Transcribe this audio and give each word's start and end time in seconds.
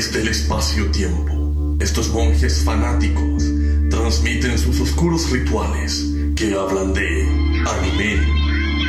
Desde 0.00 0.22
el 0.22 0.28
espacio-tiempo, 0.28 1.76
estos 1.78 2.08
monjes 2.08 2.64
fanáticos 2.64 3.44
transmiten 3.90 4.58
sus 4.58 4.80
oscuros 4.80 5.30
rituales 5.30 6.06
que 6.34 6.54
hablan 6.54 6.94
de 6.94 7.22
anime, 7.68 8.16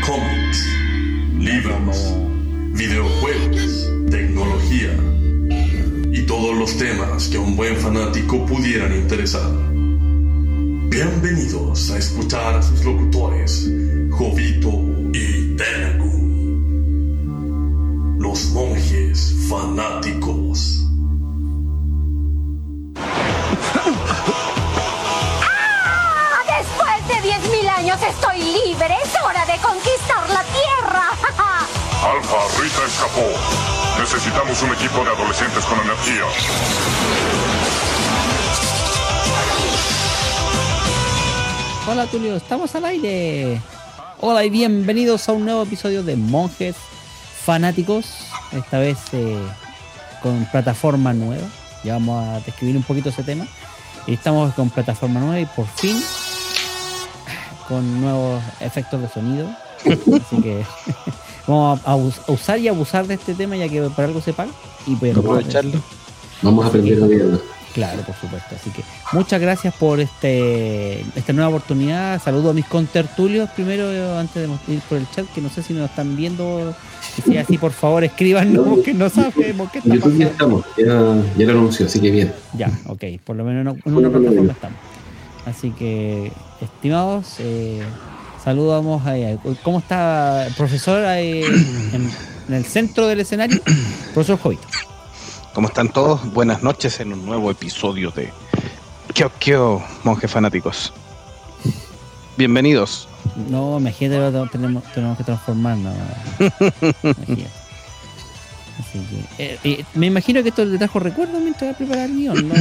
cómics, 0.07 0.65
libros, 1.37 2.13
videojuegos, 2.71 3.91
tecnología 4.09 4.97
y 6.13 6.21
todos 6.25 6.57
los 6.57 6.77
temas 6.77 7.27
que 7.27 7.35
a 7.35 7.41
un 7.41 7.57
buen 7.57 7.75
fanático 7.75 8.45
pudieran 8.45 8.95
interesar. 8.95 9.51
Bienvenidos 10.87 11.91
a 11.91 11.97
escuchar 11.97 12.55
a 12.55 12.61
sus 12.61 12.85
locutores, 12.85 13.69
Jovito 14.11 14.71
y 15.11 15.57
Tenagu. 15.57 16.09
Los 18.17 18.45
monjes 18.51 19.35
fanáticos. 19.49 20.80
Alfa, 32.01 32.35
Rita 32.59 32.83
escapó. 32.87 33.27
Necesitamos 33.99 34.59
un 34.63 34.73
equipo 34.73 35.03
de 35.03 35.11
adolescentes 35.11 35.63
con 35.65 35.79
energía. 35.81 36.23
Hola 41.87 42.07
Tulio, 42.07 42.35
estamos 42.37 42.73
al 42.73 42.85
aire. 42.85 43.61
Hola 44.19 44.43
y 44.43 44.49
bienvenidos 44.49 45.29
a 45.29 45.33
un 45.33 45.45
nuevo 45.45 45.61
episodio 45.61 46.01
de 46.01 46.15
Monjes 46.15 46.75
Fanáticos. 47.45 48.25
Esta 48.51 48.79
vez 48.79 48.97
eh, 49.11 49.37
con 50.23 50.45
plataforma 50.45 51.13
nueva. 51.13 51.47
Ya 51.83 51.93
vamos 51.93 52.27
a 52.27 52.39
describir 52.39 52.77
un 52.77 52.83
poquito 52.83 53.09
ese 53.09 53.21
tema. 53.21 53.45
Y 54.07 54.15
estamos 54.15 54.55
con 54.55 54.71
plataforma 54.71 55.19
nueva 55.19 55.39
y 55.39 55.45
por 55.45 55.67
fin 55.67 56.01
con 57.67 58.01
nuevos 58.01 58.41
efectos 58.59 59.03
de 59.03 59.07
sonido. 59.07 59.55
Así 59.85 60.41
que 60.41 60.65
vamos 61.47 61.79
a, 61.85 61.95
us- 61.95 62.21
a 62.27 62.31
usar 62.31 62.59
y 62.59 62.67
abusar 62.67 63.07
de 63.07 63.15
este 63.15 63.33
tema 63.33 63.55
ya 63.55 63.67
que 63.69 63.81
para 63.95 64.07
algo 64.07 64.21
se 64.21 64.33
paga. 64.33 64.51
Y 64.87 64.95
pues, 64.95 65.15
aprovecharlo. 65.17 65.79
Vamos 66.41 66.65
a 66.65 66.67
aprender 66.69 67.01
a 67.01 67.05
odiarlo. 67.05 67.41
Claro, 67.73 68.01
por 68.01 68.15
supuesto. 68.15 68.53
Así 68.53 68.69
que 68.71 68.83
muchas 69.13 69.39
gracias 69.39 69.73
por 69.75 70.01
este 70.01 70.99
esta 71.15 71.31
nueva 71.31 71.47
oportunidad. 71.49 72.21
Saludo 72.21 72.49
a 72.49 72.53
mis 72.53 72.65
contertulios 72.65 73.49
primero, 73.51 74.17
antes 74.19 74.45
de 74.67 74.73
ir 74.73 74.81
por 74.81 74.97
el 74.97 75.09
chat, 75.11 75.25
que 75.33 75.39
no 75.39 75.49
sé 75.49 75.63
si 75.63 75.71
nos 75.73 75.89
están 75.89 76.17
viendo. 76.17 76.75
Si 77.23 77.37
así, 77.37 77.57
por 77.57 77.71
favor, 77.71 78.03
escríbanos, 78.03 78.79
que 78.79 78.93
no 78.93 79.09
sabemos 79.09 79.71
qué 79.71 79.77
está 79.79 79.93
YouTube 79.95 80.17
ya 80.17 80.27
estamos, 80.27 80.65
ya, 80.77 81.15
ya 81.37 81.45
lo 81.45 81.51
anunció, 81.59 81.85
así 81.85 82.01
que 82.01 82.11
bien. 82.11 82.33
Ya, 82.57 82.69
ok, 82.87 83.03
por 83.23 83.37
lo 83.37 83.45
menos 83.45 83.77
en 83.85 83.95
una 83.95 84.09
plataforma 84.09 84.51
estamos. 84.51 84.77
Así 85.45 85.71
que, 85.71 86.31
estimados, 86.59 87.35
eh, 87.39 87.81
saludamos 88.43 89.05
a 89.05 89.15
¿Cómo 89.63 89.79
está, 89.79 90.47
profesor, 90.57 91.03
en, 91.03 92.11
en 92.47 92.53
el 92.53 92.65
centro 92.65 93.07
del 93.07 93.21
escenario? 93.21 93.61
Profesor 94.13 94.39
Jovito. 94.39 94.67
¿Cómo 95.53 95.67
están 95.67 95.89
todos? 95.89 96.33
Buenas 96.33 96.63
noches 96.63 96.99
en 96.99 97.13
un 97.13 97.25
nuevo 97.25 97.51
episodio 97.51 98.11
de 98.11 98.31
Kyo 99.13 99.31
Kyo, 99.39 99.81
monjes 100.03 100.31
fanáticos. 100.31 100.93
Bienvenidos. 102.37 103.07
No, 103.49 103.77
imagínate, 103.79 104.49
tenemos, 104.51 104.83
tenemos 104.93 105.17
que 105.17 105.23
transformarnos. 105.23 105.93
Así 108.79 108.99
que, 109.09 109.43
eh, 109.43 109.59
eh, 109.63 109.85
me 109.93 110.07
imagino 110.07 110.41
que 110.41 110.49
esto 110.49 110.65
le 110.65 110.77
trajo 110.77 110.99
recuerdo 110.99 111.39
mientras 111.39 111.75
preparaba 111.75 112.05
el 112.05 112.15
guion, 112.15 112.47
¿no? 112.47 112.55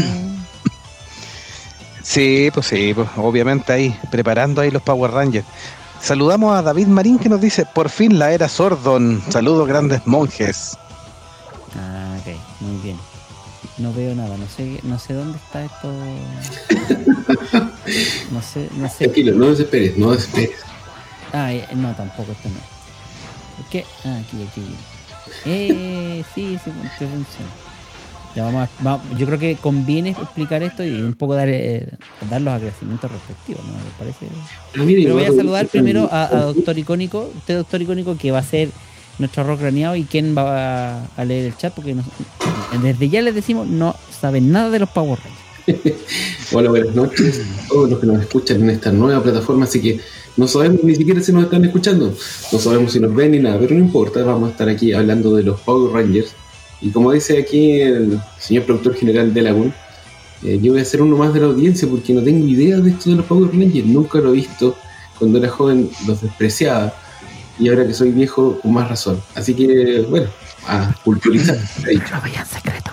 Sí, 2.10 2.50
pues 2.52 2.66
sí, 2.66 2.92
pues 2.92 3.08
obviamente 3.18 3.72
ahí, 3.72 3.96
preparando 4.10 4.60
ahí 4.60 4.72
los 4.72 4.82
Power 4.82 5.12
Rangers. 5.12 5.46
Saludamos 6.00 6.58
a 6.58 6.60
David 6.60 6.88
Marín 6.88 7.20
que 7.20 7.28
nos 7.28 7.40
dice, 7.40 7.64
por 7.72 7.88
fin 7.88 8.18
la 8.18 8.32
era 8.32 8.48
Sordon. 8.48 9.22
Saludos 9.28 9.68
grandes 9.68 10.04
monjes. 10.08 10.76
Ah, 11.76 12.16
ok, 12.18 12.34
muy 12.62 12.82
bien. 12.82 12.98
No 13.78 13.92
veo 13.92 14.12
nada, 14.16 14.36
no 14.36 14.48
sé, 14.48 14.80
no 14.82 14.98
sé 14.98 15.14
dónde 15.14 15.38
está 15.38 15.64
esto. 15.64 15.92
No 18.32 18.42
sé, 18.42 18.68
no 18.76 18.88
sé. 18.88 19.04
Tranquilo, 19.04 19.32
no 19.36 19.50
desesperes, 19.50 19.96
no 19.96 20.10
desesperes. 20.10 20.58
Ah, 21.32 21.52
eh, 21.52 21.66
no, 21.74 21.94
tampoco, 21.94 22.32
esto 22.32 22.48
no. 22.48 22.60
¿Por 23.56 23.66
qué? 23.70 23.84
Ah, 24.04 24.18
aquí, 24.18 24.48
aquí. 24.48 24.74
Eh, 25.44 26.24
sí, 26.34 26.58
sí, 26.64 26.72
sí 26.98 27.06
funciona. 27.06 27.69
Ya 28.36 28.44
vamos 28.44 28.68
a- 28.68 28.84
va- 28.84 29.02
yo 29.18 29.26
creo 29.26 29.38
que 29.38 29.56
conviene 29.56 30.10
explicar 30.10 30.62
esto 30.62 30.84
y 30.84 31.00
un 31.00 31.14
poco 31.14 31.34
dar, 31.34 31.48
eh, 31.48 31.88
dar 32.30 32.40
los 32.40 32.54
agradecimientos 32.54 33.10
respectivos, 33.10 33.62
¿no? 33.64 33.72
¿Les 33.72 33.92
parece? 33.98 34.26
Pero 35.02 35.14
voy 35.14 35.24
a 35.24 35.26
saludar 35.36 35.66
primero 35.72 36.08
a, 36.12 36.24
a 36.24 36.40
Doctor 36.44 36.78
Icónico, 36.78 37.30
usted 37.36 37.56
Doctor 37.56 37.82
Icónico 37.82 38.16
que 38.16 38.30
va 38.30 38.38
a 38.38 38.44
ser 38.44 38.68
nuestro 39.18 39.42
rock 39.44 39.60
craneado 39.60 39.96
y 39.96 40.04
quién 40.04 40.34
va 40.36 40.98
a, 41.00 41.06
a 41.16 41.24
leer 41.24 41.46
el 41.46 41.56
chat 41.56 41.74
porque 41.74 41.94
nos- 41.94 42.06
desde 42.82 43.08
ya 43.08 43.20
les 43.20 43.34
decimos 43.34 43.66
no 43.66 43.96
saben 44.20 44.52
nada 44.52 44.70
de 44.70 44.78
los 44.78 44.88
Power 44.90 45.18
Rangers. 45.18 45.96
Hola, 46.52 46.70
buenas 46.70 46.94
noches 46.94 47.40
a 47.64 47.68
todos 47.68 47.90
los 47.90 47.98
que 47.98 48.06
nos 48.06 48.20
escuchan 48.20 48.62
en 48.62 48.70
esta 48.70 48.92
nueva 48.92 49.22
plataforma, 49.22 49.64
así 49.64 49.80
que 49.80 50.00
no 50.36 50.46
sabemos 50.46 50.82
ni 50.84 50.94
siquiera 50.94 51.20
si 51.20 51.32
nos 51.32 51.44
están 51.44 51.64
escuchando, 51.64 52.14
no 52.52 52.58
sabemos 52.58 52.92
si 52.92 53.00
nos 53.00 53.14
ven 53.14 53.32
ni 53.32 53.38
nada, 53.40 53.58
pero 53.58 53.74
no 53.74 53.80
importa, 53.80 54.22
vamos 54.22 54.48
a 54.48 54.52
estar 54.52 54.68
aquí 54.68 54.92
hablando 54.92 55.34
de 55.36 55.42
los 55.42 55.60
Power 55.60 55.92
Rangers. 55.92 56.32
Y 56.80 56.90
como 56.90 57.12
dice 57.12 57.38
aquí 57.38 57.80
el 57.80 58.20
señor 58.38 58.64
productor 58.64 58.94
general 58.94 59.34
de 59.34 59.42
Lagoon, 59.42 59.74
eh, 60.42 60.58
yo 60.62 60.72
voy 60.72 60.80
a 60.80 60.84
ser 60.84 61.02
uno 61.02 61.16
más 61.16 61.34
de 61.34 61.40
la 61.40 61.46
audiencia 61.46 61.86
porque 61.88 62.14
no 62.14 62.22
tengo 62.22 62.46
idea 62.46 62.78
de 62.78 62.90
esto 62.90 63.10
de 63.10 63.16
los 63.16 63.26
Power 63.26 63.50
Rangers, 63.50 63.86
nunca 63.86 64.18
lo 64.18 64.30
he 64.30 64.36
visto, 64.36 64.74
cuando 65.18 65.38
era 65.38 65.48
joven 65.50 65.90
los 66.06 66.22
despreciaba 66.22 66.94
y 67.58 67.68
ahora 67.68 67.86
que 67.86 67.92
soy 67.92 68.10
viejo 68.10 68.58
con 68.60 68.72
más 68.72 68.88
razón. 68.88 69.22
Así 69.34 69.54
que, 69.54 70.00
bueno, 70.08 70.30
a 70.66 70.94
culturizar. 71.04 71.58
he 71.86 71.90
dicho. 71.90 72.14
Lo 72.14 72.22
vean 72.22 72.46
secreto. 72.46 72.90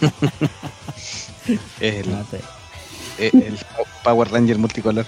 El, 1.80 3.58
Power 4.02 4.30
Ranger 4.30 4.56
multicolor. 4.56 5.04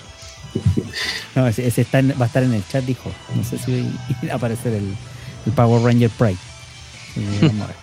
no, 1.35 1.47
ese, 1.47 1.67
ese 1.67 1.81
está 1.81 2.01
en- 2.01 2.11
va 2.21 2.25
a 2.25 2.27
estar 2.27 2.43
en 2.43 2.53
el 2.53 2.67
chat, 2.69 2.85
dijo. 2.85 3.11
No 3.35 3.43
sé 3.43 3.59
si 3.59 3.91
va 4.29 4.35
a 4.35 4.37
aparecer 4.37 4.75
el, 4.75 4.95
el 5.47 5.53
Power 5.53 5.83
Ranger 5.83 6.11
Pride. 6.11 6.37
Sí, 7.15 7.25
vamos 7.41 7.63
a 7.63 7.67
ver. 7.69 7.82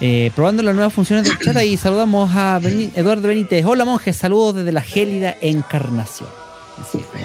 Eh, 0.00 0.30
probando 0.34 0.62
las 0.62 0.74
nuevas 0.74 0.92
funciones 0.92 1.24
del 1.26 1.38
chat 1.38 1.62
y 1.64 1.76
saludamos 1.76 2.30
a 2.34 2.58
Beni- 2.60 2.90
Eduardo 2.94 3.28
Benítez. 3.28 3.64
Hola 3.64 3.84
monjes, 3.84 4.16
saludos 4.16 4.56
desde 4.56 4.72
la 4.72 4.82
gélida 4.82 5.36
encarnación. 5.40 6.28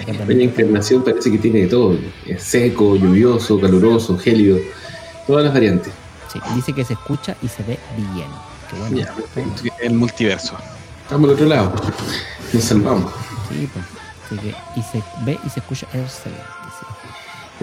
Acá 0.00 0.24
La 0.26 0.42
encarnación 0.44 1.04
parece 1.04 1.30
que 1.30 1.36
tiene 1.38 1.60
de 1.62 1.66
todo. 1.66 1.98
Es 2.26 2.42
seco, 2.42 2.96
lluvioso, 2.96 3.60
caluroso, 3.60 4.16
gélido. 4.16 4.58
Todas 5.26 5.44
las 5.44 5.52
variantes. 5.52 5.92
Sí, 6.32 6.40
dice 6.54 6.72
que 6.72 6.84
se 6.84 6.94
escucha 6.94 7.36
y 7.42 7.48
se 7.48 7.62
ve 7.64 7.78
bien. 8.14 8.28
Qué 8.70 8.76
bueno. 8.78 8.96
Ya, 8.96 9.12
perfecto. 9.14 9.62
El 9.82 9.92
multiverso. 9.94 10.56
Estamos 11.02 11.28
al 11.28 11.34
otro 11.34 11.46
lado. 11.46 11.74
Nos 12.54 12.64
salvamos. 12.64 13.12
Sí, 13.50 13.68
pues. 13.70 13.84
Así 14.24 14.38
que, 14.48 14.80
y 14.80 14.82
se 14.82 15.02
ve 15.26 15.38
y 15.44 15.50
se 15.50 15.60
escucha 15.60 15.86
excelente. 15.92 16.42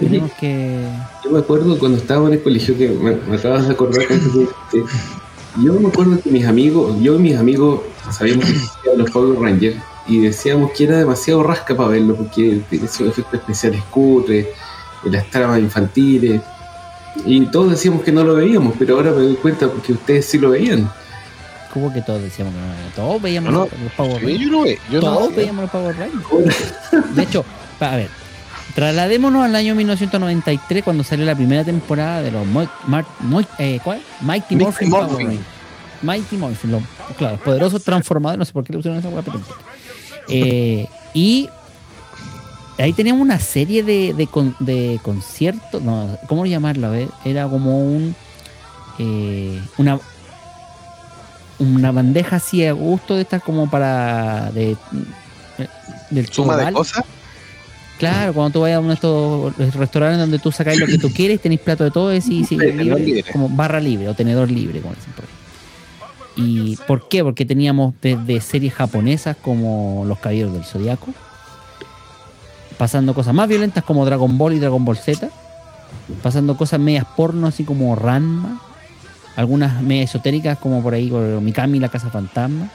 Sí. 0.00 0.06
Tenemos 0.06 0.32
que. 0.32 0.80
Yo 1.24 1.30
me 1.30 1.38
acuerdo 1.38 1.78
cuando 1.78 1.98
estaba 1.98 2.26
en 2.28 2.34
el 2.34 2.42
colegio 2.42 2.76
que 2.76 2.88
me, 2.88 3.16
me 3.16 3.36
acabas 3.36 3.66
de 3.66 3.72
acordar 3.74 4.06
que. 4.06 4.84
Yo 5.64 5.74
me 5.74 5.88
acuerdo 5.88 6.20
que 6.20 6.30
mis 6.30 6.46
amigos, 6.46 6.96
yo 7.00 7.16
y 7.16 7.18
mis 7.18 7.36
amigos 7.36 7.80
sabíamos 8.12 8.44
que 8.44 8.52
existían 8.52 8.98
los 8.98 9.10
Power 9.10 9.38
Rangers 9.40 9.76
y 10.06 10.20
decíamos 10.20 10.70
que 10.72 10.84
era 10.84 10.96
demasiado 10.98 11.42
rasca 11.42 11.76
para 11.76 11.88
verlo 11.90 12.14
porque 12.14 12.60
tenía 12.70 12.86
esos 12.86 13.08
efectos 13.08 13.40
especiales 13.40 13.82
cutres, 13.90 14.46
las 15.04 15.28
tramas 15.30 15.58
infantiles 15.58 16.40
y 17.26 17.44
todos 17.46 17.70
decíamos 17.72 18.02
que 18.02 18.12
no 18.12 18.22
lo 18.22 18.36
veíamos, 18.36 18.74
pero 18.78 18.94
ahora 18.96 19.10
me 19.10 19.22
doy 19.22 19.34
cuenta 19.34 19.68
porque 19.68 19.92
ustedes 19.92 20.24
sí 20.26 20.38
lo 20.38 20.50
veían. 20.50 20.88
Como 21.74 21.92
que 21.92 22.00
todos 22.02 22.22
decíamos 22.22 22.54
que 22.54 22.60
no. 22.60 22.66
Todos 22.94 23.22
veíamos 23.22 23.52
No, 23.52 23.58
no. 23.60 23.68
los, 23.84 23.92
Power 23.94 24.20
Sí, 24.20 24.26
Rangers. 24.26 24.40
yo 24.44 24.50
lo. 24.50 24.66
Yo 24.66 24.76
lo 24.92 25.00
Todos 25.00 25.34
veíamos 25.34 25.62
los 25.62 25.70
Power 25.72 25.96
Rangers. 25.96 27.14
De 27.16 27.22
hecho, 27.24 27.44
a 27.80 27.96
ver, 27.96 28.08
trasladémonos 28.74 29.44
al 29.44 29.54
año 29.56 29.74
1993 29.74 30.82
cuando 30.84 31.04
salió 31.04 31.24
la 31.24 31.34
primera 31.34 31.64
temporada 31.64 32.22
de 32.22 32.30
los 32.30 32.46
Mo- 32.46 32.68
Mar- 32.86 33.06
Mo- 33.20 33.42
eh, 33.58 33.80
¿cuál? 33.82 34.00
Mighty 34.20 34.56
Morphin 34.56 34.90
Power 34.90 35.06
Morphin. 35.08 35.26
Rangers. 35.26 35.46
Mighty 36.02 36.36
Morphin, 36.36 36.70
los, 36.72 36.82
claro, 37.18 37.36
poderosos 37.38 37.82
transformadores, 37.84 38.38
no 38.38 38.44
sé 38.44 38.52
por 38.52 38.64
qué 38.64 38.72
le 38.72 38.78
pusieron 38.78 38.98
esa 38.98 39.08
importa. 39.08 39.32
Eh, 40.28 40.86
y 41.12 41.48
ahí 42.78 42.92
teníamos 42.94 43.20
una 43.22 43.38
serie 43.38 43.82
de, 43.82 44.14
de, 44.14 44.26
con- 44.26 44.56
de 44.60 44.98
conciertos, 45.02 45.82
no, 45.82 46.16
¿cómo 46.26 46.46
llamarlo? 46.46 46.86
A 46.86 46.90
ver, 46.90 47.08
era 47.24 47.46
como 47.48 47.80
un 47.84 48.14
eh, 48.98 49.60
una 49.78 49.98
una 51.58 51.92
bandeja 51.92 52.36
así 52.36 52.64
a 52.64 52.72
gusto 52.72 53.16
de 53.16 53.22
estas 53.22 53.42
como 53.42 53.68
para 53.68 54.50
de, 54.52 54.76
del 56.08 56.26
Suma 56.32 56.56
de 56.56 56.72
cosas. 56.72 57.04
Claro, 58.00 58.32
cuando 58.32 58.50
tú 58.50 58.60
vayas 58.62 58.78
a 58.78 58.80
uno 58.80 58.88
de 58.88 58.94
estos 58.94 59.74
restaurantes 59.74 60.18
donde 60.20 60.38
tú 60.38 60.50
sacáis 60.50 60.80
lo 60.80 60.86
que 60.86 60.96
tú 60.96 61.12
quieres, 61.12 61.38
tenéis 61.38 61.60
plato 61.60 61.84
de 61.84 61.90
todo, 61.90 62.14
y 62.14 62.22
sí, 62.22 62.44
libre, 62.56 63.22
como 63.30 63.50
barra 63.50 63.78
libre 63.78 64.08
o 64.08 64.14
tenedor 64.14 64.50
libre, 64.50 64.80
como 64.80 64.94
dicen 64.94 65.12
por 65.12 65.26
ahí. 65.26 65.30
¿Y 66.34 66.76
por 66.86 67.08
qué? 67.08 67.22
Porque 67.22 67.44
teníamos 67.44 67.92
desde 68.00 68.40
series 68.40 68.72
japonesas 68.72 69.36
como 69.36 70.04
Los 70.06 70.18
Caballeros 70.18 70.54
del 70.54 70.64
Zodiaco, 70.64 71.12
pasando 72.78 73.12
cosas 73.12 73.34
más 73.34 73.46
violentas 73.46 73.84
como 73.84 74.06
Dragon 74.06 74.38
Ball 74.38 74.54
y 74.54 74.60
Dragon 74.60 74.82
Ball 74.82 74.96
Z, 74.96 75.28
pasando 76.22 76.56
cosas 76.56 76.80
medias 76.80 77.04
porno 77.14 77.48
así 77.48 77.64
como 77.64 77.94
Ranma, 77.96 78.62
algunas 79.36 79.82
medias 79.82 80.08
esotéricas 80.08 80.56
como 80.56 80.82
por 80.82 80.94
ahí 80.94 81.10
por 81.10 81.22
Mikami 81.42 81.78
la 81.78 81.90
Casa 81.90 82.08
Fantasma, 82.08 82.70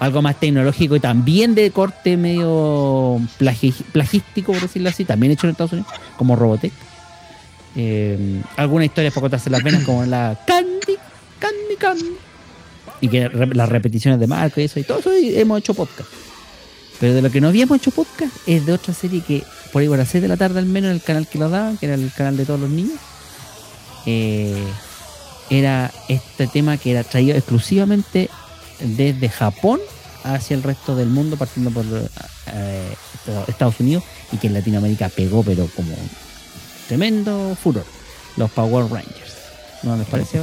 algo 0.00 0.22
más 0.22 0.40
tecnológico 0.40 0.96
y 0.96 1.00
también 1.00 1.54
de 1.54 1.70
corte 1.70 2.16
medio 2.16 3.20
plagístico, 3.36 4.52
por 4.52 4.62
decirlo 4.62 4.88
así, 4.88 5.04
también 5.04 5.32
hecho 5.32 5.46
en 5.46 5.50
Estados 5.52 5.72
Unidos, 5.72 5.92
como 6.16 6.36
Robotech. 6.36 6.72
Eh, 7.76 8.40
algunas 8.56 8.86
historias 8.86 9.12
para 9.12 9.20
cortarse 9.20 9.50
las 9.50 9.62
venas 9.62 9.84
como 9.84 10.04
la 10.06 10.40
Candy, 10.46 10.96
Candy, 11.38 11.76
Candy. 11.78 12.16
Y 13.02 13.08
que 13.08 13.28
las 13.28 13.68
repeticiones 13.68 14.18
de 14.18 14.26
marca 14.26 14.62
y 14.62 14.64
eso, 14.64 14.80
y 14.80 14.84
todo 14.84 15.00
eso 15.00 15.10
hemos 15.12 15.58
hecho 15.58 15.74
podcast. 15.74 16.08
Pero 16.98 17.12
de 17.12 17.20
lo 17.20 17.30
que 17.30 17.42
no 17.42 17.48
habíamos 17.48 17.76
hecho 17.76 17.90
podcast 17.90 18.32
es 18.46 18.64
de 18.64 18.72
otra 18.72 18.94
serie 18.94 19.20
que 19.20 19.44
por 19.70 19.82
ahí 19.82 19.88
por 19.88 19.98
las 19.98 20.08
6 20.08 20.22
de 20.22 20.28
la 20.28 20.38
tarde 20.38 20.60
al 20.60 20.66
menos 20.66 20.88
en 20.90 20.96
el 20.96 21.02
canal 21.02 21.28
que 21.28 21.38
lo 21.38 21.50
daban, 21.50 21.76
que 21.76 21.86
era 21.86 21.94
el 21.94 22.10
canal 22.16 22.38
de 22.38 22.46
todos 22.46 22.60
los 22.60 22.70
niños, 22.70 22.98
eh, 24.06 24.64
era 25.50 25.92
este 26.08 26.46
tema 26.46 26.78
que 26.78 26.92
era 26.92 27.04
traído 27.04 27.36
exclusivamente 27.36 28.30
desde 28.80 29.28
Japón 29.28 29.80
hacia 30.24 30.54
el 30.54 30.62
resto 30.62 30.96
del 30.96 31.08
mundo, 31.08 31.36
partiendo 31.36 31.70
por 31.70 31.84
eh, 31.86 32.94
Estados 33.48 33.80
Unidos, 33.80 34.04
y 34.32 34.36
que 34.36 34.48
en 34.48 34.54
Latinoamérica 34.54 35.08
pegó, 35.08 35.42
pero 35.42 35.68
como 35.74 35.94
tremendo 36.88 37.56
furor. 37.60 37.84
Los 38.36 38.50
Power 38.50 38.86
Rangers. 38.90 39.36
¿No 39.82 39.96
les 39.96 40.06
pareció, 40.06 40.42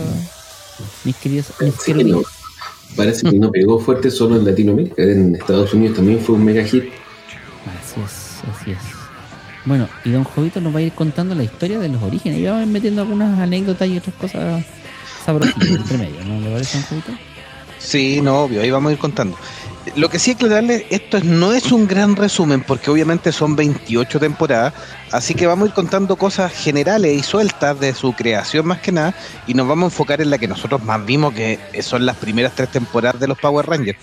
mis 1.04 1.16
queridos? 1.16 1.48
mis 1.60 1.74
Parece 1.74 1.94
que 1.94 1.94
no, 1.94 1.98
queridos? 1.98 2.25
parece 2.95 3.30
que 3.30 3.39
no 3.39 3.51
pegó 3.51 3.80
fuerte 3.80 4.12
solo 4.12 4.36
en 4.36 4.45
Latinoamérica, 4.45 5.04
en 5.04 5.36
Estados 5.36 5.74
Unidos 5.74 5.95
también 5.98 6.19
fue 6.19 6.36
un 6.36 6.44
mega 6.44 6.63
hit. 6.63 6.84
Así 6.84 8.01
es, 8.01 8.56
así 8.56 8.72
es. 8.72 8.78
Bueno, 9.66 9.89
y 10.06 10.12
Don 10.12 10.24
Jovito 10.24 10.62
nos 10.62 10.74
va 10.74 10.80
a 10.80 10.81
ir 10.81 10.94
contando 10.94 11.36
la 11.36 11.44
historia 11.44 11.78
de 11.80 11.89
los 11.89 12.01
orígenes. 12.01 12.39
Y 12.39 12.45
vamos 12.45 12.62
a 12.62 12.63
ir 12.63 12.69
metiendo 12.69 13.01
algunas 13.01 13.38
anécdotas 13.38 13.88
y 13.89 13.98
otras 13.98 14.16
cosas 14.16 14.66
sabrositas 15.25 15.68
entre 15.69 15.98
medio, 15.98 16.24
¿no 16.24 16.39
le 16.39 16.51
parece, 16.51 16.78
Don 16.78 16.88
Jovito? 16.88 17.12
Sí, 17.77 18.21
no, 18.21 18.41
obvio, 18.44 18.62
ahí 18.62 18.71
vamos 18.71 18.89
a 18.89 18.94
ir 18.94 19.00
contando. 19.00 19.38
Lo 19.95 20.09
que 20.09 20.19
sí 20.19 20.31
aclararle, 20.31 20.85
esto 20.89 21.18
es- 21.18 21.24
no 21.24 21.53
es 21.53 21.71
un 21.71 21.88
gran 21.88 22.15
resumen, 22.18 22.62
porque 22.62 22.91
obviamente 22.91 23.31
son 23.31 23.56
28 23.56 24.19
temporadas, 24.19 24.74
así 25.12 25.33
que 25.33 25.47
vamos 25.47 25.65
a 25.65 25.69
ir 25.69 25.74
contando 25.74 26.18
cosas 26.18 26.51
generales 26.51 27.18
y 27.18 27.24
sueltas 27.24 27.79
de 27.79 27.94
su 27.94 28.12
creación 28.13 28.65
más 28.68 28.79
que 28.79 28.91
nada, 28.91 29.13
y 29.47 29.53
nos 29.53 29.68
vamos 29.68 29.83
a 29.83 29.88
enfocar 29.94 30.19
en 30.21 30.29
la 30.29 30.38
que 30.38 30.47
nosotros 30.47 30.83
más 30.83 31.06
vimos, 31.06 31.33
que 31.33 31.59
son 31.81 32.06
las 32.06 32.18
primeras 32.18 32.53
tres 32.53 32.69
temporadas 32.69 33.21
de 33.21 33.27
los 33.27 33.38
Power 33.39 33.65
Rangers, 33.65 33.97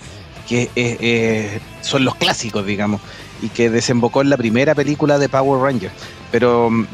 que 0.47 0.69
eh, 0.75 1.59
son 1.81 2.03
los 2.03 2.15
clásicos, 2.15 2.65
digamos, 2.65 2.99
y 3.41 3.49
que 3.49 3.69
desembocó 3.69 4.21
en 4.21 4.29
la 4.31 4.37
primera 4.37 4.73
película 4.73 5.19
de 5.19 5.29
Power 5.29 5.61
Rangers. 5.61 5.93
Pero 6.31 6.69
mm, 6.71 6.85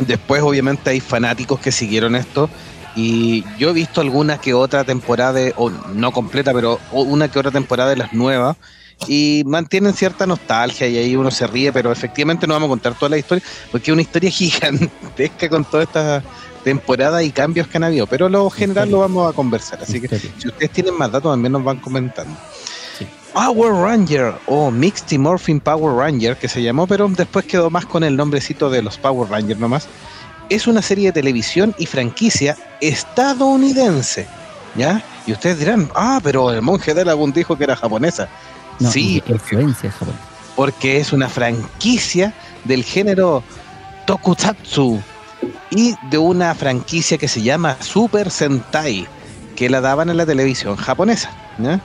después 0.00 0.42
obviamente 0.42 0.90
hay 0.90 1.00
fanáticos 1.00 1.60
que 1.60 1.70
siguieron 1.70 2.16
esto 2.16 2.50
y 2.96 3.44
yo 3.58 3.70
he 3.70 3.72
visto 3.72 4.00
alguna 4.00 4.38
que 4.38 4.54
otra 4.54 4.82
temporada, 4.84 5.34
de- 5.34 5.54
o 5.56 5.70
no 5.70 6.10
completa, 6.12 6.52
pero 6.52 6.80
una 6.92 7.28
que 7.30 7.38
otra 7.38 7.50
temporada 7.52 7.90
de 7.90 7.96
las 7.96 8.12
nuevas. 8.12 8.56
Y 9.06 9.42
mantienen 9.44 9.92
cierta 9.92 10.26
nostalgia 10.26 10.88
y 10.88 10.96
ahí 10.96 11.16
uno 11.16 11.30
se 11.30 11.46
ríe, 11.46 11.70
pero 11.70 11.92
efectivamente 11.92 12.46
no 12.46 12.54
vamos 12.54 12.68
a 12.68 12.70
contar 12.70 12.94
toda 12.94 13.10
la 13.10 13.18
historia, 13.18 13.44
porque 13.70 13.90
es 13.90 13.92
una 13.92 14.00
historia 14.00 14.30
gigantesca 14.80 15.48
con 15.50 15.64
todas 15.66 15.86
estas 15.86 16.22
temporadas 16.64 17.22
y 17.22 17.30
cambios 17.30 17.66
que 17.68 17.76
han 17.76 17.84
habido. 17.84 18.06
Pero 18.06 18.28
lo 18.30 18.48
general 18.50 18.90
lo 18.90 19.00
vamos 19.00 19.30
a 19.30 19.36
conversar. 19.36 19.80
Así 19.82 20.00
que 20.00 20.08
si 20.18 20.48
ustedes 20.48 20.70
tienen 20.70 20.96
más 20.96 21.12
datos, 21.12 21.30
también 21.30 21.52
nos 21.52 21.62
van 21.62 21.76
comentando. 21.78 22.34
Sí. 22.98 23.06
Power 23.34 23.72
Ranger 23.74 24.32
o 24.46 24.70
Mixed 24.70 25.18
Morphin 25.18 25.60
Power 25.60 25.94
Ranger, 25.94 26.36
que 26.38 26.48
se 26.48 26.62
llamó, 26.62 26.86
pero 26.86 27.06
después 27.08 27.44
quedó 27.44 27.68
más 27.68 27.84
con 27.84 28.02
el 28.02 28.16
nombrecito 28.16 28.70
de 28.70 28.80
los 28.82 28.96
Power 28.96 29.28
Rangers 29.28 29.60
nomás. 29.60 29.88
Es 30.48 30.66
una 30.66 30.82
serie 30.82 31.06
de 31.08 31.12
televisión 31.12 31.74
y 31.78 31.86
franquicia 31.86 32.56
estadounidense. 32.80 34.26
¿Ya? 34.76 35.02
Y 35.26 35.32
ustedes 35.32 35.58
dirán, 35.58 35.90
ah, 35.94 36.20
pero 36.22 36.52
el 36.52 36.60
monje 36.62 36.92
de 36.94 37.02
Dragon 37.04 37.32
dijo 37.32 37.56
que 37.56 37.64
era 37.64 37.74
japonesa. 37.76 38.28
No, 38.78 38.90
sí, 38.90 39.22
influencia 39.26 39.90
japonesa. 39.90 40.22
porque 40.54 40.98
es 40.98 41.12
una 41.14 41.28
franquicia 41.30 42.34
del 42.64 42.84
género 42.84 43.42
Tokusatsu 44.06 45.00
y 45.70 45.94
de 46.10 46.18
una 46.18 46.54
franquicia 46.54 47.16
que 47.18 47.26
se 47.28 47.42
llama 47.42 47.76
Super 47.80 48.30
Sentai, 48.30 49.06
que 49.56 49.70
la 49.70 49.80
daban 49.80 50.10
en 50.10 50.18
la 50.18 50.26
televisión 50.26 50.76
japonesa. 50.76 51.30
¿ya? 51.58 51.80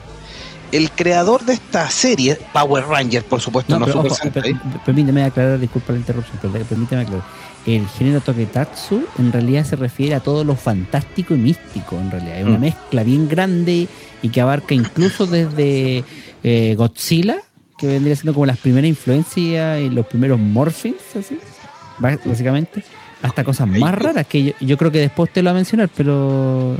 El 0.70 0.90
creador 0.90 1.44
de 1.44 1.54
esta 1.54 1.88
serie, 1.90 2.38
Power 2.52 2.84
Ranger, 2.86 3.24
por 3.24 3.40
supuesto, 3.40 3.72
No, 3.78 3.80
no, 3.80 3.86
pero 3.86 3.98
Super 4.00 4.12
ojo, 4.12 4.22
Sentai. 4.22 4.54
per- 4.54 4.80
permíteme 4.84 5.24
aclarar, 5.24 5.58
disculpa 5.58 5.92
la 5.94 5.98
interrupción, 5.98 6.38
pero 6.40 6.64
permíteme 6.64 7.02
aclarar. 7.02 7.24
El 7.66 7.86
género 7.86 8.20
Toketatsu 8.20 9.04
en 9.18 9.30
realidad 9.32 9.64
se 9.64 9.76
refiere 9.76 10.14
a 10.16 10.20
todo 10.20 10.42
lo 10.42 10.56
fantástico 10.56 11.34
y 11.34 11.38
místico, 11.38 11.96
en 11.98 12.10
realidad. 12.10 12.38
Es 12.40 12.44
una 12.46 12.58
Mm. 12.58 12.60
mezcla 12.62 13.02
bien 13.04 13.28
grande 13.28 13.86
y 14.20 14.28
que 14.30 14.40
abarca 14.40 14.74
incluso 14.74 15.26
desde 15.26 16.04
eh, 16.44 16.74
Godzilla, 16.76 17.36
que 17.78 17.86
vendría 17.86 18.16
siendo 18.16 18.34
como 18.34 18.46
las 18.46 18.58
primeras 18.58 18.88
influencias 18.88 19.80
y 19.80 19.90
los 19.90 20.06
primeros 20.06 20.40
morphins, 20.40 20.96
así, 21.16 21.38
básicamente, 22.24 22.82
hasta 23.22 23.44
cosas 23.44 23.68
más 23.68 23.94
raras 23.94 24.26
que 24.26 24.42
yo, 24.44 24.52
yo 24.60 24.76
creo 24.76 24.90
que 24.90 24.98
después 24.98 25.32
te 25.32 25.40
lo 25.42 25.46
va 25.46 25.50
a 25.52 25.54
mencionar, 25.54 25.88
pero 25.96 26.76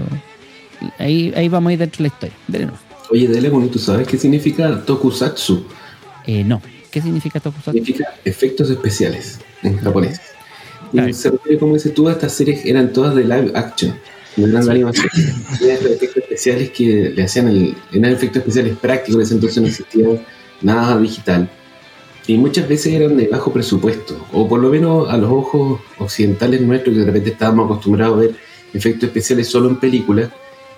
ahí, 0.98 1.32
ahí 1.36 1.48
vamos 1.48 1.70
a 1.70 1.72
ir 1.74 1.78
dentro 1.78 1.98
de 1.98 2.02
la 2.02 2.08
historia. 2.14 2.36
Dele 2.48 2.66
nomás. 2.66 2.80
Oye, 3.10 3.28
Dragon, 3.28 3.68
¿tú 3.70 3.78
sabes 3.78 4.08
qué 4.08 4.16
significa 4.18 4.84
Tokusatsu? 4.84 5.64
Eh, 6.26 6.42
no. 6.44 6.60
¿Qué 6.90 7.00
significa 7.00 7.38
Tokusatsu? 7.40 7.72
Significa 7.72 8.04
efectos 8.24 8.68
especiales 8.70 9.38
en 9.62 9.78
japonés. 9.78 10.20
Y 10.92 10.96
Claro. 10.96 11.12
se 11.14 11.30
refiere, 11.30 11.58
como 11.58 11.74
dices 11.74 11.94
tú, 11.94 12.08
estas 12.08 12.32
series 12.32 12.64
eran 12.66 12.92
todas 12.92 13.14
de 13.14 13.22
live 13.24 13.52
action, 13.54 13.94
no 14.36 14.46
eran 14.46 14.64
de 14.64 14.70
animación. 14.72 15.08
Eran 15.60 15.76
efectos 15.86 16.16
especiales 16.18 16.70
que 16.70 17.12
le 17.16 17.22
hacían 17.22 17.48
el, 17.48 17.74
eran 17.92 18.12
efectos 18.12 18.38
especiales 18.40 18.76
prácticos, 18.76 19.16
en 19.16 19.22
ese 19.22 19.34
entonces 19.34 19.62
no 19.62 19.68
existía 19.68 20.06
nada 20.60 20.98
digital. 20.98 21.50
Y 22.26 22.36
muchas 22.36 22.68
veces 22.68 22.92
eran 22.92 23.16
de 23.16 23.26
bajo 23.26 23.52
presupuesto, 23.52 24.26
o 24.32 24.48
por 24.48 24.60
lo 24.60 24.68
menos 24.68 25.08
a 25.10 25.16
los 25.16 25.30
ojos 25.30 25.80
occidentales 25.98 26.60
nuestros, 26.60 26.94
que 26.94 27.00
de 27.00 27.06
repente 27.06 27.30
estábamos 27.30 27.64
acostumbrados 27.64 28.16
a 28.16 28.20
ver 28.20 28.34
efectos 28.72 29.08
especiales 29.08 29.48
solo 29.48 29.68
en 29.68 29.76
películas, 29.76 30.30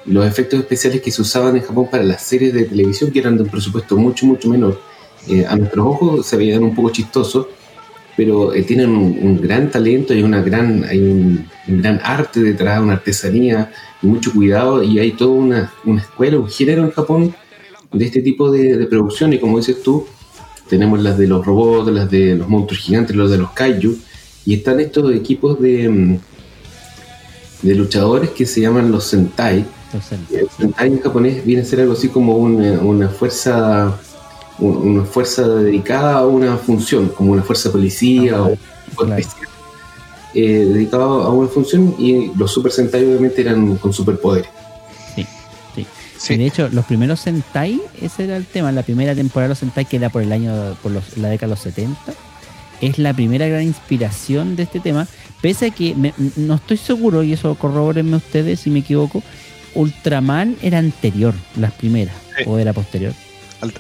los 0.06 0.26
efectos 0.26 0.60
especiales 0.60 1.00
que 1.02 1.10
se 1.10 1.22
usaban 1.22 1.56
en 1.56 1.62
Japón 1.62 1.88
para 1.90 2.02
las 2.04 2.22
series 2.22 2.54
de 2.54 2.64
televisión, 2.64 3.10
que 3.10 3.18
eran 3.18 3.36
de 3.36 3.42
un 3.42 3.48
presupuesto 3.48 3.96
mucho, 3.96 4.26
mucho 4.26 4.48
menor, 4.48 4.80
eh, 5.28 5.44
a 5.46 5.56
nuestros 5.56 5.86
ojos 5.86 6.26
se 6.26 6.36
veían 6.36 6.62
un 6.62 6.74
poco 6.74 6.90
chistosos, 6.90 7.46
pero 8.16 8.54
eh, 8.54 8.62
tienen 8.62 8.90
un, 8.90 9.18
un 9.20 9.40
gran 9.40 9.70
talento, 9.70 10.12
hay, 10.12 10.22
una 10.22 10.42
gran, 10.42 10.84
hay 10.84 11.00
un, 11.00 11.46
un 11.68 11.82
gran 11.82 12.00
arte 12.02 12.40
detrás, 12.40 12.80
una 12.80 12.94
artesanía, 12.94 13.72
y 14.02 14.06
mucho 14.06 14.32
cuidado, 14.32 14.82
y 14.82 14.98
hay 14.98 15.12
toda 15.12 15.32
una, 15.32 15.72
una 15.84 16.00
escuela, 16.00 16.38
un 16.38 16.48
género 16.48 16.84
en 16.84 16.90
Japón 16.90 17.34
de 17.92 18.04
este 18.04 18.22
tipo 18.22 18.50
de, 18.50 18.76
de 18.76 18.86
producción, 18.86 19.32
y 19.32 19.38
como 19.38 19.58
dices 19.58 19.82
tú, 19.82 20.06
tenemos 20.68 21.00
las 21.02 21.18
de 21.18 21.26
los 21.26 21.44
robots, 21.44 21.90
las 21.92 22.10
de 22.10 22.36
los 22.36 22.48
monstruos 22.48 22.82
gigantes, 22.82 23.16
los 23.16 23.30
de 23.30 23.38
los 23.38 23.50
kaiju, 23.50 23.96
y 24.46 24.54
están 24.54 24.80
estos 24.80 25.12
equipos 25.14 25.60
de, 25.60 25.88
mm, 25.88 26.18
de 27.62 27.74
luchadores 27.74 28.30
que 28.30 28.46
se 28.46 28.60
llaman 28.60 28.92
los 28.92 29.04
Sentai, 29.04 29.64
Entonces, 29.86 30.18
el 30.32 30.48
Sentai 30.50 30.88
en 30.88 31.00
japonés 31.00 31.44
viene 31.44 31.62
a 31.62 31.64
ser 31.64 31.80
algo 31.80 31.94
así 31.94 32.08
como 32.08 32.36
una, 32.36 32.80
una 32.80 33.08
fuerza 33.08 33.98
una 34.58 35.04
fuerza 35.04 35.46
dedicada 35.48 36.18
a 36.18 36.26
una 36.26 36.56
función, 36.56 37.08
como 37.08 37.32
una 37.32 37.42
fuerza 37.42 37.70
policía 37.72 38.42
o 38.42 38.52
o 38.96 39.04
Claro. 39.04 39.16
especial, 39.20 39.48
eh, 40.34 40.64
dedicado 40.72 41.22
a 41.22 41.30
una 41.32 41.48
función 41.48 41.94
y 41.98 42.30
los 42.36 42.52
Super 42.52 42.70
Sentai 42.70 43.04
obviamente 43.04 43.40
eran 43.40 43.76
con 43.78 43.92
superpoderes. 43.92 44.48
sí, 45.16 45.26
sí. 45.74 45.86
Sí. 46.16 46.34
Y 46.34 46.36
de 46.38 46.46
hecho, 46.46 46.68
los 46.70 46.84
primeros 46.84 47.20
Sentai, 47.20 47.80
ese 48.00 48.24
era 48.24 48.36
el 48.36 48.46
tema. 48.46 48.70
La 48.72 48.82
primera 48.84 49.14
temporada 49.14 49.48
de 49.48 49.48
los 49.50 49.58
Sentai, 49.58 49.84
que 49.84 49.96
era 49.96 50.10
por 50.10 50.22
el 50.22 50.30
año, 50.32 50.76
por 50.82 50.92
los- 50.92 51.16
la 51.18 51.28
década 51.28 51.48
de 51.48 51.54
los 51.54 51.60
70, 51.60 52.14
es 52.80 52.98
la 52.98 53.12
primera 53.12 53.46
gran 53.48 53.62
inspiración 53.62 54.54
de 54.56 54.62
este 54.64 54.78
tema. 54.80 55.06
Pese 55.42 55.66
a 55.66 55.70
que 55.70 55.94
me- 55.94 56.14
no 56.36 56.54
estoy 56.54 56.76
seguro, 56.76 57.22
y 57.24 57.32
eso 57.32 57.54
corroborenme 57.56 58.16
ustedes 58.16 58.60
si 58.60 58.70
me 58.70 58.78
equivoco, 58.80 59.22
Ultraman 59.74 60.56
era 60.62 60.78
anterior, 60.78 61.34
las 61.56 61.72
primeras, 61.72 62.14
Sí. 62.38 62.44
o 62.46 62.58
era 62.58 62.72
posterior. 62.72 63.12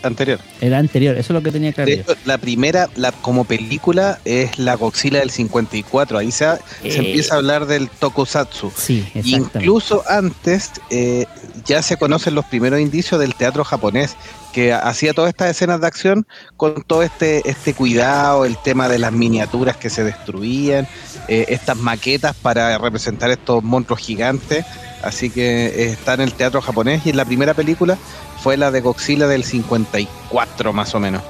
Anterior. 0.02 0.38
Era 0.60 0.78
anterior, 0.78 1.14
eso 1.16 1.32
es 1.32 1.34
lo 1.34 1.42
que 1.42 1.50
tenía 1.52 1.72
claro. 1.72 1.88
De 1.90 1.96
hecho, 1.96 2.16
la 2.24 2.38
primera, 2.38 2.88
la, 2.96 3.12
como 3.12 3.44
película, 3.44 4.18
es 4.24 4.58
la 4.58 4.74
Godzilla 4.74 5.20
del 5.20 5.30
54. 5.30 6.18
Ahí 6.18 6.30
se, 6.30 6.44
se 6.82 6.88
Eh. 6.88 6.96
empieza 6.96 7.34
a 7.34 7.38
hablar 7.38 7.66
del 7.66 7.88
Tokusatsu. 7.88 8.72
Sí. 8.76 9.04
Incluso 9.14 10.02
antes 10.08 10.70
eh, 10.90 11.26
ya 11.64 11.82
se 11.82 11.96
conocen 11.96 12.34
los 12.34 12.44
primeros 12.46 12.80
indicios 12.80 13.20
del 13.20 13.34
teatro 13.34 13.64
japonés, 13.64 14.16
que 14.52 14.72
hacía 14.72 15.12
todas 15.14 15.30
estas 15.30 15.50
escenas 15.50 15.80
de 15.80 15.86
acción 15.88 16.26
con 16.56 16.82
todo 16.84 17.02
este, 17.02 17.42
este 17.48 17.74
cuidado, 17.74 18.44
el 18.44 18.56
tema 18.56 18.88
de 18.88 18.98
las 19.00 19.12
miniaturas 19.12 19.76
que 19.76 19.90
se 19.90 20.04
destruían, 20.04 20.86
eh, 21.28 21.46
estas 21.48 21.76
maquetas 21.76 22.36
para 22.36 22.78
representar 22.78 23.30
estos 23.30 23.62
monstruos 23.64 24.00
gigantes. 24.00 24.64
Así 25.04 25.30
que 25.30 25.66
eh, 25.66 25.90
está 25.90 26.14
en 26.14 26.22
el 26.22 26.32
teatro 26.32 26.60
japonés 26.62 27.04
y 27.04 27.10
en 27.10 27.16
la 27.16 27.24
primera 27.24 27.54
película 27.54 27.98
fue 28.42 28.56
la 28.56 28.70
de 28.70 28.80
Godzilla 28.80 29.26
del 29.26 29.44
54 29.44 30.72
más 30.72 30.94
o 30.94 31.00
menos. 31.00 31.22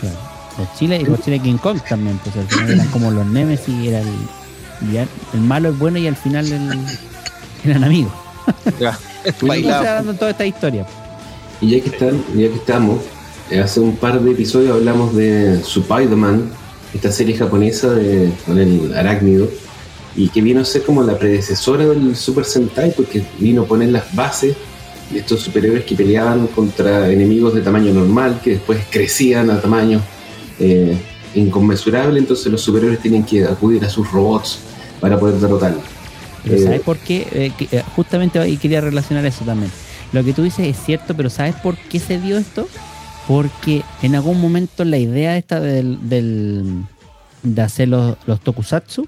Claro. 0.00 0.16
Godzilla 0.56 0.96
y 0.96 1.04
Godzilla 1.04 1.42
King 1.42 1.58
Kong 1.58 1.80
también, 1.88 2.18
pues 2.18 2.36
al 2.36 2.48
final 2.48 2.70
eran 2.70 2.88
como 2.88 3.10
los 3.10 3.26
Nemesis, 3.26 3.86
era 3.86 4.00
el, 4.00 5.08
el 5.34 5.40
malo 5.40 5.68
es 5.68 5.78
bueno 5.78 5.98
y 5.98 6.06
al 6.06 6.16
final 6.16 6.50
el, 6.50 6.86
eran 7.64 7.84
amigos. 7.84 8.12
Ya, 8.80 8.98
¿Cómo 9.40 9.52
se 9.52 9.62
va 9.62 9.82
dando 9.82 10.14
toda 10.14 10.30
esta 10.30 10.46
historia? 10.46 10.86
Y 11.60 11.70
ya 11.70 11.84
que, 11.84 11.90
están, 11.90 12.24
ya 12.34 12.48
que 12.48 12.54
estamos, 12.54 13.00
eh, 13.50 13.60
hace 13.60 13.78
un 13.80 13.96
par 13.96 14.20
de 14.20 14.30
episodios 14.30 14.74
hablamos 14.74 15.14
de 15.14 15.60
Spider-Man, 15.60 16.50
esta 16.94 17.12
serie 17.12 17.36
japonesa 17.36 17.90
de, 17.90 18.32
con 18.46 18.58
el 18.58 18.94
arácnido, 18.96 19.48
y 20.18 20.28
que 20.30 20.40
vino 20.42 20.60
a 20.60 20.64
ser 20.64 20.82
como 20.82 21.00
la 21.04 21.16
predecesora 21.16 21.86
del 21.86 22.16
Super 22.16 22.44
Sentai, 22.44 22.90
porque 22.96 23.22
vino 23.38 23.62
a 23.62 23.66
poner 23.66 23.90
las 23.90 24.06
bases 24.14 24.56
de 25.12 25.18
estos 25.20 25.40
superhéroes 25.46 25.84
que 25.84 25.94
peleaban 25.94 26.48
contra 26.48 27.10
enemigos 27.10 27.54
de 27.54 27.60
tamaño 27.62 27.92
normal, 27.94 28.40
que 28.42 28.50
después 28.58 28.78
crecían 28.90 29.48
a 29.50 29.60
tamaño 29.60 30.00
eh, 30.58 30.96
inconmensurable, 31.34 32.18
entonces 32.18 32.50
los 32.50 32.60
superhéroes 32.60 33.00
tienen 33.00 33.22
que 33.24 33.44
acudir 33.44 33.84
a 33.84 33.88
sus 33.88 34.10
robots 34.10 34.58
para 35.00 35.18
poder 35.18 35.36
derrotarlos. 35.36 35.84
Pero 36.42 36.56
Eh, 36.56 36.64
¿sabes 36.64 36.80
por 36.80 36.96
qué? 36.98 37.26
Eh, 37.32 37.52
eh, 37.70 37.82
justamente 37.94 38.38
ahí 38.40 38.56
quería 38.56 38.80
relacionar 38.80 39.24
eso 39.24 39.44
también. 39.44 39.70
Lo 40.12 40.24
que 40.24 40.32
tú 40.32 40.42
dices 40.42 40.66
es 40.66 40.76
cierto, 40.84 41.14
pero 41.16 41.30
¿sabes 41.30 41.54
por 41.62 41.76
qué 41.76 42.00
se 42.00 42.18
dio 42.20 42.38
esto? 42.38 42.66
Porque 43.28 43.82
en 44.02 44.14
algún 44.16 44.40
momento 44.40 44.84
la 44.84 44.98
idea 44.98 45.36
esta 45.36 45.60
del, 45.60 45.98
del- 46.08 46.82
de 47.44 47.62
hacer 47.62 47.88
los, 47.88 48.16
los 48.26 48.40
tokusatsu 48.40 49.06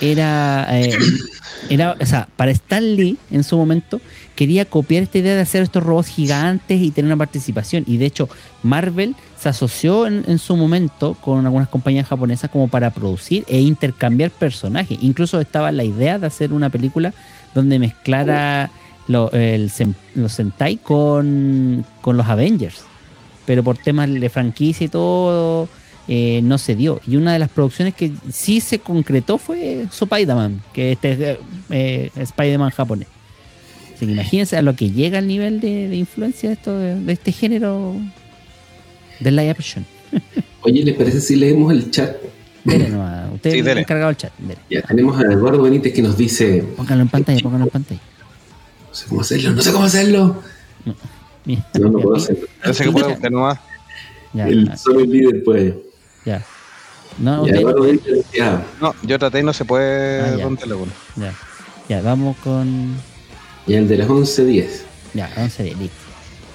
era, 0.00 0.66
eh, 0.80 0.96
era, 1.70 1.96
o 2.00 2.06
sea, 2.06 2.28
para 2.36 2.50
Stan 2.50 2.96
Lee 2.96 3.16
en 3.30 3.44
su 3.44 3.56
momento 3.56 4.00
quería 4.34 4.64
copiar 4.64 5.02
esta 5.02 5.18
idea 5.18 5.34
de 5.34 5.42
hacer 5.42 5.62
estos 5.62 5.82
robots 5.82 6.08
gigantes 6.08 6.80
y 6.80 6.90
tener 6.90 7.06
una 7.08 7.16
participación. 7.18 7.84
Y 7.86 7.98
de 7.98 8.06
hecho, 8.06 8.28
Marvel 8.62 9.14
se 9.38 9.48
asoció 9.50 10.06
en, 10.06 10.24
en 10.26 10.38
su 10.38 10.56
momento 10.56 11.14
con 11.20 11.44
algunas 11.44 11.68
compañías 11.68 12.06
japonesas 12.08 12.50
como 12.50 12.68
para 12.68 12.90
producir 12.90 13.44
e 13.48 13.60
intercambiar 13.60 14.30
personajes. 14.30 14.98
Incluso 15.02 15.40
estaba 15.40 15.70
la 15.72 15.84
idea 15.84 16.18
de 16.18 16.26
hacer 16.26 16.52
una 16.52 16.70
película 16.70 17.12
donde 17.54 17.78
mezclara 17.78 18.70
lo- 19.08 19.30
el 19.32 19.70
sen- 19.70 19.94
los 20.14 20.32
Sentai 20.32 20.76
con, 20.78 21.84
con 22.00 22.16
los 22.16 22.26
Avengers. 22.26 22.82
Pero 23.44 23.62
por 23.62 23.76
temas 23.76 24.08
de 24.10 24.28
franquicia 24.30 24.84
y 24.84 24.88
todo, 24.88 25.68
eh, 26.12 26.40
no 26.42 26.58
se 26.58 26.74
dio. 26.74 27.00
Y 27.06 27.14
una 27.16 27.32
de 27.32 27.38
las 27.38 27.48
producciones 27.50 27.94
que 27.94 28.10
sí 28.32 28.60
se 28.60 28.80
concretó 28.80 29.38
fue 29.38 29.82
Spider-Man, 29.82 30.60
que 30.72 30.90
este 30.92 31.12
es 31.12 31.38
eh, 31.70 32.10
Spider-Man 32.16 32.70
japonés. 32.70 33.06
Así 33.94 34.06
que 34.06 34.12
imagínense 34.12 34.56
a 34.56 34.62
lo 34.62 34.74
que 34.74 34.90
llega 34.90 35.20
el 35.20 35.28
nivel 35.28 35.60
de, 35.60 35.86
de 35.88 35.94
influencia 35.96 36.48
de, 36.48 36.54
esto, 36.54 36.76
de, 36.76 36.96
de 36.98 37.12
este 37.12 37.30
género 37.32 37.94
de 39.20 39.30
live 39.30 39.50
action. 39.50 39.86
Oye, 40.62 40.82
¿les 40.84 40.96
parece 40.96 41.20
si 41.20 41.36
leemos 41.36 41.70
el 41.72 41.90
chat? 41.92 42.16
Dele 42.64 42.88
nomás, 42.88 43.32
usted 43.34 43.50
Sí, 43.52 43.56
es 43.56 43.60
el 43.60 43.64
dele. 43.66 43.80
encargado 43.82 44.08
del 44.08 44.16
chat. 44.16 44.32
dele. 44.38 44.58
Ya 44.68 44.82
tenemos 44.82 45.16
a 45.18 45.22
Eduardo 45.32 45.62
Benítez 45.62 45.92
que 45.94 46.02
nos 46.02 46.16
dice, 46.16 46.64
Póngalo 46.76 47.02
en 47.02 47.08
pantalla, 47.08 47.40
póngalo 47.40 47.64
en 47.64 47.70
pantalla. 47.70 48.00
no 48.88 48.94
sé 48.94 49.06
cómo 49.08 49.20
hacerlo, 49.20 49.52
no 49.52 49.62
sé 49.62 49.72
cómo 49.72 49.84
hacerlo. 49.84 50.42
Mira. 51.44 51.66
No, 51.78 51.88
no 51.90 51.98
puedo 52.00 52.16
hacerlo. 52.16 52.46
Parece 52.62 52.84
que 52.84 52.90
puede 52.92 53.08
buscar 53.08 53.30
nomás. 53.32 53.58
Ya, 54.32 54.48
El, 54.48 54.76
solo 54.76 55.00
el 55.00 55.10
líder 55.10 55.44
puede. 55.44 55.89
Ya. 56.24 56.44
No, 57.18 57.46
Ya, 57.46 57.60
usted- 57.60 58.60
yo 59.02 59.18
traté 59.18 59.40
y 59.40 59.42
no 59.42 59.52
se 59.52 59.64
puede 59.64 60.20
Ah, 60.20 60.36
ya. 60.36 60.44
romper 60.44 60.68
alguno. 60.70 60.92
ya. 61.16 61.34
Ya, 61.88 62.00
vamos 62.02 62.36
con. 62.44 62.94
y 63.66 63.74
el 63.74 63.88
de 63.88 63.98
las 63.98 64.08
11.10. 64.08 64.84
Ya, 65.14 65.28
11 65.36 65.64
de 65.64 65.74
listo. 65.74 65.96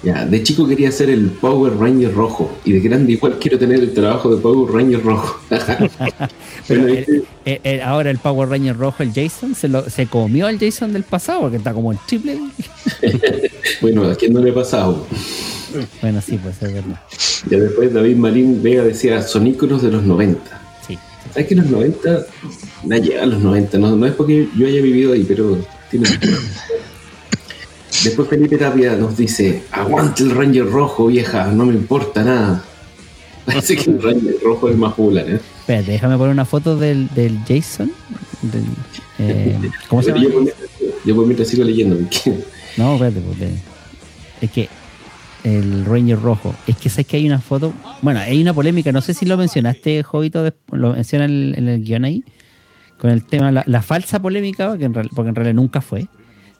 Ya, 0.04 0.24
de 0.26 0.44
chico 0.44 0.68
quería 0.68 0.92
ser 0.92 1.10
el 1.10 1.30
Power 1.30 1.78
Ranger 1.78 2.14
rojo 2.14 2.52
y 2.64 2.74
de 2.74 2.80
grande 2.80 3.14
igual 3.14 3.38
quiero 3.40 3.58
tener 3.58 3.80
el 3.80 3.92
trabajo 3.94 4.30
de 4.34 4.40
Power 4.42 4.72
Ranger 4.72 5.04
rojo. 5.04 5.40
Pero 5.50 6.82
Bueno, 6.82 6.88
el- 6.88 6.98
este- 7.00 7.24
el- 7.46 7.62
el- 7.64 7.82
ahora 7.82 8.12
el 8.12 8.20
Power 8.20 8.50
Ranger 8.50 8.78
rojo, 8.78 9.02
el 9.04 9.14
Jason, 9.14 9.56
se, 9.56 9.68
lo, 9.68 9.90
se 9.90 10.06
comió 10.08 10.46
al 10.48 10.60
Jason 10.60 10.94
del 10.94 11.04
pasado 11.04 11.42
porque 11.42 11.58
está 11.58 11.74
como 11.74 11.92
el 11.92 11.98
triple. 12.08 12.40
bueno, 13.82 14.04
a 14.10 14.16
quién 14.16 14.34
no 14.34 14.42
le 14.42 14.52
ha 14.52 14.54
pasado. 14.54 15.06
Bueno, 16.02 16.22
sí, 16.22 16.38
pues 16.42 16.56
es 16.62 16.74
verdad. 16.74 17.00
Ya 17.50 17.58
después 17.60 17.94
David 17.94 18.16
Marín 18.18 18.62
Vega 18.64 18.84
decía, 18.84 19.22
son 19.22 19.48
íconos 19.48 19.82
de 19.84 19.92
los 19.92 20.04
90. 20.04 20.62
Sí. 20.88 20.98
¿Sabes 21.34 21.48
que 21.48 21.56
los 21.56 21.66
90? 21.68 22.26
No 22.84 22.98
llega 22.98 23.24
a 23.24 23.26
los 23.26 23.42
90, 23.42 23.78
no, 23.80 23.96
no 23.96 24.06
es 24.06 24.14
porque 24.14 24.48
yo 24.58 24.68
haya 24.68 24.82
vivido 24.82 25.14
ahí, 25.14 25.24
pero 25.28 25.58
tiene 25.90 26.08
Después 28.04 28.28
Felipe 28.28 28.58
Tapia 28.58 28.96
nos 28.96 29.18
dice, 29.18 29.64
aguante 29.72 30.24
el 30.24 30.32
Ranger 30.32 30.70
rojo, 30.70 31.08
vieja, 31.08 31.48
no 31.52 31.66
me 31.66 31.74
importa 31.74 32.24
nada. 32.24 32.64
Parece 33.46 33.76
que 33.78 33.90
el 33.90 34.02
Ranger 34.02 34.36
rojo 34.44 34.70
es 34.70 34.76
más 34.78 34.94
popular, 34.94 35.26
¿eh? 35.30 35.40
Espérate, 35.62 35.92
déjame 35.94 36.18
poner 36.18 36.32
una 36.34 36.46
foto 36.46 36.78
del, 36.78 37.10
del 37.16 37.40
Jason. 37.48 37.92
del, 38.44 38.64
eh, 39.20 39.58
¿Cómo 39.88 40.04
se 40.04 40.10
llama? 40.10 40.24
Yo, 40.24 40.30
por 40.32 40.42
mientras- 40.44 40.70
yo 41.06 41.16
por 41.16 41.26
mientras 41.26 41.48
sigo 41.48 41.64
leyendo, 41.64 41.96
No, 42.78 42.94
espérate, 42.96 43.22
porque 43.22 43.50
es 44.42 44.52
que 44.52 44.70
el 45.46 45.86
Ranger 45.86 46.20
rojo, 46.22 46.54
es 46.68 46.76
que 46.78 46.90
sabes 46.90 47.06
que 47.08 47.18
hay 47.18 47.26
una 47.28 47.40
foto, 47.40 47.72
bueno, 48.02 48.20
hay 48.20 48.42
una 48.42 48.54
polémica, 48.54 48.92
no 48.92 49.00
sé 49.02 49.14
si 49.14 49.26
lo 49.26 49.38
mencionaste, 49.38 50.02
Jovito, 50.04 50.52
lo 50.72 50.94
menciona 50.94 51.26
en 51.26 51.32
el, 51.32 51.56
en 51.58 51.68
el 51.70 51.84
guion 51.84 52.04
ahí, 52.06 52.24
con 53.00 53.10
el 53.12 53.24
tema, 53.24 53.52
la, 53.52 53.64
la 53.68 53.82
falsa 53.82 54.20
polémica, 54.22 54.78
que 54.78 54.86
en 54.86 54.94
real- 54.94 55.10
porque 55.16 55.30
en 55.30 55.36
realidad 55.36 55.56
nunca 55.56 55.82
fue, 55.82 56.08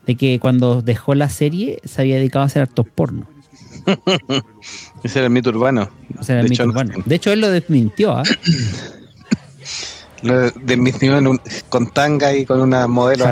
de 0.06 0.16
que 0.16 0.40
cuando 0.40 0.82
dejó 0.82 1.16
la 1.16 1.30
serie 1.30 1.80
se 1.84 2.02
había 2.02 2.18
dedicado 2.18 2.44
a 2.44 2.46
hacer 2.46 2.62
hartos 2.62 2.86
porno. 2.94 3.28
Ese 5.04 5.20
era 5.20 5.28
el 5.28 5.34
mito 5.34 5.50
urbano. 5.50 5.90
O 6.20 6.24
sea, 6.24 6.36
era 6.36 6.44
De 6.44 6.50
mito 6.50 6.64
hecho, 6.64 6.70
urbano. 6.70 6.94
De 7.06 7.16
hecho, 7.16 7.32
él 7.32 7.42
lo 7.42 7.50
desmintió, 7.50 8.14
¿ah? 8.18 8.24
Lo 10.22 10.50
desmintió 10.52 11.18
en 11.18 11.28
un- 11.28 11.42
con 11.70 11.92
tanga 11.92 12.36
y 12.36 12.46
con 12.46 12.62
una 12.62 12.88
modelo 12.88 13.26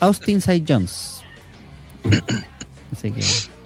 Austin 0.00 0.38
St. 0.38 0.64
Jones. 0.68 1.22
Así 2.92 3.10
que. 3.12 3.22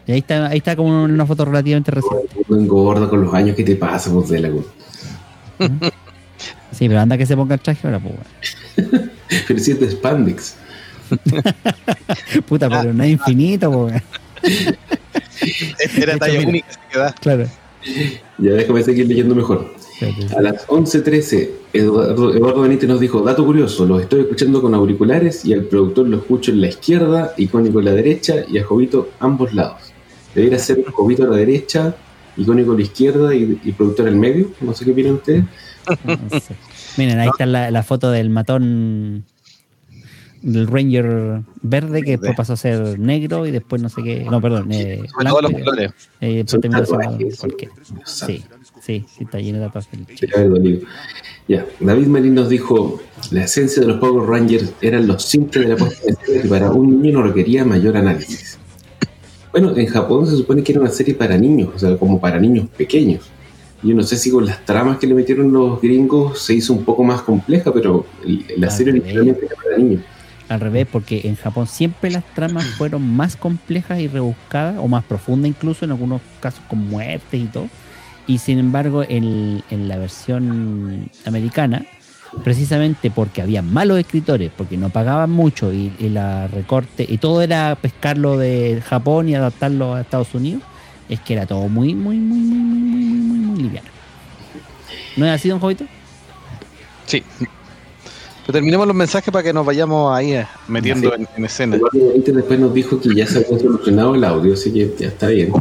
Y 0.06 0.12
ahí 0.12 0.18
está, 0.18 0.48
ahí 0.48 0.58
está 0.58 0.76
como 0.76 1.04
una 1.04 1.26
foto 1.26 1.44
relativamente 1.44 1.90
reciente. 1.90 2.44
uno 2.48 2.60
engorda 2.60 3.08
con 3.08 3.22
los 3.22 3.32
años 3.32 3.56
que 3.56 3.64
te 3.64 3.76
pasa, 3.76 4.12
pues 4.12 4.28
de 4.28 4.40
la 4.40 4.50
Sí, 6.72 6.88
pero 6.88 7.00
anda 7.00 7.16
que 7.16 7.24
se 7.24 7.36
ponga 7.36 7.54
el 7.54 7.60
traje 7.60 7.86
ahora, 7.86 8.00
pues. 8.00 8.14
weón. 8.14 9.10
Pero 9.48 9.60
si 9.60 9.70
es 9.70 9.80
de 9.80 9.90
Spandex. 9.90 10.56
Puta, 12.48 12.68
pero 12.68 12.92
no 12.92 13.02
es 13.02 13.10
infinito, 13.10 13.70
pues. 13.70 14.02
Era 15.96 16.18
talla 16.18 16.46
única, 16.46 16.68
así 16.68 16.78
que 16.90 16.98
da. 16.98 17.12
Claro. 17.14 17.46
Ya 18.38 18.52
déjame 18.52 18.82
seguir 18.82 19.06
leyendo 19.06 19.34
mejor. 19.34 19.74
A 20.36 20.42
las 20.42 20.66
11.13, 20.66 21.50
Eduardo, 21.72 22.34
Eduardo 22.34 22.62
Benítez 22.62 22.88
nos 22.88 23.00
dijo, 23.00 23.22
dato 23.22 23.44
curioso, 23.44 23.86
los 23.86 24.02
estoy 24.02 24.22
escuchando 24.22 24.60
con 24.60 24.74
auriculares 24.74 25.44
y 25.44 25.52
al 25.52 25.64
productor 25.64 26.08
lo 26.08 26.18
escucho 26.18 26.50
en 26.50 26.60
la 26.60 26.68
izquierda, 26.68 27.32
icónico 27.36 27.78
en 27.78 27.84
la 27.86 27.92
derecha 27.92 28.44
y 28.48 28.58
a 28.58 28.64
Jovito 28.64 29.10
ambos 29.20 29.54
lados. 29.54 29.93
Debería 30.34 30.58
ser 30.58 30.84
Jovito 30.90 31.24
a 31.24 31.28
la 31.28 31.36
derecha, 31.36 31.94
icónico 32.36 32.72
a 32.72 32.76
la 32.76 32.82
izquierda 32.82 33.34
y, 33.34 33.60
y 33.64 33.72
productor 33.72 34.08
al 34.08 34.16
medio. 34.16 34.50
No 34.60 34.74
sé 34.74 34.84
qué 34.84 34.90
opinan 34.92 35.14
ustedes. 35.14 35.44
No 36.04 36.40
sé. 36.40 36.54
Miren, 36.96 37.18
ahí 37.20 37.28
está 37.28 37.46
la, 37.46 37.70
la 37.70 37.82
foto 37.82 38.10
del 38.10 38.30
matón 38.30 39.24
del 40.42 40.66
Ranger 40.66 41.40
verde 41.62 42.02
que 42.02 42.12
después 42.12 42.34
pasó 42.36 42.52
a 42.52 42.56
ser 42.56 42.98
negro 42.98 43.46
y 43.46 43.50
después 43.50 43.80
no 43.80 43.88
sé 43.88 44.02
qué. 44.02 44.24
No, 44.24 44.40
perdón. 44.40 44.70
Eh, 44.72 45.02
Con 45.12 45.26
todos 45.26 45.42
los 45.42 45.52
blanco, 45.52 45.64
colores. 45.70 45.92
eh, 46.20 46.44
tatuajes. 46.44 47.40
Sí, 48.04 48.44
sí, 48.82 49.04
sí, 49.08 49.24
está 49.24 49.38
lleno 49.38 49.58
de 49.60 49.66
tatuajes. 49.66 49.98
Ya, 51.48 51.66
David 51.80 52.06
Marín 52.06 52.34
nos 52.34 52.48
dijo, 52.48 53.00
la 53.30 53.44
esencia 53.44 53.82
de 53.82 53.88
los 53.88 53.98
Power 53.98 54.26
Rangers 54.28 54.72
eran 54.80 55.06
los 55.06 55.22
simples 55.24 55.68
de 55.68 55.76
la 55.78 55.86
escena 55.86 56.16
que 56.42 56.48
para 56.48 56.70
un 56.72 57.02
niño 57.02 57.18
no 57.20 57.26
requería 57.26 57.64
mayor 57.64 57.96
análisis. 57.96 58.58
Bueno, 59.54 59.76
en 59.76 59.86
Japón 59.86 60.26
se 60.26 60.36
supone 60.36 60.64
que 60.64 60.72
era 60.72 60.80
una 60.80 60.90
serie 60.90 61.14
para 61.14 61.38
niños, 61.38 61.70
o 61.76 61.78
sea, 61.78 61.96
como 61.96 62.20
para 62.20 62.40
niños 62.40 62.66
pequeños. 62.76 63.22
Yo 63.84 63.94
no 63.94 64.02
sé 64.02 64.16
si 64.16 64.32
con 64.32 64.44
las 64.44 64.64
tramas 64.64 64.98
que 64.98 65.06
le 65.06 65.14
metieron 65.14 65.52
los 65.52 65.80
gringos 65.80 66.40
se 66.40 66.54
hizo 66.54 66.72
un 66.72 66.84
poco 66.84 67.04
más 67.04 67.22
compleja, 67.22 67.72
pero 67.72 68.04
la 68.56 68.68
serie 68.68 68.94
originalmente 68.94 69.46
era 69.46 69.54
para 69.54 69.78
niños. 69.78 70.02
Al 70.48 70.58
revés, 70.58 70.88
porque 70.90 71.20
en 71.22 71.36
Japón 71.36 71.68
siempre 71.68 72.10
las 72.10 72.24
tramas 72.34 72.64
fueron 72.76 73.08
más 73.14 73.36
complejas 73.36 74.00
y 74.00 74.08
rebuscadas, 74.08 74.74
o 74.80 74.88
más 74.88 75.04
profundas 75.04 75.48
incluso, 75.48 75.84
en 75.84 75.92
algunos 75.92 76.20
casos 76.40 76.64
con 76.68 76.88
muertes 76.88 77.40
y 77.40 77.46
todo. 77.46 77.68
Y 78.26 78.38
sin 78.38 78.58
embargo, 78.58 79.04
en, 79.08 79.62
en 79.70 79.86
la 79.86 79.98
versión 79.98 81.10
americana, 81.26 81.86
precisamente 82.42 83.10
porque 83.10 83.42
había 83.42 83.62
malos 83.62 83.98
escritores, 83.98 84.50
porque 84.56 84.76
no 84.76 84.90
pagaban 84.90 85.30
mucho 85.30 85.72
y, 85.72 85.92
y, 85.98 86.08
la 86.08 86.48
recorte, 86.48 87.06
y 87.08 87.18
todo 87.18 87.42
era 87.42 87.76
pescarlo 87.80 88.36
de 88.36 88.82
Japón 88.86 89.28
y 89.28 89.34
adaptarlo 89.34 89.94
a 89.94 90.00
Estados 90.00 90.34
Unidos, 90.34 90.62
es 91.08 91.20
que 91.20 91.34
era 91.34 91.46
todo 91.46 91.68
muy, 91.68 91.94
muy, 91.94 92.16
muy, 92.16 92.38
muy, 92.38 92.58
muy, 92.58 92.80
muy, 92.80 93.14
muy, 93.14 93.38
muy 93.38 93.62
liviano. 93.62 93.88
¿No 95.16 95.26
es 95.26 95.32
así, 95.32 95.48
don 95.48 95.60
Jovito? 95.60 95.84
Sí. 97.06 97.22
Pero 97.38 98.52
terminemos 98.52 98.86
los 98.86 98.96
mensajes 98.96 99.32
para 99.32 99.42
que 99.42 99.52
nos 99.52 99.64
vayamos 99.64 100.14
ahí 100.14 100.32
eh, 100.34 100.46
metiendo 100.68 101.14
en, 101.14 101.26
en, 101.36 101.44
escena. 101.44 101.78
Después 101.92 102.60
nos 102.60 102.74
dijo 102.74 103.00
que 103.00 103.14
ya 103.14 103.26
se 103.26 103.38
había 103.38 103.58
solucionado 103.58 104.14
el 104.14 104.24
audio, 104.24 104.52
así 104.52 104.72
que 104.72 104.94
ya 104.98 105.08
está 105.08 105.28
bien. 105.28 105.52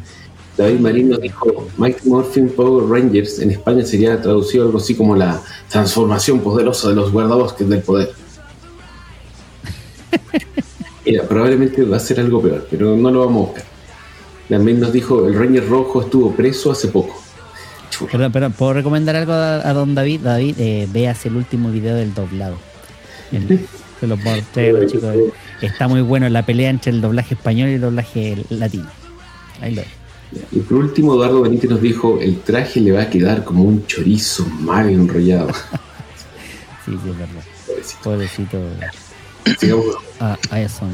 David 0.57 0.79
Marín 0.79 1.09
nos 1.09 1.19
dijo, 1.21 1.67
Mike 1.77 2.01
Morphin 2.05 2.49
Power 2.49 2.87
Rangers 2.87 3.39
en 3.39 3.51
España 3.51 3.83
sería 3.83 4.21
traducido 4.21 4.65
algo 4.65 4.77
así 4.77 4.93
como 4.95 5.15
la 5.15 5.41
transformación 5.69 6.39
poderosa 6.41 6.89
de 6.89 6.95
los 6.95 7.11
guardabosques 7.11 7.67
del 7.67 7.81
poder. 7.81 8.11
Mira, 11.05 11.23
probablemente 11.23 11.83
va 11.83 11.97
a 11.97 11.99
ser 11.99 12.19
algo 12.19 12.41
peor, 12.41 12.67
pero 12.69 12.95
no 12.95 13.11
lo 13.11 13.25
vamos 13.25 13.35
a 13.43 13.45
buscar. 13.47 13.65
También 14.49 14.79
nos 14.79 14.93
dijo, 14.93 15.27
el 15.27 15.33
Ranger 15.33 15.67
Rojo 15.67 16.01
estuvo 16.01 16.31
preso 16.35 16.71
hace 16.71 16.87
poco. 16.89 17.19
Perdón, 18.11 18.31
perdón, 18.31 18.53
¿puedo 18.53 18.73
recomendar 18.73 19.15
algo 19.15 19.33
a, 19.33 19.67
a 19.67 19.73
don 19.73 19.95
David? 19.95 20.21
David, 20.21 20.55
eh, 20.59 20.87
veas 20.91 21.25
el 21.25 21.35
último 21.35 21.71
video 21.71 21.95
del 21.95 22.13
doblado. 22.13 22.57
El- 23.31 23.67
se 23.99 24.07
los 24.07 24.19
mostré 24.21 24.85
chicos. 24.87 25.15
Está 25.61 25.87
muy 25.87 26.01
bueno 26.01 26.27
la 26.29 26.45
pelea 26.45 26.69
entre 26.69 26.91
el 26.91 26.99
doblaje 27.01 27.35
español 27.35 27.69
y 27.69 27.73
el 27.73 27.81
doblaje 27.81 28.37
latino. 28.49 28.87
Ahí 29.61 29.75
lo. 29.75 29.81
Y 30.51 30.59
por 30.59 30.77
último, 30.77 31.13
Eduardo 31.15 31.41
Benítez 31.41 31.69
nos 31.69 31.81
dijo, 31.81 32.19
el 32.21 32.41
traje 32.41 32.79
le 32.81 32.91
va 32.91 33.03
a 33.03 33.09
quedar 33.09 33.43
como 33.43 33.63
un 33.63 33.85
chorizo 33.87 34.45
mal 34.45 34.89
enrollado. 34.89 35.49
Sí, 36.85 36.91
sí, 37.01 37.09
es 37.09 37.17
verdad. 37.17 37.43
Pobrecito. 38.03 38.59
Pobrecito 38.59 38.59
Sigamos. 39.57 39.85
a, 40.19 40.37
a 40.49 40.59
Eson 40.61 40.91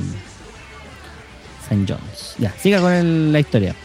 St. 1.67 1.85
John's. 1.87 2.35
Ya, 2.37 2.53
siga 2.61 2.79
con 2.79 2.91
el- 2.93 3.31
la 3.33 3.39
historia. 3.39 3.75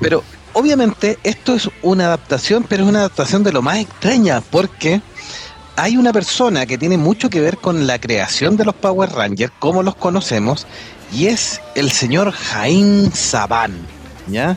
Pero 0.00 0.22
obviamente 0.52 1.18
esto 1.24 1.54
es 1.56 1.68
una 1.82 2.06
adaptación, 2.06 2.64
pero 2.68 2.84
es 2.84 2.88
una 2.88 3.00
adaptación 3.00 3.42
de 3.42 3.52
lo 3.52 3.62
más 3.62 3.78
extraña, 3.78 4.40
porque 4.42 5.00
hay 5.74 5.96
una 5.96 6.12
persona 6.12 6.66
que 6.66 6.78
tiene 6.78 6.98
mucho 6.98 7.28
que 7.30 7.40
ver 7.40 7.58
con 7.58 7.86
la 7.88 8.00
creación 8.00 8.56
de 8.56 8.64
los 8.64 8.74
Power 8.76 9.10
Rangers, 9.10 9.52
como 9.58 9.82
los 9.82 9.96
conocemos, 9.96 10.68
y 11.12 11.26
es 11.26 11.60
el 11.74 11.90
señor 11.90 12.30
Jaime 12.30 13.10
Saban, 13.12 13.74
¿ya? 14.28 14.56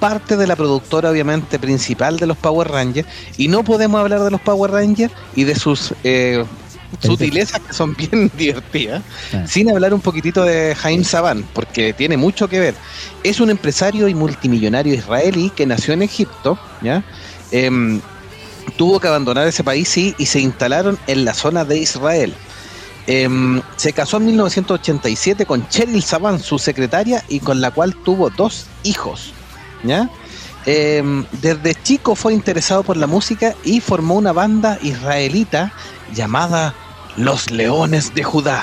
Parte 0.00 0.36
de 0.36 0.46
la 0.46 0.54
productora, 0.54 1.10
obviamente, 1.10 1.58
principal 1.58 2.18
de 2.18 2.26
los 2.26 2.36
Power 2.36 2.68
Rangers, 2.68 3.08
y 3.36 3.48
no 3.48 3.64
podemos 3.64 4.00
hablar 4.00 4.20
de 4.22 4.30
los 4.30 4.40
Power 4.40 4.70
Rangers 4.70 5.12
y 5.34 5.42
de 5.44 5.56
sus 5.56 5.92
eh, 6.04 6.44
sutilezas 7.02 7.60
que 7.60 7.72
son 7.72 7.94
bien 7.96 8.30
divertidas, 8.38 9.02
Ah. 9.34 9.44
sin 9.46 9.70
hablar 9.70 9.92
un 9.92 10.00
poquitito 10.00 10.44
de 10.44 10.74
Jaime 10.76 11.04
Saban, 11.04 11.44
porque 11.52 11.92
tiene 11.92 12.16
mucho 12.16 12.48
que 12.48 12.60
ver. 12.60 12.74
Es 13.24 13.40
un 13.40 13.50
empresario 13.50 14.06
y 14.08 14.14
multimillonario 14.14 14.94
israelí 14.94 15.50
que 15.50 15.66
nació 15.66 15.94
en 15.94 16.02
Egipto, 16.02 16.58
¿ya? 16.80 17.02
Em, 17.50 18.00
tuvo 18.76 19.00
que 19.00 19.08
abandonar 19.08 19.48
ese 19.48 19.64
país 19.64 19.88
sí, 19.88 20.14
y 20.16 20.26
se 20.26 20.38
instalaron 20.40 20.96
en 21.08 21.24
la 21.24 21.34
zona 21.34 21.64
de 21.64 21.78
Israel. 21.78 22.34
Em, 23.10 23.62
se 23.76 23.94
casó 23.94 24.18
en 24.18 24.26
1987 24.26 25.46
con 25.46 25.66
Cheryl 25.70 26.02
Saban, 26.02 26.38
su 26.40 26.58
secretaria, 26.58 27.24
y 27.26 27.40
con 27.40 27.62
la 27.62 27.70
cual 27.70 27.96
tuvo 28.04 28.28
dos 28.28 28.66
hijos. 28.82 29.32
Em, 30.66 31.24
desde 31.40 31.74
chico 31.74 32.14
fue 32.14 32.34
interesado 32.34 32.82
por 32.82 32.98
la 32.98 33.06
música 33.06 33.54
y 33.64 33.80
formó 33.80 34.16
una 34.16 34.32
banda 34.32 34.78
israelita 34.82 35.72
llamada 36.14 36.74
Los 37.16 37.50
Leones 37.50 38.14
de 38.14 38.24
Judá. 38.24 38.62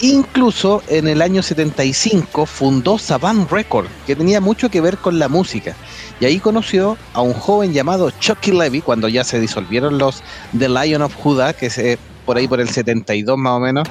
Incluso 0.00 0.82
en 0.88 1.08
el 1.08 1.22
año 1.22 1.42
75 1.42 2.44
fundó 2.44 2.98
Saban 2.98 3.48
Record, 3.48 3.86
que 4.06 4.14
tenía 4.14 4.42
mucho 4.42 4.70
que 4.70 4.82
ver 4.82 4.98
con 4.98 5.18
la 5.18 5.28
música. 5.28 5.74
Y 6.20 6.26
ahí 6.26 6.38
conoció 6.38 6.98
a 7.14 7.22
un 7.22 7.32
joven 7.32 7.72
llamado 7.72 8.10
Chucky 8.10 8.52
Levy, 8.52 8.82
cuando 8.82 9.08
ya 9.08 9.24
se 9.24 9.40
disolvieron 9.40 9.96
los 9.96 10.22
The 10.56 10.68
Lion 10.68 11.00
of 11.00 11.14
Judah, 11.14 11.54
que 11.54 11.70
se, 11.70 11.98
por 12.28 12.36
ahí 12.36 12.46
por 12.46 12.60
el 12.60 12.68
72 12.68 13.38
más 13.38 13.54
o 13.54 13.58
menos 13.58 13.88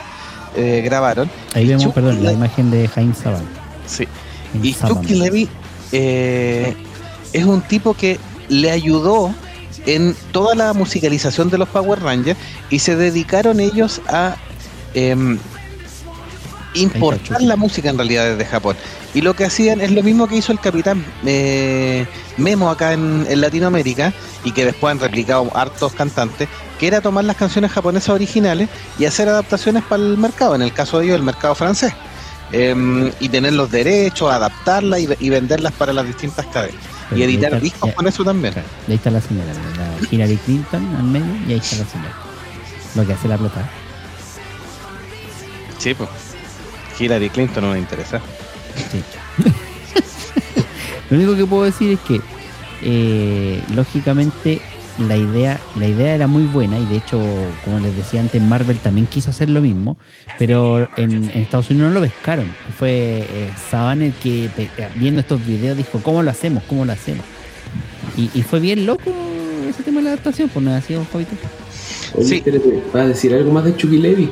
eh, 0.56 0.84
grabaron. 0.86 1.28
Ahí 1.56 1.66
vemos, 1.66 1.82
Chucky 1.82 1.96
perdón, 1.96 2.24
la 2.24 2.34
imagen 2.34 2.70
de 2.70 2.88
Jaime 2.88 3.16
Saban. 3.16 3.44
Sí. 3.88 4.08
Y 4.62 4.74
Saban. 4.74 5.02
Chucky 5.02 5.16
Levy 5.16 5.50
eh, 5.92 6.76
es 7.34 7.46
un 7.46 7.62
tipo 7.62 7.96
que 7.96 8.20
le 8.48 8.70
ayudó 8.70 9.34
en 9.88 10.16
toda 10.32 10.54
la 10.54 10.72
musicalización 10.74 11.50
de 11.50 11.58
los 11.58 11.68
Power 11.68 12.00
Rangers 12.00 12.38
y 12.70 12.78
se 12.78 12.96
dedicaron 12.96 13.60
ellos 13.60 14.02
a 14.08 14.36
em, 14.94 15.40
importar 16.76 17.42
la 17.42 17.56
música 17.56 17.90
en 17.90 17.98
realidad 17.98 18.30
desde 18.30 18.46
Japón. 18.46 18.78
Y 19.16 19.22
lo 19.22 19.36
que 19.36 19.46
hacían 19.46 19.82
es 19.82 19.90
lo 19.90 20.04
mismo 20.04 20.28
que 20.28 20.36
hizo 20.36 20.52
el 20.52 20.60
capitán 20.60 21.04
eh, 21.26 22.06
Memo 22.38 22.70
acá 22.70 22.94
en, 22.94 23.26
en 23.28 23.42
Latinoamérica 23.42 24.14
y 24.44 24.52
que 24.52 24.64
después 24.64 24.92
han 24.92 25.00
replicado 25.00 25.50
hartos 25.58 25.94
cantantes, 25.94 26.48
que 26.80 26.88
era 26.88 27.02
tomar 27.02 27.24
las 27.26 27.36
canciones 27.36 27.72
japonesas 27.72 28.10
originales 28.10 28.70
y 29.00 29.06
hacer 29.06 29.28
adaptaciones 29.30 29.84
para 29.84 30.04
el 30.04 30.18
mercado, 30.18 30.56
en 30.56 30.62
el 30.62 30.74
caso 30.74 31.00
de 31.00 31.06
ellos 31.06 31.16
el 31.18 31.24
mercado 31.24 31.56
francés. 31.56 31.94
Em, 32.52 33.12
y 33.20 33.28
tener 33.30 33.54
los 33.54 33.70
derechos, 33.70 34.32
adaptarlas 34.32 35.02
y, 35.02 35.08
y 35.20 35.30
venderlas 35.30 35.74
para 35.74 35.92
las 35.92 36.06
distintas 36.08 36.46
cadenas. 36.46 36.82
Pero 37.10 37.20
Y 37.20 37.24
editar 37.24 37.46
está- 37.54 37.60
discos 37.60 37.90
ya- 37.90 37.96
con 37.96 38.08
eso 38.08 38.24
también. 38.24 38.54
Claro, 38.54 38.68
y 38.88 38.92
ahí 38.92 38.96
está 38.98 39.12
la 39.12 39.22
señora, 39.22 39.52
la 39.54 40.08
Hillary 40.12 40.38
Clinton 40.38 40.96
al 40.96 41.04
medio 41.04 41.26
y 41.48 41.52
ahí 41.54 41.58
está 41.60 41.76
la 41.78 41.86
señora. 41.86 42.14
Lo 42.96 43.06
que 43.06 43.14
hace 43.14 43.28
la 43.28 43.38
plata. 43.38 43.70
Sí, 45.78 45.94
pues. 45.94 46.10
Hillary 47.00 47.30
Clinton 47.30 47.64
no 47.66 47.72
me 47.72 47.80
interesa. 47.80 48.20
Sí. 48.92 49.04
Lo 51.10 51.18
único 51.18 51.36
que 51.36 51.46
puedo 51.46 51.64
decir 51.64 51.94
es 51.94 52.00
que 52.02 52.22
eh, 52.82 53.64
lógicamente 53.74 54.62
la 55.00 55.16
idea, 55.16 55.60
la 55.78 55.88
idea 55.88 56.16
era 56.16 56.28
muy 56.28 56.44
buena 56.44 56.80
y 56.80 56.86
de 56.86 56.98
hecho, 56.98 57.22
como 57.64 57.80
les 57.80 57.96
decía 57.96 58.20
antes, 58.22 58.42
Marvel 58.42 58.78
también 58.80 59.06
quiso 59.08 59.30
hacer 59.30 59.50
lo 59.50 59.62
mismo, 59.62 59.98
pero 60.40 60.88
en, 60.98 61.12
en 61.30 61.42
Estados 61.42 61.70
Unidos 61.70 61.90
no 61.90 62.00
lo 62.00 62.02
pescaron. 62.06 62.48
Fue 62.78 63.26
eh, 63.30 63.52
Saban 63.70 64.02
el 64.02 64.14
que 64.14 64.50
pe- 64.56 64.70
viendo 64.96 65.22
estos 65.22 65.46
videos 65.46 65.78
dijo, 65.78 66.00
¿cómo 66.04 66.24
lo 66.24 66.32
hacemos? 66.32 66.64
¿Cómo 66.68 66.84
lo 66.86 66.94
hacemos? 66.94 67.24
Y, 68.16 68.30
y 68.34 68.42
fue 68.42 68.60
bien 68.60 68.86
loco 68.86 69.12
ese 69.70 69.84
tema 69.84 69.98
de 69.98 70.06
la 70.06 70.10
adaptación, 70.12 70.50
pues 70.50 70.66
no 70.66 70.74
así, 70.74 70.94
don 70.94 71.06
Jovito? 71.06 71.36
Oye, 72.16 72.26
Sí. 72.28 72.36
espérate, 72.38 72.84
¿vas 72.94 73.04
a 73.04 73.08
decir 73.08 73.34
algo 73.34 73.52
más 73.52 73.66
de 73.66 73.76
Chucky 73.76 73.98
Levy? 73.98 74.32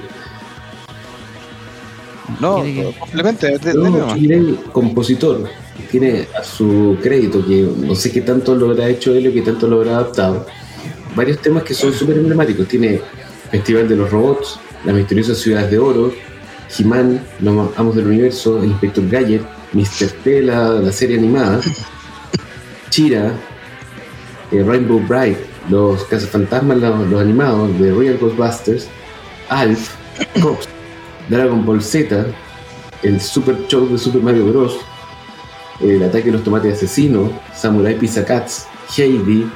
No, 2.39 2.61
¿Quiere 2.63 2.73
que- 2.91 2.99
complemente. 2.99 3.59
No, 3.73 3.83
de- 3.91 3.99
Chucky 4.13 4.27
Levy, 4.27 4.59
compositor, 4.71 5.47
tiene 5.83 6.27
a 6.37 6.43
su 6.43 6.97
crédito, 7.01 7.45
que 7.45 7.69
no 7.77 7.95
sé 7.95 8.11
qué 8.11 8.21
tanto 8.21 8.55
lo 8.55 8.71
habrá 8.71 8.89
hecho 8.89 9.13
él 9.13 9.27
o 9.27 9.33
qué 9.33 9.41
tanto 9.41 9.67
lo 9.67 9.77
habrá 9.77 9.97
adaptado, 9.97 10.45
varios 11.15 11.39
temas 11.39 11.63
que 11.63 11.73
son 11.73 11.93
súper 11.93 12.17
emblemáticos. 12.17 12.67
Tiene 12.67 13.01
Festival 13.51 13.87
de 13.87 13.95
los 13.95 14.11
Robots, 14.11 14.59
Las 14.83 14.95
Misteriosas 14.95 15.37
Ciudades 15.37 15.71
de 15.71 15.79
Oro, 15.79 16.13
He-Man, 16.77 17.21
Los 17.39 17.77
Amos 17.77 17.95
del 17.95 18.07
Universo, 18.07 18.61
El 18.61 18.71
Inspector 18.71 19.07
Gadget, 19.09 19.41
Mr. 19.73 20.11
T, 20.23 20.41
la, 20.41 20.91
serie 20.91 21.17
animada, 21.17 21.61
Chira, 22.89 23.33
eh, 24.51 24.63
Rainbow 24.63 24.99
Bright, 24.99 25.37
Los 25.69 26.03
Cazafantasmas, 26.05 26.77
los, 26.77 27.07
los 27.07 27.21
animados 27.21 27.79
de 27.79 27.93
Real 27.93 28.17
Ghostbusters, 28.17 28.87
Alf, 29.49 29.95
Cops, 30.41 30.67
Dragon 31.29 31.65
Ball 31.65 31.81
Z, 31.81 32.25
el 33.03 33.21
Super 33.21 33.67
Show 33.67 33.87
de 33.87 33.97
Super 33.97 34.21
Mario 34.21 34.45
Bros., 34.47 34.77
el 35.81 36.03
ataque 36.03 36.25
de 36.25 36.31
los 36.31 36.43
tomates 36.43 36.73
asesinos, 36.73 37.31
Samurai 37.53 37.97
Pizza 37.97 38.23
Cats, 38.23 38.67
Heidi, 38.95 39.49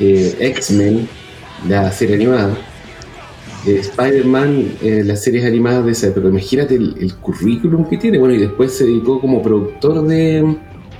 eh, 0.00 0.36
X-Men, 0.40 1.08
la 1.68 1.90
serie 1.92 2.16
animada, 2.16 2.56
eh, 3.66 3.78
Spider-Man, 3.80 4.72
eh, 4.82 5.02
las 5.04 5.22
series 5.22 5.44
animadas 5.44 5.86
de 5.86 5.92
esa 5.92 6.08
época. 6.08 6.28
Imagínate 6.28 6.74
el, 6.74 6.96
el 7.00 7.14
currículum 7.16 7.88
que 7.88 7.96
tiene. 7.96 8.18
Bueno, 8.18 8.34
y 8.34 8.38
después 8.38 8.76
se 8.76 8.84
dedicó 8.84 9.20
como 9.20 9.42
productor 9.42 10.06
de, 10.06 10.56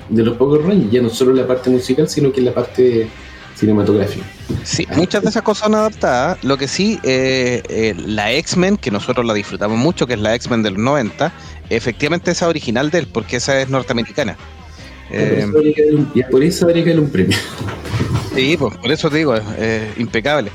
de 0.09 0.23
los 0.23 0.37
Power 0.37 0.63
Rangers, 0.63 0.91
ya 0.91 1.03
no 1.03 1.11
solo 1.11 1.33
en 1.33 1.39
la 1.39 1.47
parte 1.47 1.69
musical, 1.71 2.09
sino 2.09 2.33
que 2.33 2.41
en 2.41 2.47
la 2.47 2.55
parte 2.55 3.09
cinematográfica. 3.55 4.25
Sí, 4.63 4.87
muchas 4.97 5.23
de 5.23 5.29
esas 5.29 5.43
cosas 5.43 5.65
son 5.65 5.75
adaptadas. 5.75 6.43
Lo 6.43 6.57
que 6.57 6.69
sí, 6.69 6.99
eh, 7.03 7.95
la 8.07 8.33
X-Men, 8.33 8.77
que 8.77 8.91
nosotros 8.91 9.27
la 9.27 9.35
disfrutamos 9.35 9.79
mucho, 9.79 10.07
que 10.07 10.15
es 10.15 10.21
la 10.21 10.35
X-Men 10.35 10.63
de 10.63 10.71
los 10.71 10.79
90, 10.79 11.33
efectivamente 11.71 12.31
esa 12.31 12.49
original 12.49 12.91
de 12.91 13.01
él, 13.01 13.07
porque 13.07 13.37
esa 13.37 13.61
es 13.61 13.69
norteamericana. 13.69 14.37
por, 15.09 15.19
Eh, 15.19 15.47
ya 16.15 16.29
por 16.29 16.43
eso 16.43 16.67
habría 16.67 16.85
que 16.85 16.91
darle 16.91 17.05
un 17.05 17.11
premio. 17.11 17.37
Sí, 18.35 18.57
pues, 18.59 18.77
por 18.79 18.91
eso 18.91 19.09
te 19.11 19.19
digo, 19.19 19.37
eh, 19.59 19.93
impecable. 19.97 20.51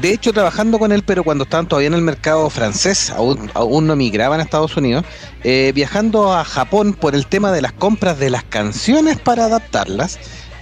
De 0.00 0.10
hecho, 0.10 0.32
trabajando 0.32 0.78
con 0.78 0.90
él, 0.90 1.02
pero 1.04 1.22
cuando 1.22 1.44
estaban 1.44 1.68
todavía 1.68 1.88
en 1.88 1.94
el 1.94 2.02
mercado 2.02 2.48
francés, 2.48 3.10
aún, 3.10 3.50
aún 3.54 3.86
no 3.86 3.94
migraban 3.94 4.40
a 4.40 4.42
Estados 4.42 4.76
Unidos, 4.76 5.04
eh, 5.44 5.70
viajando 5.74 6.32
a 6.32 6.44
Japón 6.44 6.94
por 6.94 7.14
el 7.14 7.26
tema 7.26 7.52
de 7.52 7.60
las 7.60 7.72
compras 7.72 8.18
de 8.18 8.30
las 8.30 8.42
canciones 8.42 9.18
para 9.18 9.44
adaptarlas, 9.44 10.18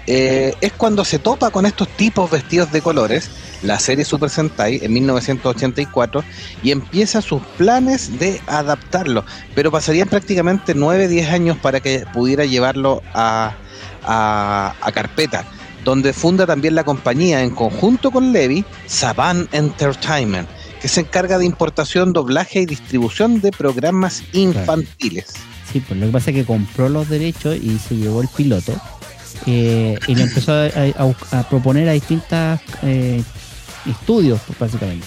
eh, 0.07 0.55
es 0.61 0.73
cuando 0.73 1.05
se 1.05 1.21
topa 1.21 1.51
con 1.51 1.65
estos 1.65 1.89
tipos 1.89 2.31
vestidos 2.31 2.73
de 2.73 2.83
colores 2.83 3.31
la 3.63 3.79
serie 3.79 4.05
Super 4.05 4.31
Sentai 4.31 4.81
en 4.83 4.93
1984 4.93 6.25
y 6.63 6.71
empieza 6.71 7.21
sus 7.23 7.43
planes 7.59 8.19
de 8.19 8.41
adaptarlo, 8.47 9.25
pero 9.55 9.71
pasarían 9.71 10.09
prácticamente 10.09 10.75
9-10 10.75 11.29
años 11.31 11.57
para 11.59 11.81
que 11.81 12.05
pudiera 12.13 12.45
llevarlo 12.45 13.03
a, 13.15 13.55
a, 14.05 14.75
a 14.81 14.93
carpeta 14.93 15.45
donde 15.85 16.13
funda 16.13 16.45
también 16.47 16.75
la 16.75 16.85
compañía 16.85 17.43
en 17.43 17.51
conjunto 17.55 18.11
con 18.11 18.33
Levi, 18.33 18.67
Saban 18.87 19.49
Entertainment, 19.53 20.47
que 20.83 20.89
se 20.89 21.01
encarga 21.01 21.39
de 21.39 21.47
importación, 21.47 22.13
doblaje 22.13 22.61
y 22.61 22.67
distribución 22.67 23.41
de 23.41 23.51
programas 23.51 24.23
infantiles. 24.35 25.27
Sí, 25.73 25.81
pues 25.81 25.99
lo 25.99 26.05
que 26.07 26.13
pasa 26.13 26.31
es 26.31 26.37
que 26.37 26.45
compró 26.45 26.91
los 26.91 27.09
derechos 27.09 27.57
y 27.57 27.79
se 27.79 27.97
llevó 27.97 28.21
el 28.21 28.29
piloto 28.29 28.75
eh, 29.47 29.99
y 30.07 30.15
lo 30.17 30.23
empezó 30.25 30.53
a, 30.53 30.67
a- 30.67 31.39
a 31.41 31.49
proponer 31.49 31.89
a 31.89 31.93
distintas 31.93 32.61
eh, 32.83 33.23
estudios, 33.87 34.41
pues, 34.47 34.59
básicamente. 34.59 35.07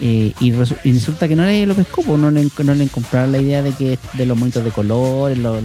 Eh, 0.00 0.32
y, 0.40 0.50
resu- 0.52 0.76
y 0.82 0.92
resulta 0.94 1.28
que 1.28 1.36
no 1.36 1.44
le 1.44 1.64
lo 1.64 1.74
pescó, 1.74 2.02
no 2.16 2.30
le, 2.30 2.48
no 2.64 2.74
le 2.74 2.88
compraron 2.88 3.30
la 3.32 3.38
idea 3.38 3.62
de 3.62 3.72
que 3.72 3.98
de 4.14 4.26
los 4.26 4.36
monitos 4.36 4.64
de 4.64 4.70
colores, 4.72 5.38
lo- 5.38 5.60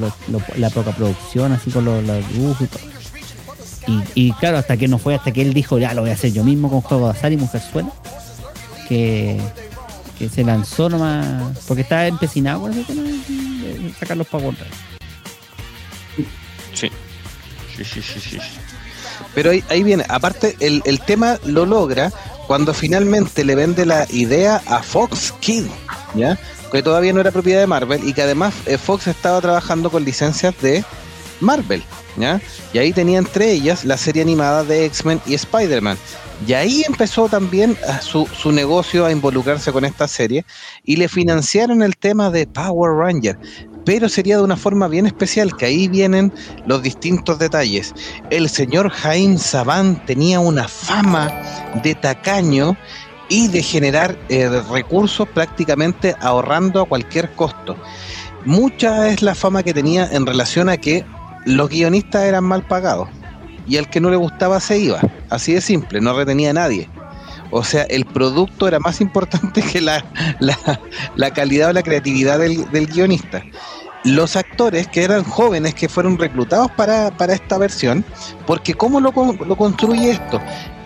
la 0.58 0.70
poca 0.70 0.92
producción, 0.92 1.52
así 1.54 1.72
con 1.72 1.86
los, 1.86 2.04
dibujos 2.34 2.62
y 2.62 2.68
todo. 2.68 2.82
Y, 4.16 4.34
claro, 4.34 4.58
hasta 4.58 4.76
que 4.76 4.88
no 4.90 4.98
fue, 5.00 5.16
hasta 5.16 5.32
que 5.32 5.42
él 5.42 5.54
dijo, 5.54 5.80
ya 5.80 5.94
lo 5.94 6.02
voy 6.02 6.10
a 6.10 6.14
hacer 6.14 6.34
yo 6.34 6.44
mismo 6.44 6.70
con 6.70 6.82
juego 6.82 7.06
de 7.12 7.18
azar 7.18 7.32
y 7.32 7.38
mujerzuela, 7.38 7.90
que, 8.90 9.40
que 10.20 10.28
se 10.28 10.44
lanzó 10.44 10.90
nomás, 10.90 11.58
porque 11.68 11.84
estaba 11.84 12.06
empecinado 12.06 12.62
con 12.62 12.72
ese 12.74 12.84
tema 12.84 13.04
de 13.04 13.94
sacar 13.98 14.18
los 14.18 14.28
Power. 14.28 14.54
Sí. 16.74 16.92
Sí, 17.78 17.84
sí, 17.86 18.02
sí, 18.02 18.20
sí. 18.20 18.38
Pero 19.34 19.52
ahí, 19.52 19.84
viene, 19.84 20.06
aparte 20.10 20.56
el, 20.60 20.82
el 20.86 21.00
tema 21.00 21.38
lo 21.46 21.66
logra 21.66 22.12
cuando 22.48 22.74
finalmente 22.74 23.44
le 23.44 23.56
vende 23.56 23.86
la 23.86 24.08
idea 24.10 24.62
a 24.66 24.82
Fox 24.82 25.34
Kid, 25.42 25.66
¿ya? 26.16 26.40
Que 26.72 26.82
todavía 26.82 27.14
no 27.14 27.20
era 27.20 27.32
propiedad 27.32 27.60
de 27.60 27.68
Marvel 27.68 28.08
y 28.08 28.14
que 28.14 28.22
además 28.22 28.54
eh, 28.66 28.78
Fox 28.78 29.08
estaba 29.08 29.40
trabajando 29.42 29.90
con 29.92 30.04
licencias 30.04 30.60
de 30.62 30.84
Marvel, 31.42 31.84
¿ya? 32.16 32.42
Y 32.74 32.80
ahí 32.80 32.94
tenía 32.94 33.20
entre 33.20 33.52
ellas 33.52 33.84
la 33.86 33.98
serie 33.98 34.22
animada 34.22 34.64
de 34.64 34.86
X-Men 34.86 35.22
y 35.26 35.36
Spider-Man. 35.36 35.98
Y 36.48 36.54
ahí 36.54 36.84
empezó 36.88 37.28
también 37.28 37.78
a 37.88 38.00
su, 38.02 38.28
su 38.28 38.52
negocio 38.52 39.06
a 39.06 39.12
involucrarse 39.12 39.72
con 39.72 39.86
esta 39.86 40.08
serie 40.08 40.46
y 40.84 40.96
le 40.96 41.10
financiaron 41.10 41.82
el 41.82 41.98
tema 41.98 42.30
de 42.30 42.48
Power 42.48 42.92
Ranger. 42.94 43.38
Pero 43.88 44.10
sería 44.10 44.36
de 44.36 44.44
una 44.44 44.58
forma 44.58 44.90
bien 44.90 45.06
especial, 45.06 45.56
que 45.56 45.66
ahí 45.66 45.88
vienen 45.88 46.34
los 46.66 46.84
distintos 46.84 47.40
detalles. 47.40 47.96
El 48.30 48.50
señor 48.50 48.90
Jaime 48.90 49.38
Saban 49.38 50.06
tenía 50.06 50.42
una 50.42 50.68
fama 50.68 51.32
de 51.86 51.96
tacaño 51.96 52.76
y 53.30 53.48
de 53.48 53.64
generar 53.64 54.18
eh, 54.28 54.50
recursos 54.70 55.26
prácticamente 55.30 56.18
ahorrando 56.20 56.82
a 56.82 56.86
cualquier 56.86 57.32
costo. 57.32 57.78
Mucha 58.44 59.08
es 59.08 59.22
la 59.22 59.36
fama 59.36 59.64
que 59.64 59.74
tenía 59.74 60.06
en 60.12 60.26
relación 60.26 60.68
a 60.68 60.76
que 60.76 61.06
los 61.46 61.70
guionistas 61.70 62.26
eran 62.26 62.44
mal 62.44 62.68
pagados 62.68 63.08
y 63.70 63.78
al 63.78 63.90
que 63.90 64.02
no 64.02 64.10
le 64.10 64.18
gustaba 64.18 64.60
se 64.60 64.80
iba. 64.80 65.00
Así 65.30 65.54
de 65.54 65.62
simple, 65.62 66.02
no 66.02 66.14
retenía 66.14 66.50
a 66.50 66.54
nadie. 66.54 66.90
O 67.52 67.64
sea, 67.64 67.84
el 67.84 68.06
producto 68.06 68.68
era 68.68 68.80
más 68.80 69.02
importante 69.02 69.62
que 69.62 69.82
la, 69.82 70.04
la, 70.40 70.58
la 71.16 71.32
calidad 71.32 71.70
o 71.70 71.74
la 71.74 71.84
creatividad 71.84 72.40
del, 72.40 72.70
del 72.72 72.88
guionista. 72.88 73.44
Los 74.04 74.36
actores 74.36 74.88
que 74.88 75.04
eran 75.04 75.24
jóvenes 75.24 75.74
que 75.74 75.90
fueron 75.90 76.18
reclutados 76.18 76.72
para, 76.72 77.12
para 77.18 77.34
esta 77.34 77.58
versión, 77.58 78.06
porque 78.46 78.74
¿cómo 78.74 79.00
lo, 79.00 79.12
lo 79.12 79.56
construye 79.56 80.12
esto? 80.12 80.40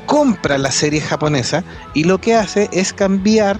Compra 0.05 0.57
la 0.57 0.71
serie 0.71 1.01
japonesa 1.01 1.63
y 1.93 2.03
lo 2.03 2.19
que 2.19 2.35
hace 2.35 2.69
es 2.71 2.93
cambiar 2.93 3.59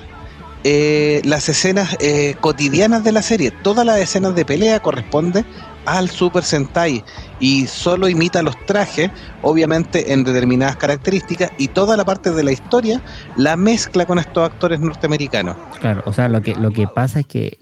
eh, 0.63 1.21
las 1.25 1.49
escenas 1.49 1.95
eh, 1.99 2.35
cotidianas 2.39 3.03
de 3.03 3.11
la 3.11 3.21
serie. 3.21 3.51
Todas 3.51 3.85
las 3.85 3.99
escenas 3.99 4.35
de 4.35 4.45
pelea 4.45 4.79
corresponden 4.79 5.45
al 5.85 6.09
Super 6.09 6.43
Sentai 6.43 7.03
y 7.39 7.67
solo 7.67 8.07
imita 8.07 8.41
los 8.41 8.57
trajes, 8.65 9.09
obviamente 9.41 10.13
en 10.13 10.23
determinadas 10.23 10.77
características, 10.77 11.51
y 11.57 11.69
toda 11.69 11.97
la 11.97 12.05
parte 12.05 12.31
de 12.31 12.43
la 12.43 12.51
historia 12.51 13.01
la 13.37 13.55
mezcla 13.55 14.05
con 14.05 14.19
estos 14.19 14.43
actores 14.43 14.79
norteamericanos. 14.79 15.55
Claro, 15.79 16.03
o 16.05 16.13
sea, 16.13 16.29
lo 16.29 16.41
que, 16.41 16.55
lo 16.55 16.71
que 16.71 16.87
pasa 16.87 17.21
es 17.21 17.25
que 17.25 17.57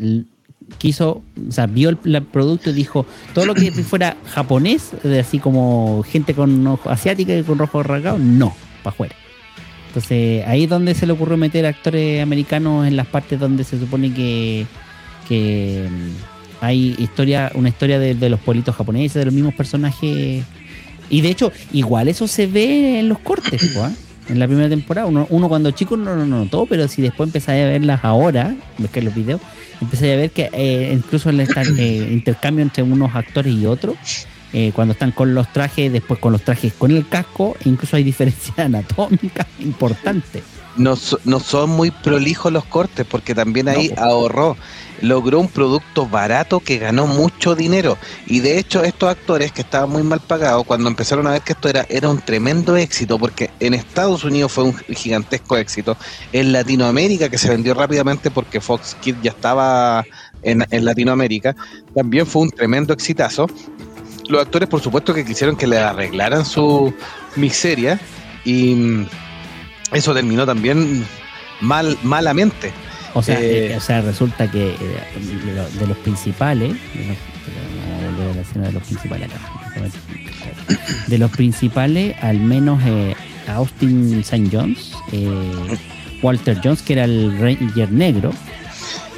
quiso, 0.78 1.22
o 1.48 1.52
sea, 1.52 1.66
vio 1.66 1.90
el, 1.90 1.98
el 2.04 2.24
producto 2.24 2.70
y 2.70 2.74
dijo, 2.74 3.06
todo 3.34 3.46
lo 3.46 3.56
que 3.56 3.72
fuera 3.84 4.18
japonés, 4.34 4.92
así 5.20 5.40
como 5.40 6.04
gente 6.04 6.34
con 6.34 6.66
ojo 6.68 6.90
asiática 6.90 7.34
y 7.34 7.44
con 7.44 7.58
rojos 7.58 7.86
rasgados, 7.86 8.20
no, 8.20 8.54
para 8.84 8.94
afuera. 8.94 9.16
Entonces, 9.88 10.46
ahí 10.46 10.66
es 10.66 10.70
donde 10.70 10.94
se 10.94 11.08
le 11.08 11.14
ocurrió 11.14 11.36
meter 11.36 11.66
actores 11.66 12.22
americanos 12.22 12.88
en 12.88 12.96
las 12.96 13.08
partes 13.08 13.40
donde 13.40 13.64
se 13.64 13.80
supone 13.80 14.14
que, 14.14 14.68
que 15.28 15.90
hay 16.62 16.96
historia, 17.00 17.52
una 17.56 17.70
historia 17.70 18.00
de, 18.00 18.16
de 18.16 18.30
los 18.30 18.40
pueblitos 18.40 18.76
japoneses, 18.76 19.14
de 19.16 19.26
los 19.26 19.34
mismos 19.34 19.54
personajes. 19.54 20.44
Y 21.10 21.22
de 21.22 21.30
hecho, 21.30 21.52
igual 21.74 22.08
eso 22.08 22.28
se 22.28 22.48
ve 22.48 23.00
en 23.00 23.10
los 23.10 23.20
cortes, 23.20 23.76
¿ah? 23.78 23.92
en 24.28 24.38
la 24.40 24.46
primera 24.48 24.70
temporada. 24.70 25.08
Uno, 25.08 25.26
uno 25.30 25.50
cuando 25.50 25.72
chico 25.72 25.98
no 25.98 26.16
lo 26.16 26.26
notó, 26.26 26.66
pero 26.68 26.88
si 26.88 27.02
después 27.02 27.28
empezáis 27.30 27.64
a 27.64 27.68
verlas 27.68 28.00
ahora, 28.04 28.56
ves 28.78 28.92
que 28.92 29.02
los 29.02 29.16
videos, 29.16 29.42
empezáis 29.82 30.14
a 30.14 30.16
ver 30.18 30.30
que 30.32 30.50
eh, 30.54 30.92
incluso 30.94 31.30
el 31.32 31.40
esta- 31.40 31.64
eh, 31.64 32.10
intercambio 32.12 32.62
entre 32.64 32.84
unos 32.84 33.16
actores 33.16 33.54
y 33.56 33.66
otros, 33.66 33.96
eh, 34.54 34.72
cuando 34.74 34.94
están 34.94 35.12
con 35.12 35.34
los 35.36 35.52
trajes, 35.52 35.92
después 35.92 36.20
con 36.20 36.32
los 36.34 36.44
trajes 36.44 36.74
con 36.74 36.92
el 36.92 37.08
casco, 37.08 37.56
incluso 37.66 37.96
hay 37.96 38.04
diferencias 38.04 38.58
anatómicas 38.60 39.48
importantes. 39.60 40.44
no, 40.76 40.96
so- 40.96 41.20
no 41.26 41.40
son 41.40 41.70
muy 41.72 41.92
prolijos 41.92 42.52
los 42.52 42.66
cortes, 42.66 43.06
porque 43.06 43.36
también 43.36 43.68
ahí 43.70 43.92
No, 43.96 44.04
ahorró, 44.04 44.58
logró 45.02 45.40
un 45.40 45.50
producto 45.50 46.08
barato 46.08 46.60
que 46.62 46.78
ganó 46.78 47.06
mucho 47.08 47.56
dinero. 47.56 47.98
Y 48.26 48.40
de 48.40 48.58
hecho, 48.60 48.84
estos 48.84 49.10
actores 49.10 49.52
que 49.52 49.62
estaban 49.62 49.90
muy 49.90 50.04
mal 50.04 50.22
pagados, 50.22 50.66
cuando 50.66 50.88
empezaron 50.90 51.28
a 51.28 51.32
ver 51.32 51.42
que 51.42 51.54
esto 51.54 51.70
era, 51.70 51.86
era 51.90 52.10
un 52.10 52.22
tremendo 52.22 52.76
éxito, 52.78 53.18
porque 53.20 53.52
en 53.60 53.74
Estados 53.74 54.24
Unidos 54.24 54.52
fue 54.54 54.64
un 54.66 54.78
gigantesco 54.78 55.58
éxito, 55.58 55.98
en 56.32 56.52
Latinoamérica, 56.54 57.30
que 57.30 57.38
se 57.38 57.50
vendió 57.50 57.74
rápidamente 57.74 58.32
porque 58.32 58.62
Fox 58.62 58.96
Kids 59.02 59.20
ya 59.22 59.32
estaba 59.32 60.08
en, 60.44 60.66
en 60.72 60.86
Latinoamérica, 60.86 61.56
también 61.94 62.26
fue 62.26 62.44
un 62.44 62.52
tremendo 62.52 62.94
exitazo. 62.94 63.48
Los 64.30 64.42
actores, 64.42 64.70
por 64.70 64.80
supuesto, 64.82 65.14
que 65.14 65.26
quisieron 65.26 65.56
que 65.58 65.68
le 65.68 65.78
arreglaran 65.80 66.46
su 66.46 66.94
miseria 67.36 68.00
y 68.46 68.76
mm, 68.76 69.08
eso 69.94 70.14
terminó 70.14 70.46
también 70.46 71.04
mal 71.62 71.98
malamente. 72.04 72.72
O 73.16 73.24
sea, 73.24 73.40
Eh, 73.42 73.72
eh, 73.72 73.76
o 73.76 73.82
sea 73.82 74.02
resulta 74.02 74.50
que 74.50 74.70
eh, 74.70 74.76
de, 75.46 75.54
lo- 75.56 75.70
de 75.70 75.88
los 75.88 75.98
principales, 75.98 76.74
de 76.74 78.24
los, 78.24 78.36
la 78.36 78.42
escena 78.44 78.70
de 78.70 78.80
principales 78.80 79.30
acá. 79.30 79.40
De 81.08 81.18
los 81.18 81.32
principales, 81.32 82.16
al 82.22 82.40
menos 82.40 82.80
eh, 82.86 83.16
Austin 83.48 84.20
St. 84.20 84.48
Jones, 84.52 84.92
eh, 85.12 85.78
Walter 86.22 86.60
Jones, 86.64 86.82
que 86.84 86.94
era 86.94 87.06
el 87.06 87.36
Ranger 87.40 87.92
negro, 87.92 88.32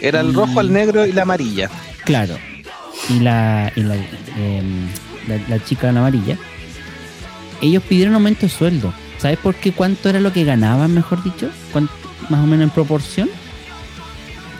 Era 0.02 0.22
el 0.22 0.34
rojo, 0.34 0.62
el 0.62 0.72
negro 0.72 1.06
y 1.06 1.12
la 1.12 1.24
amarilla. 1.24 1.70
claro, 2.06 2.38
y 3.16 3.20
la, 3.20 3.72
y 3.76 3.82
la, 3.84 3.96
em, 3.96 4.88
la, 5.28 5.38
la 5.50 5.64
chica 5.64 5.90
en 5.90 5.98
amarilla, 5.98 6.38
ellos 7.62 7.84
pidieron 7.84 8.16
aumento 8.16 8.42
de 8.42 8.50
sueldo. 8.50 8.94
¿Sabes 9.18 9.38
por 9.38 9.56
qué? 9.56 9.72
¿Cuánto 9.72 10.10
era 10.10 10.20
lo 10.20 10.34
que 10.34 10.44
ganaban, 10.44 10.94
mejor 10.94 11.24
dicho? 11.24 11.50
¿Cuán- 11.72 11.90
más 12.30 12.40
o 12.44 12.48
menos 12.48 12.64
en 12.64 12.70
proporción, 12.70 13.30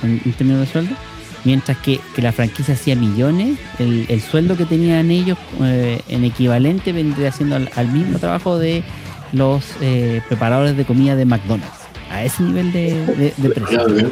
en, 0.04 0.22
en 0.26 0.34
términos 0.34 0.62
de 0.62 0.72
sueldo. 0.72 0.96
Mientras 1.44 1.78
que, 1.80 2.00
que 2.16 2.22
la 2.22 2.32
franquicia 2.32 2.76
hacía 2.76 2.96
millones, 2.96 3.58
el, 3.80 4.06
el 4.10 4.22
sueldo 4.22 4.56
que 4.58 4.66
tenían 4.66 5.10
ellos 5.10 5.38
eh, 5.64 6.00
en 6.08 6.24
equivalente 6.24 6.92
vendría 6.92 7.32
siendo 7.32 7.56
al, 7.56 7.70
al 7.76 7.88
mismo 7.92 8.20
trabajo 8.20 8.60
de 8.60 8.84
los 9.32 9.64
eh, 9.82 10.22
preparadores 10.28 10.78
de 10.78 10.86
comida 10.86 11.16
de 11.16 11.26
McDonald's. 11.26 11.74
A 12.12 12.24
ese 12.24 12.44
nivel 12.44 12.72
de, 12.72 12.94
de- 13.16 13.34
de 13.38 13.50
precio. 13.50 13.88
¿no? 13.88 14.12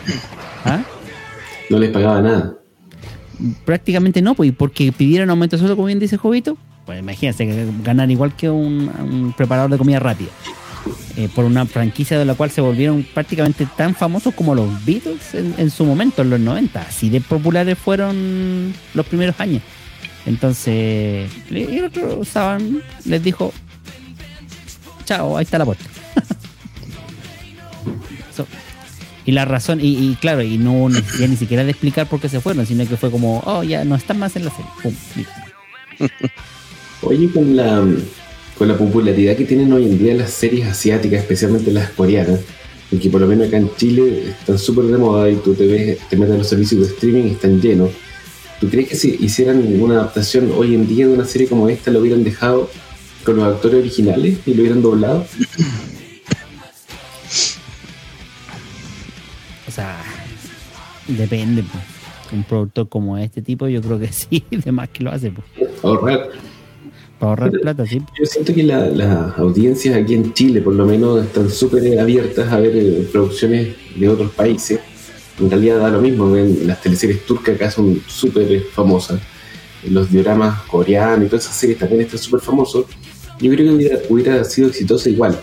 ¿Ah? 0.66 0.80
No 1.70 1.78
les 1.78 1.92
pagaba 1.92 2.22
nada. 2.22 2.54
Prácticamente 3.66 4.22
no, 4.22 4.36
pues, 4.36 4.52
porque 4.52 4.92
pidieron 4.92 5.30
aumento 5.30 5.56
de 5.56 5.60
sueldo, 5.60 5.76
como 5.76 5.88
bien 5.88 6.00
dice 6.00 6.18
Jovito. 6.18 6.58
Pues 6.86 7.00
imagínense, 7.00 7.68
ganar 7.84 8.10
igual 8.10 8.36
que 8.36 8.50
un, 8.50 9.34
preparador 9.38 9.72
de 9.72 9.78
comida 9.78 10.00
rápida. 10.00 10.30
Eh, 11.18 11.30
por 11.36 11.46
una 11.46 11.66
franquicia 11.66 12.18
de 12.18 12.26
la 12.26 12.36
cual 12.36 12.50
se 12.50 12.62
volvieron 12.62 13.06
prácticamente 13.14 13.68
tan 13.78 13.94
famosos 13.94 14.34
como 14.34 14.56
los 14.56 14.86
Beatles 14.86 15.34
en, 15.34 15.70
su 15.70 15.86
momento, 15.86 16.22
en 16.22 16.30
los 16.30 16.40
90. 16.40 16.82
Así 16.82 17.10
de 17.10 17.22
populares 17.22 17.78
fueron 17.78 18.74
los 18.94 19.06
primeros 19.06 19.40
años. 19.40 19.62
Entonces, 20.26 21.30
y 21.50 21.78
el 21.78 21.86
otro 21.86 22.24
Saban 22.24 22.82
les 23.06 23.24
dijo, 23.24 23.54
chao, 25.06 25.38
ahí 25.38 25.44
está 25.44 25.58
la 25.58 25.66
puerta. 25.66 25.84
Y 29.30 29.32
la 29.32 29.46
razón, 29.46 29.80
y, 29.80 29.90
y 29.90 30.16
claro, 30.16 30.42
y 30.42 30.58
no 30.58 30.90
necesidad 30.90 31.28
ni 31.28 31.36
siquiera 31.36 31.64
de 31.64 31.70
explicar 31.70 32.10
por 32.10 32.20
qué 32.20 32.28
se 32.28 32.42
fueron, 32.42 32.66
sino 32.66 32.88
que 32.88 32.98
fue 32.98 33.12
como, 33.12 33.44
oh, 33.46 33.62
ya 33.62 33.86
no 33.86 33.94
están 33.96 34.18
más 34.18 34.36
en 34.36 34.46
la 34.46 34.50
serie. 34.50 34.72
Pum. 34.82 34.96
Oye, 37.04 37.30
con 37.30 37.56
la 37.56 37.86
con 38.58 38.68
la 38.68 38.76
popularidad 38.76 39.36
que 39.36 39.46
tienen 39.46 39.72
hoy 39.72 39.86
en 39.86 40.00
día 40.00 40.16
las 40.16 40.32
series 40.32 40.68
asiáticas, 40.68 41.20
especialmente 41.20 41.70
las 41.72 41.92
coreanas, 41.92 42.40
y 42.90 42.98
que 42.98 43.12
por 43.12 43.22
lo 43.22 43.28
menos 43.28 43.50
acá 43.50 43.58
en 43.58 43.70
Chile 43.76 44.32
están 44.32 44.58
súper 44.58 44.86
de 44.86 44.98
moda 44.98 45.30
y 45.30 45.36
tú 45.36 45.54
te 45.54 45.68
ves, 45.68 46.00
te 46.10 46.18
metes 46.18 46.34
en 46.34 46.40
los 46.40 46.50
servicios 46.50 46.82
de 46.82 46.88
streaming 46.88 47.26
y 47.26 47.32
están 47.34 47.62
llenos. 47.62 47.92
¿Tú 48.60 48.68
crees 48.68 48.90
que 48.90 48.96
si 48.96 49.16
hicieran 49.20 49.80
una 49.80 49.94
adaptación 49.94 50.52
hoy 50.58 50.74
en 50.74 50.88
día 50.88 51.06
de 51.06 51.14
una 51.14 51.26
serie 51.26 51.48
como 51.48 51.70
esta, 51.70 51.92
lo 51.92 52.00
hubieran 52.00 52.24
dejado 52.24 52.72
con 53.24 53.36
los 53.36 53.46
actores 53.46 53.80
originales 53.80 54.40
y 54.48 54.56
lo 54.56 54.62
hubieran 54.62 54.82
doblado? 54.82 55.28
O 59.70 59.72
sea, 59.72 59.98
depende. 61.08 61.64
pues. 61.64 61.84
Un 62.32 62.44
productor 62.44 62.88
como 62.90 63.18
este 63.18 63.42
tipo, 63.42 63.68
yo 63.68 63.82
creo 63.82 63.98
que 64.00 64.08
sí, 64.12 64.44
de 64.52 64.72
más 64.72 64.90
que 64.90 65.04
lo 65.04 65.12
hace. 65.12 65.32
pues. 65.32 65.70
Ahorrar. 65.84 66.30
Para 67.20 67.30
ahorrar 67.32 67.52
plata, 67.52 67.86
sí. 67.86 68.02
Yo 68.18 68.26
siento 68.26 68.54
que 68.54 68.64
la- 68.64 68.88
las 68.88 69.38
audiencias 69.38 69.96
aquí 69.96 70.14
en 70.16 70.34
Chile, 70.34 70.62
por 70.62 70.74
lo 70.76 70.86
menos, 70.86 71.24
están 71.26 71.50
súper 71.50 72.00
abiertas 72.00 72.52
a 72.52 72.60
ver 72.60 72.76
eh, 72.76 73.08
producciones 73.12 73.70
de 73.96 74.10
otros 74.10 74.32
países. 74.32 74.80
En 75.40 75.50
realidad 75.50 75.80
da 75.80 75.90
lo 75.90 76.02
mismo, 76.02 76.32
ven, 76.32 76.66
las 76.68 76.82
teleseries 76.82 77.26
turcas 77.26 77.56
acá 77.56 77.72
son 77.72 78.02
súper 78.08 78.62
famosas. 78.74 79.20
Los 79.90 80.12
dioramas 80.12 80.62
coreanos 80.64 81.26
y 81.26 81.30
todas 81.30 81.46
esas 81.46 81.56
series 81.58 81.80
también 81.80 82.02
están 82.02 82.20
súper 82.20 82.42
famosos. 82.42 82.86
Yo 83.40 83.52
creo 83.52 83.66
que 83.70 83.72
hubiera, 83.76 84.00
hubiera 84.10 84.44
sido 84.44 84.68
exitoso 84.68 85.10
igual. 85.10 85.40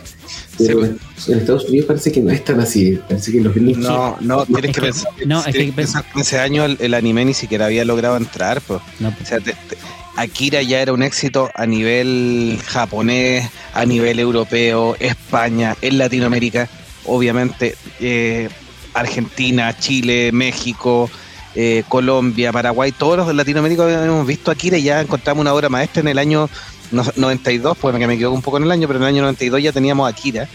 Pero 0.58 0.80
en 1.28 1.38
Estados 1.38 1.64
Unidos 1.64 1.86
parece 1.86 2.12
que 2.12 2.20
no 2.20 2.30
es 2.30 2.44
tan 2.44 2.60
así. 2.60 2.98
Parece 3.08 3.32
que 3.32 3.40
los 3.40 3.54
gringos 3.54 3.78
No, 3.78 4.16
no, 4.20 4.44
tienes 4.46 4.64
es 4.64 4.66
que 4.68 4.72
que- 4.72 4.80
pensar, 4.86 5.12
no, 5.26 5.38
es 5.38 5.44
tienes 5.44 5.60
que 5.60 5.66
que 5.66 5.72
pensar 5.72 6.04
que 6.04 6.10
en 6.14 6.20
ese 6.20 6.38
año 6.38 6.64
el, 6.64 6.76
el 6.80 6.94
anime 6.94 7.24
ni 7.24 7.34
siquiera 7.34 7.66
había 7.66 7.84
logrado 7.84 8.16
entrar, 8.16 8.60
pues. 8.60 8.80
No, 9.00 9.08
O 9.08 9.26
sea, 9.26 9.38
te- 9.40 9.52
te- 9.52 9.76
Akira 10.16 10.62
ya 10.62 10.80
era 10.80 10.92
un 10.94 11.02
éxito 11.02 11.50
a 11.54 11.66
nivel 11.66 12.58
japonés, 12.66 13.48
a 13.74 13.84
nivel 13.84 14.18
europeo, 14.18 14.96
España, 14.98 15.76
en 15.82 15.98
Latinoamérica, 15.98 16.68
obviamente 17.04 17.76
eh, 18.00 18.48
Argentina, 18.94 19.76
Chile, 19.78 20.30
México, 20.32 21.10
eh, 21.54 21.84
Colombia, 21.88 22.50
Paraguay, 22.52 22.92
todos 22.92 23.18
los 23.18 23.26
de 23.26 23.34
Latinoamérica 23.34 23.82
habíamos 23.84 24.26
visto 24.26 24.50
Akira 24.50 24.78
y 24.78 24.84
ya 24.84 25.00
encontramos 25.02 25.42
una 25.42 25.52
obra 25.52 25.68
maestra 25.68 26.00
en 26.00 26.08
el 26.08 26.18
año 26.18 26.48
no- 26.92 27.04
92, 27.16 27.76
pues 27.78 27.94
que 27.96 28.06
me 28.06 28.14
equivoco 28.14 28.34
un 28.36 28.42
poco 28.42 28.56
en 28.56 28.64
el 28.64 28.70
año, 28.70 28.86
pero 28.88 28.98
en 28.98 29.02
el 29.04 29.08
año 29.08 29.22
92 29.22 29.62
ya 29.62 29.72
teníamos 29.72 30.10
Akira. 30.10 30.48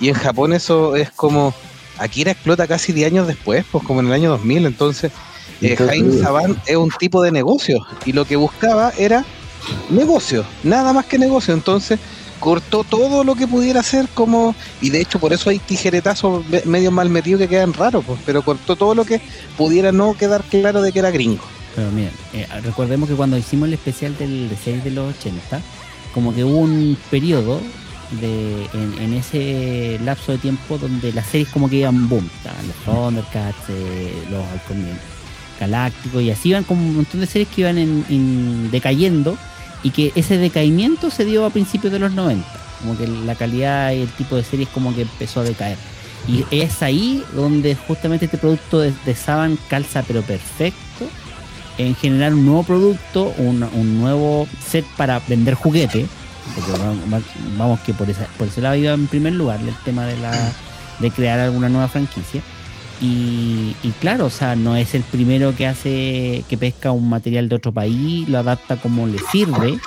Y 0.00 0.08
en 0.08 0.14
Japón 0.14 0.52
eso 0.52 0.96
es 0.96 1.10
como, 1.10 1.52
Akira 1.98 2.30
explota 2.32 2.66
casi 2.66 2.92
10 2.92 3.08
años 3.12 3.26
después, 3.26 3.64
pues 3.70 3.84
como 3.84 4.00
en 4.00 4.06
el 4.06 4.12
año 4.12 4.30
2000, 4.30 4.66
entonces 4.66 5.10
eh, 5.60 5.74
Jaime. 5.76 6.18
Saban 6.22 6.56
es 6.66 6.76
un 6.76 6.90
tipo 6.98 7.20
de 7.22 7.32
negocio 7.32 7.84
y 8.04 8.12
lo 8.12 8.24
que 8.24 8.36
buscaba 8.36 8.92
era 8.96 9.24
negocio, 9.90 10.44
nada 10.62 10.92
más 10.92 11.06
que 11.06 11.18
negocio. 11.18 11.52
Entonces 11.54 11.98
cortó 12.40 12.84
todo 12.84 13.24
lo 13.24 13.34
que 13.34 13.48
pudiera 13.48 13.80
hacer 13.80 14.06
como 14.14 14.54
y 14.80 14.90
de 14.90 15.00
hecho 15.00 15.18
por 15.18 15.32
eso 15.32 15.50
hay 15.50 15.58
tijeretazos 15.58 16.46
me- 16.46 16.62
medio 16.66 16.92
mal 16.92 17.08
metidos 17.10 17.40
que 17.40 17.48
quedan 17.48 17.72
raros, 17.72 18.04
pues, 18.06 18.20
pero 18.24 18.42
cortó 18.42 18.76
todo 18.76 18.94
lo 18.94 19.04
que 19.04 19.20
pudiera 19.56 19.90
no 19.90 20.14
quedar 20.16 20.44
claro 20.44 20.80
de 20.80 20.92
que 20.92 21.00
era 21.00 21.10
gringo. 21.10 21.42
Pero 21.74 21.90
miren, 21.90 22.12
eh, 22.32 22.46
recordemos 22.62 23.08
que 23.08 23.16
cuando 23.16 23.36
hicimos 23.36 23.66
el 23.68 23.74
especial 23.74 24.16
del 24.16 24.48
de 24.48 24.56
series 24.56 24.84
de 24.84 24.90
los 24.92 25.16
80, 25.16 25.60
como 26.14 26.32
que 26.34 26.44
hubo 26.44 26.58
un 26.58 26.96
periodo 27.10 27.60
en, 28.22 29.12
ese 29.12 29.98
lapso 30.04 30.32
de 30.32 30.38
tiempo 30.38 30.78
donde 30.78 31.12
las 31.12 31.26
series 31.26 31.48
como 31.48 31.68
que 31.68 31.76
iban 31.76 32.08
boom. 32.08 32.28
Estaban 32.36 32.66
los 32.66 32.76
Thundercats, 32.84 33.68
eh, 33.68 34.12
los 34.30 34.44
Halcón 34.46 34.86
Galácticos 35.60 36.22
y 36.22 36.30
así 36.30 36.50
iban 36.50 36.64
como 36.64 36.82
un 36.86 36.96
montón 36.96 37.20
de 37.20 37.26
series 37.26 37.48
que 37.48 37.62
iban 37.62 37.78
en, 37.78 38.04
en 38.08 38.70
decayendo 38.70 39.36
y 39.82 39.90
que 39.90 40.12
ese 40.14 40.38
decaimiento 40.38 41.10
se 41.10 41.24
dio 41.24 41.44
a 41.44 41.50
principios 41.50 41.92
de 41.92 41.98
los 41.98 42.12
90. 42.12 42.46
Como 42.80 42.96
que 42.96 43.06
la 43.06 43.34
calidad 43.34 43.92
y 43.92 44.02
el 44.02 44.08
tipo 44.10 44.36
de 44.36 44.44
series 44.44 44.68
como 44.68 44.94
que 44.94 45.02
empezó 45.02 45.40
a 45.40 45.44
decaer. 45.44 45.78
Y 46.26 46.44
es 46.50 46.82
ahí 46.82 47.24
donde 47.34 47.74
justamente 47.74 48.26
este 48.26 48.38
producto 48.38 48.80
de, 48.80 48.92
de 49.04 49.14
Saban 49.14 49.58
calza 49.68 50.02
pero 50.02 50.22
perfecto 50.22 51.08
en 51.78 51.94
generar 51.94 52.34
un 52.34 52.44
nuevo 52.44 52.64
producto, 52.64 53.32
un, 53.38 53.62
un 53.62 54.00
nuevo 54.00 54.46
set 54.64 54.84
para 54.96 55.20
vender 55.20 55.54
juguete, 55.54 56.06
porque 56.54 56.72
va- 56.72 57.18
va- 57.18 57.24
vamos 57.56 57.80
que 57.80 57.94
por, 57.94 58.08
esa, 58.10 58.26
por 58.38 58.48
ese 58.48 58.60
lado 58.60 58.74
iba 58.76 58.92
en 58.92 59.06
primer 59.06 59.32
lugar 59.34 59.60
el 59.60 59.74
tema 59.84 60.04
de 60.06 60.16
la 60.18 60.32
de 61.00 61.10
crear 61.10 61.38
alguna 61.40 61.68
nueva 61.68 61.88
franquicia. 61.88 62.42
Y, 63.00 63.74
claro, 64.00 64.26
o 64.26 64.30
sea, 64.30 64.56
no 64.56 64.74
es 64.76 64.94
el 64.96 65.02
primero 65.02 65.54
que 65.54 65.68
hace, 65.68 66.42
que 66.48 66.58
pesca 66.58 66.90
un 66.90 67.08
material 67.08 67.48
de 67.48 67.54
otro 67.54 67.70
país, 67.70 68.28
lo 68.28 68.38
adapta 68.38 68.76
como 68.76 69.06
le 69.06 69.18
sirve, 69.30 69.78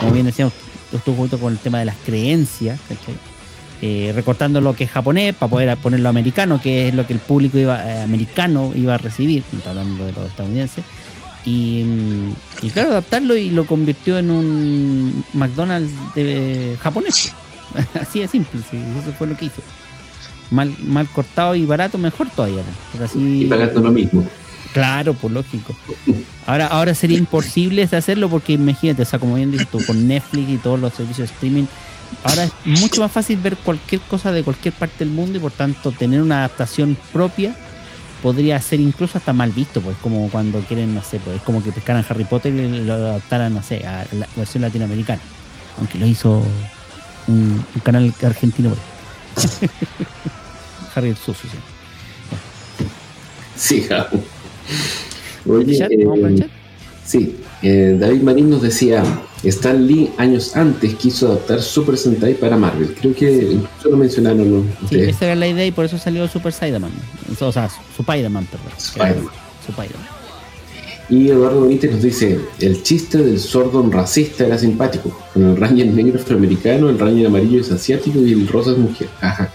como 0.00 0.12
bien 0.12 0.24
decíamos, 0.24 0.54
estuvo 0.90 1.14
junto 1.16 1.38
con 1.38 1.52
el 1.52 1.58
tema 1.58 1.78
de 1.80 1.84
las 1.84 1.96
creencias. 2.06 2.80
Eh, 3.82 4.12
recortando 4.14 4.62
lo 4.62 4.74
que 4.74 4.84
es 4.84 4.90
japonés 4.90 5.34
para 5.34 5.50
poder 5.50 5.76
ponerlo 5.76 6.08
americano, 6.08 6.58
que 6.62 6.88
es 6.88 6.94
lo 6.94 7.06
que 7.06 7.12
el 7.12 7.18
público 7.18 7.58
iba, 7.58 7.84
eh, 7.86 8.02
americano 8.02 8.72
iba 8.74 8.94
a 8.94 8.98
recibir, 8.98 9.42
hablando 9.68 10.06
de 10.06 10.12
los 10.12 10.26
estadounidenses. 10.26 10.84
Y, 11.44 11.84
y 12.62 12.70
claro, 12.70 12.90
adaptarlo 12.90 13.36
y 13.36 13.50
lo 13.50 13.66
convirtió 13.66 14.18
en 14.18 14.30
un 14.30 15.24
McDonald's 15.34 15.92
de 16.14 16.76
japonés. 16.80 17.32
Así 18.00 18.20
de 18.20 18.28
simple, 18.28 18.60
sí, 18.70 18.78
eso 19.02 19.12
fue 19.12 19.26
lo 19.26 19.36
que 19.36 19.46
hizo. 19.46 19.62
Mal, 20.50 20.74
mal 20.80 21.08
cortado 21.08 21.54
y 21.54 21.66
barato, 21.66 21.98
mejor 21.98 22.28
todavía. 22.30 22.62
así, 23.02 23.42
y 23.42 23.46
pagando 23.46 23.80
lo 23.80 23.90
mismo. 23.90 24.24
Claro, 24.72 25.14
pues 25.14 25.32
lógico. 25.32 25.74
Ahora, 26.46 26.66
ahora 26.66 26.94
sería 26.94 27.18
imposible 27.18 27.88
hacerlo 27.90 28.28
porque 28.28 28.54
imagínate, 28.54 29.02
o 29.02 29.04
sea, 29.04 29.18
como 29.18 29.36
bien 29.36 29.56
tú, 29.70 29.84
con 29.84 30.06
Netflix 30.06 30.50
y 30.50 30.56
todos 30.58 30.80
los 30.80 30.92
servicios 30.92 31.28
de 31.28 31.34
streaming, 31.34 31.64
ahora 32.24 32.44
es 32.44 32.52
mucho 32.64 33.00
más 33.00 33.12
fácil 33.12 33.38
ver 33.38 33.56
cualquier 33.56 34.00
cosa 34.02 34.32
de 34.32 34.42
cualquier 34.42 34.74
parte 34.74 35.04
del 35.04 35.10
mundo 35.10 35.38
y 35.38 35.40
por 35.40 35.52
tanto 35.52 35.92
tener 35.92 36.20
una 36.20 36.38
adaptación 36.38 36.96
propia 37.12 37.56
podría 38.24 38.58
ser 38.58 38.80
incluso 38.80 39.18
hasta 39.18 39.34
mal 39.34 39.50
visto, 39.50 39.82
pues 39.82 39.98
como 40.02 40.30
cuando 40.30 40.60
quieren, 40.60 40.94
no 40.94 41.02
sé, 41.02 41.20
pues 41.20 41.36
es 41.36 41.42
como 41.42 41.62
que 41.62 41.70
pescaran 41.72 42.06
Harry 42.08 42.24
Potter 42.24 42.54
y 42.54 42.82
lo 42.82 42.94
adaptaran, 42.94 43.52
no 43.52 43.62
sé, 43.62 43.86
a 43.86 44.06
la 44.12 44.26
versión 44.34 44.62
latinoamericana. 44.62 45.20
Aunque 45.76 45.98
lo 45.98 46.06
hizo 46.06 46.42
un, 47.26 47.62
un 47.74 47.80
canal 47.82 48.14
argentino. 48.22 48.70
pues. 49.34 49.58
Harry 50.94 51.10
el 51.10 51.16
Sucio, 51.16 51.50
sí. 51.50 52.86
Sí, 53.56 53.82
Javo. 53.82 54.22
Oye, 55.46 55.76
¿Chat? 55.78 55.90
¿Vamos 55.98 56.20
para 56.20 56.32
el 56.32 56.38
chat? 56.38 56.48
sí, 57.04 57.36
eh, 57.64 57.96
David 57.98 58.20
Marín 58.20 58.50
nos 58.50 58.60
decía, 58.60 59.02
Stan 59.42 59.86
Lee 59.86 60.10
años 60.18 60.54
antes 60.54 60.94
quiso 60.96 61.28
adaptar 61.28 61.62
Super 61.62 61.96
Sentai 61.96 62.34
para 62.34 62.58
Marvel. 62.58 62.94
Creo 63.00 63.14
que 63.14 63.52
incluso 63.52 63.88
lo 63.88 63.96
mencionaron 63.96 64.50
¿no? 64.50 64.62
Sí, 64.62 64.84
ustedes. 64.84 65.16
esa 65.16 65.24
era 65.24 65.34
la 65.34 65.48
idea 65.48 65.64
y 65.64 65.70
por 65.70 65.86
eso 65.86 65.96
salió 65.96 66.28
Super 66.28 66.52
Spider-Man. 66.52 66.92
O 67.40 67.52
sea, 67.52 67.70
Spider-Man, 67.98 68.46
perdón. 68.50 68.72
Spider-Man. 68.76 70.14
Y 71.08 71.28
Eduardo 71.28 71.62
Benítez 71.62 71.92
nos 71.92 72.02
dice, 72.02 72.38
el 72.60 72.82
chiste 72.82 73.18
del 73.18 73.38
Sordon 73.38 73.90
racista 73.90 74.44
era 74.44 74.58
simpático. 74.58 75.18
Con 75.32 75.44
el 75.44 75.56
Ranger 75.56 75.86
negro 75.86 76.20
afroamericano, 76.20 76.90
el 76.90 76.98
Ranger 76.98 77.26
amarillo 77.26 77.62
es 77.62 77.70
asiático 77.72 78.20
y 78.20 78.32
el 78.32 78.46
rosa 78.46 78.72
es 78.72 78.78
mujer. 78.78 79.08
Ajá. 79.22 79.50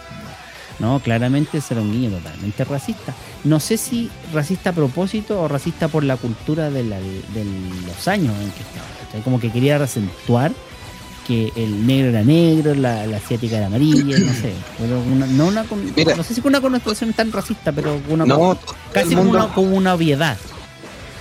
No, 0.80 1.00
claramente 1.00 1.58
ese 1.58 1.74
era 1.74 1.82
un 1.84 1.92
guiño 1.92 2.10
totalmente 2.18 2.63
racista. 2.63 3.13
No 3.44 3.60
sé 3.60 3.78
si 3.78 4.10
racista 4.34 4.70
a 4.70 4.74
propósito 4.74 5.42
o 5.42 5.48
racista 5.48 5.88
por 5.89 6.04
la 6.04 6.15
cultura 6.18 6.70
de, 6.70 6.84
la- 6.84 7.00
de 7.00 7.46
los 7.86 8.08
años 8.08 8.34
en 8.42 8.50
que 8.52 8.62
estaba. 8.62 9.24
Como 9.24 9.39
que 9.39 9.52
quería 9.52 9.76
acentuar 9.82 10.52
que 11.28 11.52
el 11.56 11.86
negro 11.86 12.10
era 12.10 12.24
negro, 12.24 12.74
la, 12.76 13.06
la 13.06 13.18
asiática 13.18 13.58
era 13.58 13.68
amarilla, 13.68 14.18
no 14.20 14.34
sé. 14.34 14.54
Pero 14.80 15.00
una- 15.02 15.28
no, 15.28 15.48
una, 15.48 15.65
Mira. 15.96 16.15
no 16.15 16.24
sé 16.24 16.34
si 16.34 16.42
con 16.42 16.50
una 16.52 16.62
connotación 16.62 17.12
tan 17.13 17.32
racista, 17.32 17.72
pero 17.72 18.00
una, 18.10 18.26
No, 18.26 18.58
casi 18.94 19.10
el 19.10 19.15
como 19.15 19.24
mundo- 19.26 19.46
una, 19.46 19.54
como 19.54 19.76
una 19.76 19.94
obviedad. 19.96 20.38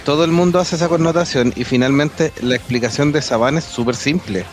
todo 0.05 0.25
el 0.25 0.31
mundo 0.33 0.61
hace 0.61 0.77
esa 0.77 0.89
connotación 0.89 1.53
y 1.57 1.65
finalmente 1.65 2.33
la 2.43 2.55
explicación 2.55 3.11
de 3.13 3.21
Saban 3.23 3.59
es 3.59 3.65
súper 3.65 3.97
simple. 3.97 4.47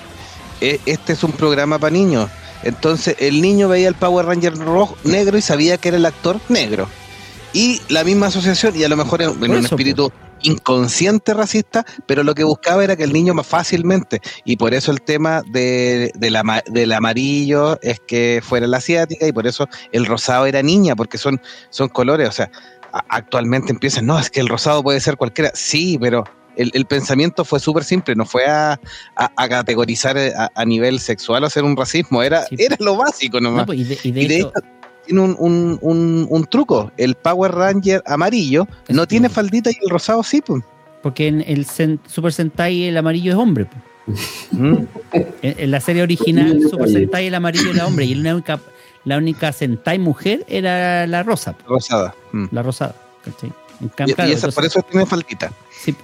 E- 0.61 0.79
Este 0.85 1.13
es 1.13 1.23
un 1.23 1.31
programa 1.31 1.77
para 1.79 1.91
niños. 1.91 2.29
Entonces 2.65 3.15
el 3.19 3.41
niño 3.41 3.69
veía 3.69 3.87
el 3.87 3.95
Power 3.95 4.25
Ranger 4.25 4.57
rojo, 4.57 4.97
negro 5.03 5.37
y 5.37 5.41
sabía 5.41 5.77
que 5.77 5.89
era 5.89 5.97
el 5.97 6.05
actor 6.05 6.39
negro. 6.49 6.89
Y 7.53 7.81
la 7.87 8.03
misma 8.03 8.27
asociación, 8.27 8.75
y 8.75 8.83
a 8.83 8.89
lo 8.89 8.97
mejor 8.97 9.21
en, 9.21 9.29
un 9.29 9.63
espíritu 9.63 10.11
inconsciente 10.41 11.33
racista, 11.33 11.85
pero 12.05 12.23
lo 12.23 12.35
que 12.35 12.43
buscaba 12.43 12.83
era 12.83 12.97
que 12.97 13.03
el 13.03 13.13
niño 13.13 13.33
más 13.33 13.47
fácilmente, 13.47 14.19
y 14.43 14.57
por 14.57 14.73
eso 14.73 14.91
el 14.91 15.01
tema 15.01 15.41
de, 15.47 16.11
de 16.15 16.29
la 16.29 16.63
del 16.65 16.91
amarillo 16.91 17.79
es 17.81 18.01
que 18.05 18.41
fuera 18.43 18.67
la 18.67 18.77
asiática, 18.77 19.25
y 19.25 19.31
por 19.31 19.47
eso 19.47 19.67
el 19.93 20.05
rosado 20.05 20.45
era 20.45 20.61
niña, 20.61 20.97
porque 20.97 21.17
son, 21.17 21.41
son 21.69 21.87
colores, 21.87 22.27
o 22.27 22.33
sea, 22.33 22.51
actualmente 23.09 23.71
empiezan, 23.71 24.05
no, 24.05 24.19
es 24.19 24.29
que 24.29 24.41
el 24.41 24.49
rosado 24.49 24.83
puede 24.83 24.99
ser 24.99 25.15
cualquiera, 25.15 25.51
sí, 25.53 25.97
pero 25.99 26.25
el, 26.57 26.71
el 26.73 26.85
pensamiento 26.85 27.43
fue 27.45 27.59
súper 27.59 27.83
simple, 27.83 28.15
no 28.15 28.25
fue 28.25 28.45
a, 28.45 28.79
a- 29.15 29.31
a 29.35 29.49
categorizar 29.49 30.17
eh, 30.17 30.33
a, 30.37 30.49
a 30.55 30.65
nivel 30.65 30.99
sexual 30.99 31.43
o 31.43 31.47
hacer 31.47 31.63
un 31.63 31.75
racismo, 31.75 32.21
era, 32.23 32.45
Sí. 32.45 32.55
era 32.59 32.75
lo 32.79 32.95
básico 32.97 33.39
nomás. 33.39 33.61
No, 33.61 33.65
pues, 33.67 33.79
y 33.79 33.83
de, 33.83 33.97
y 34.03 34.11
de 34.11 34.21
y 34.23 34.27
de 34.27 34.35
hecho, 34.37 34.49
hecho, 34.55 34.67
tiene 35.05 35.21
un, 35.21 35.35
un, 35.39 35.77
un, 35.81 36.27
un 36.29 36.45
truco, 36.45 36.91
el 36.97 37.15
Power 37.15 37.51
Ranger 37.53 38.01
amarillo 38.05 38.67
no 38.89 39.03
Es 39.03 39.07
tiene 39.07 39.29
faldita 39.29 39.69
y 39.69 39.75
el 39.83 39.89
rosado 39.89 40.23
sí, 40.23 40.41
pues. 40.41 40.63
porque 41.03 41.27
en 41.27 41.41
el 41.45 41.65
Sen- 41.67 41.99
Super 42.07 42.33
Sentai 42.33 42.85
el 42.85 42.97
amarillo 42.97 43.31
es 43.31 43.37
hombre. 43.37 43.65
pues. 43.65 44.17
¿Mm? 44.51 44.75
En, 45.13 45.27
en 45.41 45.71
la 45.71 45.79
serie 45.81 46.03
original, 46.03 46.59
Super 46.69 46.89
Sentai 46.89 47.27
el 47.27 47.35
amarillo 47.35 47.71
era 47.71 47.85
hombre 47.87 48.05
y 48.05 48.15
la 48.15 48.33
única, 48.33 48.59
la 49.03 49.17
única 49.17 49.51
Sentai 49.51 49.99
mujer 49.99 50.43
era 50.47 51.05
la 51.07 51.21
rosa, 51.23 51.53
po, 51.53 51.73
Rosada. 51.75 52.15
Mm. 52.31 52.45
la 52.51 52.61
rosada. 52.63 52.95
¿cachai? 53.23 53.51
En 53.81 53.87
Y, 53.87 53.89
cambio, 53.89 54.13
y 54.13 54.15
claro, 54.15 54.31
esa, 54.31 54.51
por 54.51 54.65
eso 54.65 54.81
tiene 54.89 55.05
faltita. 55.05 55.51
Sí. 55.71 55.95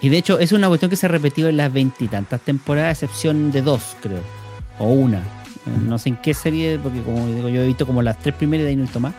Y 0.00 0.08
de 0.08 0.18
hecho 0.18 0.38
es 0.38 0.52
una 0.52 0.68
cuestión 0.68 0.90
que 0.90 0.96
se 0.96 1.06
ha 1.06 1.08
repetido 1.08 1.48
en 1.48 1.56
las 1.56 1.72
veintitantas 1.72 2.40
temporadas, 2.40 2.88
a 2.88 3.04
excepción 3.06 3.50
de 3.52 3.62
dos, 3.62 3.96
creo. 4.02 4.20
O 4.78 4.86
una. 4.88 5.18
Eh, 5.18 5.22
No 5.86 5.98
sé 5.98 6.10
en 6.10 6.16
qué 6.16 6.34
serie, 6.34 6.78
porque 6.82 7.00
como 7.02 7.26
digo, 7.26 7.48
yo 7.48 7.62
he 7.62 7.66
visto 7.66 7.86
como 7.86 8.02
las 8.02 8.18
tres 8.18 8.34
primeras 8.34 8.64
de 8.64 8.70
ahí 8.70 8.76
no 8.76 9.00
más. 9.00 9.14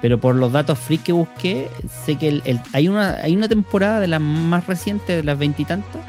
Pero 0.00 0.18
por 0.18 0.36
los 0.36 0.52
datos 0.52 0.78
free 0.78 0.98
que 0.98 1.12
busqué, 1.12 1.68
sé 2.06 2.14
que 2.16 2.28
el- 2.28 2.42
el- 2.44 2.60
hay, 2.72 2.86
una, 2.88 3.14
hay 3.22 3.34
una 3.36 3.48
temporada 3.48 3.98
de 3.98 4.06
las 4.06 4.20
más 4.20 4.66
recientes, 4.68 5.16
de 5.16 5.24
las 5.24 5.36
veintitantas, 5.36 6.02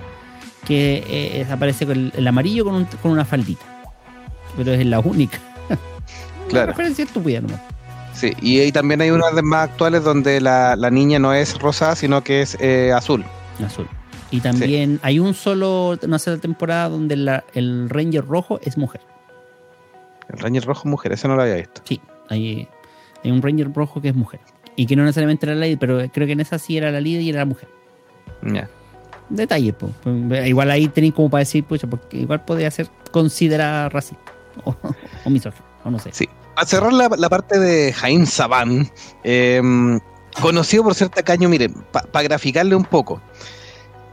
que 0.68 1.04
eh, 1.08 1.48
aparece 1.50 1.88
con 1.88 1.98
el, 1.98 2.14
el 2.16 2.28
amarillo 2.28 2.66
con, 2.66 2.76
un- 2.76 2.86
con 3.02 3.12
una 3.12 3.26
faldita. 3.26 3.66
Pero 4.58 4.74
es 4.74 4.86
la 4.86 5.00
única. 5.00 5.40
Claro. 6.50 6.74
Estúpida 6.82 7.42
nomás. 7.42 7.62
Sí, 8.16 8.34
y 8.42 8.60
ahí 8.60 8.72
también 8.72 9.02
hay 9.02 9.12
unas 9.12 9.36
de 9.36 9.44
más 9.44 9.70
actuales 9.70 10.04
donde 10.04 10.42
la, 10.42 10.76
la 10.76 10.90
niña 10.90 11.20
no 11.20 11.32
es 11.34 11.58
rosada, 11.60 11.96
sino 11.96 12.24
que 12.24 12.42
es 12.42 12.58
eh, 12.60 12.92
azul. 12.92 13.24
Azul. 13.66 13.88
Y 14.32 14.42
también 14.42 15.00
hay 15.02 15.20
un 15.20 15.34
solo, 15.34 15.98
una 16.04 16.20
sola 16.20 16.38
temporada 16.38 16.90
donde 16.90 17.16
la- 17.16 17.44
el 17.54 17.90
Ranger 17.90 18.26
rojo 18.26 18.60
es 18.64 18.78
mujer. 18.78 19.02
El 20.30 20.40
Ranger 20.40 20.64
rojo 20.66 20.88
mujer, 20.88 21.12
ese 21.14 21.28
no 21.28 21.36
lo 21.36 21.42
había 21.42 21.56
visto. 21.56 21.82
Sí, 21.86 22.00
hay, 22.30 22.68
hay 23.24 23.32
un 23.32 23.42
Ranger 23.42 23.72
rojo 23.74 24.02
que 24.02 24.10
es 24.10 24.16
mujer. 24.16 24.40
Y 24.76 24.86
que 24.86 24.96
no 24.96 25.04
necesariamente 25.04 25.46
era 25.46 25.56
la 25.56 25.66
líder, 25.66 25.80
pero 25.80 25.98
creo 26.12 26.28
que 26.28 26.34
en 26.34 26.40
esa 26.40 26.60
sí 26.60 26.78
era 26.78 26.92
la 26.92 27.02
líder 27.02 27.22
y 27.24 27.30
era 27.30 27.40
la 27.40 27.46
mujer. 27.46 27.68
Ya. 28.44 28.70
Detalle, 29.30 29.74
pues. 29.74 29.92
Igual 30.48 30.72
ahí 30.72 30.88
tenéis 30.88 31.14
como 31.14 31.30
para 31.30 31.40
decir, 31.40 31.64
pucha, 31.64 31.88
porque 31.88 32.18
igual 32.18 32.46
podría 32.46 32.72
ser 32.72 32.88
considerada 33.12 33.90
racista 33.90 34.32
o, 34.64 34.76
o 35.26 35.30
misógino, 35.30 35.66
o 35.84 35.92
no 35.92 36.00
sé. 36.00 36.12
Sí. 36.14 36.30
Para 36.56 36.68
cerrar 36.68 36.94
la, 36.94 37.10
la 37.18 37.30
parte 37.30 37.60
de 37.60 37.94
Jaime 37.94 38.26
Saban, 38.26 38.90
eh, 39.24 39.62
conocido 40.42 40.84
por 40.84 40.96
ser 40.96 41.10
tacaño, 41.10 41.50
miren, 41.50 41.74
para 41.92 42.24
graficarle 42.24 42.76
un 42.76 42.86
poco. 42.86 43.22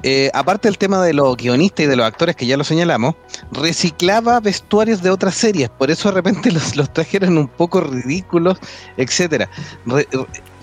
eh, 0.02 0.30
aparte 0.34 0.68
del 0.68 0.78
tema 0.78 1.02
de 1.02 1.14
los 1.14 1.36
guionistas 1.36 1.86
y 1.86 1.88
de 1.88 1.96
los 1.96 2.06
actores 2.06 2.36
que 2.36 2.46
ya 2.46 2.56
lo 2.56 2.64
señalamos, 2.64 3.14
reciclaba 3.50 4.38
vestuarios 4.40 5.02
de 5.02 5.10
otras 5.10 5.34
series, 5.34 5.68
por 5.70 5.90
eso 5.90 6.10
de 6.10 6.14
repente 6.16 6.52
los, 6.52 6.76
los 6.76 6.92
trajes 6.92 7.14
eran 7.14 7.38
un 7.38 7.48
poco 7.48 7.80
ridículos, 7.80 8.58
etcétera. 8.96 9.48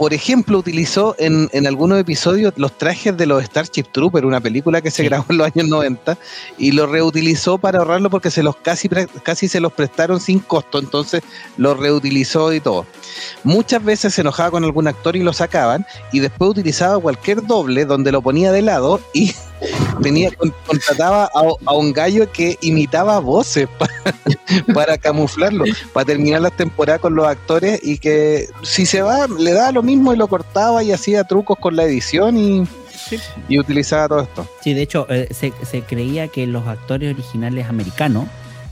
Por 0.03 0.13
ejemplo, 0.13 0.57
utilizó 0.57 1.15
en, 1.17 1.49
en 1.53 1.65
algunos 1.65 1.97
episodios 1.97 2.51
los 2.57 2.77
trajes 2.77 3.15
de 3.15 3.25
los 3.25 3.41
Starship 3.41 3.85
Troopers, 3.89 4.25
una 4.25 4.41
película 4.41 4.81
que 4.81 4.91
se 4.91 5.01
grabó 5.05 5.23
en 5.29 5.37
los 5.37 5.47
años 5.47 5.69
90, 5.69 6.17
y 6.57 6.73
lo 6.73 6.87
reutilizó 6.87 7.57
para 7.57 7.79
ahorrarlo 7.79 8.09
porque 8.09 8.29
se 8.29 8.43
los 8.43 8.57
casi, 8.57 8.89
casi 8.89 9.47
se 9.47 9.61
los 9.61 9.71
prestaron 9.71 10.19
sin 10.19 10.39
costo, 10.39 10.79
entonces 10.79 11.23
lo 11.55 11.73
reutilizó 11.73 12.51
y 12.51 12.59
todo. 12.59 12.85
Muchas 13.45 13.81
veces 13.81 14.13
se 14.13 14.19
enojaba 14.19 14.51
con 14.51 14.65
algún 14.65 14.89
actor 14.89 15.15
y 15.15 15.23
lo 15.23 15.31
sacaban, 15.31 15.85
y 16.11 16.19
después 16.19 16.51
utilizaba 16.51 16.99
cualquier 16.99 17.47
doble 17.47 17.85
donde 17.85 18.11
lo 18.11 18.21
ponía 18.21 18.51
de 18.51 18.61
lado 18.61 18.99
y 19.13 19.33
tenía 20.01 20.31
con- 20.31 20.53
contrataba 20.67 21.25
a, 21.25 21.41
a 21.65 21.73
un 21.73 21.93
gallo 21.93 22.31
que 22.31 22.57
imitaba 22.61 23.19
voces 23.19 23.67
para, 23.77 23.93
para 24.73 24.97
camuflarlo, 24.97 25.65
para 25.93 26.05
terminar 26.05 26.41
las 26.41 26.53
temporadas 26.57 27.01
con 27.01 27.15
los 27.15 27.27
actores 27.27 27.79
y 27.83 27.97
que 27.97 28.47
si 28.63 28.85
se 28.85 29.01
va 29.01 29.27
le 29.27 29.53
daba 29.53 29.71
lo 29.71 29.83
mismo 29.83 30.13
y 30.13 30.17
lo 30.17 30.27
cortaba 30.27 30.83
y 30.83 30.91
hacía 30.91 31.23
trucos 31.23 31.57
con 31.59 31.75
la 31.75 31.83
edición 31.83 32.37
y, 32.37 32.67
y 33.47 33.59
utilizaba 33.59 34.07
todo 34.07 34.21
esto. 34.21 34.47
Sí, 34.61 34.73
de 34.73 34.81
hecho, 34.81 35.05
eh, 35.09 35.27
se, 35.31 35.53
se 35.69 35.81
creía 35.81 36.27
que 36.27 36.47
los 36.47 36.67
actores 36.67 37.13
originales 37.13 37.67
americanos 37.67 38.25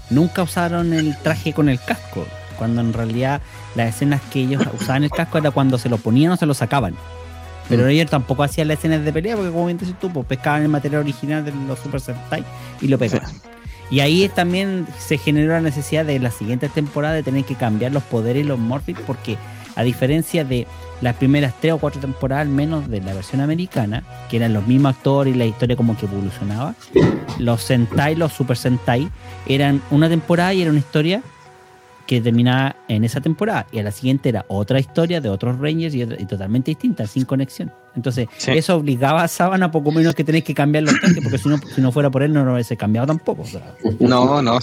nunca 0.10 0.44
usaron 0.44 0.94
el 0.94 1.18
traje 1.22 1.54
con 1.54 1.70
el 1.70 1.80
casco, 1.80 2.26
cuando 2.58 2.82
en 2.82 2.94
realidad 2.94 3.42
las 3.76 3.96
escenas 3.96 4.22
que 4.32 4.42
ellos 4.42 4.62
usaban 4.80 5.04
el 5.04 5.10
casco 5.10 5.38
era 5.38 5.52
cuando 5.52 5.78
se 5.78 5.90
lo 5.90 5.98
ponían 5.98 6.32
o 6.34 6.38
se 6.38 6.46
lo 6.46 6.54
sacaban. 6.54 6.96
Pero 7.72 7.86
Mm. 7.86 7.90
ellos 7.90 8.10
tampoco 8.12 8.44
hacían 8.44 8.68
las 8.68 8.78
escenas 8.78 9.04
de 9.04 9.12
pelea, 9.12 9.36
porque 9.36 9.52
como 9.52 9.66
bien 9.66 9.78
dices 9.80 9.96
tú, 10.00 10.12
pues 10.12 10.26
pescaban 10.28 10.62
el 10.62 10.68
material 10.70 11.02
original 11.02 11.44
de 11.44 11.52
los 11.68 11.80
Super 11.80 12.00
Sentai 12.02 12.44
y 12.82 12.88
lo 12.88 13.00
pegaban. 13.00 13.32
Y 13.90 14.00
ahí 14.02 14.30
también 14.30 14.86
se 15.00 15.18
generó 15.18 15.54
la 15.54 15.62
necesidad 15.62 16.06
de 16.06 16.20
la 16.20 16.32
siguiente 16.32 16.70
temporada 16.70 17.14
de 17.16 17.24
tener 17.24 17.44
que 17.46 17.56
cambiar 17.56 17.92
los 17.92 18.04
poderes 18.04 18.44
y 18.46 18.48
los 18.48 18.60
morphics, 18.60 19.02
porque 19.08 19.38
a 19.76 19.84
diferencia 19.84 20.44
de 20.46 20.68
las 21.02 21.16
primeras 21.16 21.54
tres 21.60 21.74
o 21.74 21.78
cuatro 21.78 22.00
temporadas, 22.00 22.44
al 22.44 22.54
menos 22.54 22.90
de 22.90 23.02
la 23.02 23.14
versión 23.14 23.42
americana, 23.42 24.04
que 24.30 24.38
eran 24.38 24.54
los 24.54 24.68
mismos 24.68 24.96
actores 24.96 25.34
y 25.34 25.38
la 25.38 25.46
historia 25.46 25.76
como 25.76 25.98
que 25.98 26.06
evolucionaba, 26.06 26.76
los 27.40 27.64
Sentai, 27.64 28.16
los 28.16 28.32
Super 28.34 28.56
Sentai, 28.58 29.10
eran 29.48 29.82
una 29.92 30.08
temporada 30.10 30.54
y 30.54 30.62
era 30.62 30.70
una 30.70 30.80
historia 30.80 31.22
que 32.08 32.22
terminaba 32.22 32.76
en 32.88 33.04
esa 33.04 33.22
temporada 33.22 33.68
y 33.72 33.80
a 33.80 33.84
la 33.84 33.92
siguiente 33.92 34.30
era 34.30 34.46
otra 34.48 34.80
historia 34.80 35.22
de 35.22 35.30
otros 35.30 35.60
Rangers 35.60 35.94
y, 35.96 36.04
otra- 36.04 36.18
y 36.22 36.26
totalmente 36.26 36.72
distinta, 36.72 37.08
sin 37.08 37.26
conexión. 37.26 37.72
Entonces, 37.96 38.28
Sí. 38.38 38.52
eso 38.52 38.76
obligaba 38.76 39.24
a 39.24 39.28
Sábana 39.28 39.72
poco 39.72 39.92
menos 39.92 40.16
que 40.16 40.24
tenéis 40.24 40.44
que 40.44 40.54
cambiar 40.54 40.84
los 40.86 41.00
trajes, 41.00 41.20
porque 41.24 41.38
si 41.38 41.50
no, 41.50 41.58
si 41.58 41.82
no 41.82 41.92
fuera 41.92 42.10
por 42.10 42.24
él 42.24 42.34
no 42.34 42.44
lo 42.46 42.54
hubiese 42.54 42.78
cambiado 42.78 43.08
tampoco. 43.08 43.42
o 43.44 43.46
sea. 43.46 43.76
No, 44.00 44.42
no. 44.42 44.60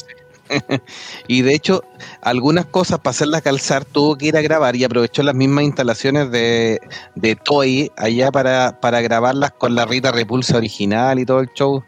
y 1.29 1.43
de 1.43 1.55
hecho, 1.55 1.83
algunas 2.23 2.65
cosas 2.67 2.99
para 3.01 3.11
hacerlas 3.11 3.43
calzar 3.43 3.85
tuvo 3.85 4.17
que 4.17 4.27
ir 4.27 4.37
a 4.37 4.41
grabar 4.41 4.77
y 4.77 4.85
aprovechó 4.85 5.23
las 5.23 5.35
mismas 5.35 5.65
instalaciones 5.65 6.31
de, 6.31 6.81
de 7.15 7.37
Toy 7.37 7.93
allá 7.97 8.31
para, 8.33 8.81
para 8.81 9.01
grabarlas 9.03 9.53
con 9.53 9.75
la 9.75 9.85
Rita 9.85 10.11
Repulsa 10.11 10.57
original 10.57 11.19
y 11.19 11.27
todo 11.27 11.41
el 11.41 11.51
show 11.55 11.85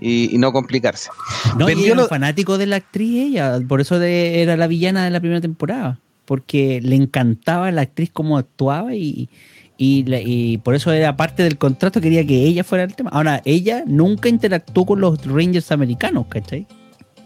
y, 0.00 0.34
y 0.34 0.38
no 0.38 0.52
complicarse. 0.52 1.10
No, 1.58 1.64
y 1.68 1.74
Vendió 1.74 1.92
era 1.92 2.02
lo- 2.02 2.08
fanático 2.08 2.56
de 2.58 2.66
la 2.66 2.76
actriz 2.76 3.26
ella, 3.28 3.58
por 3.68 3.80
eso 3.80 3.98
de- 3.98 4.42
era 4.42 4.56
la 4.56 4.66
villana 4.66 5.04
de 5.04 5.10
la 5.10 5.20
primera 5.20 5.40
temporada, 5.40 5.98
porque 6.24 6.80
le 6.82 6.96
encantaba 6.96 7.70
la 7.70 7.82
actriz 7.82 8.10
cómo 8.12 8.38
actuaba 8.38 8.94
y, 8.94 9.28
y, 9.76 10.04
la- 10.04 10.20
y 10.20 10.58
por 10.58 10.74
eso 10.74 10.90
era 10.92 11.16
parte 11.16 11.42
del 11.42 11.58
contrato, 11.58 12.00
quería 12.00 12.26
que 12.26 12.42
ella 12.44 12.64
fuera 12.64 12.84
el 12.84 12.94
tema. 12.94 13.10
Ahora, 13.12 13.42
ella 13.44 13.84
nunca 13.86 14.28
interactuó 14.28 14.86
con 14.86 15.00
los 15.00 15.24
Rangers 15.26 15.70
americanos, 15.72 16.26
¿cachai? 16.28 16.66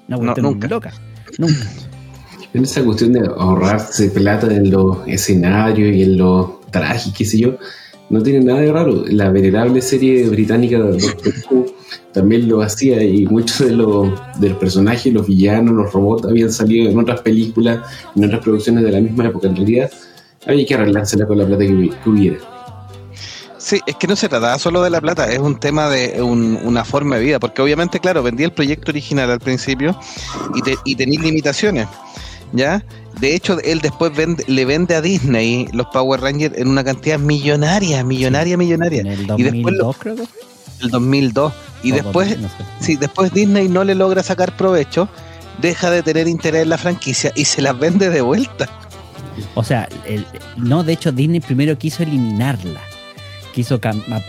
Una 0.08 0.16
No, 0.16 0.22
cuestión 0.24 0.46
nunca. 0.46 0.68
loca. 0.68 0.92
Nunca. 1.38 1.66
En 2.52 2.62
esa 2.62 2.84
cuestión 2.84 3.12
de 3.14 3.20
ahorrarse 3.20 4.10
plata 4.10 4.46
en 4.54 4.70
los 4.70 4.98
escenarios 5.08 5.94
y 5.96 6.02
en 6.04 6.16
los 6.18 6.60
trajes, 6.70 7.12
qué 7.16 7.24
sé 7.24 7.38
yo, 7.38 7.56
no 8.10 8.22
tiene 8.22 8.44
nada 8.44 8.60
de 8.60 8.72
raro. 8.72 9.04
La 9.08 9.30
venerable 9.30 9.80
serie 9.82 10.28
británica 10.28 10.78
de 10.78 10.98
Doctor 10.98 11.32
Who 11.50 11.66
también 12.12 12.48
lo 12.48 12.62
hacía 12.62 13.02
y 13.02 13.26
muchos 13.26 13.58
de 13.66 13.72
los, 13.72 14.08
de 14.38 14.50
los 14.50 14.58
personajes, 14.58 15.12
los 15.12 15.26
villanos, 15.26 15.74
los 15.74 15.92
robots 15.92 16.26
habían 16.26 16.52
salido 16.52 16.90
en 16.90 16.98
otras 16.98 17.20
películas, 17.22 17.80
en 18.14 18.24
otras 18.24 18.40
producciones 18.42 18.84
de 18.84 18.92
la 18.92 19.00
misma 19.00 19.26
época. 19.26 19.48
En 19.48 19.56
realidad, 19.56 19.90
había 20.46 20.64
que 20.66 20.74
arreglársela 20.74 21.26
con 21.26 21.38
la 21.38 21.46
plata 21.46 21.64
que, 21.66 21.90
que 22.02 22.08
hubiera. 22.10 22.38
Sí, 23.58 23.80
es 23.86 23.96
que 23.96 24.06
no 24.06 24.14
se 24.14 24.28
trataba 24.28 24.58
solo 24.58 24.82
de 24.82 24.90
la 24.90 25.00
plata, 25.00 25.32
es 25.32 25.38
un 25.38 25.58
tema 25.58 25.88
de 25.88 26.20
un- 26.22 26.58
una 26.64 26.84
forma 26.84 27.16
de 27.16 27.24
vida, 27.24 27.40
porque 27.40 27.62
obviamente, 27.62 27.98
claro, 27.98 28.22
vendía 28.22 28.44
el 28.44 28.52
proyecto 28.52 28.90
original 28.90 29.30
al 29.30 29.40
principio 29.40 29.98
y, 30.54 30.60
te- 30.60 30.76
y 30.84 30.94
tenía 30.96 31.18
limitaciones, 31.20 31.88
¿ya? 32.54 32.84
De 33.20 33.34
hecho, 33.34 33.58
él 33.60 33.80
después 33.80 34.12
vende- 34.12 34.44
le 34.46 34.64
vende 34.64 34.94
a 34.94 35.00
Disney 35.02 35.68
los 35.72 35.86
Power 35.88 36.20
Rangers 36.20 36.56
en 36.56 36.68
una 36.68 36.82
cantidad 36.82 37.18
millonaria, 37.18 38.02
millonaria, 38.04 38.56
millonaria, 38.56 39.00
En 39.02 39.06
el 39.08 39.20
Y 39.38 39.42
después 39.42 39.76
2002 39.76 39.78
lo- 39.78 39.92
creo 39.94 40.16
que 40.16 40.22
el 40.80 40.90
2002. 40.90 41.52
Y 41.82 41.92
O 41.92 41.94
después, 41.96 42.28
2000, 42.30 42.42
no 42.42 42.48
sé. 42.48 42.54
si 42.84 42.96
después 42.96 43.32
Disney 43.32 43.68
no 43.68 43.84
le 43.84 43.94
logra 43.94 44.22
sacar 44.22 44.56
provecho, 44.56 45.08
deja 45.60 45.90
de 45.90 46.02
tener 46.02 46.26
interés 46.28 46.62
en 46.62 46.70
la 46.70 46.78
franquicia 46.78 47.30
y 47.36 47.44
se 47.44 47.60
las 47.62 47.78
vende 47.78 48.08
de 48.10 48.20
vuelta. 48.22 48.68
O 49.54 49.62
sea, 49.64 49.88
el- 50.06 50.26
no, 50.56 50.82
de 50.84 50.92
hecho 50.94 51.12
Disney 51.12 51.40
primero 51.40 51.76
quiso 51.78 52.02
eliminarla. 52.02 52.80
Quiso 53.52 53.78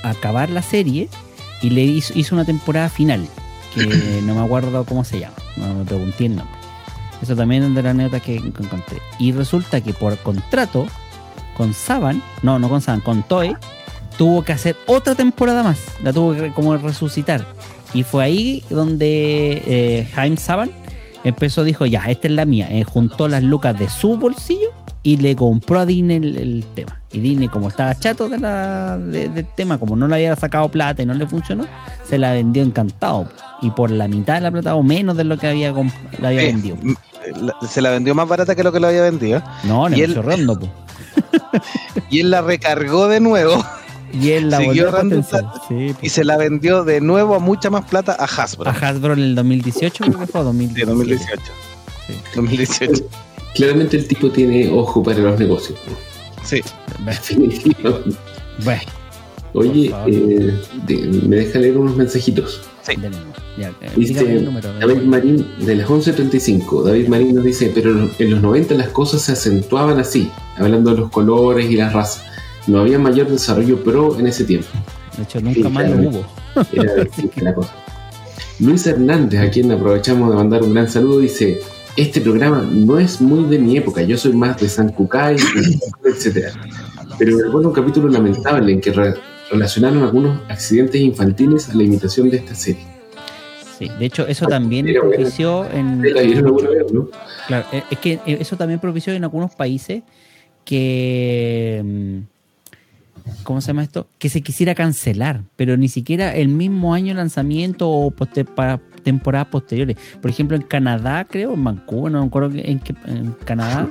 acabar 0.03 0.49
la 0.49 0.61
serie 0.61 1.09
y 1.61 1.69
le 1.71 1.81
hizo, 1.83 2.13
hizo 2.15 2.35
una 2.35 2.45
temporada 2.45 2.89
final, 2.89 3.25
que 3.73 3.85
no 4.23 4.35
me 4.35 4.41
acuerdo 4.41 4.83
cómo 4.85 5.03
se 5.03 5.19
llama, 5.19 5.35
no 5.57 5.73
me 5.75 5.85
pregunté 5.85 6.25
el 6.27 6.35
nombre. 6.35 6.54
Eso 7.21 7.36
también 7.36 7.63
es 7.63 7.73
de 7.75 7.82
la 7.84 7.91
anécdota 7.91 8.19
que 8.19 8.36
encontré. 8.38 8.97
Y 9.19 9.32
resulta 9.32 9.82
que 9.82 9.93
por 9.93 10.17
contrato, 10.17 10.86
con 11.58 11.73
Saban, 11.73 12.21
no, 12.43 12.60
no 12.60 12.69
con 12.69 12.82
Saban, 12.82 13.01
con 13.01 13.23
Toei, 13.23 13.56
tuvo 14.17 14.43
que 14.43 14.54
hacer 14.54 14.75
otra 14.86 15.15
temporada 15.15 15.63
más. 15.63 15.80
La 16.04 16.12
tuvo 16.13 16.34
que 16.34 16.51
como 16.51 16.75
resucitar. 16.78 17.45
Y 17.93 18.04
fue 18.04 18.23
ahí 18.25 18.63
donde 18.69 19.63
eh, 19.65 20.10
Jaime 20.13 20.38
Saban 20.38 20.69
empezó, 21.23 21.63
dijo, 21.63 21.86
ya, 21.86 22.04
esta 22.10 22.27
es 22.27 22.33
la 22.33 22.46
mía. 22.46 22.67
Eh, 22.69 22.83
juntó 22.83 23.27
las 23.27 23.42
lucas 23.44 23.77
de 23.79 23.89
su 23.89 24.17
bolsillo 24.17 24.69
y 25.02 25.17
le 25.17 25.35
compró 25.35 25.79
a 25.79 25.85
Disney 25.85 26.17
el, 26.17 26.35
el 26.37 26.65
tema. 26.75 27.00
Y 27.12 27.19
Disney, 27.19 27.48
como 27.48 27.69
estaba 27.69 27.96
chato 27.98 28.27
de 28.27 28.37
la, 28.39 28.98
de- 28.98 29.29
del 29.29 29.46
tema, 29.56 29.77
como 29.77 29.96
no 29.96 30.08
le 30.08 30.15
había 30.15 30.35
sacado 30.35 30.67
plata 30.69 31.02
y 31.02 31.06
no 31.06 31.13
le 31.13 31.25
funcionó, 31.25 31.65
se 32.04 32.17
la 32.17 32.31
vendió 32.33 32.62
encantado. 32.63 33.29
Y 33.62 33.69
por 33.71 33.89
la 33.89 34.08
mitad 34.10 34.35
de 34.35 34.42
la 34.42 34.52
plata 34.52 34.75
o 34.75 34.83
menos 34.83 35.15
de 35.15 35.23
lo 35.23 35.37
que 35.37 35.48
había, 35.48 35.69
había 35.69 36.42
Eh, 36.42 36.46
vendido. 36.48 36.75
La- 37.36 37.56
se 37.67 37.82
la 37.82 37.90
vendió 37.92 38.13
más 38.15 38.28
barata 38.28 38.56
que 38.56 38.63
lo 38.63 38.71
que 38.71 38.80
lo 38.80 38.88
había 38.88 39.02
vendido. 39.02 39.42
No, 39.63 39.90
y 39.90 40.02
él- 40.02 40.15
po. 40.15 40.69
Y 42.10 42.19
él 42.19 42.30
la 42.32 42.42
recargó 42.42 43.08
de 43.08 43.19
nuevo 43.19 43.63
Y 44.13 44.32
él 44.32 44.50
la 44.50 44.58
Siguió 44.60 44.92
volvió 44.92 45.19
a. 45.38 45.65
Sí, 45.67 45.96
Y 46.02 46.10
se 46.10 46.23
la 46.23 46.38
vendió 46.38 46.84
de 46.84 47.02
nuevo 47.02 47.36
a 47.36 47.40
mucha 47.40 47.69
más 47.69 47.86
plata 47.86 48.15
a 48.19 48.26
Hasbro. 48.26 48.69
A 48.69 48.73
Hasbro 48.73 49.13
en 49.13 49.19
el 49.19 49.36
2018 49.36 50.04
creo 50.06 50.19
que 50.19 50.28
fue, 50.28 50.42
o 50.42 50.52
Sí, 50.54 50.67
2017. 50.84 50.86
2018. 50.86 51.42
Sí. 52.08 52.13
2018. 52.36 53.04
Claramente 53.56 53.98
el 53.98 54.08
tipo 54.08 54.30
tiene 54.30 54.69
ojo 54.69 55.02
para 55.02 55.17
los 55.19 55.40
negocios. 55.40 55.80
Sí. 56.44 56.62
Bueno, 58.63 58.82
Oye, 59.56 59.93
eh, 60.08 60.53
de- 60.85 60.97
me 61.27 61.37
deja 61.37 61.60
leer 61.60 61.77
unos 61.77 61.95
mensajitos. 61.95 62.62
Ya, 63.58 63.69
eh, 63.69 63.89
Dice 63.95 64.19
el 64.19 64.45
número. 64.45 64.69
David 64.79 65.01
Marín 65.03 65.45
de 65.60 65.75
las 65.75 65.89
11.35. 65.89 66.83
David 66.83 67.08
Marín 67.08 67.35
nos 67.35 67.45
dice, 67.45 67.71
pero 67.73 68.10
en 68.19 68.29
los 68.31 68.41
90 68.41 68.75
las 68.75 68.89
cosas 68.89 69.21
se 69.21 69.31
acentuaban 69.31 69.97
así, 69.97 70.29
hablando 70.58 70.91
de 70.91 70.97
los 70.97 71.10
colores 71.10 71.69
y 71.71 71.75
las 71.77 71.93
razas. 71.93 72.23
No 72.67 72.79
había 72.79 72.99
mayor 72.99 73.29
desarrollo 73.29 73.81
pro 73.83 74.19
en 74.19 74.27
ese 74.27 74.43
tiempo. 74.43 74.67
De 75.17 75.23
hecho, 75.23 75.39
nunca 75.39 75.56
Sí, 75.56 75.69
más 75.69 75.89
lo 75.89 76.10
hubo. 76.10 76.25
Era 76.73 76.93
la 77.41 77.53
cosa. 77.56 77.73
Luis 78.60 78.85
Hernández, 78.87 79.39
a 79.39 79.49
quien 79.49 79.71
aprovechamos 79.71 80.29
de 80.29 80.35
mandar 80.35 80.63
un 80.63 80.73
gran 80.73 80.89
saludo, 80.89 81.19
dice, 81.19 81.60
este 81.95 82.19
programa 82.21 82.67
no 82.69 82.99
es 82.99 83.21
muy 83.21 83.45
de 83.49 83.60
mi 83.60 83.77
época, 83.77 84.01
yo 84.01 84.17
soy 84.17 84.33
más 84.33 84.60
de 84.60 84.67
San 84.67 84.89
Kukai, 84.89 85.35
etc. 86.06 86.49
Pero 87.17 87.37
recuerdo 87.37 87.69
un 87.69 87.73
capítulo 87.73 88.10
lamentable 88.10 88.73
en 88.73 88.81
que 88.81 88.91
relacionaron 89.52 90.04
algunos 90.04 90.39
accidentes 90.50 91.00
infantiles 91.02 91.69
a 91.69 91.75
la 91.75 91.83
imitación 91.83 92.29
de 92.29 92.37
esta 92.37 92.56
serie. 92.56 92.83
Sí, 93.77 93.89
de 94.00 94.06
hecho, 94.06 94.25
eso 94.27 94.46
también 94.46 94.87
propició 94.93 95.69
en. 95.69 96.02
¿La 96.13 96.21
vieron 96.21 96.46
alguna 96.46 96.69
vez, 96.69 96.91
no? 96.93 97.10
Claro, 97.48 97.65
eh, 97.73 97.83
es 97.91 98.00
que 98.00 98.13
eh, 98.25 98.37
eso 98.39 98.56
también 98.56 98.79
propició 98.79 99.13
en 99.13 99.23
algunos 99.23 99.54
países 99.54 100.04
que. 100.63 101.81
mm, 101.83 102.19
¿Cómo 103.43 103.60
se 103.60 103.67
llama 103.67 103.83
esto? 103.83 104.08
Que 104.19 104.29
se 104.29 104.41
quisiera 104.41 104.75
cancelar, 104.75 105.41
pero 105.56 105.77
ni 105.77 105.87
siquiera 105.89 106.35
el 106.35 106.48
mismo 106.48 106.93
año 106.93 107.08
de 107.08 107.15
lanzamiento 107.15 107.89
o 107.89 108.12
para 108.12 108.79
temporadas 109.04 109.48
posteriores. 109.48 109.98
Por 110.21 110.29
ejemplo, 110.29 110.56
en 110.56 110.62
Canadá, 110.63 111.25
creo, 111.29 111.54
en 111.56 111.63
Vancouver, 111.63 112.12
no 112.12 112.21
me 112.21 112.27
acuerdo 112.27 112.52
en, 112.56 112.79
qué- 112.79 112.96
en 113.08 113.31
Canadá, 113.43 113.89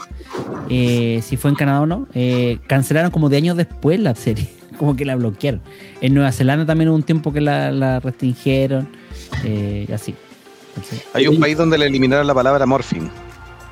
eh, 0.70 1.20
si 1.22 1.36
fue 1.36 1.50
en 1.50 1.57
Canadá 1.57 1.80
o 1.80 1.86
no, 1.86 2.07
eh, 2.14 2.59
cancelaron 2.68 3.11
como 3.11 3.28
de 3.28 3.36
años 3.38 3.57
después 3.57 3.98
la 3.98 4.14
serie, 4.14 4.48
como 4.78 4.94
que 4.96 5.04
la 5.04 5.16
bloquearon. 5.16 5.60
En 6.00 6.14
Nueva 6.14 6.32
Zelanda 6.32 6.66
también 6.66 6.88
hubo 6.90 6.96
un 6.96 7.02
tiempo 7.02 7.32
que 7.32 7.40
la, 7.40 7.70
la 7.72 8.00
restringieron, 8.00 8.88
eh, 9.44 9.86
y 9.88 9.92
así. 9.92 10.14
Entonces, 10.76 11.02
Hay 11.12 11.26
un 11.28 11.38
país 11.40 11.56
donde 11.56 11.78
le 11.78 11.86
eliminaron 11.86 12.26
la 12.26 12.34
palabra 12.34 12.66
morphine. 12.66 13.08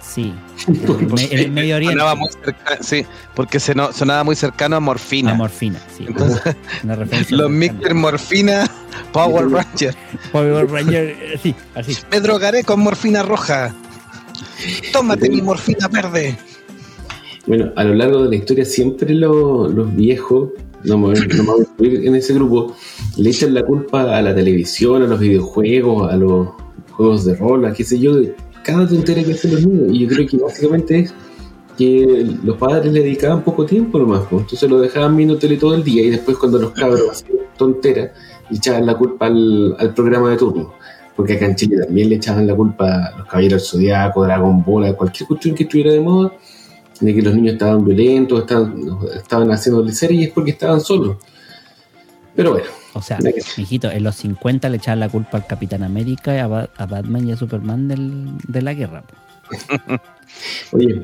Sí, 0.00 0.32
en 0.68 1.38
el, 1.38 1.50
Medio 1.50 1.76
Oriente. 1.76 1.94
Sonaba 1.98 2.14
muy 2.16 2.28
cerca- 2.28 2.78
sí, 2.82 3.06
porque 3.34 3.58
se 3.58 3.74
no- 3.74 3.92
sonaba 3.92 4.24
muy 4.24 4.36
cercano 4.36 4.76
a 4.76 4.80
morfina. 4.80 5.30
A 5.32 5.34
morfina, 5.34 5.78
sí. 5.96 6.04
Entonces, 6.06 6.56
Una 6.84 6.96
referencia 6.96 7.36
los. 7.36 7.50
Mr. 7.50 7.94
Morfina 7.94 8.70
Power 9.12 9.48
Ranger. 9.50 9.94
Power 10.30 10.70
Ranger, 10.70 11.08
eh, 11.18 11.38
sí, 11.42 11.54
así. 11.74 11.96
Me 12.10 12.20
drogaré 12.20 12.62
con 12.62 12.80
morfina 12.80 13.22
roja. 13.22 13.74
Tómate 14.92 15.28
mi 15.30 15.40
morfina 15.40 15.88
verde. 15.88 16.36
Bueno, 17.46 17.72
a 17.74 17.82
lo 17.84 17.94
largo 17.94 18.22
de 18.24 18.28
la 18.30 18.36
historia 18.36 18.64
siempre 18.64 19.14
lo- 19.14 19.66
los 19.68 19.94
viejos, 19.96 20.50
no 20.84 20.98
me, 20.98 21.14
no 21.14 21.44
voy 21.44 21.60
a 21.60 21.62
incluir 21.62 22.06
en 22.06 22.16
ese 22.16 22.34
grupo, 22.34 22.74
le 23.16 23.30
echan 23.30 23.54
la 23.54 23.62
culpa 23.62 24.16
a 24.16 24.22
la 24.22 24.34
televisión, 24.34 25.02
a 25.02 25.06
los 25.06 25.20
videojuegos, 25.20 26.12
a 26.12 26.16
los 26.16 26.48
juegos 26.92 27.24
de 27.24 27.34
rol, 27.34 27.64
a 27.64 27.72
qué 27.72 27.84
sé 27.84 27.98
yo, 27.98 28.14
de 28.14 28.34
cada 28.62 28.86
tontería 28.86 29.24
que 29.24 29.32
hacen 29.32 29.52
los 29.52 29.66
niños. 29.66 29.88
Y 29.92 29.98
yo 30.00 30.08
creo 30.08 30.26
que 30.26 30.36
básicamente 30.36 30.98
es 31.00 31.14
que 31.76 32.36
los 32.44 32.56
padres 32.56 32.92
le 32.92 33.00
dedicaban 33.00 33.42
poco 33.42 33.64
tiempo 33.64 33.98
nomás, 33.98 34.22
pues. 34.28 34.42
entonces 34.42 34.70
lo 34.70 34.80
dejaban 34.80 35.16
viendo 35.16 35.38
tele 35.38 35.56
todo 35.56 35.74
el 35.74 35.82
día 35.82 36.02
y 36.02 36.10
después 36.10 36.36
cuando 36.36 36.58
los 36.58 36.72
cabros 36.72 37.02
hacían 37.10 37.38
tonteras, 37.56 38.10
le 38.50 38.56
echaban 38.56 38.86
la 38.86 38.94
culpa 38.96 39.26
al, 39.26 39.92
programa 39.94 40.30
de 40.30 40.36
turno. 40.36 40.74
Porque 41.16 41.34
acá 41.34 41.46
en 41.46 41.56
Chile 41.56 41.76
también 41.84 42.08
le 42.08 42.16
echaban 42.16 42.46
la 42.46 42.54
culpa 42.54 43.08
a 43.08 43.18
los 43.18 43.26
Caballeros 43.26 43.62
del 43.62 43.68
Zodiaco, 43.68 44.24
Dragon 44.24 44.64
Ball, 44.64 44.86
a 44.86 44.94
cualquier 44.94 45.28
cuestión 45.28 45.54
que 45.54 45.64
estuviera 45.64 45.92
de 45.92 46.00
moda, 46.00 46.32
de 47.00 47.14
que 47.14 47.22
los 47.22 47.34
niños 47.34 47.54
estaban 47.54 47.84
violentos, 47.84 48.40
estaban, 48.40 48.74
estaban 49.16 49.50
haciendo 49.50 49.86
series 49.90 50.30
porque 50.32 50.52
estaban 50.52 50.80
solos. 50.80 51.16
Pero 52.34 52.52
bueno, 52.52 52.66
O 52.94 53.02
sea, 53.02 53.18
mijito, 53.58 53.90
en 53.90 54.04
los 54.04 54.16
50 54.16 54.68
le 54.68 54.76
echaban 54.78 55.00
la 55.00 55.08
culpa 55.08 55.36
al 55.38 55.46
Capitán 55.46 55.82
América, 55.82 56.42
a, 56.42 56.46
Ba- 56.46 56.70
a 56.76 56.86
Batman 56.86 57.28
y 57.28 57.32
a 57.32 57.36
Superman 57.36 57.88
del, 57.88 58.30
de 58.48 58.62
la 58.62 58.72
guerra. 58.74 59.04
oye, 60.72 61.02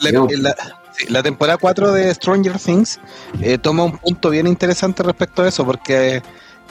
La, 0.00 0.56
la 1.08 1.22
temporada 1.22 1.58
4 1.58 1.92
de 1.92 2.14
Stranger 2.14 2.58
Things 2.58 3.00
eh, 3.40 3.58
toma 3.58 3.84
un 3.84 3.98
punto 3.98 4.30
bien 4.30 4.46
interesante 4.46 5.02
respecto 5.02 5.42
a 5.42 5.48
eso, 5.48 5.64
porque 5.64 6.22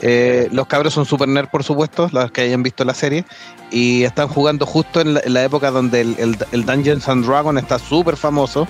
eh, 0.02 0.50
los 0.52 0.68
cabros 0.68 0.94
son 0.94 1.06
super 1.06 1.28
nerd, 1.28 1.50
por 1.50 1.64
supuesto, 1.64 2.10
los 2.12 2.32
que 2.32 2.42
hayan 2.42 2.64
visto 2.64 2.84
la 2.84 2.94
serie, 2.94 3.26
y 3.72 4.04
están 4.04 4.28
jugando 4.28 4.66
justo 4.66 5.02
en 5.02 5.14
la, 5.14 5.22
en 5.24 5.34
la 5.34 5.44
época 5.44 5.72
donde 5.72 6.02
el, 6.02 6.16
el, 6.18 6.38
el 6.52 6.66
Dungeons 6.66 7.08
and 7.08 7.26
Dragons 7.26 7.62
está 7.62 7.80
súper 7.80 8.18
famoso, 8.18 8.68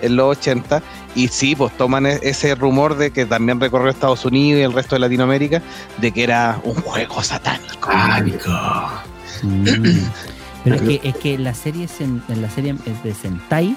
en 0.00 0.16
los 0.16 0.38
80, 0.38 0.82
y 1.14 1.28
sí, 1.28 1.56
pues 1.56 1.76
toman 1.76 2.06
e- 2.06 2.20
ese 2.22 2.54
rumor 2.54 2.96
de 2.96 3.10
que 3.10 3.26
también 3.26 3.60
recorrió 3.60 3.90
Estados 3.90 4.24
Unidos 4.24 4.60
y 4.60 4.62
el 4.62 4.72
resto 4.72 4.94
de 4.94 5.00
Latinoamérica, 5.00 5.62
de 5.98 6.12
que 6.12 6.22
era 6.22 6.60
un 6.64 6.74
juego 6.74 7.22
satánico. 7.22 7.90
Mm. 9.42 9.74
Pero 10.64 10.76
es 10.76 10.82
que, 10.82 11.00
es 11.08 11.16
que 11.16 11.38
la 11.38 11.54
serie 11.54 11.88
en 12.00 12.42
la 12.42 12.50
serie 12.50 12.74
de 13.02 13.14
Sentai, 13.14 13.76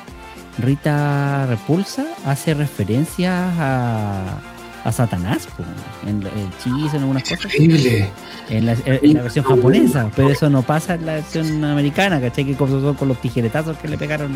Rita 0.58 1.45
Repulsa 1.47 2.06
hace 2.26 2.54
referencias 2.54 3.54
a, 3.58 4.39
a 4.84 4.92
Satanás, 4.92 5.48
po, 5.56 5.64
en 6.08 6.22
el 6.22 6.28
hechizo, 6.28 6.96
en 6.96 7.02
algunas 7.04 7.24
cosas, 7.24 7.52
Terrible. 7.52 8.10
en 8.50 8.66
la, 8.66 8.76
en 8.86 9.14
la 9.14 9.22
versión 9.22 9.46
japonesa, 9.46 10.10
pero 10.16 10.30
eso 10.30 10.50
no 10.50 10.64
pasa 10.64 10.96
en 10.96 11.06
la 11.06 11.14
versión 11.16 11.64
americana, 11.64 12.20
¿cachai? 12.20 12.46
Que 12.46 12.56
con, 12.56 12.96
con 12.96 13.08
los 13.08 13.22
tijeretazos 13.22 13.78
que 13.78 13.88
le 13.88 13.98
pegaron. 13.98 14.32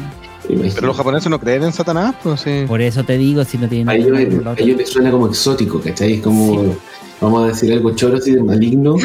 Pero 0.47 0.87
los 0.87 0.95
japoneses 0.95 1.29
no 1.29 1.39
creen 1.39 1.63
en 1.63 1.73
Satanás, 1.73 2.15
pues 2.21 2.41
sí. 2.41 2.65
Por 2.67 2.81
eso 2.81 3.03
te 3.03 3.17
digo, 3.17 3.43
si 3.43 3.57
no 3.57 3.67
tienen 3.67 3.89
A 3.89 3.95
ellos, 3.95 4.77
les 4.77 4.89
suena 4.89 5.11
como 5.11 5.27
exótico, 5.27 5.79
¿cachai? 5.81 6.13
Es 6.13 6.21
como, 6.21 6.75
vamos 7.21 7.43
a 7.43 7.47
decir 7.47 7.71
algo 7.73 7.95
choro 7.95 8.17
así 8.17 8.31
de 8.31 8.43
maligno, 8.43 8.95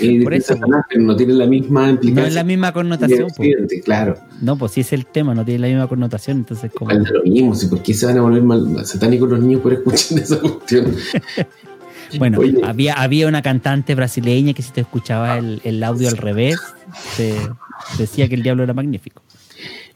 y 0.00 0.20
Por 0.24 0.32
de 0.32 0.38
eso, 0.38 0.54
Satanás, 0.54 0.84
pero 0.88 1.02
no 1.02 1.14
tiene 1.16 1.34
la 1.34 1.46
misma 1.46 1.84
No 1.86 1.90
implicancia. 1.92 2.28
es 2.28 2.34
la 2.34 2.44
misma 2.44 2.72
connotación. 2.72 3.22
Occidente, 3.24 3.80
claro. 3.80 4.18
No, 4.42 4.56
pues 4.58 4.72
si 4.72 4.80
es 4.80 4.92
el 4.92 5.06
tema, 5.06 5.34
no 5.34 5.44
tiene 5.44 5.60
la 5.60 5.68
misma 5.68 5.86
connotación, 5.88 6.38
entonces 6.38 6.72
como... 6.76 6.90
Da 6.92 6.98
lo 7.10 7.22
mismo, 7.22 7.54
¿sí? 7.54 7.66
¿por 7.68 7.80
qué 7.82 7.94
se 7.94 8.06
van 8.06 8.18
a 8.18 8.22
volver 8.22 8.42
mal, 8.42 8.84
satánicos 8.84 9.28
los 9.30 9.40
niños 9.40 9.60
por 9.60 9.72
escuchar 9.72 10.18
esa 10.22 10.40
cuestión? 10.40 10.94
Bueno, 12.18 12.38
Oye. 12.38 12.60
había, 12.62 12.94
había 12.94 13.26
una 13.26 13.42
cantante 13.42 13.96
brasileña 13.96 14.52
que 14.52 14.62
si 14.62 14.70
te 14.70 14.82
escuchaba 14.82 15.36
el, 15.38 15.60
el 15.64 15.82
audio 15.82 16.08
al 16.08 16.16
revés, 16.16 16.60
te 17.16 17.34
decía 17.98 18.28
que 18.28 18.36
el 18.36 18.44
diablo 18.44 18.62
era 18.62 18.72
magnífico. 18.72 19.20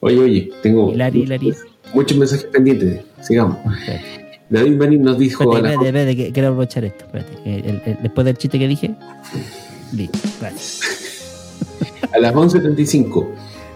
Oye, 0.00 0.18
oye, 0.18 0.50
tengo 0.60 0.90
Hilari, 0.92 1.20
Hilari. 1.22 1.54
muchos 1.94 2.18
mensajes 2.18 2.46
pendientes. 2.46 3.02
Sigamos. 3.20 3.58
Espérate, 3.78 4.17
David 4.50 4.76
Marín 4.76 5.02
nos 5.02 5.18
dijo 5.18 5.44
espérate, 5.44 5.74
espérate, 5.74 5.86
espérate, 5.88 6.16
que 6.16 6.32
quiero 6.32 6.48
aprovechar 6.48 6.84
esto. 6.84 7.04
Espérate, 7.04 7.42
que 7.42 7.56
el- 7.56 7.82
el- 7.84 7.98
después 8.02 8.24
del 8.24 8.36
chiste 8.38 8.58
que 8.58 8.68
dije, 8.68 8.94
listo, 9.92 10.18
gracias. 10.40 10.80
A 12.14 12.18
las 12.18 12.34
11.35. 12.34 13.28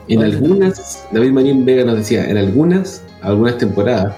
En 0.09 0.23
algunas, 0.23 1.05
David 1.13 1.31
Marín 1.31 1.65
Vega 1.65 1.85
nos 1.85 1.97
decía, 1.99 2.29
en 2.29 2.37
algunas, 2.37 3.03
algunas 3.21 3.59
temporadas, 3.59 4.15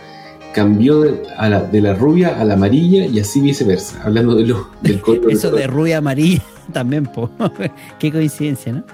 cambió 0.55 1.01
de, 1.01 1.23
a 1.37 1.49
la, 1.49 1.63
de 1.63 1.81
la 1.81 1.95
rubia 1.95 2.41
a 2.41 2.45
la 2.45 2.55
amarilla 2.55 3.05
y 3.07 3.19
así 3.19 3.41
viceversa, 3.41 4.01
hablando 4.05 4.35
de 4.37 4.47
lo, 4.47 4.69
del 4.81 5.01
código 5.01 5.29
Eso 5.31 5.51
de 5.51 5.63
color. 5.65 5.71
rubia 5.77 5.99
amarilla 5.99 6.43
también, 6.73 7.05
po. 7.07 7.29
Qué 7.99 8.13
coincidencia, 8.13 8.73
¿no? 8.73 8.85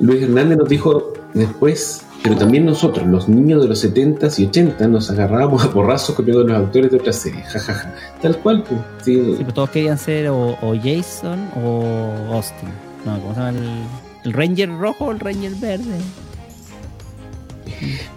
Luis 0.00 0.22
Hernández 0.22 0.58
nos 0.58 0.68
dijo 0.68 1.12
después, 1.34 2.03
pero 2.24 2.38
también 2.38 2.64
nosotros, 2.64 3.06
los 3.06 3.28
niños 3.28 3.60
de 3.60 3.68
los 3.68 3.84
70s 3.84 4.38
y 4.38 4.46
80 4.46 4.88
nos 4.88 5.10
agarrábamos 5.10 5.62
a 5.62 5.70
porrazos 5.70 6.16
copiando 6.16 6.40
a 6.40 6.58
los 6.58 6.66
actores 6.66 6.90
de 6.90 6.96
otras 6.96 7.16
series, 7.16 7.46
jajaja. 7.48 7.94
Tal 8.22 8.38
cual, 8.38 8.64
pues. 8.66 8.80
sí. 9.04 9.34
Sí, 9.36 9.42
pues 9.44 9.52
todos 9.52 9.68
querían 9.68 9.98
ser 9.98 10.28
o, 10.30 10.56
o 10.62 10.74
Jason 10.74 11.50
o 11.54 12.32
Austin. 12.32 12.70
No, 13.04 13.20
¿cómo 13.20 13.34
se 13.34 13.40
llama 13.40 13.50
el, 13.50 13.82
el 14.24 14.32
Ranger 14.32 14.70
rojo 14.70 15.04
o 15.04 15.12
el 15.12 15.20
Ranger 15.20 15.54
verde? 15.56 15.98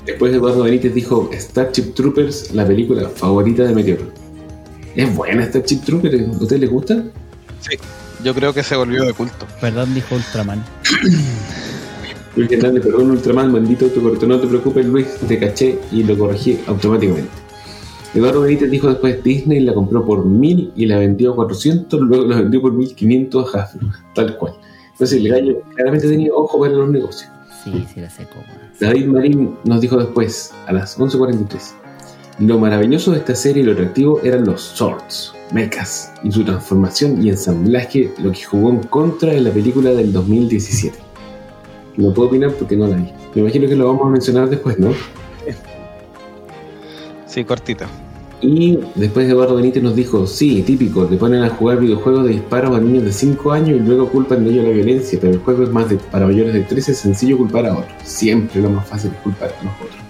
Después 0.05 0.34
Eduardo 0.34 0.64
Benítez 0.64 0.93
dijo 0.93 1.30
Starship 1.34 1.93
Troopers, 1.93 2.53
la 2.53 2.66
película 2.66 3.10
favorita 3.10 3.64
de 3.64 3.76
Meteor. 3.76 4.10
Es 4.95 5.14
buena 5.14 5.43
Starship 5.47 5.82
Troopers, 5.82 6.30
¿a 6.30 6.43
ustedes 6.43 6.62
les 6.62 6.72
gusta? 6.72 7.03
Sí, 7.60 7.78
yo 8.24 8.34
creo 8.34 8.53
que 8.53 8.64
se 8.64 8.78
volvió 8.78 9.03
de 9.03 9.12
culto. 9.12 9.45
Perdón, 9.60 9.93
dijo 9.93 10.16
Ultraman. 10.16 10.64
Luis 12.38 12.52
Hernández, 12.52 12.84
perdón, 12.84 13.10
Ultraman, 13.12 13.52
maldito 13.52 13.86
autocorrector, 13.86 14.30
no 14.30 14.40
te 14.40 14.48
preocupes, 14.48 14.86
Luis, 14.86 15.08
te 15.28 15.40
caché 15.40 15.80
y 15.92 16.04
lo 16.04 16.16
corregí 16.16 16.60
automáticamente. 16.68 17.30
Eduardo 18.14 18.42
Benítez 18.42 18.70
dijo 18.70 18.88
después 18.88 19.24
Disney 19.24 19.60
la 19.60 19.74
compró 19.74 20.06
por 20.06 20.24
1000 20.24 20.72
y 20.76 20.86
la 20.86 21.00
vendió 21.00 21.34
a 21.34 21.36
400, 21.36 22.00
luego 22.00 22.26
la 22.26 22.42
vendió 22.42 22.62
por 22.62 22.74
1500 22.74 23.56
a 23.56 23.64
Hasbro, 23.64 23.90
tal 24.14 24.38
cual. 24.38 24.54
Entonces 24.92 25.20
el 25.20 25.30
gallo 25.30 25.62
claramente 25.76 26.08
tenía 26.08 26.32
ojo 26.32 26.60
para 26.60 26.74
los 26.74 26.90
negocios. 26.90 27.30
Sí, 27.64 27.86
sí, 27.92 28.02
la 28.02 28.10
sé 28.10 28.28
cómo. 28.32 28.46
David 28.80 29.08
Marín 29.08 29.56
nos 29.66 29.82
dijo 29.82 29.98
después, 29.98 30.54
a 30.68 30.74
las 30.74 31.00
11.43, 31.00 31.74
Lo 32.40 32.60
maravilloso 32.60 33.12
de 33.12 33.18
esta 33.18 33.34
serie 33.34 33.64
y 33.64 33.66
lo 33.66 33.74
atractivo 33.74 34.20
eran 34.24 34.46
los 34.46 34.62
swords, 34.62 35.34
mechas, 35.52 36.14
y 36.24 36.32
su 36.32 36.44
transformación 36.44 37.22
y 37.24 37.30
ensamblaje, 37.30 38.14
lo 38.20 38.32
que 38.32 38.44
jugó 38.44 38.70
en 38.70 38.84
contra 38.84 39.34
de 39.34 39.42
la 39.42 39.52
película 39.52 39.90
del 39.92 40.14
2017. 40.14 41.07
No 41.98 42.14
puedo 42.14 42.30
opinar 42.30 42.52
porque 42.54 42.76
no 42.78 42.88
la 42.88 42.95
vi. 42.95 43.12
Me 43.36 43.41
imagino 43.41 43.68
que 43.68 43.76
lo 43.76 43.88
vamos 43.88 44.06
a 44.08 44.10
mencionar 44.10 44.50
después, 44.50 44.78
¿no? 44.80 44.91
Sí, 47.26 47.43
cortita. 47.43 47.88
Y 48.39 48.78
después 48.95 49.28
Eduardo 49.28 49.56
Benítez 49.56 49.82
nos 49.82 49.95
dijo, 49.95 50.28
sí, 50.28 50.62
típico, 50.62 51.06
te 51.08 51.18
ponen 51.18 51.41
a 51.41 51.50
jugar 51.50 51.80
videojuegos 51.80 52.26
de 52.26 52.34
disparos 52.34 52.76
a 52.78 52.80
niños 52.80 53.04
de 53.04 53.12
5 53.12 53.52
años 53.52 53.70
y 53.70 53.80
luego 53.80 54.08
culpan 54.10 54.43
de 54.45 54.52
ello 54.52 54.64
la 54.64 54.70
violencia, 54.70 55.18
pero 55.20 55.34
el 55.34 55.39
juego 55.39 55.64
es 55.64 55.70
más 55.72 55.89
de, 55.89 55.95
para 55.98 56.28
mayores 56.28 56.54
de 56.54 56.62
13, 56.62 56.91
es 56.91 56.98
sencillo 57.00 57.36
culpar 57.38 57.66
a 57.66 57.74
otros. 57.74 57.91
Siempre 58.04 58.62
lo 58.62 58.70
más 58.70 58.88
fácil 58.88 59.10
es 59.16 59.18
culpar 59.22 59.50
a 59.60 59.64
los 59.64 59.74
otros. 59.76 60.02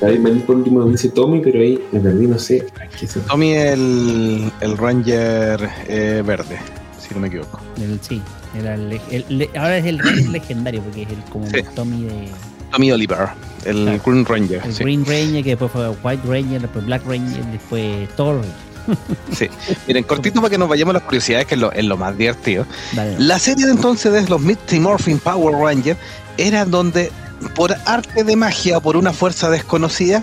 David 0.00 0.18
Manín 0.20 0.42
por 0.42 0.56
último 0.56 0.84
dice 0.84 1.08
Tommy, 1.08 1.40
pero 1.40 1.60
ahí 1.60 1.82
me 1.90 2.00
perdí, 2.00 2.26
no 2.26 2.38
sé. 2.38 2.66
a 2.78 2.86
qué 2.86 3.06
se- 3.06 3.20
Tommy 3.20 3.52
el, 3.54 4.52
el 4.60 4.76
Ranger 4.76 5.66
eh, 5.88 6.22
verde, 6.26 6.58
si 6.98 7.14
no 7.14 7.20
me 7.20 7.28
equivoco. 7.28 7.60
El- 7.80 7.98
sí, 8.02 8.20
era 8.58 8.74
el, 8.74 9.00
el- 9.10 9.24
le- 9.28 9.50
ahora 9.56 9.78
es 9.78 9.84
el 9.86 9.98
legendario 10.32 10.82
porque 10.82 11.02
es 11.02 11.08
el 11.10 11.22
como 11.30 11.46
Sí. 11.46 11.62
Tommy 11.74 12.04
de 12.04 12.28
Tommy 12.70 12.90
Oliver, 12.92 13.28
el 13.64 13.84
Claro. 13.84 14.02
Green 14.04 14.24
Ranger. 14.24 14.62
el 14.64 14.74
sí. 14.74 14.82
Green 14.84 15.04
Ranger, 15.06 15.44
que 15.44 15.50
después 15.50 15.70
fue 15.70 15.88
White 16.02 16.22
Ranger, 16.26 16.60
después 16.62 16.84
Black 16.86 17.02
Ranger, 17.06 17.44
después 17.46 18.08
Thor. 18.16 18.40
Sí. 19.32 19.48
Miren, 19.86 20.04
cortito 20.04 20.40
para 20.40 20.50
que 20.50 20.58
nos 20.58 20.68
vayamos 20.68 20.90
a 20.94 20.98
las 20.98 21.02
curiosidades, 21.04 21.46
que 21.46 21.54
es 21.54 21.60
lo, 21.60 21.72
es 21.72 21.84
lo 21.84 21.96
más 21.96 22.16
divertido. 22.18 22.66
Dale, 22.92 23.16
La 23.18 23.38
serie 23.38 23.64
de 23.66 23.72
entonces 23.72 24.12
de 24.12 24.28
los 24.28 24.40
Mighty 24.40 24.78
Morphin 24.80 25.18
Power 25.18 25.54
Rangers 25.56 25.98
era 26.36 26.64
donde, 26.66 27.10
por 27.54 27.74
arte 27.86 28.24
de 28.24 28.36
magia 28.36 28.76
o 28.78 28.80
por 28.82 28.96
una 28.98 29.12
fuerza 29.14 29.48
desconocida, 29.50 30.22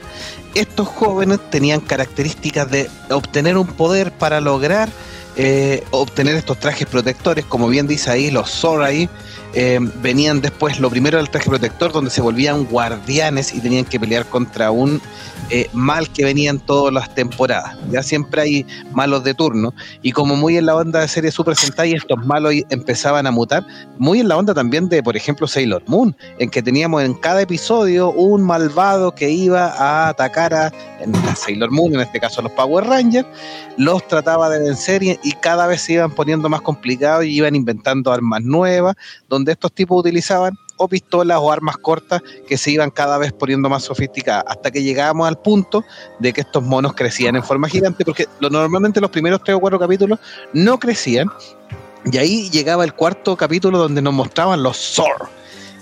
estos 0.53 0.88
jóvenes 0.89 1.39
tenían 1.49 1.79
características 1.79 2.69
de 2.69 2.88
obtener 3.09 3.57
un 3.57 3.65
poder 3.67 4.11
para 4.11 4.39
lograr 4.41 4.89
eh, 5.36 5.84
obtener 5.91 6.36
estos 6.36 6.59
trajes 6.59 6.88
protectores, 6.88 7.45
como 7.45 7.67
bien 7.67 7.88
dice 7.88 8.11
ahí, 8.11 8.32
los 8.32 8.49
Zor 8.49 8.84
ahí. 8.84 9.09
Eh, 9.54 9.80
venían 10.02 10.41
después, 10.41 10.80
lo 10.80 10.89
primero 10.89 11.18
era 11.18 11.24
el 11.24 11.30
traje 11.30 11.49
protector, 11.49 11.91
donde 11.91 12.10
se 12.10 12.22
volvían 12.22 12.66
guardianes 12.66 13.54
y 13.54 13.60
tenían 13.60 13.86
que 13.86 13.99
pelear 13.99 14.26
contra 14.26 14.72
un 14.72 15.02
eh, 15.49 15.70
mal 15.74 16.10
que 16.10 16.24
venía 16.24 16.49
en 16.49 16.60
todas 16.60 16.93
las 16.93 17.14
temporadas. 17.14 17.76
Ya 17.89 18.02
siempre 18.02 18.41
hay 18.41 18.66
malos 18.93 19.26
de 19.26 19.34
turno. 19.34 19.74
Y 20.02 20.14
como 20.14 20.38
muy 20.38 20.56
en 20.56 20.66
la 20.66 20.76
onda 20.76 21.02
de 21.02 21.08
serie 21.10 21.32
Super 21.32 21.58
Sentai, 21.58 21.93
estos 21.93 22.26
malos 22.26 22.54
empezaban 22.70 23.28
a 23.28 23.32
mutar, 23.32 23.66
muy 23.97 24.22
en 24.22 24.30
la 24.30 24.38
onda 24.38 24.54
también 24.54 24.88
de, 24.88 25.04
por 25.04 25.18
ejemplo, 25.18 25.47
Sailor 25.47 25.84
Moon, 25.88 26.16
en 26.39 26.49
que 26.49 26.62
teníamos 26.64 27.04
en 27.04 27.14
cada 27.16 27.41
episodio 27.41 28.12
un 28.12 28.41
malvado 28.43 29.14
que 29.14 29.30
iba 29.30 29.68
a 29.68 30.10
atacar 30.10 30.54
a, 30.54 30.72
la 31.06 31.36
Sailor 31.36 31.72
Moon, 31.72 31.95
en 31.95 32.02
este 32.02 32.22
caso 32.22 32.39
a 32.39 32.43
los 32.43 32.52
Power 32.54 32.86
Rangers, 32.86 33.28
los 33.76 34.08
trataba 34.08 34.49
de 34.49 34.60
vencer 34.60 35.04
y, 35.04 35.20
y 35.24 35.34
cada 35.34 35.68
vez 35.68 35.82
se 35.82 35.93
iban 35.93 36.12
poniendo 36.12 36.47
más 36.47 36.62
complicados 36.62 37.26
y 37.26 37.36
iban 37.36 37.56
inventando 37.56 38.12
armas 38.12 38.43
nuevas, 38.43 38.95
donde 39.28 39.41
estos 39.50 39.72
tipos 39.72 40.00
utilizaban 40.00 40.58
o 40.78 40.88
pistolas 40.88 41.38
o 41.39 41.52
armas 41.52 41.78
cortas 41.78 42.22
que 42.48 42.58
se 42.58 42.72
iban 42.72 42.89
cada 42.92 43.18
vez 43.18 43.32
poniendo 43.34 43.70
más 43.70 43.84
sofisticadas, 43.84 44.44
hasta 44.48 44.72
que 44.72 44.84
llegábamos 44.84 45.28
al 45.28 45.38
punto 45.38 45.84
de 46.20 46.34
que 46.34 46.42
estos 46.42 46.64
monos 46.64 46.94
crecían 46.94 47.36
en 47.36 47.44
forma 47.44 47.70
gigante, 47.70 48.04
porque 48.04 48.26
lo, 48.39 48.50
normalmente 48.50 49.00
los 49.00 49.12
primeros 49.12 49.44
tres 49.44 49.58
o 49.58 49.60
cuatro 49.60 49.80
capítulos 49.80 50.20
no 50.54 50.80
crecían, 50.80 51.28
y 52.06 52.18
ahí 52.18 52.50
llegaba 52.50 52.84
el 52.84 52.94
cuarto 52.94 53.38
capítulo 53.38 53.78
donde 53.78 54.02
nos 54.02 54.14
mostraban 54.14 54.64
los 54.64 54.78
Zor, 54.78 55.30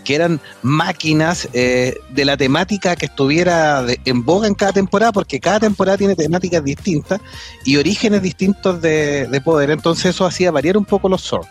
que 0.09 0.15
eran 0.15 0.41
máquinas 0.63 1.47
eh, 1.53 1.93
de 2.09 2.25
la 2.25 2.35
temática 2.35 2.95
que 2.95 3.05
estuviera 3.05 3.83
de- 3.83 3.99
en 4.05 4.25
boga 4.25 4.47
en 4.47 4.55
cada 4.55 4.73
temporada, 4.73 5.11
porque 5.11 5.39
cada 5.39 5.59
temporada 5.59 5.99
tiene 5.99 6.15
temáticas 6.15 6.63
distintas 6.63 7.21
y 7.63 7.77
orígenes 7.77 8.23
distintos 8.23 8.81
de, 8.81 9.27
de 9.27 9.39
poder, 9.41 9.69
entonces 9.69 10.07
eso 10.15 10.25
hacía 10.25 10.49
variar 10.49 10.77
un 10.77 10.85
poco 10.85 11.09
los 11.09 11.21
Zor. 11.21 11.45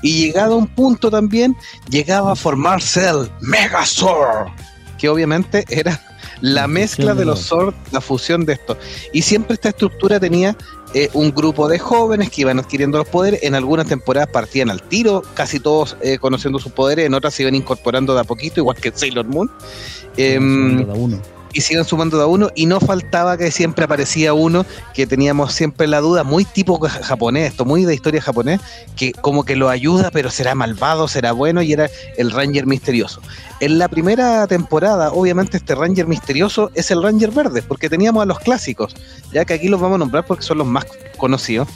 Y 0.00 0.22
llegado 0.22 0.54
a 0.54 0.56
un 0.56 0.68
punto 0.68 1.10
también, 1.10 1.54
llegaba 1.90 2.32
a 2.32 2.34
formarse 2.34 3.06
el 3.10 3.30
Megazord, 3.42 4.48
que 4.96 5.10
obviamente 5.10 5.66
era 5.68 6.00
la 6.40 6.62
La 6.62 6.66
mezcla 6.66 7.14
de 7.14 7.26
los 7.26 7.40
los- 7.40 7.46
Zord, 7.46 7.74
la 7.92 8.00
fusión 8.00 8.46
de 8.46 8.54
esto. 8.54 8.78
Y 9.12 9.20
siempre 9.20 9.52
esta 9.52 9.68
estructura 9.68 10.18
tenía 10.18 10.56
eh, 10.94 11.08
un 11.12 11.32
grupo 11.32 11.68
de 11.68 11.78
jóvenes 11.78 12.30
que 12.30 12.42
iban 12.42 12.58
adquiriendo 12.58 12.98
los 12.98 13.08
poderes. 13.08 13.42
En 13.42 13.54
algunas 13.54 13.86
temporadas 13.86 14.30
partían 14.30 14.70
al 14.70 14.82
tiro, 14.82 15.22
casi 15.34 15.60
todos 15.60 15.96
eh, 16.00 16.18
conociendo 16.18 16.58
sus 16.58 16.72
poderes, 16.72 17.06
en 17.06 17.14
otras 17.14 17.34
se 17.34 17.42
iban 17.42 17.54
incorporando 17.54 18.14
de 18.14 18.20
a 18.20 18.24
poquito, 18.24 18.60
igual 18.60 18.76
que 18.76 18.92
Sailor 18.94 19.26
Moon. 19.26 19.50
Uno. 20.18 21.37
Y 21.52 21.62
iban 21.72 21.84
sumando 21.84 22.16
de 22.18 22.24
a 22.24 22.26
uno 22.26 22.50
y 22.54 22.66
no 22.66 22.78
faltaba 22.80 23.36
que 23.36 23.50
siempre 23.50 23.84
aparecía 23.84 24.34
uno 24.34 24.66
que 24.94 25.06
teníamos 25.06 25.52
siempre 25.54 25.86
la 25.86 26.00
duda, 26.00 26.24
muy 26.24 26.44
tipo 26.44 26.78
ja- 26.80 27.02
japonés, 27.02 27.50
esto 27.50 27.64
muy 27.64 27.84
de 27.84 27.94
historia 27.94 28.20
japonés, 28.20 28.60
que 28.96 29.12
como 29.12 29.44
que 29.44 29.56
lo 29.56 29.68
ayuda, 29.68 30.10
pero 30.12 30.30
será 30.30 30.54
malvado, 30.54 31.08
será 31.08 31.32
bueno, 31.32 31.62
y 31.62 31.72
era 31.72 31.88
el 32.16 32.30
Ranger 32.30 32.66
misterioso. 32.66 33.20
En 33.60 33.78
la 33.78 33.88
primera 33.88 34.46
temporada, 34.46 35.10
obviamente, 35.12 35.56
este 35.56 35.74
Ranger 35.74 36.06
misterioso 36.06 36.70
es 36.74 36.90
el 36.90 37.02
Ranger 37.02 37.30
verde, 37.30 37.62
porque 37.62 37.88
teníamos 37.88 38.22
a 38.22 38.26
los 38.26 38.38
clásicos, 38.40 38.94
ya 39.32 39.44
que 39.44 39.54
aquí 39.54 39.68
los 39.68 39.80
vamos 39.80 39.96
a 39.96 39.98
nombrar 39.98 40.26
porque 40.26 40.42
son 40.44 40.58
los 40.58 40.66
más 40.66 40.84
conocidos. 41.16 41.68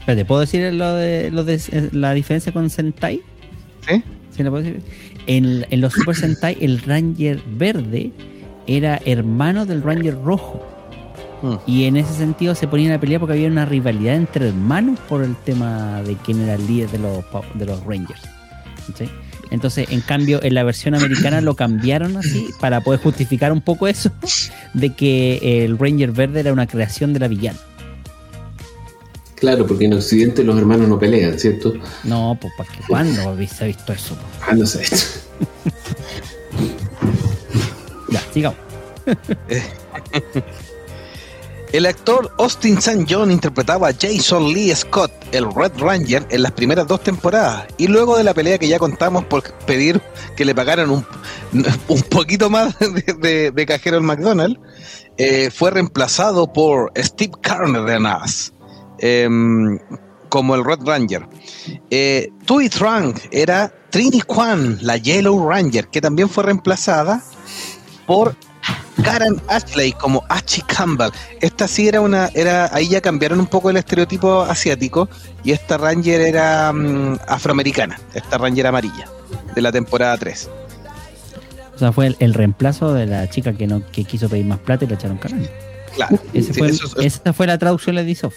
Espérate, 0.00 0.24
¿puedo 0.24 0.40
decir 0.42 0.72
lo 0.72 0.94
de, 0.94 1.30
lo 1.30 1.44
de 1.44 1.54
eh, 1.54 1.88
la 1.92 2.12
diferencia 2.12 2.52
con 2.52 2.68
Sentai? 2.70 3.22
¿Sí? 3.88 4.02
¿Sí 4.36 4.42
la 4.42 4.50
puedo 4.50 4.62
decir? 4.62 4.82
En, 5.26 5.66
en 5.70 5.80
los 5.80 5.94
Super 5.94 6.14
Sentai, 6.14 6.58
el 6.60 6.82
Ranger 6.82 7.40
verde 7.46 8.12
era 8.66 9.00
hermano 9.04 9.66
del 9.66 9.82
Ranger 9.82 10.16
rojo. 10.22 10.64
Mm. 11.42 11.54
Y 11.66 11.84
en 11.84 11.96
ese 11.96 12.14
sentido 12.14 12.54
se 12.54 12.66
ponían 12.68 12.92
a 12.92 13.00
pelear 13.00 13.20
porque 13.20 13.34
había 13.34 13.48
una 13.48 13.64
rivalidad 13.66 14.14
entre 14.16 14.48
hermanos 14.48 14.98
por 15.08 15.22
el 15.22 15.36
tema 15.36 16.02
de 16.02 16.16
quién 16.16 16.40
era 16.40 16.54
el 16.54 16.66
líder 16.66 16.90
de 16.90 16.98
los, 16.98 17.24
de 17.54 17.66
los 17.66 17.84
Rangers. 17.84 18.22
¿sí? 18.96 19.08
Entonces, 19.50 19.88
en 19.90 20.00
cambio, 20.00 20.42
en 20.42 20.54
la 20.54 20.62
versión 20.64 20.94
americana 20.94 21.40
lo 21.40 21.54
cambiaron 21.54 22.16
así 22.16 22.48
para 22.60 22.80
poder 22.80 23.00
justificar 23.00 23.52
un 23.52 23.60
poco 23.60 23.86
eso 23.86 24.10
de 24.72 24.94
que 24.94 25.64
el 25.64 25.78
Ranger 25.78 26.12
verde 26.12 26.40
era 26.40 26.52
una 26.52 26.66
creación 26.66 27.12
de 27.12 27.20
la 27.20 27.28
villana. 27.28 27.58
Claro, 29.36 29.66
porque 29.66 29.84
en 29.84 29.92
Occidente 29.92 30.42
los 30.42 30.56
hermanos 30.56 30.88
no 30.88 30.98
pelean, 30.98 31.38
¿cierto? 31.38 31.74
No, 32.04 32.38
pues 32.40 32.52
¿para 32.56 32.70
qué? 32.72 32.78
¿Cuándo 32.88 33.20
habéis- 33.28 33.50
se 33.52 33.64
ha 33.64 33.66
visto 33.66 33.92
eso? 33.92 34.14
po? 34.14 34.22
Ah, 34.48 34.54
no 34.54 34.64
sé. 34.64 34.82
El 41.72 41.86
actor 41.86 42.32
Austin 42.38 42.78
St. 42.78 43.04
John 43.08 43.32
interpretaba 43.32 43.88
a 43.88 43.92
Jason 43.92 44.52
Lee 44.52 44.72
Scott, 44.76 45.10
el 45.32 45.52
Red 45.52 45.72
Ranger, 45.78 46.24
en 46.30 46.42
las 46.44 46.52
primeras 46.52 46.86
dos 46.86 47.02
temporadas. 47.02 47.66
Y 47.78 47.88
luego 47.88 48.16
de 48.16 48.22
la 48.22 48.32
pelea 48.32 48.58
que 48.58 48.68
ya 48.68 48.78
contamos 48.78 49.24
por 49.24 49.42
pedir 49.66 50.00
que 50.36 50.44
le 50.44 50.54
pagaran 50.54 50.88
un, 50.90 51.04
un 51.88 52.02
poquito 52.02 52.48
más 52.48 52.78
de, 52.78 53.14
de- 53.18 53.50
de 53.50 53.66
cajero 53.66 53.96
al 53.96 54.04
McDonald's, 54.04 54.60
eh, 55.16 55.50
fue 55.52 55.72
reemplazado 55.72 56.52
por 56.52 56.92
Steve 56.96 57.32
Cardenas 57.40 58.52
em, 58.98 59.76
como 60.28 60.54
el 60.54 60.64
Red 60.64 60.78
Ranger. 60.84 61.26
Eh, 61.90 62.30
Tui 62.46 62.68
Trang 62.68 63.14
era 63.32 63.72
Trini 63.90 64.20
Kwan, 64.20 64.78
la 64.80 64.96
Yellow 64.96 65.48
Ranger, 65.50 65.88
que 65.88 66.00
también 66.00 66.28
fue 66.28 66.44
reemplazada 66.44 67.20
por 68.06 68.36
Karen 69.02 69.40
Ashley 69.48 69.92
como 69.92 70.24
Archie 70.28 70.64
Campbell. 70.66 71.10
Esta 71.40 71.68
sí 71.68 71.88
era 71.88 72.00
una, 72.00 72.30
era, 72.34 72.74
ahí 72.74 72.88
ya 72.88 73.00
cambiaron 73.00 73.40
un 73.40 73.46
poco 73.46 73.70
el 73.70 73.76
estereotipo 73.76 74.42
asiático 74.42 75.08
y 75.42 75.52
esta 75.52 75.76
Ranger 75.76 76.20
era 76.20 76.72
mm, 76.72 77.18
afroamericana, 77.26 77.98
esta 78.14 78.38
Ranger 78.38 78.66
amarilla 78.66 79.08
de 79.54 79.60
la 79.62 79.72
temporada 79.72 80.16
3. 80.16 80.50
O 81.74 81.78
sea, 81.78 81.92
fue 81.92 82.06
el, 82.06 82.16
el 82.20 82.34
reemplazo 82.34 82.94
de 82.94 83.06
la 83.06 83.28
chica 83.28 83.52
que 83.52 83.66
no 83.66 83.84
que 83.90 84.04
quiso 84.04 84.28
pedir 84.28 84.46
más 84.46 84.60
plata 84.60 84.84
y 84.84 84.88
la 84.88 84.94
echaron 84.94 85.18
cagando. 85.18 85.48
Claro, 85.94 86.18
Ese 86.32 86.52
sí, 86.52 86.58
fue 86.58 86.72
esa 87.04 87.32
fue 87.32 87.46
la 87.46 87.58
traducción 87.58 87.96
de 87.96 88.02
Ubisoft. 88.02 88.36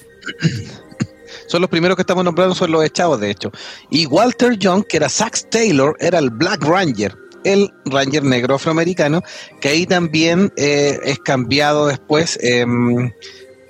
son 1.47 1.61
los 1.61 1.69
primeros 1.69 1.95
que 1.95 2.01
estamos 2.01 2.23
nombrando, 2.23 2.55
son 2.55 2.71
los 2.71 2.83
echados 2.83 3.19
de 3.19 3.31
hecho. 3.31 3.51
Y 3.89 4.05
Walter 4.05 4.57
Young, 4.57 4.85
que 4.85 4.97
era 4.97 5.09
Sax 5.09 5.49
Taylor, 5.49 5.95
era 5.99 6.19
el 6.19 6.29
Black 6.29 6.63
Ranger, 6.63 7.15
el 7.53 7.73
Ranger 7.85 8.23
negro 8.23 8.55
afroamericano, 8.55 9.21
que 9.61 9.69
ahí 9.69 9.85
también 9.85 10.51
eh, 10.57 10.99
es 11.03 11.19
cambiado 11.19 11.87
después 11.87 12.37
em, 12.41 13.11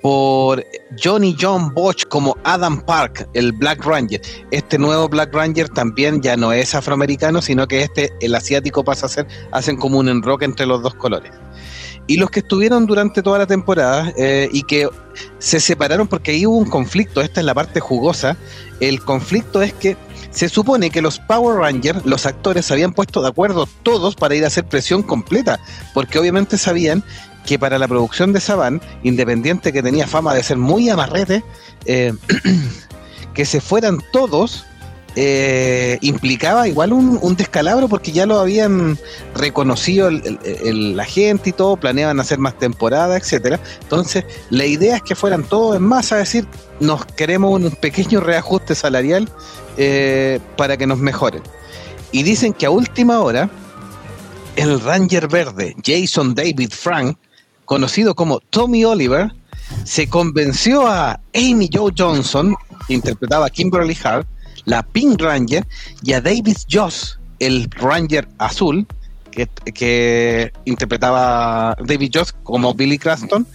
por 0.02 0.64
Johnny 1.02 1.36
John 1.38 1.72
Bosch 1.74 2.04
como 2.08 2.36
Adam 2.44 2.80
Park, 2.84 3.28
el 3.34 3.52
Black 3.52 3.84
Ranger. 3.84 4.20
Este 4.50 4.78
nuevo 4.78 5.08
Black 5.08 5.34
Ranger 5.34 5.68
también 5.68 6.20
ya 6.22 6.36
no 6.36 6.52
es 6.52 6.74
afroamericano, 6.74 7.42
sino 7.42 7.66
que 7.66 7.82
este, 7.82 8.12
el 8.20 8.34
asiático 8.34 8.84
pasa 8.84 9.06
a 9.06 9.08
ser, 9.08 9.26
hacen 9.52 9.76
como 9.76 9.98
un 9.98 10.08
enroque 10.08 10.44
entre 10.44 10.66
los 10.66 10.82
dos 10.82 10.94
colores. 10.94 11.32
Y 12.06 12.16
los 12.16 12.30
que 12.30 12.40
estuvieron 12.40 12.86
durante 12.86 13.22
toda 13.22 13.38
la 13.38 13.46
temporada 13.46 14.12
eh, 14.16 14.48
y 14.50 14.62
que 14.62 14.88
se 15.38 15.60
separaron 15.60 16.08
porque 16.08 16.30
ahí 16.30 16.46
hubo 16.46 16.56
un 16.56 16.70
conflicto, 16.70 17.20
esta 17.20 17.40
es 17.40 17.46
la 17.46 17.52
parte 17.52 17.80
jugosa, 17.80 18.36
el 18.80 19.02
conflicto 19.02 19.60
es 19.60 19.74
que 19.74 19.96
se 20.30 20.48
supone 20.48 20.90
que 20.90 21.02
los 21.02 21.18
Power 21.18 21.58
Rangers, 21.58 22.04
los 22.04 22.26
actores, 22.26 22.66
se 22.66 22.74
habían 22.74 22.92
puesto 22.92 23.22
de 23.22 23.28
acuerdo 23.28 23.68
todos 23.82 24.14
para 24.14 24.34
ir 24.34 24.44
a 24.44 24.48
hacer 24.48 24.64
presión 24.64 25.02
completa, 25.02 25.60
porque 25.94 26.18
obviamente 26.18 26.58
sabían 26.58 27.02
que 27.46 27.58
para 27.58 27.78
la 27.78 27.88
producción 27.88 28.32
de 28.32 28.40
Saban, 28.40 28.80
Independiente 29.02 29.72
que 29.72 29.82
tenía 29.82 30.06
fama 30.06 30.34
de 30.34 30.42
ser 30.42 30.58
muy 30.58 30.90
amarrete, 30.90 31.42
eh, 31.86 32.12
que 33.34 33.44
se 33.46 33.60
fueran 33.60 34.00
todos 34.12 34.66
eh, 35.16 35.98
implicaba 36.00 36.68
igual 36.68 36.92
un, 36.92 37.36
descalabro 37.36 37.88
porque 37.88 38.12
ya 38.12 38.26
lo 38.26 38.38
habían 38.38 38.98
reconocido 39.34 40.08
el- 40.08 40.96
la 40.96 41.04
gente 41.04 41.50
y 41.50 41.52
todo, 41.52 41.76
planeaban 41.76 42.20
hacer 42.20 42.38
más 42.38 42.58
temporadas, 42.58 43.22
etcétera. 43.22 43.60
Entonces, 43.82 44.24
la 44.50 44.64
idea 44.64 44.96
es 44.96 45.02
que 45.02 45.14
fueran 45.14 45.42
todos 45.42 45.76
en 45.76 45.82
masa, 45.82 46.16
a 46.16 46.18
decir, 46.18 46.46
nos 46.80 47.04
queremos 47.04 47.60
un 47.60 47.70
pequeño 47.72 48.20
reajuste 48.20 48.74
salarial 48.74 49.28
eh, 49.76 50.40
para 50.56 50.76
que 50.76 50.86
nos 50.86 50.98
mejoren. 50.98 51.42
Y 52.12 52.22
dicen 52.22 52.52
que 52.52 52.66
a 52.66 52.70
última 52.70 53.20
hora, 53.20 53.50
el 54.56 54.80
Ranger 54.80 55.28
Verde, 55.28 55.76
Jason 55.84 56.34
David 56.34 56.70
Frank, 56.72 57.16
conocido 57.64 58.14
como 58.14 58.40
Tommy 58.40 58.84
Oliver, 58.84 59.30
se 59.84 60.08
convenció 60.08 60.86
a 60.86 61.20
Amy 61.34 61.68
Jo 61.72 61.90
Johnson, 61.96 62.56
que 62.86 62.94
interpretaba 62.94 63.46
a 63.46 63.50
Kimberly 63.50 63.96
Hart, 64.02 64.26
la 64.68 64.82
Pink 64.82 65.20
Ranger, 65.20 65.66
y 66.02 66.12
a 66.12 66.20
David 66.20 66.56
Joss, 66.70 67.18
el 67.40 67.68
Ranger 67.70 68.28
azul, 68.38 68.86
que, 69.30 69.48
que 69.72 70.52
interpretaba 70.64 71.76
David 71.84 72.10
Joss 72.14 72.34
como 72.42 72.74
Billy 72.74 72.98
Cranston, 72.98 73.46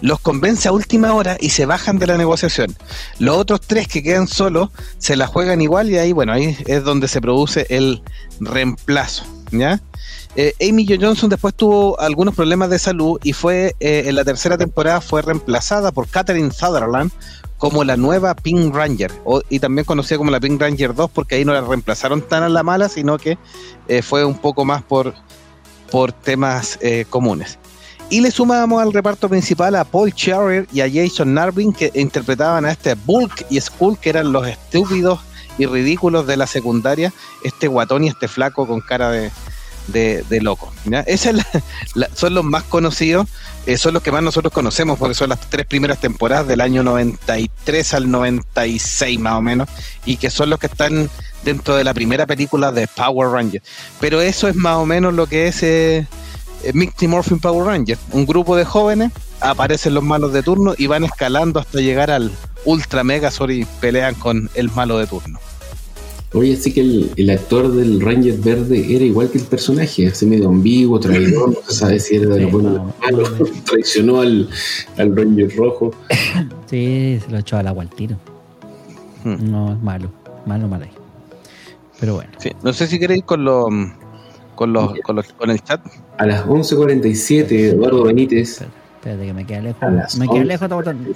los 0.00 0.20
convence 0.20 0.68
a 0.68 0.72
última 0.72 1.14
hora 1.14 1.36
y 1.40 1.50
se 1.50 1.66
bajan 1.66 1.98
de 1.98 2.06
la 2.06 2.16
negociación. 2.16 2.74
Los 3.18 3.36
otros 3.36 3.60
tres 3.60 3.86
que 3.86 4.02
quedan 4.02 4.28
solos 4.28 4.70
se 4.98 5.16
la 5.16 5.26
juegan 5.26 5.60
igual 5.60 5.90
y 5.90 5.98
ahí, 5.98 6.12
bueno, 6.12 6.32
ahí 6.32 6.56
es 6.66 6.84
donde 6.84 7.08
se 7.08 7.20
produce 7.20 7.66
el 7.68 8.02
reemplazo, 8.40 9.24
¿ya? 9.50 9.80
Eh, 10.34 10.54
Amy 10.66 10.86
Jo 10.86 10.94
Johnson 10.98 11.28
después 11.28 11.54
tuvo 11.54 12.00
algunos 12.00 12.34
problemas 12.34 12.70
de 12.70 12.78
salud 12.78 13.20
y 13.22 13.34
fue 13.34 13.76
eh, 13.80 14.04
en 14.06 14.14
la 14.14 14.24
tercera 14.24 14.56
temporada 14.56 15.02
fue 15.02 15.20
reemplazada 15.20 15.92
por 15.92 16.08
Catherine 16.08 16.50
Sutherland 16.50 17.12
como 17.62 17.84
la 17.84 17.96
nueva 17.96 18.34
Pink 18.34 18.74
Ranger 18.74 19.12
y 19.48 19.60
también 19.60 19.84
conocida 19.84 20.18
como 20.18 20.32
la 20.32 20.40
Pink 20.40 20.60
Ranger 20.60 20.96
2 20.96 21.08
porque 21.12 21.36
ahí 21.36 21.44
no 21.44 21.52
la 21.52 21.60
reemplazaron 21.60 22.20
tan 22.20 22.42
a 22.42 22.48
la 22.48 22.64
mala 22.64 22.88
sino 22.88 23.18
que 23.18 23.38
eh, 23.86 24.02
fue 24.02 24.24
un 24.24 24.36
poco 24.36 24.64
más 24.64 24.82
por, 24.82 25.14
por 25.88 26.10
temas 26.10 26.76
eh, 26.82 27.04
comunes. 27.08 27.60
Y 28.10 28.20
le 28.20 28.32
sumamos 28.32 28.82
al 28.82 28.92
reparto 28.92 29.28
principal 29.28 29.76
a 29.76 29.84
Paul 29.84 30.10
Scherrer 30.10 30.66
y 30.72 30.80
a 30.80 30.90
Jason 30.92 31.34
Narvin 31.34 31.72
que 31.72 31.92
interpretaban 31.94 32.64
a 32.64 32.72
este 32.72 32.94
Bulk 32.94 33.46
y 33.48 33.60
Skull 33.60 33.96
que 33.96 34.10
eran 34.10 34.32
los 34.32 34.44
estúpidos 34.44 35.20
y 35.56 35.66
ridículos 35.66 36.26
de 36.26 36.36
la 36.36 36.48
secundaria, 36.48 37.12
este 37.44 37.68
guatón 37.68 38.02
y 38.02 38.08
este 38.08 38.26
flaco 38.26 38.66
con 38.66 38.80
cara 38.80 39.08
de, 39.12 39.30
de, 39.88 40.24
de 40.28 40.40
loco. 40.40 40.72
¿ya? 40.84 41.00
Esa 41.00 41.30
es 41.30 41.36
la- 41.36 41.46
la- 41.94 42.08
son 42.14 42.34
los 42.34 42.44
más 42.44 42.62
conocidos, 42.64 43.26
eh, 43.66 43.76
son 43.78 43.94
los 43.94 44.02
que 44.02 44.12
más 44.12 44.22
nosotros 44.22 44.52
conocemos 44.52 44.98
porque 44.98 45.14
son 45.14 45.28
las 45.30 45.40
tres 45.48 45.66
primeras 45.66 45.98
temporadas 46.00 46.46
del 46.48 46.60
año 46.60 46.82
93 46.82 47.94
al 47.94 48.10
96 48.10 49.18
más 49.20 49.34
o 49.34 49.42
menos 49.42 49.68
y 50.04 50.16
que 50.16 50.30
son 50.30 50.50
los 50.50 50.58
que 50.58 50.66
están 50.66 51.08
dentro 51.44 51.76
de 51.76 51.84
la 51.84 51.94
primera 51.94 52.26
película 52.26 52.72
de 52.72 52.86
Power 52.88 53.30
Rangers. 53.30 53.64
Pero 54.00 54.20
eso 54.20 54.48
es 54.48 54.54
más 54.56 54.76
o 54.76 54.86
menos 54.86 55.14
lo 55.14 55.26
que 55.26 55.48
es 55.48 55.62
eh, 55.62 56.06
eh, 56.64 56.72
Mighty 56.74 57.08
Morphin 57.08 57.38
Power 57.40 57.66
Rangers. 57.66 58.00
Un 58.10 58.26
grupo 58.26 58.56
de 58.56 58.64
jóvenes, 58.64 59.12
aparecen 59.40 59.94
los 59.94 60.04
malos 60.04 60.32
de 60.32 60.42
turno 60.42 60.74
y 60.78 60.86
van 60.86 61.04
escalando 61.04 61.58
hasta 61.60 61.80
llegar 61.80 62.10
al 62.10 62.30
Ultra 62.64 63.02
Megazord 63.02 63.50
y 63.50 63.64
pelean 63.80 64.14
con 64.14 64.48
el 64.54 64.70
malo 64.70 64.98
de 64.98 65.06
turno. 65.08 65.40
Oye, 66.34 66.54
así 66.54 66.72
que 66.72 66.80
el, 66.80 67.10
el 67.16 67.30
actor 67.30 67.70
del 67.72 68.00
Ranger 68.00 68.38
verde 68.38 68.94
era 68.94 69.04
igual 69.04 69.30
que 69.30 69.38
el 69.38 69.44
personaje, 69.44 70.06
así 70.06 70.24
medio 70.24 70.48
ambiguo, 70.48 70.98
traidor, 70.98 71.50
no 71.50 71.56
se 71.68 71.74
sabe 71.74 72.00
si 72.00 72.16
era 72.16 72.28
de 72.30 72.36
Sí, 72.36 72.40
los 72.42 72.52
buenos 72.52 72.78
o 72.78 73.10
no, 73.10 73.24
traicionó 73.64 74.20
al, 74.22 74.48
al 74.96 75.14
Ranger 75.16 75.54
rojo. 75.56 75.92
Sí, 76.66 77.18
se 77.22 77.30
lo 77.30 77.38
echó 77.38 77.58
al 77.58 77.66
agua 77.66 77.82
al 77.82 77.90
tiro. 77.90 78.16
Hmm. 79.24 79.50
No, 79.50 79.72
es 79.72 79.82
malo. 79.82 80.10
Malo, 80.46 80.68
malo 80.68 80.84
ahí. 80.84 80.90
Pero 82.00 82.14
bueno. 82.14 82.32
Sí, 82.38 82.50
No 82.62 82.72
sé 82.72 82.86
si 82.86 82.98
queréis 82.98 83.24
con 83.24 83.44
los 83.44 83.66
con 84.54 84.72
los, 84.72 84.92
con 85.04 85.16
los 85.16 85.32
con 85.34 85.50
el 85.50 85.62
chat. 85.62 85.80
A 86.18 86.26
las 86.26 86.46
11.47, 86.46 87.50
Eduardo 87.52 88.04
Benítez. 88.04 88.62
Espérate 89.02 89.26
que 89.26 89.32
me 89.32 89.44
queda 89.44 89.58
A 89.58 89.62
lejos. 89.62 89.92
las 89.92 90.16
Me 90.16 90.28
queda 90.28 90.42
11:47, 90.42 90.46
lejos, 90.46 90.62
está 90.62 90.74
botón. 90.76 91.08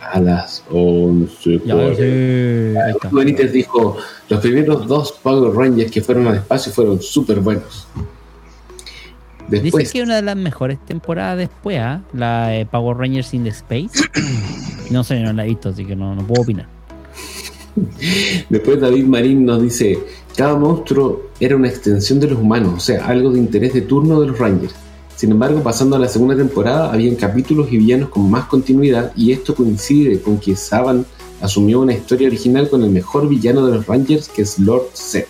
A 0.00 0.20
las 0.20 0.64
11.47. 0.70 2.72
Ya, 2.74 2.92
sí, 2.92 2.98
Benítez 3.12 3.52
dijo: 3.52 3.96
Los 4.28 4.40
primeros 4.40 4.84
dos 4.86 5.12
Power 5.22 5.54
Rangers 5.54 5.90
que 5.92 6.00
fueron 6.02 6.26
al 6.26 6.34
espacio 6.36 6.72
fueron 6.72 7.00
súper 7.00 7.40
buenos. 7.40 7.86
Dice 9.48 9.84
que 9.84 10.02
una 10.02 10.16
de 10.16 10.22
las 10.22 10.36
mejores 10.36 10.78
temporadas 10.86 11.38
después, 11.38 11.78
¿ah? 11.78 12.02
la 12.12 12.48
de 12.48 12.66
Power 12.66 12.96
Rangers 12.96 13.32
in 13.34 13.44
the 13.44 13.50
Space. 13.50 13.90
No 14.90 15.04
sé, 15.04 15.20
no 15.20 15.32
la 15.32 15.44
he 15.44 15.48
visto, 15.50 15.68
así 15.68 15.84
que 15.84 15.94
no, 15.94 16.16
no 16.16 16.26
puedo 16.26 16.42
opinar. 16.42 16.66
después 18.48 18.80
David 18.80 19.04
Marín 19.04 19.46
nos 19.46 19.62
dice: 19.62 19.96
Cada 20.36 20.56
monstruo 20.56 21.30
era 21.38 21.54
una 21.54 21.68
extensión 21.68 22.18
de 22.18 22.26
los 22.26 22.40
humanos, 22.40 22.72
o 22.76 22.80
sea, 22.80 23.06
algo 23.06 23.30
de 23.30 23.38
interés 23.38 23.72
de 23.72 23.82
turno 23.82 24.20
de 24.20 24.26
los 24.26 24.36
Rangers. 24.40 24.74
Sin 25.20 25.32
embargo, 25.32 25.62
pasando 25.62 25.96
a 25.96 25.98
la 25.98 26.08
segunda 26.08 26.34
temporada, 26.34 26.90
habían 26.90 27.14
capítulos 27.14 27.70
y 27.70 27.76
villanos 27.76 28.08
con 28.08 28.30
más 28.30 28.46
continuidad, 28.46 29.12
y 29.14 29.32
esto 29.32 29.54
coincide 29.54 30.18
con 30.22 30.38
que 30.38 30.56
Saban 30.56 31.04
asumió 31.42 31.80
una 31.80 31.92
historia 31.92 32.26
original 32.26 32.70
con 32.70 32.82
el 32.82 32.88
mejor 32.88 33.28
villano 33.28 33.66
de 33.66 33.74
los 33.76 33.86
Rangers, 33.86 34.28
que 34.30 34.40
es 34.40 34.58
Lord 34.58 34.84
Zed. 34.94 35.26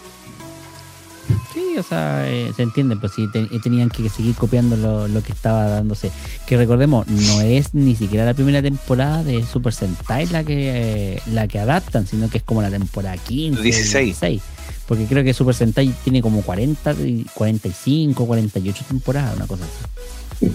Sí, 1.52 1.76
o 1.76 1.82
sea, 1.82 2.28
eh, 2.30 2.52
se 2.54 2.62
entiende, 2.62 2.94
pues 2.94 3.14
sí, 3.16 3.26
te- 3.32 3.46
tenían 3.64 3.88
que 3.88 4.08
seguir 4.08 4.36
copiando 4.36 4.76
lo, 4.76 5.08
lo 5.08 5.22
que 5.24 5.32
estaba 5.32 5.64
dándose. 5.64 6.12
Que 6.46 6.56
recordemos, 6.56 7.08
no 7.08 7.40
es 7.40 7.74
ni 7.74 7.96
siquiera 7.96 8.24
la 8.24 8.34
primera 8.34 8.62
temporada 8.62 9.24
de 9.24 9.44
Super 9.44 9.72
Sentai 9.72 10.26
la 10.28 10.44
que 10.44 11.14
eh, 11.16 11.22
la 11.32 11.48
que 11.48 11.58
adaptan, 11.58 12.06
sino 12.06 12.30
que 12.30 12.38
es 12.38 12.44
como 12.44 12.62
la 12.62 12.70
temporada 12.70 13.16
15, 13.16 13.60
16. 13.60 14.20
16. 14.20 14.42
Porque 14.90 15.04
creo 15.04 15.22
que 15.22 15.32
Super 15.32 15.54
Sentai 15.54 15.94
tiene 16.02 16.20
como 16.20 16.42
40, 16.42 16.94
y 16.94 17.24
45, 17.32 18.26
48 18.26 18.84
temporadas, 18.88 19.36
una 19.36 19.46
cosa 19.46 19.62
así. 19.62 20.50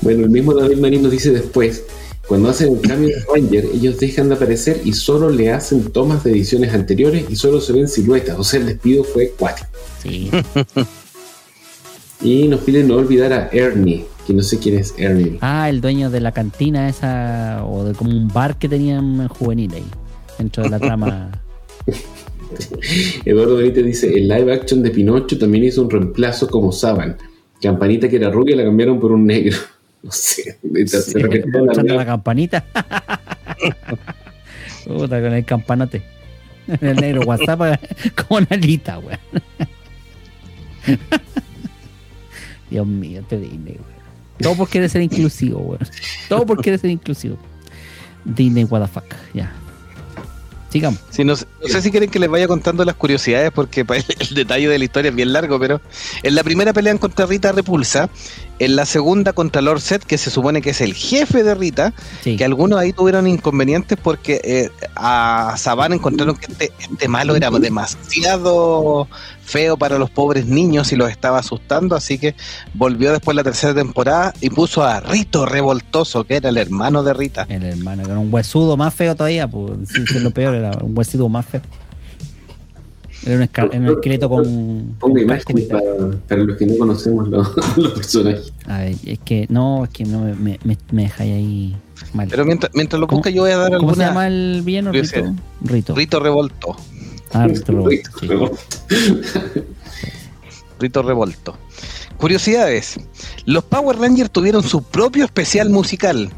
Bueno, 0.00 0.22
el 0.22 0.30
mismo 0.30 0.54
David 0.54 0.76
Marín 0.76 1.02
nos 1.02 1.10
dice 1.10 1.32
después, 1.32 1.82
cuando 2.28 2.50
hacen 2.50 2.72
el 2.72 2.80
cambio 2.80 3.08
de 3.08 3.24
Ranger, 3.24 3.64
ellos 3.74 3.98
dejan 3.98 4.28
de 4.28 4.36
aparecer 4.36 4.82
y 4.84 4.92
solo 4.92 5.28
le 5.28 5.50
hacen 5.50 5.90
tomas 5.90 6.22
de 6.22 6.30
ediciones 6.30 6.72
anteriores 6.72 7.24
y 7.28 7.34
solo 7.34 7.60
se 7.60 7.72
ven 7.72 7.88
siluetas, 7.88 8.38
o 8.38 8.44
sea, 8.44 8.60
el 8.60 8.66
despido 8.66 9.02
fue 9.02 9.30
cuático. 9.30 9.66
Sí, 10.00 10.30
Y 12.22 12.46
nos 12.46 12.60
piden 12.60 12.86
no 12.86 12.94
olvidar 12.94 13.32
a 13.32 13.48
Ernie, 13.50 14.06
que 14.24 14.34
no 14.34 14.44
sé 14.44 14.60
quién 14.60 14.78
es 14.78 14.94
Ernie. 14.98 15.38
Ah, 15.40 15.68
el 15.68 15.80
dueño 15.80 16.10
de 16.10 16.20
la 16.20 16.30
cantina 16.30 16.88
esa, 16.88 17.64
o 17.66 17.82
de 17.82 17.94
como 17.94 18.12
un 18.12 18.28
bar 18.28 18.56
que 18.56 18.68
tenían 18.68 19.20
en 19.20 19.26
juvenil 19.26 19.74
ahí, 19.74 19.86
dentro 20.38 20.62
de 20.62 20.70
la 20.70 20.78
trama. 20.78 21.32
Eduardo 23.24 23.56
Benítez 23.56 23.84
dice, 23.84 24.12
el 24.12 24.28
live 24.28 24.52
action 24.52 24.82
de 24.82 24.90
Pinocho 24.90 25.38
también 25.38 25.64
hizo 25.64 25.82
un 25.82 25.90
reemplazo 25.90 26.48
como 26.48 26.72
Saban. 26.72 27.16
Campanita 27.60 28.08
que 28.08 28.16
era 28.16 28.30
rubia 28.30 28.56
la 28.56 28.64
cambiaron 28.64 28.98
por 29.00 29.12
un 29.12 29.26
negro. 29.26 29.56
No 30.02 30.10
sé, 30.10 30.58
Sí, 30.60 31.14
la 31.14 31.94
la 31.94 32.04
campanita. 32.04 32.64
Puta, 34.84 35.20
con 35.20 35.32
el 35.32 35.44
campanote. 35.44 36.02
El 36.80 36.96
negro 36.96 37.20
WhatsApp 37.20 37.80
como 38.16 38.38
una 38.38 38.48
alita, 38.50 38.98
weón. 38.98 39.20
Dios 42.68 42.84
mío, 42.84 43.20
este 43.20 43.38
Disney, 43.38 43.74
weón. 43.74 44.02
Todo 44.40 44.56
por 44.56 44.68
querer 44.68 44.90
ser 44.90 45.02
inclusivo, 45.02 45.60
weón. 45.60 45.86
Todo 46.28 46.46
por 46.46 46.60
querer 46.60 46.80
ser 46.80 46.90
inclusivo. 46.90 47.38
Disney, 48.24 48.64
what 48.64 48.82
the 48.82 48.88
fuck. 48.88 49.14
Ya. 49.34 49.52
Sigamos. 50.72 51.00
No, 51.60 51.68
sé- 51.68 51.82
si 51.82 51.90
quieren 51.90 52.10
que 52.10 52.18
les 52.18 52.30
vaya 52.30 52.48
contando 52.48 52.84
las 52.84 52.94
curiosidades 52.96 53.50
porque 53.52 53.84
el 54.20 54.34
detalle 54.34 54.68
de 54.68 54.78
la 54.78 54.84
historia 54.84 55.10
es 55.10 55.14
bien 55.14 55.32
largo, 55.32 55.58
pero 55.60 55.80
en 56.22 56.34
la 56.34 56.42
primera 56.42 56.72
pelean 56.72 56.98
contra 56.98 57.26
Rita 57.26 57.52
Repulsa, 57.52 58.08
en 58.64 58.76
la 58.76 58.86
segunda 58.86 59.32
contra 59.32 59.60
Lord 59.62 59.80
Set, 59.80 60.04
que 60.04 60.18
se 60.18 60.30
supone 60.30 60.62
que 60.62 60.70
es 60.70 60.80
el 60.80 60.94
jefe 60.94 61.42
de 61.42 61.54
Rita, 61.54 61.92
Sí. 62.22 62.36
que 62.36 62.44
algunos 62.44 62.78
ahí 62.78 62.92
tuvieron 62.92 63.26
inconvenientes 63.26 63.98
porque 64.00 64.40
eh, 64.44 64.70
a 64.94 65.54
Saban 65.56 65.92
encontraron 65.92 66.36
que 66.36 66.46
este, 66.52 66.72
este 66.78 67.08
malo 67.08 67.34
era 67.34 67.50
demasiado 67.50 69.08
feo 69.44 69.76
para 69.76 69.98
los 69.98 70.10
pobres 70.10 70.46
niños 70.46 70.92
y 70.92 70.96
los 70.96 71.10
estaba 71.10 71.38
asustando, 71.38 71.96
así 71.96 72.18
que 72.18 72.34
volvió 72.74 73.10
después 73.12 73.34
la 73.36 73.42
tercera 73.42 73.74
temporada 73.74 74.32
y 74.40 74.50
puso 74.50 74.84
a 74.84 75.00
Rito 75.00 75.44
Revoltoso, 75.46 76.24
que 76.24 76.36
era 76.36 76.48
el 76.48 76.56
hermano 76.58 77.02
de 77.02 77.12
Rita. 77.14 77.46
El 77.48 77.64
hermano, 77.64 78.04
que 78.04 78.10
era 78.10 78.18
un 78.20 78.32
huesudo 78.32 78.76
más 78.76 78.94
feo 78.94 79.14
todavía, 79.16 79.48
pues 79.48 79.72
sí, 79.92 80.02
es 80.02 80.22
lo 80.22 80.30
peor, 80.30 80.54
era 80.54 80.70
un 80.80 80.96
huesudo 80.96 81.28
más 81.28 81.44
feo. 81.46 81.60
Era 83.24 83.36
un, 83.36 83.42
esca- 83.42 83.70
un 83.76 83.86
esqueleto 83.88 84.28
con. 84.28 84.44
Ponga 84.98 85.14
con 85.14 85.18
imágenes 85.22 85.64
para, 85.66 85.82
para 86.28 86.42
los 86.42 86.56
que 86.56 86.66
no 86.66 86.76
conocemos 86.78 87.28
los, 87.28 87.48
los 87.76 87.92
personajes. 87.92 88.52
Ay, 88.66 88.98
es 89.04 89.18
que 89.20 89.46
no, 89.48 89.84
es 89.84 89.90
que 89.90 90.04
no 90.04 90.20
me, 90.34 90.58
me, 90.64 90.76
dejáis 90.90 91.32
ahí 91.32 91.76
mal. 92.14 92.26
Pero 92.28 92.44
mientras, 92.44 92.72
mientras 92.74 92.98
lo 93.00 93.06
¿Cómo- 93.06 93.18
busca 93.18 93.30
yo 93.30 93.42
voy 93.42 93.52
a 93.52 93.56
dar 93.58 93.76
¿Cómo 93.76 93.94
se 93.94 94.02
alguna... 94.02 94.08
llama 94.08 94.26
el 94.26 94.62
villano? 94.64 94.90
Rito. 94.92 95.34
Rito. 95.62 95.94
Rito 95.94 96.20
Revolto. 96.20 96.76
Ah, 97.32 97.46
Rito 97.46 97.72
Revolto, 97.72 98.10
sí. 98.20 98.28
Rito 100.80 101.02
Revolto. 101.02 101.56
Curiosidades. 102.16 102.98
Los 103.46 103.64
Power 103.64 103.98
Rangers 103.98 104.30
tuvieron 104.30 104.62
su 104.62 104.82
propio 104.82 105.24
especial 105.24 105.70
musical. 105.70 106.30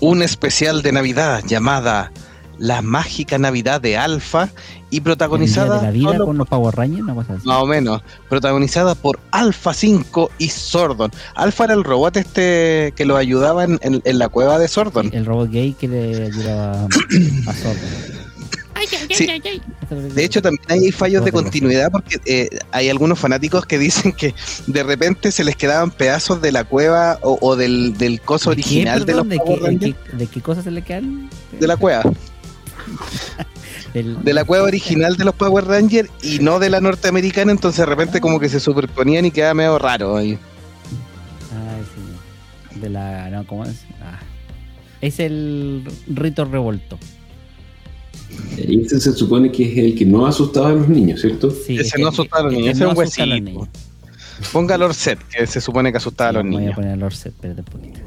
Un 0.00 0.22
especial 0.22 0.82
de 0.82 0.92
Navidad 0.92 1.42
llamada 1.46 2.12
La 2.58 2.82
Mágica 2.82 3.38
Navidad 3.38 3.80
de 3.80 3.96
Alpha 3.96 4.48
y 4.90 5.00
protagonizada 5.00 5.78
de 5.80 5.86
la 5.86 5.90
vida 5.90 6.12
solo 6.12 6.26
con 6.26 6.38
los 6.38 6.48
Power 6.48 6.74
Rangers, 6.74 7.02
una 7.02 7.14
cosa 7.14 7.34
así. 7.34 7.46
más 7.46 7.62
o 7.62 7.66
menos, 7.66 8.02
protagonizada 8.28 8.94
por 8.94 9.18
Alpha 9.30 9.74
5 9.74 10.30
y 10.38 10.48
Sordon. 10.48 11.10
Alpha 11.34 11.64
era 11.64 11.74
el 11.74 11.84
robot 11.84 12.16
este 12.16 12.92
que 12.96 13.04
lo 13.04 13.16
ayudaba 13.16 13.64
en, 13.64 13.78
en- 13.82 14.00
en 14.04 14.18
la 14.18 14.28
cueva 14.28 14.58
de 14.58 14.68
Sordon. 14.68 15.10
El 15.12 15.26
robot 15.26 15.50
gay 15.50 15.72
que 15.74 15.88
le 15.88 16.24
ayudaba 16.26 16.84
a 16.84 17.52
Sordo. 17.54 17.80
Sí. 19.10 19.26
De 20.14 20.24
hecho, 20.24 20.42
también 20.42 20.62
hay 20.68 20.92
fallos 20.92 21.24
de 21.24 21.32
continuidad 21.32 21.90
porque 21.90 22.20
eh, 22.26 22.48
hay 22.72 22.88
algunos 22.90 23.18
fanáticos 23.18 23.64
que 23.64 23.78
dicen 23.78 24.12
que 24.12 24.34
de 24.66 24.82
repente 24.82 25.32
se 25.32 25.44
les 25.44 25.56
quedaban 25.56 25.90
pedazos 25.90 26.42
de 26.42 26.52
la 26.52 26.64
cueva 26.64 27.18
o, 27.22 27.38
o 27.40 27.56
del, 27.56 27.96
del 27.96 28.20
coso 28.20 28.50
¿De 28.50 28.56
qué, 28.56 28.62
original 28.62 29.00
de 29.00 29.06
perdón? 29.06 29.28
los 29.28 29.30
¿De 29.30 29.38
Power 29.38 29.54
qué, 29.58 29.60
de 29.64 29.70
Rangers, 29.70 29.96
qué- 30.10 30.16
de 30.16 30.26
qué 30.26 30.40
cosas 30.42 30.64
se 30.64 30.70
le 30.70 30.82
quedan? 30.82 31.30
de 31.58 31.66
la 31.66 31.76
cueva, 31.78 32.02
De 33.94 34.34
la 34.34 34.44
cueva 34.44 34.64
original 34.66 35.16
de 35.16 35.24
los 35.24 35.34
Power 35.34 35.64
Rangers 35.64 36.10
y 36.22 36.38
no 36.40 36.58
de 36.58 36.68
la 36.68 36.80
norteamericana, 36.82 37.50
entonces 37.50 37.78
de 37.78 37.86
repente 37.86 38.20
como 38.20 38.38
que 38.38 38.48
se 38.50 38.60
superponían 38.60 39.24
y 39.24 39.30
quedaba 39.30 39.54
medio 39.54 39.78
raro 39.78 40.16
ahí. 40.16 40.32
Ay, 41.52 41.82
sí. 42.74 42.78
De 42.80 42.90
la. 42.90 43.30
No, 43.30 43.46
¿cómo 43.46 43.64
es? 43.64 43.84
Ah. 44.02 44.18
Es 45.00 45.18
el 45.18 45.82
rito 46.08 46.44
revolto. 46.44 46.98
Y 48.58 48.82
ese 48.82 49.00
se 49.00 49.12
supone 49.12 49.50
que 49.50 49.70
es 49.72 49.78
el 49.78 49.94
que 49.94 50.04
no 50.04 50.26
asustaba 50.26 50.68
a 50.70 50.72
los 50.72 50.88
niños, 50.88 51.20
¿cierto? 51.22 51.50
Sí, 51.50 51.78
Ese 51.78 51.98
no 51.98 52.08
asustaba 52.08 52.40
a 52.42 52.44
los 52.44 52.52
niños, 52.52 52.74
ese 52.74 52.80
no 52.84 52.90
es 52.90 52.92
un 52.92 52.98
huesito. 52.98 53.26
niños. 53.26 53.68
Ponga 54.52 54.76
Lorset, 54.76 55.18
que 55.28 55.46
se 55.46 55.60
supone 55.62 55.90
que 55.90 55.96
asustaba 55.98 56.30
a 56.30 56.32
los 56.34 56.42
Sí, 56.42 56.48
Voy 56.48 56.56
a 56.56 56.60
niños. 56.60 56.74
poner 56.74 56.90
el 56.92 57.02
Orset, 57.02 57.32
espérate 57.32 57.60
un 57.60 57.66
poquito. 57.66 58.00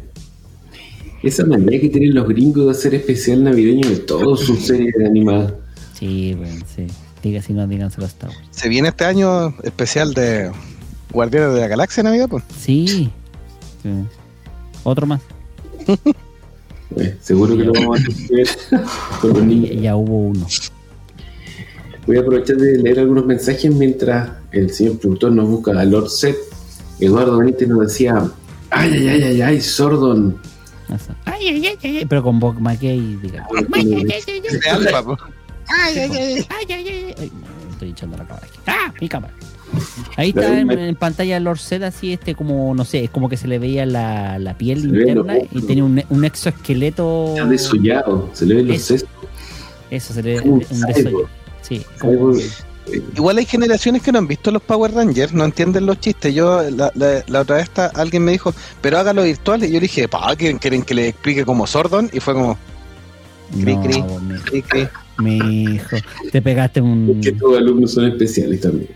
Esa 1.24 1.46
manera 1.46 1.80
que 1.80 1.90
tienen 1.90 2.14
los 2.14 2.28
gringos 2.28 2.66
de 2.66 2.72
hacer 2.72 2.96
especial 2.96 3.44
navideño 3.44 3.90
de 3.90 3.98
todas 3.98 4.40
sus 4.42 4.60
series 4.66 4.94
animadas. 5.06 5.54
Sí, 5.94 6.34
bueno, 6.36 6.64
sí. 6.76 6.88
Diga 7.22 7.42
si 7.42 7.52
no, 7.54 7.64
Star 7.88 8.30
Wars. 8.30 8.42
Se 8.52 8.70
viene 8.70 8.88
este 8.90 9.04
año 9.04 9.54
especial 9.64 10.14
de 10.14 10.50
Guardianes 11.12 11.54
de 11.54 11.60
la 11.60 11.68
Galaxia 11.68 12.04
Navidad, 12.04 12.28
pues. 12.30 12.44
Sí. 12.58 12.88
Sí. 12.88 13.90
Otro 14.84 15.06
más. 15.06 15.22
Pues, 16.94 17.16
seguro 17.22 17.58
que 17.58 17.64
lo 17.66 17.74
vamos 17.74 18.00
a 18.00 18.04
los 19.28 19.38
Ya, 19.38 19.42
niños. 19.46 19.82
ya 19.82 19.96
hubo 19.98 20.30
uno. 20.30 20.48
Voy 22.08 22.18
a 22.18 22.22
aprovechar 22.22 22.56
de 22.58 22.78
leer 22.80 23.00
algunos 23.00 23.26
mensajes 23.26 23.74
mientras 23.74 24.32
el 24.52 24.72
señor 24.72 24.98
productor 25.00 25.32
nos 25.34 25.48
busca 25.50 25.80
a 25.80 25.84
Lord 25.86 26.10
Set. 26.10 26.38
Eduardo 27.00 27.38
Benítez 27.38 27.68
nos 27.68 27.82
decía: 27.82 28.24
Ay, 28.70 28.92
ay, 28.94 29.08
ay, 29.10 29.24
ay, 29.24 29.42
ay, 29.42 29.62
Sordon. 29.62 30.38
Eso. 30.94 31.14
Ay, 31.26 31.48
ay, 31.50 31.68
ay, 31.68 31.98
ay, 31.98 32.06
pero 32.08 32.24
con 32.24 32.40
Bob 32.40 32.60
McKay, 32.60 33.18
diga. 33.22 33.48
De 33.78 34.70
Alpha, 34.70 35.04
pues. 35.04 35.20
Ay, 35.68 36.00
ay, 36.00 36.12
ay, 36.12 36.48
ay, 36.50 36.66
ay, 36.70 36.88
ay, 36.88 37.16
ay. 37.20 37.32
No, 37.42 37.72
estoy 37.72 37.90
echando 37.90 38.18
la 38.18 38.26
cámara 38.26 38.48
aquí. 38.48 38.60
¡Ah! 38.66 38.94
Mi 39.00 39.08
cámara. 39.08 39.34
Ahí 40.18 40.30
está 40.30 40.60
en, 40.60 40.72
en 40.72 40.96
pantalla 40.96 41.40
Lord 41.40 41.60
Zed 41.60 41.84
así, 41.84 42.14
este 42.14 42.34
como, 42.34 42.74
no 42.74 42.86
sé, 42.86 43.04
es 43.04 43.10
como 43.12 43.30
que 43.30 43.38
se 43.38 43.48
le 43.48 43.60
veía 43.60 43.86
la, 43.86 44.40
la 44.40 44.58
piel 44.58 44.80
interna 44.86 45.36
y 45.52 45.62
tenía 45.62 45.84
un, 45.84 46.04
un 46.10 46.26
exoesqueleto. 46.26 47.36
Está 47.36 47.46
desollado, 47.46 48.30
se 48.34 48.48
le 48.48 48.56
ven 48.56 48.68
los 48.70 48.78
Eso. 48.78 48.88
sesos. 48.88 49.10
Eso, 49.92 50.14
se 50.14 50.24
le 50.24 50.40
ve 50.40 50.42
un, 50.42 50.60
desollo. 50.60 51.30
Sí, 51.62 51.86
como. 52.00 52.34
Igual 53.16 53.38
hay 53.38 53.46
generaciones 53.46 54.02
que 54.02 54.12
no 54.12 54.20
han 54.20 54.28
visto 54.28 54.52
los 54.52 54.62
Power 54.62 54.94
Rangers, 54.94 55.34
no 55.34 55.46
entienden 55.46 55.86
los 55.86 56.00
chistes. 56.00 56.34
Yo 56.34 56.62
la, 56.70 56.92
la- 56.96 57.24
la 57.28 57.42
otra 57.42 57.58
vez 57.58 57.66
está- 57.66 57.88
alguien 57.88 58.24
me 58.24 58.32
dijo, 58.32 58.54
pero 58.82 58.98
hágalo 58.98 59.24
virtual. 59.24 59.64
Y 59.64 59.68
yo 59.68 59.74
le 59.76 59.82
dije, 59.82 60.08
pa, 60.08 60.36
¿quieren, 60.36 60.58
quieren 60.58 60.82
que 60.84 60.94
le 60.94 61.08
explique 61.10 61.46
como 61.46 61.66
Sordon? 61.68 62.10
Y 62.14 62.20
fue 62.20 62.34
como, 62.34 62.58
Cri, 63.62 63.76
no, 63.76 63.82
cri. 63.82 64.02
mi, 64.02 64.40
cri, 64.40 64.62
cri. 64.62 64.88
mi 65.18 65.64
hijo, 65.76 65.98
te 66.32 66.42
pegaste 66.42 66.82
un... 66.82 67.20
Que 67.22 67.32
todos 67.32 67.54
los 67.54 67.62
alumnos 67.62 67.92
son 67.94 68.06
especiales 68.06 68.62
también. 68.62 68.90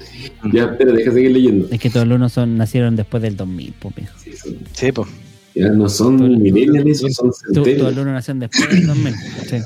Ya, 0.53 0.65
espera, 0.65 0.91
deja 0.91 1.11
seguir 1.11 1.31
leyendo. 1.31 1.67
Es 1.71 1.79
que 1.79 1.89
todos 1.89 2.05
los 2.05 2.11
alumnos 2.11 2.33
son, 2.33 2.55
nacieron 2.57 2.95
después 2.95 3.23
del 3.23 3.35
2000, 3.35 3.73
pues, 3.79 3.97
mijo. 3.97 4.13
Sí, 4.23 4.31
son- 4.37 4.57
Sí, 4.73 4.91
pues. 4.91 5.09
Ya 5.55 5.69
no 5.69 5.87
son 5.89 6.15
millennials, 6.41 6.99
son 6.99 7.29
Todos 7.29 7.39
centennials. 7.45 7.79
los 7.81 7.87
alumnos 7.93 8.13
nacieron 8.13 8.39
después 8.41 8.69
del 8.69 8.87
2000. 8.87 9.13
Sí. 9.49 9.57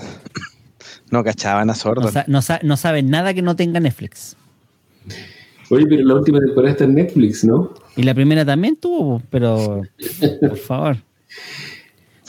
No 1.12 1.24
cachaban 1.24 1.70
a 1.70 1.76
sa- 1.76 2.26
no 2.28 2.42
sa- 2.42 2.60
no 2.64 2.78
saben 2.78 3.10
nada 3.10 3.34
que 3.34 3.42
no 3.42 3.56
tenga 3.56 3.80
Netflix. 3.80 4.36
Oye, 5.70 5.86
pero 5.88 6.04
la 6.06 6.16
última 6.16 6.40
temporada 6.40 6.72
está 6.72 6.84
en 6.86 6.96
Netflix, 6.96 7.44
¿no? 7.44 7.74
Y 7.96 8.04
la 8.04 8.14
primera 8.14 8.46
también 8.46 8.76
tuvo, 8.78 9.22
pero 9.30 9.82
por 10.42 10.58
favor. 10.58 10.98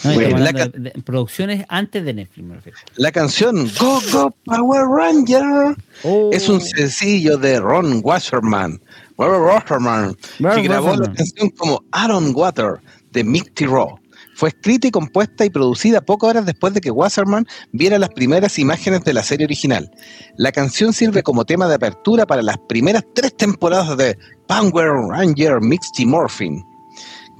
No, 0.05 0.13
Bueno, 0.15 0.21
estamos 0.29 0.41
la 0.41 0.49
hablando 0.51 0.79
de, 0.79 0.91
de 0.91 1.03
producciones 1.03 1.65
antes 1.69 2.05
de 2.05 2.15
Netflix, 2.15 2.47
me 2.47 2.55
refiero. 2.55 2.79
La 2.97 3.11
canción 3.11 3.69
Go 3.81 4.01
Go 4.13 4.35
Power 4.45 4.83
Ranger 4.87 5.77
Oh. 6.05 6.31
es 6.33 6.49
un 6.49 6.61
sencillo 6.61 7.37
de 7.37 7.59
Ron 7.59 8.01
Wasserman, 8.05 8.81
Ron 9.17 9.43
Wasserman, 9.43 10.17
Ron 10.39 10.55
que 10.55 10.63
grabó 10.63 10.95
la 10.95 11.13
canción 11.13 11.51
como 11.51 11.83
Aaron 11.91 12.33
Water 12.33 12.75
de 13.11 13.25
Mick 13.25 13.53
Tiro. 13.55 13.99
Fue 14.39 14.51
escrita 14.51 14.87
y 14.87 14.93
compuesta 14.93 15.45
y 15.45 15.51
producida 15.51 16.01
pocas 16.01 16.31
horas 16.31 16.47
después 16.47 16.73
de 16.73 16.81
que 16.81 16.93
Wasserman 16.93 17.45
viera 17.73 17.99
las 17.99 18.11
primeras 18.11 18.57
imágenes 18.61 19.03
de 19.03 19.13
la 19.13 19.25
serie 19.25 19.45
original. 19.47 19.91
La 20.37 20.53
canción 20.53 20.93
sirve 20.93 21.25
como 21.25 21.45
tema 21.45 21.67
de 21.67 21.75
apertura 21.75 22.25
para 22.25 22.41
las 22.43 22.57
primeras 22.69 23.03
tres 23.17 23.37
temporadas 23.37 23.97
de 23.97 24.17
Power 24.47 24.93
Ranger 25.11 25.61
Mixed 25.61 26.07
Morphin. 26.07 26.63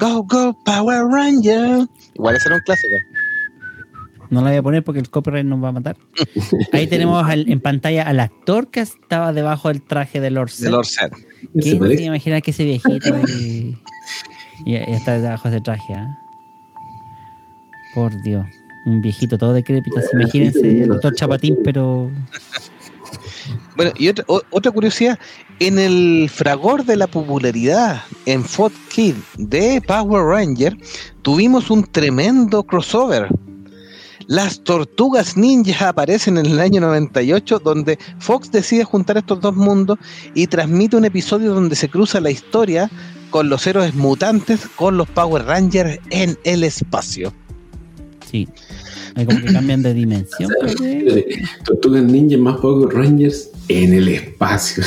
Go 0.01 0.25
Go 0.25 0.59
Power 0.65 1.05
Ranger. 1.09 1.87
Igual 2.15 2.35
ese 2.35 2.49
era 2.49 2.57
un 2.57 2.63
clásico. 2.63 2.95
No 4.31 4.41
la 4.43 4.49
voy 4.51 4.59
a 4.59 4.63
poner 4.65 4.83
porque 4.83 4.99
el 4.99 5.09
copyright 5.09 5.47
nos 5.47 5.63
va 5.63 5.69
a 5.69 5.73
matar. 5.73 5.97
Ahí 6.73 6.89
tenemos 6.89 7.25
al- 7.25 7.49
en 7.49 7.61
pantalla 7.61 8.03
al 8.09 8.19
actor 8.19 8.73
que 8.73 8.81
estaba 8.81 9.33
debajo 9.33 9.69
del 9.69 9.83
traje 9.83 10.21
de 10.21 10.31
Lord 10.31 10.49
De 10.51 10.55
Zed. 10.57 10.71
Lord 10.71 10.87
¿Quién 11.53 11.63
se 11.63 11.77
parece. 11.77 12.03
imagina 12.03 12.41
que 12.41 12.51
ese 12.51 12.65
viejito 12.65 13.15
y, 13.29 13.79
y- 14.67 14.73
y 14.73 14.75
está 14.75 15.19
debajo 15.21 15.49
de 15.49 15.57
ese 15.59 15.63
traje? 15.65 15.95
ah? 15.95 16.19
Por 17.99 18.23
Dios, 18.23 18.47
un 18.87 19.01
viejito 19.01 19.37
todo 19.39 19.53
decrépito. 19.53 19.99
así, 19.99 20.09
Imagínense 20.13 20.83
el 20.83 20.89
doctor 20.89 21.15
Chapatín, 21.17 21.57
pero 21.65 22.11
Bueno, 23.77 23.93
y 23.97 24.09
otra, 24.09 24.25
o- 24.29 24.43
otra 24.51 24.71
curiosidad, 24.71 25.19
en 25.61 25.79
el 25.79 26.29
fragor 26.33 26.85
de 26.85 26.97
la 26.97 27.07
popularidad 27.09 28.03
en 28.27 28.45
Fox 28.45 28.75
Kid 28.93 29.15
de 29.37 29.81
Power 29.87 30.23
Ranger, 30.25 30.77
tuvimos 31.23 31.71
un 31.71 31.85
tremendo 31.85 32.63
crossover. 32.65 33.29
Las 34.27 34.63
tortugas 34.63 35.37
ninjas 35.37 35.83
aparecen 35.83 36.37
en 36.39 36.47
el 36.47 36.61
año 36.61 36.81
98, 36.83 37.61
donde 37.61 37.99
Fox 38.19 38.51
decide 38.53 38.85
juntar 38.85 39.17
estos 39.17 39.41
dos 39.41 39.57
mundos 39.57 39.99
y 40.35 40.47
transmite 40.47 40.97
un 40.97 41.05
episodio 41.07 41.55
donde 41.55 41.75
se 41.77 41.89
cruza 41.89 42.21
la 42.21 42.31
historia 42.31 42.91
con 43.31 43.49
los 43.49 43.67
héroes 43.67 43.95
mutantes 43.95 44.69
con 44.77 44.97
los 44.99 45.09
Power 45.09 45.45
Rangers 45.47 45.99
en 46.11 46.37
el 46.45 46.63
espacio. 46.65 47.33
Sí. 48.31 48.49
Hay 49.15 49.27
como 49.27 49.41
que 49.41 49.53
cambian 49.53 49.83
de 49.83 49.95
dimensión. 49.95 50.51
Tortugas 51.65 52.03
Ninja 52.05 52.37
más 52.39 52.59
Power 52.59 52.95
Rangers 52.95 53.51
en 53.69 53.95
el 53.95 54.09
espacio. 54.09 54.83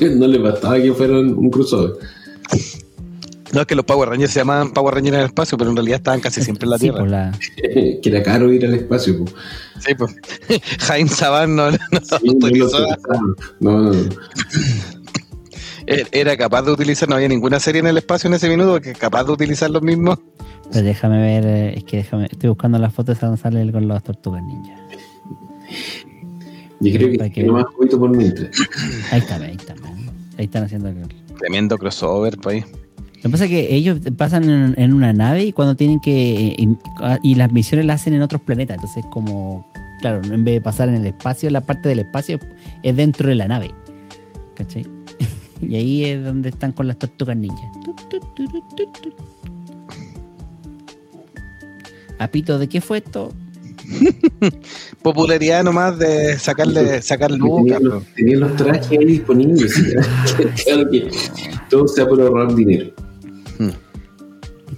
No 0.16 0.26
le 0.26 0.38
bastaba 0.38 0.80
que 0.80 0.92
fueran 0.92 1.34
un 1.34 1.50
crossover. 1.50 1.92
No 3.52 3.62
es 3.62 3.66
que 3.66 3.74
los 3.74 3.84
Power 3.86 4.10
Rangers 4.10 4.30
se 4.32 4.40
llamaban 4.40 4.72
Power 4.72 4.94
Rangers 4.96 5.14
en 5.14 5.20
el 5.20 5.26
espacio, 5.26 5.56
pero 5.56 5.70
en 5.70 5.76
realidad 5.76 5.96
estaban 5.98 6.20
casi 6.20 6.42
siempre 6.42 6.66
en 6.66 6.70
la 6.70 6.76
Sí, 6.78 6.82
Tierra. 6.82 6.98
pues, 6.98 7.10
la- 7.10 7.38
que 8.02 8.08
era 8.08 8.22
caro 8.22 8.52
ir 8.52 8.66
al 8.66 8.74
espacio. 8.74 9.24
po. 9.24 9.30
Sí, 9.80 9.94
pues. 9.94 10.14
Jaime 10.80 11.08
Saban 11.08 11.56
no, 11.56 11.70
no 11.70 11.78
Sí, 12.02 12.28
autorizó. 12.28 12.80
no, 12.80 13.36
no, 13.60 13.92
no. 13.92 14.00
Él 15.86 16.06
Era 16.12 16.36
capaz 16.36 16.62
de 16.62 16.72
utilizar, 16.72 17.08
no 17.08 17.14
había 17.14 17.28
ninguna 17.28 17.58
serie 17.60 17.80
en 17.80 17.86
el 17.86 17.96
espacio 17.96 18.28
en 18.28 18.34
ese 18.34 18.48
minuto 18.48 18.80
que 18.80 18.92
capaz 18.92 19.24
de 19.24 19.32
utilizar 19.32 19.70
los 19.70 19.80
mismos. 19.82 20.18
Pero 20.72 20.84
déjame 20.84 21.18
ver, 21.20 21.46
eh, 21.46 21.78
es 21.78 21.84
que 21.84 21.98
déjame, 21.98 22.26
estoy 22.30 22.48
buscando 22.50 22.78
las 22.78 22.92
fotos 22.92 23.18
de 23.20 23.26
donde 23.26 23.40
sale 23.40 23.62
él 23.62 23.72
con 23.72 23.88
las 23.88 24.02
tortugas 24.02 24.42
ninja. 24.42 24.74
Yo 26.80 26.92
creo 26.92 27.10
que 27.18 27.30
que- 27.30 27.42
no 27.44 27.54
más 27.54 27.64
poquito 27.76 27.98
por 27.98 28.14
mientras. 28.16 28.50
Ahí 29.12 29.18
está, 29.20 29.36
ahí 29.36 29.56
está. 29.56 29.74
Ahí 30.38 30.44
están 30.44 30.64
haciendo 30.64 30.88
el... 30.88 30.96
Tremendo 31.38 31.76
crossover, 31.78 32.36
pues. 32.38 32.64
Lo 33.16 33.22
que 33.22 33.28
pasa 33.30 33.44
es 33.46 33.50
que 33.50 33.74
ellos 33.74 33.98
pasan 34.16 34.48
en, 34.48 34.74
en 34.78 34.92
una 34.92 35.12
nave 35.12 35.44
y 35.44 35.52
cuando 35.52 35.74
tienen 35.74 35.98
que... 36.00 36.54
Y, 36.56 36.76
y 37.22 37.34
las 37.34 37.50
misiones 37.50 37.84
las 37.86 38.00
hacen 38.02 38.14
en 38.14 38.22
otros 38.22 38.40
planetas. 38.42 38.76
Entonces 38.76 39.04
como... 39.10 39.66
Claro, 40.00 40.20
en 40.32 40.44
vez 40.44 40.54
de 40.54 40.60
pasar 40.60 40.88
en 40.88 40.94
el 40.94 41.06
espacio, 41.06 41.50
la 41.50 41.60
parte 41.62 41.88
del 41.88 41.98
espacio 41.98 42.38
es 42.84 42.94
dentro 42.96 43.28
de 43.28 43.34
la 43.34 43.48
nave. 43.48 43.70
¿Cachai? 44.54 44.86
Y 45.60 45.74
ahí 45.74 46.04
es 46.04 46.22
donde 46.24 46.50
están 46.50 46.70
con 46.70 46.86
las 46.86 46.96
tortugas 47.00 47.36
ninjas. 47.36 47.68
Apito, 52.18 52.58
¿de 52.58 52.68
qué 52.68 52.80
fue 52.80 52.98
esto? 52.98 53.32
Popularidad 55.02 55.64
nomás 55.64 55.98
de 55.98 56.38
sacarle, 56.38 57.00
sacar 57.02 57.30
lucas. 57.30 57.64
Tenían 57.78 57.84
los, 57.84 58.04
tenían 58.14 58.40
los 58.40 58.56
trajes 58.56 58.90
ahí 58.90 59.04
disponibles. 59.04 59.78
y 59.78 60.62
claro 60.64 60.90
que 60.90 61.10
todo 61.70 61.88
sea 61.88 62.06
por 62.06 62.20
ahorrar 62.20 62.54
dinero. 62.54 62.90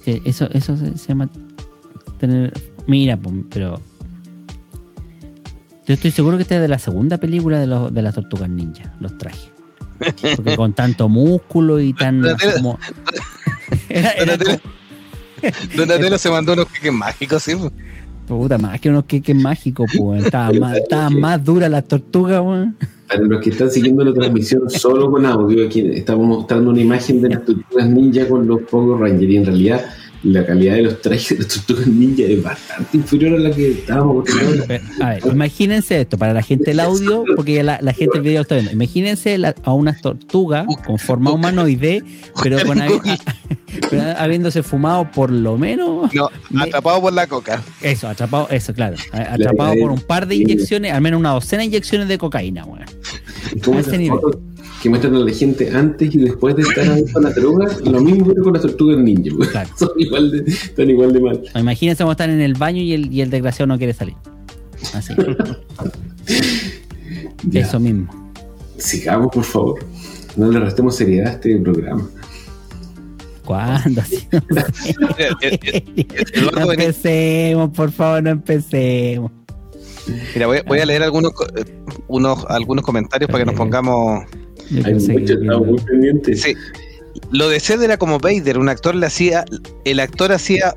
Sí, 0.05 0.22
eso, 0.24 0.49
eso 0.53 0.76
se, 0.76 0.97
se 0.97 1.09
llama 1.09 1.28
tener. 2.18 2.53
Mira, 2.86 3.18
pero. 3.51 3.80
Yo 5.86 5.95
estoy 5.95 6.11
seguro 6.12 6.36
que 6.36 6.43
este 6.43 6.55
es 6.57 6.61
de 6.61 6.68
la 6.68 6.78
segunda 6.78 7.18
película 7.18 7.59
de, 7.59 7.66
los, 7.66 7.93
de 7.93 8.01
las 8.03 8.14
tortugas 8.14 8.49
ninja, 8.49 8.95
los 9.01 9.18
trajes. 9.18 9.51
Porque 10.36 10.57
con 10.57 10.72
tanto 10.72 11.09
músculo 11.09 11.80
y 11.80 11.93
tan. 11.93 12.22
como- 12.57 12.78
Era- 13.88 14.12
era 14.12 14.36
Donatello, 14.36 14.61
Donatello 15.76 16.18
se 16.18 16.30
mandó 16.30 16.53
unos 16.53 16.66
piques 16.66 16.93
mágicos, 16.93 17.43
sí. 17.43 17.55
pues. 17.57 17.72
puta, 18.26 18.59
más 18.59 18.80
que 18.80 18.88
unos 18.91 19.05
queques 19.05 19.36
mágicos, 19.36 19.91
pues. 19.97 20.24
Estaban 20.24 20.59
más, 20.61 20.76
estaban 20.76 21.20
más 21.20 21.45
duras 21.45 21.70
las 21.70 21.86
tortugas, 21.86 22.41
weón. 22.41 22.76
Para 23.09 23.22
los 23.22 23.41
que 23.41 23.51
están 23.51 23.70
siguiendo 23.70 24.05
la 24.05 24.14
transmisión 24.14 24.70
solo 24.70 25.11
con 25.11 25.26
audio, 25.26 25.66
aquí 25.66 25.80
estamos 25.80 26.26
mostrando 26.26 26.70
una 26.70 26.80
imagen 26.80 27.20
de 27.20 27.30
las 27.30 27.45
tortugas 27.45 27.88
ninja 27.88 28.28
con 28.28 28.47
los 28.47 28.61
Power 28.62 29.01
Rangers 29.01 29.32
y 29.32 29.36
en 29.36 29.47
realidad 29.47 29.84
la 30.23 30.45
calidad 30.45 30.75
de 30.75 30.83
los 30.83 31.01
trajes 31.01 31.31
de 31.39 31.45
las 31.45 31.49
tortugas 31.55 31.87
ninja 31.87 32.25
es 32.25 32.43
bastante 32.43 32.97
inferior 32.99 33.37
a 33.37 33.39
la 33.39 33.51
que 33.51 33.71
estábamos 33.71 34.29
A 35.01 35.09
ver, 35.11 35.23
imagínense 35.33 36.01
esto, 36.01 36.18
para 36.18 36.35
la 36.35 36.43
gente 36.43 36.64
del 36.73 36.81
audio, 36.81 37.25
porque 37.37 37.55
ya 37.55 37.62
la, 37.62 37.79
la 37.81 37.93
gente 37.95 38.18
del 38.18 38.23
video 38.23 38.39
lo 38.39 38.43
está 38.43 38.55
viendo. 38.57 38.73
Imagínense 38.73 39.39
la- 39.39 39.55
a 39.62 39.73
unas 39.73 40.01
tortugas 40.03 40.66
con 40.87 40.99
forma 40.99 41.33
humanoide, 41.33 42.03
pero 42.43 42.59
con 42.66 42.79
pero 43.91 44.03
habiéndose 44.18 44.62
fumado 44.62 45.11
por 45.11 45.31
lo 45.31 45.57
menos 45.57 46.12
No, 46.12 46.29
Me- 46.51 46.64
atrapado 46.64 47.01
por 47.01 47.12
la 47.12 47.27
coca. 47.27 47.62
eso, 47.81 48.09
atrapado, 48.09 48.49
eso, 48.51 48.75
claro, 48.75 48.97
atrapado 49.12 49.75
por 49.81 49.91
un 49.91 50.01
par 50.01 50.27
de 50.27 50.35
inyecciones, 50.37 50.93
al 50.93 51.01
menos 51.01 51.18
una 51.21 51.31
docena 51.31 51.61
de 51.61 51.66
inyecciones 51.68 52.09
de 52.09 52.18
cocaína, 52.18 52.64
weón. 52.64 52.85
Como 53.64 53.79
a 53.79 53.81
ese 53.81 53.97
nivel. 53.99 54.18
fotos 54.21 54.41
que 54.83 54.89
muestran 54.89 55.15
a 55.15 55.19
la 55.19 55.33
gente 55.33 55.71
antes 55.71 56.15
y 56.15 56.19
después 56.19 56.57
de 56.57 56.63
estar 56.63 56.91
ahí 56.91 57.05
con 57.13 57.23
las 57.23 57.35
drogas, 57.35 57.81
lo 57.83 58.01
mismo 58.01 58.27
pero 58.27 58.45
con 58.45 58.53
las 58.55 58.63
tortugas 58.63 58.99
ninja. 58.99 59.31
Claro. 59.51 59.71
Son 59.79 59.91
igual 59.97 60.31
de, 60.31 60.51
están 60.51 60.91
igual 60.91 61.13
de 61.13 61.21
mal. 61.21 61.43
Imagínense 61.55 62.03
cómo 62.03 62.13
están 62.13 62.31
en 62.31 62.41
el 62.41 62.55
baño 62.55 62.81
y 62.81 62.93
el, 62.95 63.13
y 63.13 63.21
el 63.21 63.31
desgraciado 63.31 63.67
no 63.67 63.79
quiere 63.79 63.93
salir. 63.93 64.15
Así, 64.95 65.13
eso 67.53 67.81
mismo. 67.81 68.33
Sigamos, 68.79 69.31
por 69.33 69.45
favor. 69.45 69.85
No 70.37 70.51
le 70.51 70.61
restemos 70.61 70.97
seriedad 70.97 71.27
a 71.27 71.33
este 71.33 71.57
programa. 71.59 72.09
¿Cuándo? 73.45 74.03
No 76.53 76.73
empecemos, 76.73 77.71
por 77.71 77.91
favor, 77.91 78.23
no 78.23 78.31
empecemos. 78.31 79.33
Mira, 80.35 80.47
voy, 80.47 80.61
voy 80.67 80.79
a 80.79 80.87
leer 80.87 81.03
algunos, 81.03 81.33
eh, 81.57 81.65
unos, 82.09 82.45
algunos 82.49 82.85
comentarios 82.85 83.31
para 83.31 83.45
que 83.45 83.51
nos 83.51 83.57
pongamos. 83.57 84.25
Yo 84.71 84.83
Hay 84.87 84.95
mucho, 84.95 85.35
muy. 85.61 86.37
Sí. 86.37 86.55
Lo 87.33 87.49
de 87.49 87.61
Zed 87.61 87.83
era 87.83 87.97
como 87.97 88.18
Vader, 88.18 88.59
un 88.59 88.68
actor 88.68 88.95
le 88.95 89.07
hacía. 89.07 89.45
El 89.85 90.01
actor 90.01 90.33
hacía. 90.33 90.75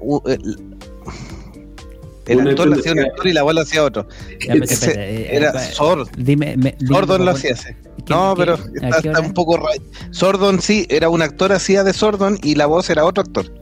El, 2.26 2.48
actor 2.48 2.70
le 2.70 2.80
hacía 2.80 2.94
un 2.94 3.00
actor 3.00 3.28
y 3.28 3.34
la 3.34 3.42
abuela 3.42 3.62
hacía 3.62 3.84
otro. 3.84 4.08
Ya, 4.48 4.54
pero 4.54 4.66
eh, 4.96 5.28
era 5.32 5.50
eh, 5.52 5.72
Sord. 5.74 6.08
Dime, 6.18 6.56
me, 6.58 6.76
dime, 6.80 6.88
Sordon 6.88 7.18
por 7.18 7.26
lo 7.26 7.32
hacía 7.32 7.52
ese. 7.52 7.76
¿qué- 8.06 8.14
No, 8.14 8.34
qué- 8.36 8.40
pero 8.42 8.58
está, 8.96 9.20
un 9.20 9.34
poco. 9.34 9.58
ra- 9.58 9.66
Sordon 10.12 10.62
sí, 10.62 10.86
era 10.90 11.10
un 11.10 11.22
actor, 11.22 11.52
hacía 11.52 11.84
de 11.84 11.92
Sordon 11.94 12.40
y 12.42 12.56
la 12.56 12.66
voz 12.66 12.90
era 12.90 13.04
otro 13.06 13.24
actor. 13.24 13.54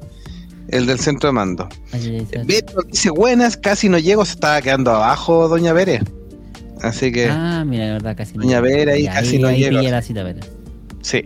El 0.67 0.85
del 0.85 0.99
centro 0.99 1.29
de 1.29 1.33
mando. 1.33 1.67
Nos 1.91 2.87
dice 2.87 3.09
buenas, 3.09 3.57
casi 3.57 3.89
no 3.89 3.97
llego, 3.97 4.23
se 4.25 4.33
estaba 4.33 4.61
quedando 4.61 4.91
abajo, 4.91 5.47
doña 5.49 5.73
Bere. 5.73 6.01
Así 6.81 7.11
que, 7.11 7.27
Ah, 7.29 7.63
mira, 7.65 7.85
de 7.85 7.91
verdad, 7.93 8.15
casi 8.17 8.37
no. 8.37 8.61
Vera 8.61 8.93
ahí 8.93 9.03
Ya, 9.03 9.13
casi 9.13 9.37
no 9.39 9.47
ahí 9.49 9.59
llega. 9.63 9.81
la 9.81 10.01
cita, 10.01 10.23
Vera. 10.23 10.39
sí. 11.01 11.23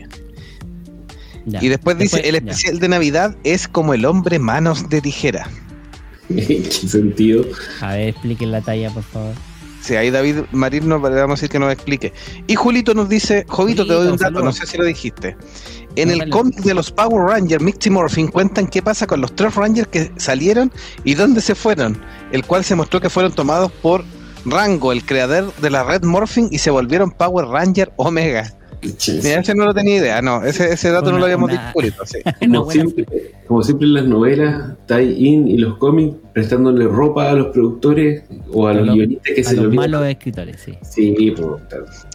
Ya. 1.47 1.63
Y 1.63 1.67
después 1.69 1.95
dice, 1.99 2.21
el 2.27 2.31
ya. 2.33 2.37
especial 2.39 2.79
de 2.79 2.87
Navidad 2.89 3.35
es 3.43 3.67
como 3.67 3.93
el 3.93 4.05
hombre 4.05 4.39
manos 4.39 4.89
de 4.89 4.99
tijera. 5.01 5.47
¿En 6.29 6.37
qué 6.47 6.71
sentido? 6.71 7.45
A 7.81 7.93
ver, 7.93 8.09
expliquen 8.09 8.51
la 8.51 8.61
talla, 8.61 8.89
por 8.89 9.03
favor. 9.03 9.33
Sí, 9.79 9.95
ahí 9.95 10.09
David 10.09 10.37
Marín 10.51 10.87
nos 10.89 10.99
vamos 10.99 11.15
a 11.15 11.27
decir 11.35 11.49
que 11.49 11.59
nos 11.59 11.71
explique. 11.71 12.11
Y 12.47 12.55
Julito 12.55 12.95
nos 12.95 13.07
dice, 13.07 13.45
Jovito, 13.47 13.85
te 13.85 13.93
doy 13.93 14.07
un 14.07 14.17
dato, 14.17 14.41
no 14.43 14.51
sé 14.51 14.65
si 14.65 14.75
lo 14.79 14.85
dijiste. 14.85 15.37
En 15.95 16.09
el 16.09 16.31
cómic 16.31 16.55
de 16.61 16.73
los 16.73 16.89
Power 16.91 17.23
Rangers, 17.27 17.61
Mixty 17.63 17.91
Morphin 17.91 18.27
cuentan 18.29 18.65
qué 18.65 18.81
pasa 18.81 19.05
con 19.05 19.21
los 19.21 19.35
tres 19.35 19.53
Rangers 19.53 19.87
que 19.87 20.11
salieron 20.17 20.71
y 21.03 21.13
dónde 21.13 21.39
se 21.41 21.53
fueron, 21.53 22.01
el 22.31 22.43
cual 22.43 22.63
se 22.65 22.73
mostró 22.73 22.99
que 22.99 23.11
fueron 23.11 23.31
tomados 23.33 23.71
por 23.71 24.03
Rango, 24.45 24.91
el 24.91 25.05
creador 25.05 25.53
de 25.55 25.69
la 25.69 25.83
red 25.83 26.03
Morphin, 26.03 26.47
y 26.51 26.57
se 26.59 26.69
volvieron 26.71 27.11
Power 27.11 27.45
Ranger 27.47 27.91
Omega. 27.97 28.51
Mira, 29.23 29.39
ese 29.39 29.55
no 29.55 29.65
lo 29.65 29.73
tenía 29.73 29.95
idea, 29.97 30.21
no, 30.21 30.43
ese, 30.43 30.71
ese 30.73 30.91
dato 30.91 31.11
no 31.11 31.17
lo 31.17 31.23
habíamos 31.25 31.49
una- 31.73 31.73
sí. 32.05 32.19
Como 32.51 32.69
siempre, 32.71 33.05
como 33.47 33.63
siempre 33.63 33.87
en 33.87 33.93
las 33.95 34.05
novelas, 34.05 34.73
tie-in 34.85 35.47
y 35.47 35.57
los 35.57 35.77
cómics, 35.77 36.15
prestándole 36.33 36.85
ropa 36.87 37.31
a 37.31 37.33
los 37.33 37.47
productores 37.47 38.23
o 38.51 38.67
a, 38.67 38.71
A 38.71 38.73
los 38.75 38.85
los- 38.87 38.95
guionistas 38.95 39.33
que 39.33 39.41
a 39.41 39.43
se 39.43 39.55
los 39.55 39.65
lo 39.65 39.71
malos 39.71 40.05
escritores, 40.05 40.61
sí. 40.63 40.73
Sí, 40.87 41.33
pues, 41.35 41.61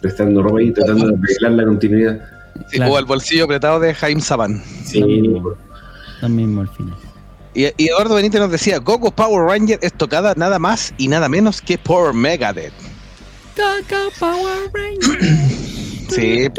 prestando 0.01 0.41
ropa 0.43 0.61
y 0.61 0.71
tratando 0.71 1.07
de 1.07 1.15
arreglar 1.15 1.51
la 1.51 1.65
continuidad. 1.65 2.21
Sí, 2.69 2.77
Claro. 2.77 2.93
O 2.93 2.97
al 2.97 3.05
bolsillo 3.05 3.45
apretado 3.45 3.79
de 3.81 3.93
Jaime 3.93 4.21
Saban. 4.21 4.61
Sí, 4.85 4.99
Lo 5.01 5.07
mismo. 5.07 5.53
Lo 6.21 6.29
mismo 6.29 6.61
al 6.61 6.69
final. 6.69 6.95
Y, 7.53 7.65
y 7.77 7.89
Eduardo 7.89 8.15
Benítez 8.15 8.39
nos 8.39 8.51
decía, 8.51 8.79
Goku 8.79 9.11
Power 9.11 9.45
Ranger 9.45 9.79
es 9.81 9.93
tocada 9.93 10.33
nada 10.35 10.59
más 10.59 10.93
y 10.97 11.07
nada 11.07 11.27
menos 11.29 11.61
que 11.61 11.77
por 11.77 12.13
Megadeth. 12.13 12.73
Coco 13.55 14.09
Power 14.19 14.71
Rangers. 14.73 15.57
Sí. 16.11 16.49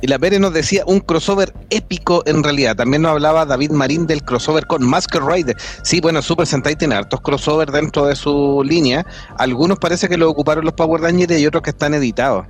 Y 0.00 0.06
la 0.06 0.18
Pérez 0.18 0.40
nos 0.40 0.52
decía 0.52 0.84
un 0.86 1.00
crossover 1.00 1.52
épico 1.70 2.22
en 2.26 2.44
realidad. 2.44 2.76
También 2.76 3.02
nos 3.02 3.12
hablaba 3.12 3.46
David 3.46 3.70
Marín 3.70 4.06
del 4.06 4.22
crossover 4.22 4.66
con 4.66 4.84
Masker 4.84 5.22
Rider. 5.24 5.56
Sí, 5.82 6.00
bueno, 6.00 6.20
Super 6.20 6.46
Sentai 6.46 6.76
tiene 6.76 6.94
hartos 6.94 7.20
crossovers 7.20 7.72
dentro 7.72 8.06
de 8.06 8.14
su 8.14 8.62
línea. 8.64 9.06
Algunos 9.38 9.78
parece 9.78 10.08
que 10.08 10.16
lo 10.16 10.30
ocuparon 10.30 10.64
los 10.64 10.74
Power 10.74 11.00
Rangers 11.00 11.40
y 11.40 11.46
otros 11.46 11.62
que 11.62 11.70
están 11.70 11.94
editados. 11.94 12.46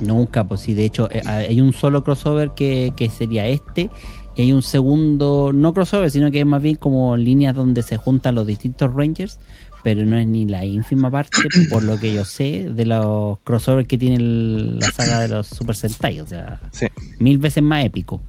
Nunca, 0.00 0.42
pues 0.44 0.62
sí, 0.62 0.74
de 0.74 0.84
hecho 0.84 1.08
eh, 1.10 1.22
hay 1.26 1.60
un 1.60 1.72
solo 1.72 2.02
crossover 2.02 2.52
que, 2.52 2.92
que 2.96 3.10
sería 3.10 3.46
este 3.46 3.90
y 4.38 4.42
hay 4.42 4.52
un 4.52 4.62
segundo, 4.62 5.50
no 5.52 5.74
crossover, 5.74 6.10
sino 6.10 6.30
que 6.30 6.40
es 6.40 6.46
más 6.46 6.62
bien 6.62 6.76
como 6.76 7.16
líneas 7.16 7.54
donde 7.56 7.82
se 7.82 7.96
juntan 7.96 8.36
los 8.36 8.46
distintos 8.46 8.94
Rangers, 8.94 9.38
pero 9.82 10.04
no 10.06 10.16
es 10.16 10.26
ni 10.26 10.46
la 10.46 10.64
ínfima 10.64 11.10
parte, 11.10 11.38
por 11.70 11.82
lo 11.82 11.98
que 11.98 12.14
yo 12.14 12.24
sé, 12.24 12.68
de 12.72 12.86
los 12.86 13.38
crossovers 13.40 13.86
que 13.88 13.98
tiene 13.98 14.16
el- 14.16 14.78
la 14.78 14.90
saga 14.92 15.20
de 15.20 15.28
los 15.28 15.48
Super 15.48 15.74
Sentai, 15.76 16.20
o 16.20 16.26
sea, 16.26 16.60
Sí. 16.70 16.86
mil 17.18 17.38
veces 17.38 17.62
más 17.62 17.84
épico. 17.84 18.20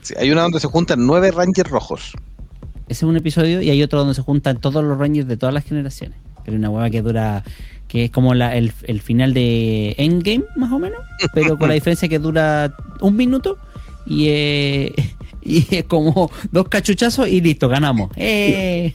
Sí, 0.00 0.14
hay 0.18 0.30
una 0.30 0.42
donde 0.42 0.58
se 0.60 0.68
juntan 0.68 1.06
nueve 1.06 1.30
Rangers 1.30 1.68
rojos. 1.70 2.12
Ese 2.88 3.04
es 3.04 3.08
un 3.08 3.16
episodio 3.16 3.60
y 3.60 3.68
hay 3.68 3.82
otro 3.82 3.98
donde 3.98 4.14
se 4.14 4.22
juntan 4.22 4.58
todos 4.60 4.82
los 4.82 4.96
Rangers 4.98 5.28
de 5.28 5.36
todas 5.36 5.52
las 5.54 5.64
generaciones. 5.64 6.18
Hay 6.46 6.54
una 6.54 6.70
hueá 6.70 6.88
que 6.88 7.02
dura, 7.02 7.44
que 7.88 8.04
es 8.06 8.10
como 8.10 8.32
la- 8.34 8.56
el, 8.56 8.72
el 8.84 9.00
final 9.02 9.34
de 9.34 9.94
Endgame, 9.98 10.44
más 10.56 10.72
o 10.72 10.78
menos, 10.78 11.00
pero 11.34 11.58
con 11.58 11.68
la 11.68 11.74
diferencia 11.80 12.08
que 12.08 12.18
dura 12.18 12.74
un 13.02 13.16
minuto 13.16 13.58
y, 14.06 14.28
eh, 14.28 14.94
y 15.48 15.82
como 15.88 16.30
dos 16.52 16.68
cachuchazos 16.68 17.28
y 17.28 17.40
listo, 17.40 17.68
ganamos. 17.68 18.10
¡Eh! 18.16 18.94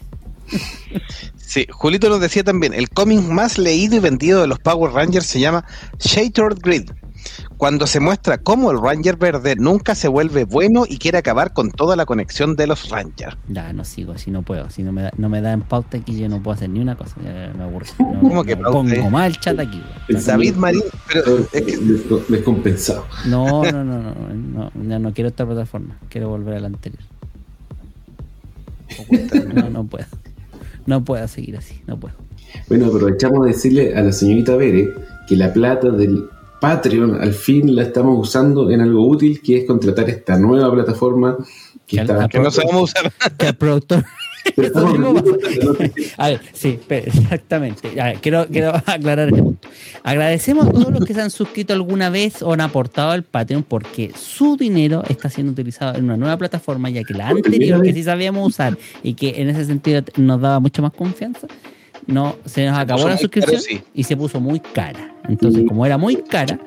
Sí, 1.35 1.67
Julito 1.69 2.09
nos 2.09 2.19
decía 2.19 2.43
también, 2.43 2.73
el 2.73 2.89
cómic 2.89 3.19
más 3.21 3.57
leído 3.57 3.95
y 3.95 3.99
vendido 3.99 4.41
de 4.41 4.47
los 4.47 4.59
Power 4.59 4.91
Rangers 4.91 5.25
se 5.25 5.39
llama 5.39 5.65
Shattered 5.99 6.57
Grid. 6.61 6.89
Cuando 7.57 7.87
se 7.87 7.99
muestra 7.99 8.37
cómo 8.37 8.71
el 8.71 8.79
Ranger 8.81 9.15
verde 9.17 9.55
nunca 9.57 9.95
se 9.95 10.07
vuelve 10.07 10.43
bueno 10.45 10.83
y 10.87 10.97
quiere 10.97 11.17
acabar 11.17 11.53
con 11.53 11.71
toda 11.71 11.95
la 11.95 12.05
conexión 12.05 12.55
de 12.55 12.67
los 12.67 12.89
Rangers. 12.89 13.37
Ya, 13.47 13.71
no 13.73 13.85
sigo, 13.85 14.13
así 14.13 14.31
no 14.31 14.41
puedo. 14.41 14.69
Si 14.69 14.83
no 14.83 14.91
me 14.91 15.03
da, 15.03 15.11
no 15.17 15.29
me 15.29 15.41
da 15.41 15.53
en 15.53 15.61
pauta 15.61 15.97
aquí, 15.97 16.17
yo 16.19 16.27
no 16.29 16.41
puedo 16.41 16.55
hacer 16.55 16.69
ni 16.69 16.79
una 16.79 16.95
cosa. 16.95 17.15
ya 17.23 17.51
me 17.57 17.63
aburro. 17.63 17.85
No, 17.99 18.19
¿Cómo 18.21 18.43
que 18.43 18.55
me 18.55 18.63
pongo 18.63 19.09
mal 19.09 19.31
el 19.31 19.39
chat 19.39 19.57
aquí. 19.59 19.81
weón. 20.09 20.23
David 20.25 20.55
Marín, 20.55 20.83
pero 21.11 21.39
es 21.39 21.47
que 21.61 21.79
Desco- 21.79 22.25
Descompensado. 22.27 23.05
No, 23.25 23.63
no, 23.63 23.83
no, 23.83 23.99
no, 24.01 24.13
no, 24.13 24.71
ya 24.89 24.99
no 24.99 25.13
quiero 25.13 25.29
esta 25.29 25.45
plataforma. 25.45 25.97
Quiero 26.09 26.29
volver 26.29 26.55
a 26.55 26.59
la 26.59 26.67
anterior. 26.67 27.01
No, 29.53 29.69
no 29.69 29.83
puedo. 29.85 30.05
No 30.85 31.03
puedo 31.03 31.27
seguir 31.27 31.57
así, 31.57 31.81
no 31.87 31.97
puedo. 31.99 32.15
Bueno, 32.67 32.87
aprovechamos 32.87 33.45
de 33.45 33.51
decirle 33.53 33.95
a 33.95 34.01
la 34.01 34.11
señorita 34.11 34.55
Bere 34.55 34.89
que 35.27 35.35
la 35.35 35.51
plata 35.53 35.89
del 35.89 36.25
Patreon 36.63 37.21
al 37.21 37.33
fin 37.33 37.75
la 37.75 37.83
estamos 37.83 38.17
usando 38.17 38.71
en 38.71 38.79
algo 38.79 39.05
útil, 39.05 39.41
que 39.41 39.57
es 39.57 39.65
contratar 39.65 40.09
esta 40.09 40.37
nueva 40.37 40.71
plataforma 40.71 41.35
que 41.85 41.97
Que 41.97 42.01
está... 42.03 42.29
que 42.29 42.39
no 42.39 42.49
sabemos 42.49 42.83
usar. 42.83 43.11
Que 43.37 43.47
el 43.47 43.55
productor. 43.55 44.05
A 46.17 46.29
ver, 46.29 46.41
sí, 46.53 46.79
exactamente. 46.89 47.99
A 47.99 48.05
ver, 48.05 48.21
quiero, 48.21 48.47
quiero 48.47 48.71
aclarar 48.85 49.27
este 49.27 49.43
punto. 49.43 49.67
Agradecemos 50.03 50.67
a 50.67 50.71
todos 50.71 50.93
los 50.93 51.03
que 51.03 51.13
se 51.13 51.21
han 51.21 51.31
suscrito 51.31 51.73
alguna 51.73 52.09
vez 52.09 52.41
o 52.41 52.53
han 52.53 52.61
aportado 52.61 53.11
al 53.11 53.23
Patreon 53.23 53.63
porque 53.63 54.13
su 54.15 54.55
dinero 54.55 55.03
está 55.09 55.29
siendo 55.29 55.51
utilizado 55.51 55.97
en 55.97 56.05
una 56.05 56.15
nueva 56.15 56.37
plataforma, 56.37 56.89
ya 56.89 57.03
que 57.03 57.13
la 57.13 57.27
anterior, 57.27 57.81
que 57.81 57.91
sí 57.91 58.03
sabíamos 58.03 58.47
usar 58.47 58.77
y 59.01 59.15
que 59.15 59.41
en 59.41 59.49
ese 59.49 59.65
sentido 59.65 60.01
nos 60.15 60.39
daba 60.39 60.61
mucha 60.61 60.81
más 60.81 60.93
confianza, 60.93 61.47
no 62.07 62.35
se 62.45 62.65
nos 62.65 62.77
acabó 62.77 63.07
la 63.07 63.17
suscripción 63.17 63.61
caro, 63.61 63.65
sí. 63.67 63.81
y 63.93 64.03
se 64.03 64.15
puso 64.17 64.39
muy 64.39 64.59
cara. 64.59 65.13
Entonces, 65.29 65.63
Mm. 65.63 65.67
como 65.67 65.85
era 65.85 65.97
muy 65.97 66.17
cara, 66.17 66.59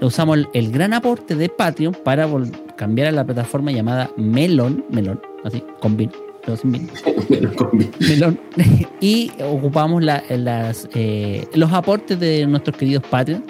usamos 0.00 0.36
el, 0.38 0.48
el 0.54 0.70
gran 0.72 0.92
aporte 0.94 1.34
de 1.36 1.48
Patreon 1.48 1.94
para 2.04 2.28
cambiar 2.76 3.08
a 3.08 3.12
la 3.12 3.24
plataforma 3.24 3.70
llamada 3.72 4.10
Melon, 4.16 4.84
Melon, 4.90 5.20
así, 5.44 5.62
con 5.80 5.96
vino, 5.96 6.12
pero 6.44 6.56
sin 6.56 6.72
vino. 6.72 6.88
Melón. 8.00 8.40
y 9.00 9.30
ocupamos 9.44 10.02
la- 10.02 10.22
las, 10.30 10.88
eh, 10.94 11.46
los 11.54 11.72
aportes 11.72 12.18
de 12.18 12.46
nuestros 12.46 12.76
queridos 12.76 13.04
Patreon 13.08 13.44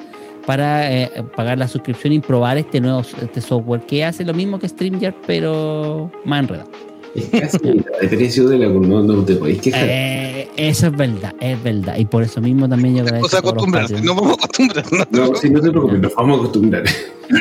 para 0.47 0.93
eh, 0.93 1.09
pagar 1.37 1.57
la 1.57 1.69
suscripción 1.69 2.13
y 2.15 2.19
probar 2.19 2.59
este 2.59 2.81
nuevo 2.81 3.01
este 3.01 3.41
software 3.41 3.81
que 3.83 4.05
hace 4.05 4.25
lo 4.25 4.35
mismo 4.35 4.59
que 4.59 4.69
StreamYard, 4.69 5.15
pero 5.27 6.11
más 6.25 6.41
enredado. 6.41 6.69
Es 7.15 7.27
casi 7.29 7.59
la 7.65 7.99
de 8.01 8.09
precio 8.09 8.49
de 8.49 8.59
la 8.59 8.69
no, 8.69 9.03
no 9.03 9.25
te 9.25 9.35
podéis 9.37 9.61
quejar. 9.61 9.85
Eh, 9.87 10.49
eso 10.57 10.87
es 10.87 10.97
verdad, 10.97 11.35
es 11.41 11.63
verdad. 11.63 11.97
Y 11.99 12.05
por 12.07 12.23
eso 12.23 12.41
mismo 12.41 12.69
también 12.69 12.97
yo 12.97 13.05
todos 13.05 13.21
los 13.21 13.35
acostumbrarse, 13.35 14.01
no 14.01 14.15
vamos 14.15 14.31
a 14.33 14.35
acostumbrarnos. 14.35 15.07
No, 15.11 15.35
si 15.35 15.51
no 15.51 15.61
te 15.61 15.71
preocupes, 15.71 16.01
nos 16.01 16.15
vamos 16.15 16.37
a 16.39 16.41
acostumbrar. 16.41 16.85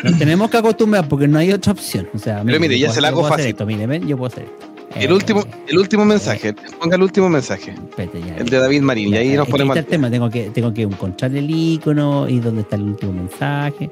Nos 0.03 0.17
tenemos 0.19 0.49
que 0.49 0.57
acostumbrar 0.57 1.07
porque 1.07 1.27
no 1.27 1.37
hay 1.39 1.51
otra 1.53 1.71
opción. 1.71 2.07
O 2.13 2.17
sea, 2.17 2.43
Pero 2.45 2.59
mire, 2.59 2.77
ya 2.77 2.87
puedo- 2.87 2.95
se 2.95 3.01
la 3.01 3.07
hago 3.09 3.23
fácil. 3.27 3.47
Esto, 3.47 3.65
mire, 3.65 3.87
ven, 3.87 4.07
yo 4.07 4.17
puedo 4.17 4.27
hacer 4.31 4.43
esto. 4.43 4.65
El 4.93 5.09
Eh, 5.09 5.13
último, 5.13 5.43
el 5.69 5.77
último 5.77 6.03
mensaje, 6.03 6.53
ponga 6.77 6.97
el 6.97 7.03
último 7.03 7.29
mensaje, 7.29 7.71
espérate, 7.71 8.19
ya, 8.27 8.35
el 8.35 8.49
de 8.49 8.57
David 8.57 8.81
Marín, 8.81 9.13
y 9.13 9.17
ahí 9.17 9.29
nos 9.29 9.43
es 9.43 9.45
que 9.45 9.51
ponemos 9.51 9.77
el 9.77 9.85
tema, 9.85 10.11
tengo 10.11 10.29
que, 10.29 10.49
tengo 10.49 10.73
que 10.73 10.81
encontrar 10.81 11.33
el 11.33 11.49
icono 11.49 12.27
y 12.27 12.41
dónde 12.41 12.61
está 12.63 12.75
el 12.75 12.81
último 12.83 13.13
mensaje. 13.13 13.89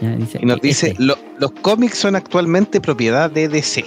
Ya, 0.00 0.14
dice, 0.14 0.38
Y 0.40 0.46
nos 0.46 0.60
dice, 0.60 0.90
este, 0.90 1.02
"Lo- 1.02 1.18
los 1.38 1.50
cómics 1.50 1.98
son 1.98 2.14
actualmente 2.14 2.80
propiedad 2.80 3.28
de 3.28 3.48
DC, 3.48 3.84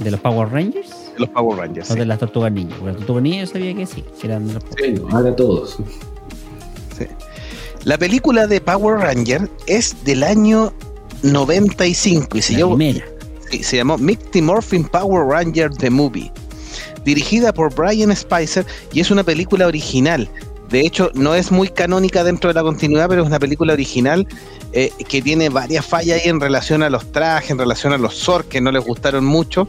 de 0.00 0.10
los 0.10 0.20
Power 0.20 0.48
Rangers 0.50 0.90
de 1.14 1.20
los 1.20 1.28
Power 1.30 1.58
Rangers. 1.58 1.90
o 1.90 1.92
sí. 1.94 1.98
de 1.98 2.06
las 2.06 2.18
Tortugas 2.18 2.52
Ninja. 2.52 2.74
Porque 2.76 2.86
las 2.88 2.96
Tortugas 2.96 3.22
Ninja 3.22 3.40
yo 3.40 3.46
sabía 3.46 3.74
que 3.74 3.86
sí, 3.86 4.04
que 4.20 4.26
eran 4.26 4.46
de 4.48 4.54
los 4.54 4.62
Sí, 4.76 4.94
ahora 5.10 5.36
todos. 5.36 5.76
La 7.84 7.96
película 7.96 8.46
de 8.46 8.60
Power 8.60 8.98
Ranger 8.98 9.48
es 9.66 9.96
del 10.04 10.22
año 10.22 10.72
95 11.22 12.36
y 12.36 12.42
se, 12.42 12.52
la 12.52 12.58
llamó, 12.60 12.76
primera. 12.76 13.06
sí, 13.50 13.62
se 13.62 13.76
llamó 13.76 13.96
Mighty 13.96 14.42
Morphin 14.42 14.84
Power 14.84 15.26
Ranger 15.26 15.70
The 15.70 15.88
Movie, 15.88 16.30
dirigida 17.06 17.54
por 17.54 17.74
Brian 17.74 18.14
Spicer 18.14 18.66
y 18.92 19.00
es 19.00 19.10
una 19.10 19.24
película 19.24 19.66
original. 19.66 20.28
De 20.70 20.80
hecho, 20.80 21.10
no 21.14 21.34
es 21.34 21.50
muy 21.50 21.68
canónica 21.68 22.22
dentro 22.24 22.48
de 22.48 22.54
la 22.54 22.62
continuidad, 22.62 23.08
pero 23.08 23.22
es 23.22 23.26
una 23.26 23.38
película 23.40 23.72
original 23.72 24.26
eh, 24.72 24.92
que 25.08 25.20
tiene 25.20 25.48
varias 25.48 25.84
fallas 25.84 26.20
ahí 26.22 26.30
en 26.30 26.40
relación 26.40 26.82
a 26.84 26.90
los 26.90 27.10
trajes, 27.10 27.50
en 27.50 27.58
relación 27.58 27.92
a 27.92 27.98
los 27.98 28.14
Zor, 28.14 28.44
que 28.44 28.60
no 28.60 28.70
les 28.70 28.84
gustaron 28.84 29.24
mucho. 29.24 29.66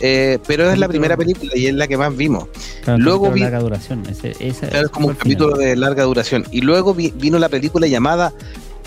eh, 0.00 0.38
pero 0.46 0.70
es 0.70 0.78
la 0.78 0.88
primera 0.88 1.16
película 1.16 1.52
y 1.56 1.66
es 1.66 1.74
la 1.74 1.86
que 1.88 1.96
más 1.96 2.16
vimos. 2.16 2.46
Claro, 2.82 2.98
Luego 2.98 3.30
vi- 3.30 3.40
larga 3.40 3.60
duración. 3.60 4.02
Ese, 4.10 4.34
esa- 4.40 4.68
Claro, 4.68 4.86
es 4.86 4.92
como 4.92 5.08
un 5.08 5.16
final. 5.16 5.36
capítulo 5.38 5.56
de 5.56 5.76
larga 5.76 6.02
duración. 6.04 6.44
Y 6.50 6.60
luego 6.62 6.94
vi- 6.94 7.12
vino 7.16 7.38
la 7.38 7.48
película 7.48 7.86
llamada 7.86 8.32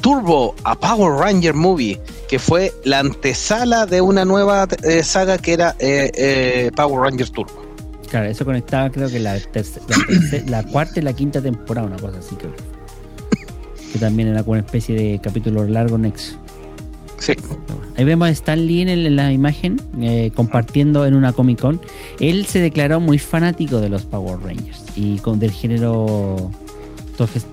Turbo, 0.01 0.53
a 0.63 0.76
Power 0.80 1.13
Ranger 1.20 1.53
Movie, 1.53 1.99
que 2.30 2.39
fue 2.39 2.72
la 2.84 2.99
antesala 2.99 3.86
de 3.86 3.99
una 4.01 4.26
nueva 4.26 4.68
eh, 4.84 5.01
saga 5.03 5.38
que 5.38 5.53
era 5.53 5.76
Power 6.76 7.01
Rangers 7.01 7.32
Turbo. 7.32 7.66
Claro, 8.10 8.28
eso 8.30 8.45
conectaba 8.45 8.89
creo 8.89 9.10
que 9.10 9.20
la, 9.20 9.38
terce- 9.38 9.82
la, 9.89 9.95
terce- 9.97 10.45
la 10.47 10.64
cuarta 10.64 10.99
y 10.99 11.03
la 11.03 11.14
quinta 11.14 11.41
temporada, 11.41 11.88
una 11.88 11.97
cosa 11.97 12.20
así 12.20 12.36
creo. 12.36 12.53
Que 13.91 13.99
también 13.99 14.30
era 14.30 14.43
como 14.43 14.53
una 14.53 14.62
especie 14.62 14.95
de 14.95 15.20
capítulo 15.22 15.66
largo 15.66 15.97
nexo. 15.97 16.36
Sí. 17.20 17.34
Ahí 17.97 18.05
vemos 18.05 18.28
a 18.28 18.32
Stan 18.32 18.66
Lee 18.66 18.82
en, 18.84 18.89
el- 18.89 19.05
en 19.08 19.16
la 19.16 19.32
imagen 19.34 19.82
eh, 20.01 20.32
compartiendo 20.36 21.05
en 21.05 21.16
una 21.16 21.34
Comic 21.34 21.60
Con. 21.60 21.82
Él 22.20 22.45
se 22.45 22.60
declaró 22.60 22.99
muy 22.99 23.18
fanático 23.18 23.82
de 23.82 23.89
los 23.89 24.03
Power 24.03 24.39
Rangers 24.39 24.84
y 24.95 25.18
con 25.20 25.39
del 25.39 25.51
género 25.51 26.51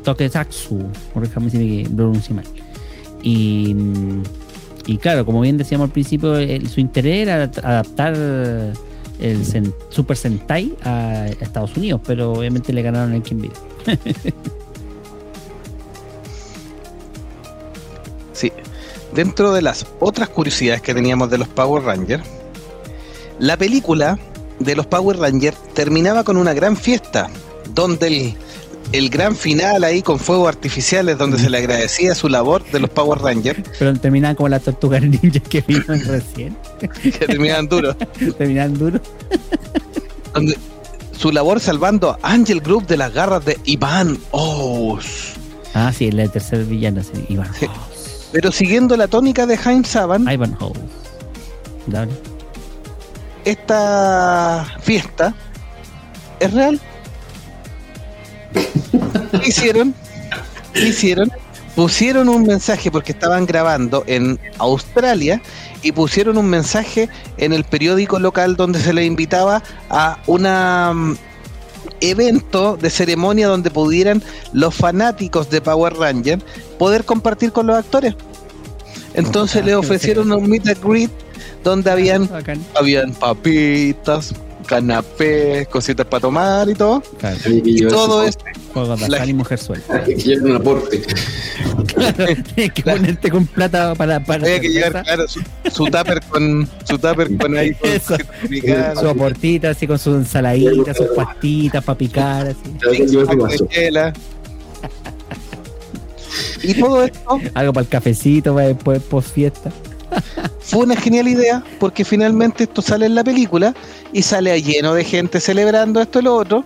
Tokusatsu, 0.05 0.85
corríjame 1.15 1.51
si 1.51 1.59
me 1.59 1.89
pronuncio 1.97 2.35
mal. 2.35 2.45
Y, 3.23 3.75
y 4.87 4.99
claro, 4.99 5.25
como 5.25 5.41
bien 5.41 5.57
decíamos 5.57 5.87
al 5.87 5.93
principio, 5.93 6.37
el- 6.37 6.69
su 6.69 6.81
interés 6.81 7.27
era 7.27 7.45
adaptar 7.45 8.15
el 9.21 9.73
Super 9.91 10.17
Sentai 10.17 10.75
a, 10.83 11.27
Estados 11.41 11.77
Unidos, 11.77 12.01
pero 12.07 12.33
obviamente 12.33 12.73
le 12.73 12.83
ganaron 12.83 13.13
el 13.15 13.23
King. 13.23 13.49
Sí. 18.33 18.51
Dentro 19.15 19.53
de 19.53 19.63
las 19.63 19.87
otras 20.01 20.29
curiosidades 20.29 20.83
que 20.83 20.93
teníamos 20.93 21.31
de 21.31 21.39
los 21.39 21.47
Power 21.47 21.85
Rangers, 21.85 22.25
la 23.39 23.57
película 23.57 24.19
de 24.59 24.75
los 24.75 24.87
Power 24.87 25.19
Rangers 25.19 25.57
terminaba 25.73 26.25
con 26.25 26.37
una 26.37 26.53
gran 26.53 26.77
fiesta, 26.77 27.31
donde 27.73 28.09
el, 28.09 28.35
el 28.93 29.11
gran 29.11 29.35
final 29.37 29.85
ahí 29.85 30.03
con 30.03 30.19
fuegos 30.19 30.49
artificiales, 30.49 31.19
donde 31.19 31.39
se 31.39 31.51
le 31.51 31.59
agradecía 31.59 32.15
su 32.15 32.29
labor 32.29 32.65
de 32.71 32.81
los 32.81 32.91
Power 32.91 33.21
Rangers, 33.21 33.63
Pero 33.79 33.95
terminaban 33.95 34.37
como 34.37 34.49
las 34.49 34.63
tortugas 34.63 35.03
ninjas 35.03 35.43
que 35.49 35.63
vimos 35.63 36.07
recién. 36.07 36.57
que 36.79 37.11
terminaban 37.11 37.69
duros. 37.69 37.97
terminaban 38.39 38.75
duro. 38.75 39.01
donde 40.33 40.57
su 41.17 41.33
labor 41.33 41.61
salvando 41.61 42.11
a 42.11 42.33
Angel 42.33 42.61
Group 42.61 42.87
de 42.87 42.97
las 42.97 43.13
garras 43.13 43.45
de 43.45 43.59
Iván 43.65 44.19
Oz. 44.31 45.35
Ah, 45.75 45.93
sí, 45.93 46.07
el 46.09 46.31
tercer 46.31 46.65
villano, 46.65 47.03
sí. 47.03 47.37
House. 47.37 48.29
Pero 48.33 48.53
siguiendo 48.53 48.97
la 48.97 49.09
tónica 49.09 49.47
de 49.47 49.57
Jaime 49.57 49.85
Saban, 49.85 50.29
Ivan 50.31 50.55
House. 50.57 50.79
Dale. 51.87 52.13
esta 53.45 54.67
fiesta 54.81 55.35
es 56.41 56.53
real. 56.53 56.81
¿Qué 59.45 59.51
hicieron? 59.51 59.95
¿Qué 60.73 60.89
hicieron? 60.89 61.31
Pusieron 61.77 62.29
un 62.29 62.45
mensaje 62.45 62.91
porque 62.91 63.13
estaban 63.13 63.45
grabando 63.47 64.05
en 64.07 64.39
Australia 64.59 65.43
y 65.83 65.93
pusieron 65.93 66.39
un 66.39 66.47
mensaje 66.47 67.09
en 67.37 67.53
el 67.53 67.65
periódico 67.65 68.19
local 68.19 68.57
donde 68.57 68.81
se 68.81 68.93
le 68.95 69.05
invitaba 69.05 69.63
a 69.91 70.19
una 70.27 70.93
mm, 70.95 71.17
evento 72.01 72.79
de 72.81 72.89
ceremonia 72.91 73.49
donde 73.49 73.71
pudieran 73.71 74.23
los 74.53 74.75
fanáticos 74.75 75.51
de 75.51 75.61
Power 75.61 75.95
Ranger 75.95 76.39
poder 76.79 77.05
compartir 77.05 77.53
con 77.53 77.67
los 77.67 77.77
actores. 77.77 78.15
Entonces 79.15 79.63
Ah, 79.63 79.67
le 79.67 79.75
ofrecieron 79.75 80.33
un 80.33 80.49
meet 80.49 80.67
and 80.69 80.83
greet 80.83 81.11
donde 81.63 81.91
habían 81.91 82.29
Bacán. 82.29 82.65
habían 82.77 83.13
papitas, 83.15 84.33
canapés, 84.65 85.69
cositas 85.69 86.07
para 86.07 86.21
tomar 86.23 86.69
y 86.69 86.75
todo. 86.75 87.03
Claro, 87.19 87.37
Y 87.47 87.87
todo 87.87 88.25
juegos 88.73 89.01
de 89.01 89.09
La- 89.09 89.17
azar 89.19 89.29
y 89.29 89.35
mujer 89.35 89.59
suelta. 89.59 89.97
Hay 89.97 90.15
que 90.15 90.23
llevar 90.23 90.51
un 90.51 90.57
aporte. 90.57 91.03
Claro, 91.87 92.27
tienes 92.55 92.73
que 92.73 92.83
ponerte 92.83 93.31
con 93.31 93.47
plata 93.47 93.95
para. 93.95 94.19
para 94.25 94.45
que 94.61 94.69
llevar, 94.69 95.03
claro, 95.05 95.29
su, 95.29 95.41
su 95.73 95.85
tupper 95.85 96.21
con 96.29 96.69
su 96.85 96.99
tupper 96.99 97.37
con 97.37 97.57
ahí 97.57 97.73
con 97.75 97.91
Eso. 97.91 98.17
Su 99.01 99.09
aportita, 99.09 99.71
así 99.71 99.87
con 99.87 99.99
sus 99.99 100.17
ensaladitas, 100.17 100.97
sus 100.97 101.07
pastitas 101.09 101.85
para 101.85 101.99
picar, 101.99 102.47
así. 102.49 103.05
Y 106.63 106.75
todo 106.75 107.05
esto 107.05 107.41
Algo 107.55 107.73
para 107.73 107.85
el 107.85 107.89
cafecito, 107.89 108.55
para 108.55 108.69
después 108.69 109.01
post 109.03 109.35
fiesta. 109.35 109.71
Fue 110.61 110.81
una 110.85 110.97
genial 110.97 111.29
idea 111.29 111.63
porque 111.79 112.05
finalmente 112.05 112.65
esto 112.65 112.83
sale 112.83 113.07
en 113.07 113.15
la 113.15 113.25
película 113.25 113.75
y 114.13 114.23
sale 114.23 114.53
a 114.53 114.57
lleno 114.59 114.95
de 114.95 115.05
gente 115.05 115.41
celebrando 115.41 116.01
esto 116.01 116.21
y 116.21 116.23
lo 116.23 116.35
otro 116.37 116.65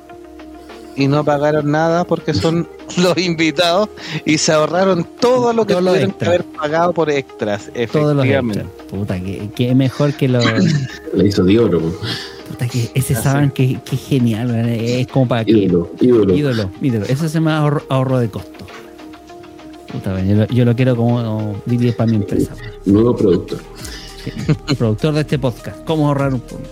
y 0.96 1.07
no 1.07 1.24
pagaron 1.24 1.70
nada 1.70 2.03
porque 2.05 2.34
son 2.34 2.68
los 2.96 3.16
invitados 3.18 3.88
y 4.24 4.38
se 4.38 4.53
ahorraron 4.53 5.07
todo 5.20 5.53
lo 5.53 5.64
que 5.66 5.74
Todo 5.74 5.82
lo 5.82 5.90
tuvieron 5.92 6.12
que 6.12 6.24
haber 6.26 6.44
pagado 6.44 6.92
por 6.92 7.09
extras, 7.11 7.70
Todos 7.92 8.16
los 8.16 8.24
efectivamente. 8.24 8.61
extras. 8.61 8.88
Puta, 8.90 9.20
que, 9.20 9.49
que 9.55 9.74
mejor 9.74 10.14
que 10.14 10.26
los. 10.28 10.44
La 11.12 11.24
hizo 11.24 11.44
de 11.44 11.59
oro. 11.59 11.80
po. 11.80 11.92
Puta, 12.49 12.66
que 12.66 12.90
ese 12.94 13.14
Ah, 13.14 13.22
saben 13.22 13.51
que, 13.51 13.78
que 13.84 13.96
genial, 13.96 14.51
es 14.70 15.07
como 15.07 15.28
para 15.28 15.44
que. 15.44 15.53
Ídolo, 15.53 15.90
ídolo. 16.01 16.34
Ídolo, 16.34 16.70
ídolo. 16.80 17.07
Eso 17.07 17.28
se 17.28 17.38
me 17.40 17.53
ahorro, 17.53 17.84
ahorro 17.90 18.18
de 18.18 18.28
costo. 18.30 18.66
Yo, 19.93 20.34
lo, 20.34 20.47
yo 20.49 20.64
lo 20.64 20.76
quiero 20.76 20.97
como 20.97 21.57
vivir 21.66 21.97
para 21.97 22.11
mi 22.11 22.16
empresa. 22.16 22.53
Nuevo 22.84 23.16
productor. 23.16 23.59
Sí. 24.22 24.74
Productor 24.74 25.14
de 25.14 25.20
este 25.22 25.39
podcast. 25.39 25.82
¿Cómo 25.84 26.09
ahorrar 26.09 26.34
un 26.34 26.41
punto? 26.41 26.68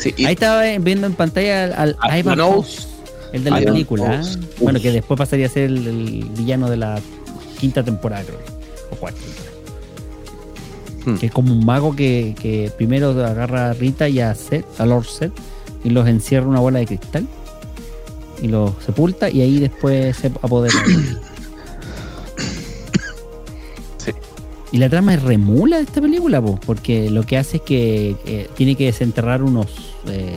Sí, 0.00 0.14
y 0.16 0.24
Ahí 0.24 0.34
estaba 0.34 0.62
viendo 0.78 1.06
en 1.06 1.14
pantalla 1.14 1.64
al, 1.64 1.72
al 1.72 1.96
Ah, 2.00 2.18
Ivan. 2.18 2.38
House, 2.38 2.88
el 3.32 3.44
de 3.44 3.50
la 3.50 3.60
Ivan 3.60 3.74
película. 3.74 4.06
House. 4.16 4.36
¿eh? 4.36 4.46
Bueno, 4.60 4.80
que 4.80 4.90
después 4.92 5.18
pasaría 5.18 5.46
a 5.46 5.48
ser 5.50 5.64
el, 5.64 5.86
el 5.86 6.24
villano 6.36 6.70
de 6.70 6.76
la 6.78 6.98
quinta 7.60 7.82
temporada, 7.82 8.24
creo. 8.24 8.38
O 8.90 8.96
cuarta. 8.96 9.20
Hmm. 11.04 11.16
Que 11.16 11.26
es 11.26 11.32
como 11.32 11.52
un 11.52 11.64
mago 11.64 11.94
que, 11.94 12.34
que 12.40 12.70
primero 12.76 13.10
agarra 13.10 13.70
a 13.70 13.72
Rita 13.74 14.08
y 14.08 14.20
a 14.20 14.34
Seth, 14.34 14.64
a 14.80 14.86
Lord 14.86 15.06
Seth, 15.06 15.32
y 15.84 15.90
los 15.90 16.06
encierra 16.08 16.44
en 16.44 16.50
una 16.50 16.60
bola 16.60 16.78
de 16.78 16.86
cristal. 16.86 17.26
Y 18.42 18.48
los 18.48 18.72
sepulta 18.84 19.30
y 19.30 19.40
ahí 19.40 19.58
después 19.60 20.16
se 20.16 20.26
apodera. 20.28 20.74
Y 24.76 24.78
la 24.78 24.90
trama 24.90 25.14
es 25.14 25.22
remula 25.22 25.78
de 25.78 25.84
esta 25.84 26.02
película, 26.02 26.42
po, 26.42 26.60
porque 26.66 27.08
lo 27.10 27.22
que 27.22 27.38
hace 27.38 27.56
es 27.56 27.62
que 27.62 28.14
eh, 28.26 28.50
tiene 28.56 28.74
que 28.74 28.84
desenterrar 28.84 29.42
unos 29.42 29.68
eh, 30.06 30.36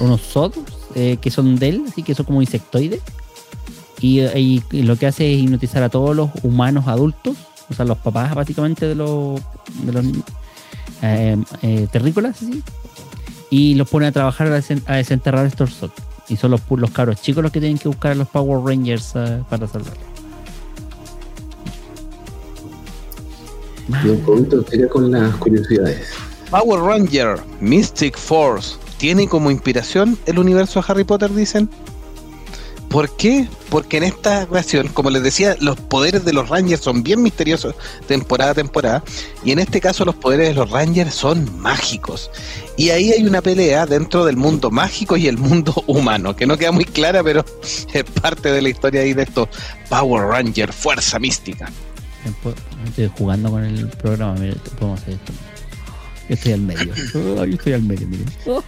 unos 0.00 0.22
sodos 0.22 0.58
eh, 0.96 1.18
que 1.20 1.30
son 1.30 1.54
de 1.56 1.68
él, 1.68 1.84
así 1.88 2.02
que 2.02 2.16
son 2.16 2.26
como 2.26 2.42
insectoides. 2.42 3.00
Y, 4.00 4.22
y- 4.22 4.62
y 4.72 4.82
lo 4.82 4.96
que 4.96 5.06
hace 5.06 5.32
es 5.32 5.38
hipnotizar 5.40 5.84
a 5.84 5.88
todos 5.88 6.16
los 6.16 6.30
humanos 6.42 6.88
adultos 6.88 7.36
o 7.70 7.74
sea, 7.74 7.84
los 7.84 7.98
papás 7.98 8.34
básicamente 8.34 8.86
de 8.86 8.94
los, 8.96 9.40
de 9.84 9.92
los 9.92 10.04
eh, 11.02 11.36
eh, 11.62 11.86
terrícolas, 11.92 12.42
así, 12.42 12.60
y 13.50 13.74
los 13.74 13.88
pone 13.88 14.06
a 14.08 14.12
trabajar 14.12 14.48
a, 14.48 14.58
desen- 14.58 14.82
a 14.86 14.96
desenterrar 14.96 15.46
estos 15.46 15.74
Zod. 15.76 15.90
Y 16.28 16.36
son 16.36 16.50
los, 16.50 16.60
los 16.70 16.90
cabros 16.90 17.22
chicos 17.22 17.42
los 17.44 17.52
que 17.52 17.60
tienen 17.60 17.78
que 17.78 17.86
buscar 17.86 18.10
a 18.12 18.14
los 18.16 18.26
Power 18.28 18.64
Rangers 18.64 19.12
eh, 19.14 19.42
para 19.48 19.68
salvarlos. 19.68 20.15
Sería 24.68 24.88
con 24.88 25.10
las 25.10 25.34
curiosidades. 25.36 26.08
Power 26.50 26.80
Ranger, 26.80 27.40
Mystic 27.60 28.16
Force, 28.16 28.76
¿tiene 28.98 29.28
como 29.28 29.50
inspiración 29.50 30.18
el 30.26 30.38
universo 30.38 30.80
de 30.80 30.86
Harry 30.88 31.04
Potter, 31.04 31.32
dicen? 31.34 31.68
¿Por 32.88 33.10
qué? 33.16 33.48
Porque 33.68 33.96
en 33.96 34.04
esta 34.04 34.44
ocasión, 34.44 34.88
como 34.88 35.10
les 35.10 35.22
decía, 35.22 35.56
los 35.60 35.76
poderes 35.76 36.24
de 36.24 36.32
los 36.32 36.48
Rangers 36.48 36.80
son 36.80 37.02
bien 37.02 37.20
misteriosos 37.20 37.74
temporada 38.06 38.52
a 38.52 38.54
temporada, 38.54 39.02
y 39.44 39.50
en 39.50 39.58
este 39.58 39.80
caso 39.80 40.04
los 40.04 40.14
poderes 40.14 40.48
de 40.48 40.54
los 40.54 40.70
Rangers 40.70 41.14
son 41.14 41.60
mágicos. 41.60 42.30
Y 42.76 42.90
ahí 42.90 43.12
hay 43.12 43.24
una 43.24 43.42
pelea 43.42 43.86
dentro 43.86 44.24
del 44.24 44.36
mundo 44.36 44.70
mágico 44.70 45.16
y 45.16 45.26
el 45.26 45.36
mundo 45.36 45.74
humano, 45.86 46.36
que 46.36 46.46
no 46.46 46.56
queda 46.56 46.72
muy 46.72 46.84
clara, 46.84 47.24
pero 47.24 47.44
es 47.92 48.04
parte 48.04 48.52
de 48.52 48.62
la 48.62 48.68
historia 48.68 49.00
ahí 49.00 49.14
de 49.14 49.24
estos 49.24 49.48
Power 49.90 50.28
Ranger, 50.28 50.72
Fuerza 50.72 51.18
Mística. 51.18 51.70
Estoy 52.86 53.10
jugando 53.18 53.50
con 53.50 53.64
el 53.64 53.88
programa, 53.88 54.34
podemos 54.78 55.00
hacer 55.00 55.14
esto. 55.14 55.32
Yo 56.28 56.34
estoy 56.34 56.52
al 56.52 56.60
medio. 56.60 56.92
Oh, 57.38 57.44
yo 57.44 57.54
estoy 57.54 57.72
al 57.74 57.82
medio. 57.82 58.06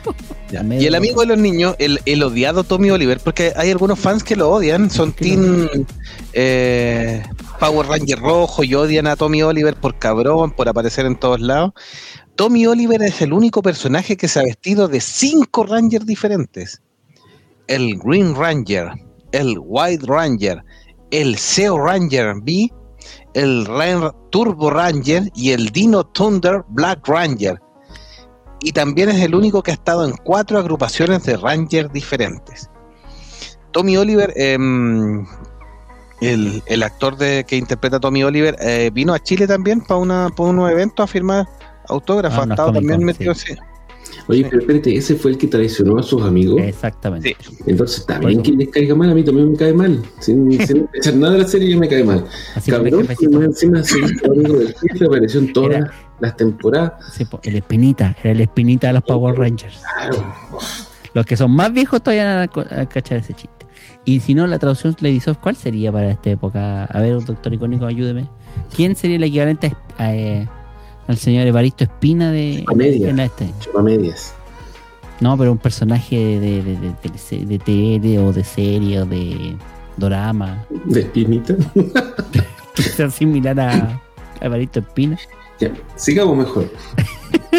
Ya. 0.51 0.65
Y 0.65 0.87
el 0.87 0.95
amigo 0.95 1.21
de 1.21 1.27
los 1.27 1.37
niños, 1.37 1.77
el, 1.79 2.01
el 2.07 2.23
odiado 2.23 2.65
Tommy 2.65 2.91
Oliver, 2.91 3.21
porque 3.23 3.53
hay 3.55 3.71
algunos 3.71 3.99
fans 3.99 4.25
que 4.25 4.35
lo 4.35 4.49
odian, 4.49 4.91
son 4.91 5.13
¿Por 5.13 5.21
qué 5.21 5.25
Team 5.25 5.69
eh, 6.33 7.23
Power 7.61 7.87
Ranger 7.87 8.19
rojo 8.19 8.65
y 8.65 8.75
odian 8.75 9.07
a 9.09 9.17
Tommy 9.17 9.43
Oliver 9.43 9.75
por 9.77 9.99
cabrón, 9.99 10.53
por 10.53 10.67
aparecer 10.67 11.05
en 11.05 11.17
todos 11.17 11.41
lados. 11.41 11.73
Tommy 12.35 12.67
Oliver 12.67 13.03
es 13.03 13.21
el 13.21 13.35
único 13.35 13.61
personaje 13.61 14.17
que 14.17 14.27
se 14.27 14.41
ha 14.41 14.45
vestido 14.45 14.89
de 14.89 15.03
cinco 15.03 15.67
Rangers 15.67 16.07
diferentes. 16.07 16.81
El 17.67 17.99
Green 17.99 18.35
Ranger, 18.35 18.93
el 19.33 19.59
White 19.61 20.07
Ranger, 20.07 20.65
el 21.11 21.37
Zeo 21.37 21.77
Ranger 21.77 22.37
B, 22.41 22.71
el 23.39 23.67
Ren- 23.67 24.13
Turbo 24.31 24.71
Ranger 24.71 25.31
y 25.35 25.53
el 25.53 25.69
Dino 25.71 26.05
Thunder 26.05 26.65
Black 26.69 27.07
Ranger 27.07 27.61
y 28.61 28.73
también 28.73 29.09
es 29.11 29.23
el 29.23 29.35
único 29.35 29.63
que 29.63 29.71
ha 29.71 29.75
estado 29.75 30.05
en 30.05 30.13
cuatro 30.25 30.59
agrupaciones 30.59 31.23
de 31.25 31.37
Rangers 31.37 31.93
diferentes. 31.93 32.69
Tommy 33.71 33.97
Oliver, 33.97 34.33
em, 34.37 35.25
el, 36.21 36.63
el 36.67 36.83
actor 36.83 37.17
de, 37.17 37.45
que 37.47 37.57
interpreta 37.57 37.99
a 37.99 38.01
Tommy 38.01 38.25
Oliver, 38.25 38.57
eh, 38.61 38.91
vino 38.93 39.15
a 39.15 39.21
Chile 39.21 39.47
también 39.47 39.81
para 39.83 40.01
una 40.01 40.29
para 40.37 40.51
unos 40.51 40.71
eventos 40.71 41.05
a 41.05 41.07
firmar 41.07 41.47
autógrafos. 41.89 42.39
Ah, 42.39 42.43
ha 42.43 42.45
unas 42.47 42.57
estado 42.57 42.73
también 42.73 43.05
metido, 43.05 43.35
sí. 43.35 43.55
Sí. 44.11 44.19
Oye, 44.29 44.47
pero 44.49 44.61
espérate, 44.61 44.97
ese 44.97 45.15
fue 45.17 45.33
el 45.33 45.39
que 45.39 45.47
traicionó 45.47 45.99
a 45.99 46.03
sus 46.03 46.23
amigos. 46.23 46.61
Exactamente. 46.63 47.37
Sí. 47.41 47.57
Entonces 47.67 48.07
bien 48.21 48.43
que 48.43 48.53
les 48.53 48.69
caiga 48.69 48.95
mal, 48.95 49.11
a 49.11 49.15
mí 49.15 49.23
también 49.25 49.51
me 49.53 49.57
cae 49.57 49.73
mal. 49.73 50.03
Sin, 50.21 50.51
sin 50.67 50.89
echar 50.95 51.15
nada 51.15 51.35
de 51.35 51.39
la 51.41 51.49
serie, 51.49 51.71
ya 51.71 51.79
me 51.79 51.89
cae 51.89 52.05
mal. 52.05 52.25
Así 52.55 52.71
que 52.71 52.77
Cabrón, 52.77 53.07
que 53.07 53.25
encima 53.25 53.83
se 53.83 53.97
amigo 54.27 54.59
del 54.59 54.75
jefe, 54.75 55.05
apareció 55.07 55.41
en 55.41 55.53
todas 55.53 55.77
Era- 55.79 55.93
las 56.21 56.37
temporadas. 56.37 56.93
Sí, 57.13 57.25
el 57.43 57.57
espinita, 57.57 58.17
era 58.23 58.33
el 58.33 58.41
espinita 58.41 58.89
de 58.89 58.95
los 58.95 59.03
Power 59.03 59.37
Rangers. 59.39 59.81
Claro. 59.99 60.33
Los 61.15 61.27
que 61.27 61.37
son 61.37 61.51
más 61.53 61.73
viejos 61.73 62.03
todavía 62.03 62.49
van 62.55 62.67
a 62.81 62.87
cachar 62.87 63.19
ese 63.19 63.35
chiste. 63.35 63.67
Y 64.05 64.21
si 64.21 64.35
no, 64.35 64.47
la 64.47 64.59
traducción 64.59 64.97
le 65.01 65.11
dice, 65.11 65.35
¿cuál 65.35 65.55
sería 65.57 65.93
para 65.93 66.11
esta 66.11 66.31
época? 66.31 66.85
A 66.85 67.01
ver, 67.01 67.23
doctor 67.25 67.53
icónico, 67.53 67.87
ayúdeme. 67.87 68.27
¿Quién 68.75 68.97
sería 68.97 69.17
el 69.17 69.23
equivalente 69.25 69.75
a, 69.99 70.05
a, 70.05 70.17
eh, 70.17 70.49
al 71.09 71.17
señor 71.19 71.47
Evaristo 71.47 71.85
Espina 71.85 72.31
de, 72.31 72.63
Comedia. 72.67 73.09
en 73.11 73.17
la 73.17 73.25
este? 73.25 73.51
Chupamedias. 73.61 74.35
No, 75.21 75.37
pero 75.37 75.51
un 75.51 75.59
personaje 75.59 76.17
de, 76.17 76.63
de, 76.63 76.77
de, 76.77 76.95
de, 77.47 77.59
tele- 77.59 77.99
de 78.01 78.19
o 78.21 78.33
de 78.33 78.45
serie 78.45 79.01
o 79.01 79.07
de 79.07 79.57
dorama. 79.97 80.65
De 80.85 81.01
espinita. 81.01 81.57
Sea 82.77 83.11
similar 83.11 83.59
a, 83.59 84.01
a 84.41 84.45
Evaristo 84.45 84.79
Espina. 84.79 85.19
Ya, 85.59 85.73
sigamos 85.97 86.37
mejor. 86.37 86.71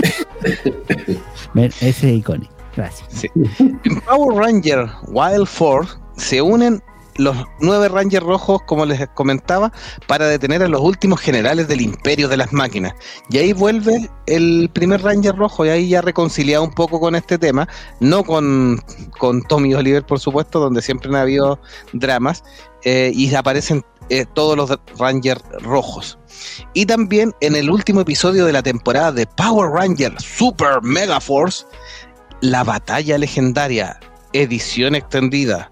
Ver, 1.53 1.71
Ese 1.81 1.89
es 2.13 2.19
icónico. 2.19 2.53
Gracias. 2.75 3.25
En 3.35 3.99
Power 4.07 4.37
Ranger 4.37 4.87
Wild 5.07 5.47
Force 5.47 5.93
se 6.15 6.41
unen 6.41 6.81
los 7.19 7.35
nueve 7.59 7.89
Rangers 7.89 8.25
rojos, 8.25 8.61
como 8.65 8.85
les 8.85 9.07
comentaba, 9.09 9.71
para 10.07 10.27
detener 10.27 10.63
a 10.63 10.67
los 10.67 10.81
últimos 10.81 11.19
generales 11.19 11.67
del 11.67 11.81
imperio 11.81 12.29
de 12.29 12.37
las 12.37 12.53
máquinas. 12.53 12.93
Y 13.29 13.37
ahí 13.37 13.53
vuelve 13.53 14.09
el 14.25 14.69
primer 14.73 15.01
Ranger 15.03 15.35
rojo 15.35 15.65
y 15.65 15.69
ahí 15.69 15.89
ya 15.89 16.01
reconciliado 16.01 16.63
un 16.63 16.71
poco 16.71 16.99
con 16.99 17.15
este 17.15 17.37
tema, 17.37 17.67
no 17.99 18.23
con, 18.23 18.81
con 19.17 19.43
Tommy 19.43 19.73
Oliver, 19.73 20.05
por 20.05 20.19
supuesto, 20.19 20.59
donde 20.59 20.81
siempre 20.81 21.09
han 21.09 21.17
habido 21.17 21.59
dramas, 21.91 22.43
eh, 22.85 23.11
y 23.13 23.35
aparecen 23.35 23.83
eh, 24.09 24.25
todos 24.33 24.55
los 24.55 24.79
Rangers 24.97 25.43
rojos. 25.61 26.17
Y 26.73 26.85
también 26.85 27.33
en 27.41 27.55
el 27.55 27.69
último 27.69 28.01
episodio 28.01 28.45
de 28.45 28.53
la 28.53 28.63
temporada 28.63 29.11
de 29.11 29.27
Power 29.27 29.71
Ranger 29.71 30.13
Super 30.21 30.81
Mega 30.81 31.19
Force, 31.19 31.65
la 32.39 32.63
batalla 32.63 33.17
legendaria, 33.17 33.99
edición 34.31 34.95
extendida. 34.95 35.69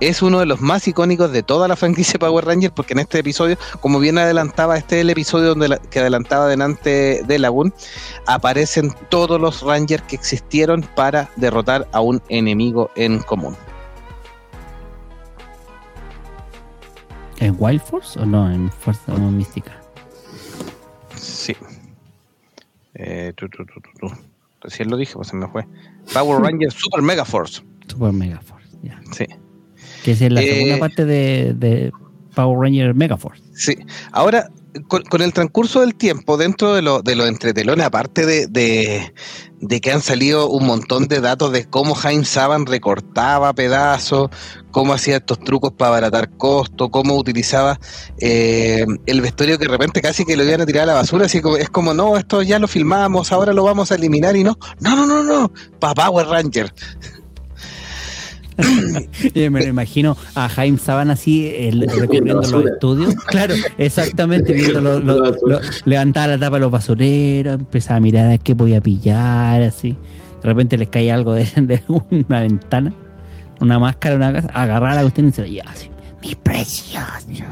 Es 0.00 0.22
uno 0.22 0.38
de 0.38 0.46
los 0.46 0.60
más 0.60 0.86
icónicos 0.86 1.32
de 1.32 1.42
toda 1.42 1.66
la 1.66 1.74
franquicia 1.74 2.20
Power 2.20 2.44
Rangers 2.44 2.72
porque 2.72 2.92
en 2.92 3.00
este 3.00 3.18
episodio, 3.18 3.56
como 3.80 3.98
bien 3.98 4.16
adelantaba, 4.18 4.76
este 4.78 4.96
es 4.96 5.00
el 5.02 5.10
episodio 5.10 5.48
donde 5.48 5.68
la- 5.68 5.78
que 5.78 5.98
adelantaba 5.98 6.46
delante 6.46 7.22
de 7.26 7.38
Lagoon, 7.40 7.74
aparecen 8.26 8.94
todos 9.08 9.40
los 9.40 9.62
Rangers 9.62 10.04
que 10.04 10.14
existieron 10.14 10.82
para 10.94 11.30
derrotar 11.34 11.88
a 11.92 12.00
un 12.00 12.22
enemigo 12.28 12.90
en 12.94 13.18
común. 13.18 13.56
¿En 17.40 17.56
Wild 17.58 17.80
Force 17.82 18.18
o 18.20 18.26
no? 18.26 18.50
En 18.52 18.70
Fuerza 18.70 19.12
no, 19.14 19.30
Mística. 19.30 19.72
Sí. 21.16 21.56
Eh, 22.94 23.32
tu, 23.36 23.48
tu, 23.48 23.64
tu, 23.64 23.80
tu, 23.80 23.90
tu. 24.08 24.14
Recién 24.60 24.90
lo 24.90 24.96
dije, 24.96 25.14
pues 25.14 25.28
se 25.28 25.36
me 25.36 25.46
fue. 25.48 25.66
Power 26.12 26.40
Rangers 26.42 26.74
Super 26.74 27.00
Mega 27.02 27.24
Force. 27.24 27.62
Super 27.86 28.12
Mega 28.12 28.40
Force. 28.40 28.68
Ya. 28.82 29.00
Sí. 29.12 29.26
Que 30.16 30.26
es 30.26 30.32
la 30.32 30.42
Eh, 30.42 30.54
segunda 30.54 30.78
parte 30.78 31.04
de, 31.04 31.52
de 31.54 31.92
Power 32.34 32.58
Ranger 32.60 32.94
Mega 32.94 33.16
Force. 33.16 33.42
Sí, 33.54 33.76
ahora 34.12 34.48
con, 34.86 35.02
con 35.02 35.22
el 35.22 35.32
transcurso 35.32 35.80
del 35.80 35.94
tiempo, 35.94 36.36
dentro 36.36 36.74
de, 36.74 36.82
lo, 36.82 37.02
de 37.02 37.16
los 37.16 37.26
entretelones, 37.26 37.84
aparte 37.84 38.26
de, 38.26 38.46
de, 38.46 39.12
de 39.60 39.80
que 39.80 39.90
han 39.90 40.02
salido 40.02 40.48
un 40.50 40.66
montón 40.66 41.08
de 41.08 41.20
datos 41.20 41.50
de 41.52 41.64
cómo 41.64 41.94
Jaime 41.94 42.24
Saban 42.24 42.64
recortaba 42.66 43.52
pedazos, 43.54 44.28
cómo 44.70 44.92
hacía 44.92 45.16
estos 45.16 45.40
trucos 45.40 45.72
para 45.72 45.88
abaratar 45.88 46.30
costos, 46.36 46.90
cómo 46.92 47.16
utilizaba 47.16 47.80
eh, 48.20 48.84
el 49.06 49.20
vestuario 49.20 49.58
que 49.58 49.64
de 49.64 49.70
repente 49.72 50.00
casi 50.00 50.24
que 50.24 50.36
lo 50.36 50.44
iban 50.44 50.60
a 50.60 50.66
tirar 50.66 50.84
a 50.84 50.86
la 50.86 50.94
basura, 50.94 51.26
así 51.26 51.40
como, 51.40 51.56
es 51.56 51.70
como, 51.70 51.92
no, 51.92 52.16
esto 52.16 52.42
ya 52.42 52.58
lo 52.60 52.68
filmamos, 52.68 53.32
ahora 53.32 53.52
lo 53.52 53.64
vamos 53.64 53.90
a 53.90 53.96
eliminar 53.96 54.36
y 54.36 54.44
no, 54.44 54.56
no, 54.80 54.94
no, 54.94 55.06
no, 55.06 55.22
no, 55.24 55.52
para 55.80 55.94
Power 55.94 56.26
Ranger. 56.28 56.72
Me 59.34 59.48
lo 59.50 59.66
imagino 59.66 60.16
a 60.34 60.48
Jaime 60.48 60.78
Saban 60.78 61.10
así 61.10 61.50
el, 61.56 61.82
recorriendo 61.88 62.34
los 62.42 62.64
estudios. 62.66 63.14
Claro, 63.28 63.54
exactamente, 63.78 64.52
viendo 64.52 64.80
lo- 64.80 64.98
lo- 65.00 65.30
lo- 65.46 65.60
levantaba 65.84 66.26
la 66.28 66.38
tapa 66.38 66.56
de 66.56 66.60
los 66.60 66.70
basureros, 66.70 67.54
empezaba 67.60 67.96
a 67.96 68.00
mirar 68.00 68.30
a 68.32 68.38
qué 68.38 68.54
podía 68.56 68.80
pillar, 68.80 69.62
así. 69.62 69.92
De 70.42 70.48
repente 70.48 70.76
les 70.78 70.88
cae 70.88 71.10
algo 71.12 71.34
de, 71.34 71.44
de 71.56 71.82
una 71.88 72.40
ventana, 72.40 72.92
una 73.60 73.78
máscara, 73.78 74.16
una 74.16 74.32
casa, 74.32 74.48
agarrar 74.54 74.94
la 74.96 75.02
cuestión 75.02 75.28
y 75.28 75.32
se 75.32 75.48
lleva 75.48 75.70
así. 75.70 75.88
Mi 76.22 76.34
precioso. 76.34 77.44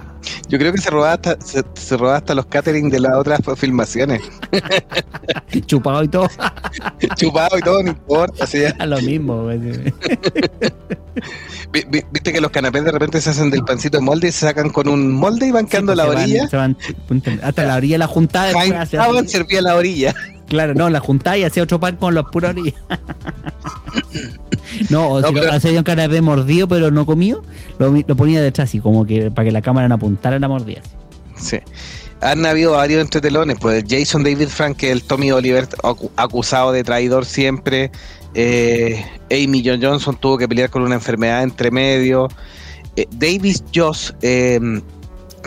Yo 0.48 0.58
creo 0.58 0.72
que 0.72 0.78
se 0.78 0.90
robaba 0.90 1.12
hasta, 1.14 1.36
se, 1.44 1.62
se 1.74 1.96
robaba 1.96 2.18
hasta 2.18 2.34
los 2.34 2.46
catering 2.46 2.90
de 2.90 3.00
las 3.00 3.14
otras 3.14 3.40
filmaciones. 3.56 4.22
Chupado 5.66 6.02
y 6.04 6.08
todo. 6.08 6.28
Chupado 7.16 7.58
y 7.58 7.62
todo, 7.62 7.82
no 7.82 7.90
importa. 7.90 8.44
así 8.44 8.60
ya. 8.60 8.74
A 8.78 8.86
lo 8.86 9.00
mismo. 9.00 9.48
Viste 12.12 12.32
que 12.32 12.40
los 12.40 12.50
canapés 12.50 12.84
de 12.84 12.92
repente 12.92 13.20
se 13.20 13.30
hacen 13.30 13.50
del 13.50 13.62
pancito 13.64 13.98
de 13.98 14.04
molde 14.04 14.28
y 14.28 14.32
se 14.32 14.40
sacan 14.46 14.70
con 14.70 14.88
un 14.88 15.12
molde 15.12 15.46
y 15.46 15.50
van 15.50 15.66
quedando 15.66 15.92
a 15.92 15.96
la 15.96 16.04
Se 16.04 16.08
van- 16.10 16.22
orilla. 16.22 16.48
se 16.48 16.56
van- 16.56 16.76
hasta 17.42 17.64
la 17.64 17.76
orilla 17.76 17.94
de 17.94 17.98
la 17.98 18.06
juntada. 18.06 18.52
Saban 18.52 19.18
así. 19.18 19.28
servía 19.28 19.62
la 19.62 19.74
orilla. 19.76 20.14
Claro, 20.48 20.74
no, 20.74 20.90
la 20.90 21.00
juntada 21.00 21.38
y 21.38 21.44
hacía 21.44 21.62
otro 21.62 21.80
pan 21.80 21.96
con 21.96 22.14
los 22.14 22.26
puros 22.30 22.54
no, 24.90 25.08
o 25.08 25.20
No, 25.20 25.28
si 25.28 25.34
lo 25.34 25.40
pero- 25.40 25.52
hacía 25.52 25.78
un 25.78 25.84
canapé 25.84 26.20
mordido 26.20 26.68
pero 26.68 26.90
no 26.90 27.06
comido, 27.06 27.42
lo, 27.78 27.90
lo 27.90 28.16
ponía 28.16 28.42
detrás 28.42 28.68
así, 28.68 28.80
como 28.80 29.06
que 29.06 29.30
para 29.30 29.46
que 29.46 29.52
la 29.52 29.62
cámara 29.62 29.88
no 29.88 29.94
apuntara 29.96 30.38
la 30.38 30.48
mordida. 30.48 30.82
Sí. 31.36 31.58
Han 32.22 32.46
habido 32.46 32.72
varios 32.72 33.02
entretelones, 33.02 33.58
pues 33.60 33.84
Jason 33.88 34.24
David 34.24 34.48
Frank, 34.48 34.82
el 34.84 35.02
Tommy 35.02 35.32
Oliver 35.32 35.68
acu- 35.82 36.10
acusado 36.16 36.72
de 36.72 36.82
traidor 36.82 37.26
siempre. 37.26 37.90
Eh, 38.34 39.04
Amy 39.30 39.62
John 39.64 39.82
Johnson 39.82 40.16
tuvo 40.16 40.38
que 40.38 40.48
pelear 40.48 40.70
con 40.70 40.82
una 40.82 40.94
enfermedad 40.94 41.42
entre 41.42 41.70
medio. 41.70 42.28
Eh, 42.96 43.06
Davis 43.10 43.62
Joss 43.74 44.14
eh, 44.22 44.58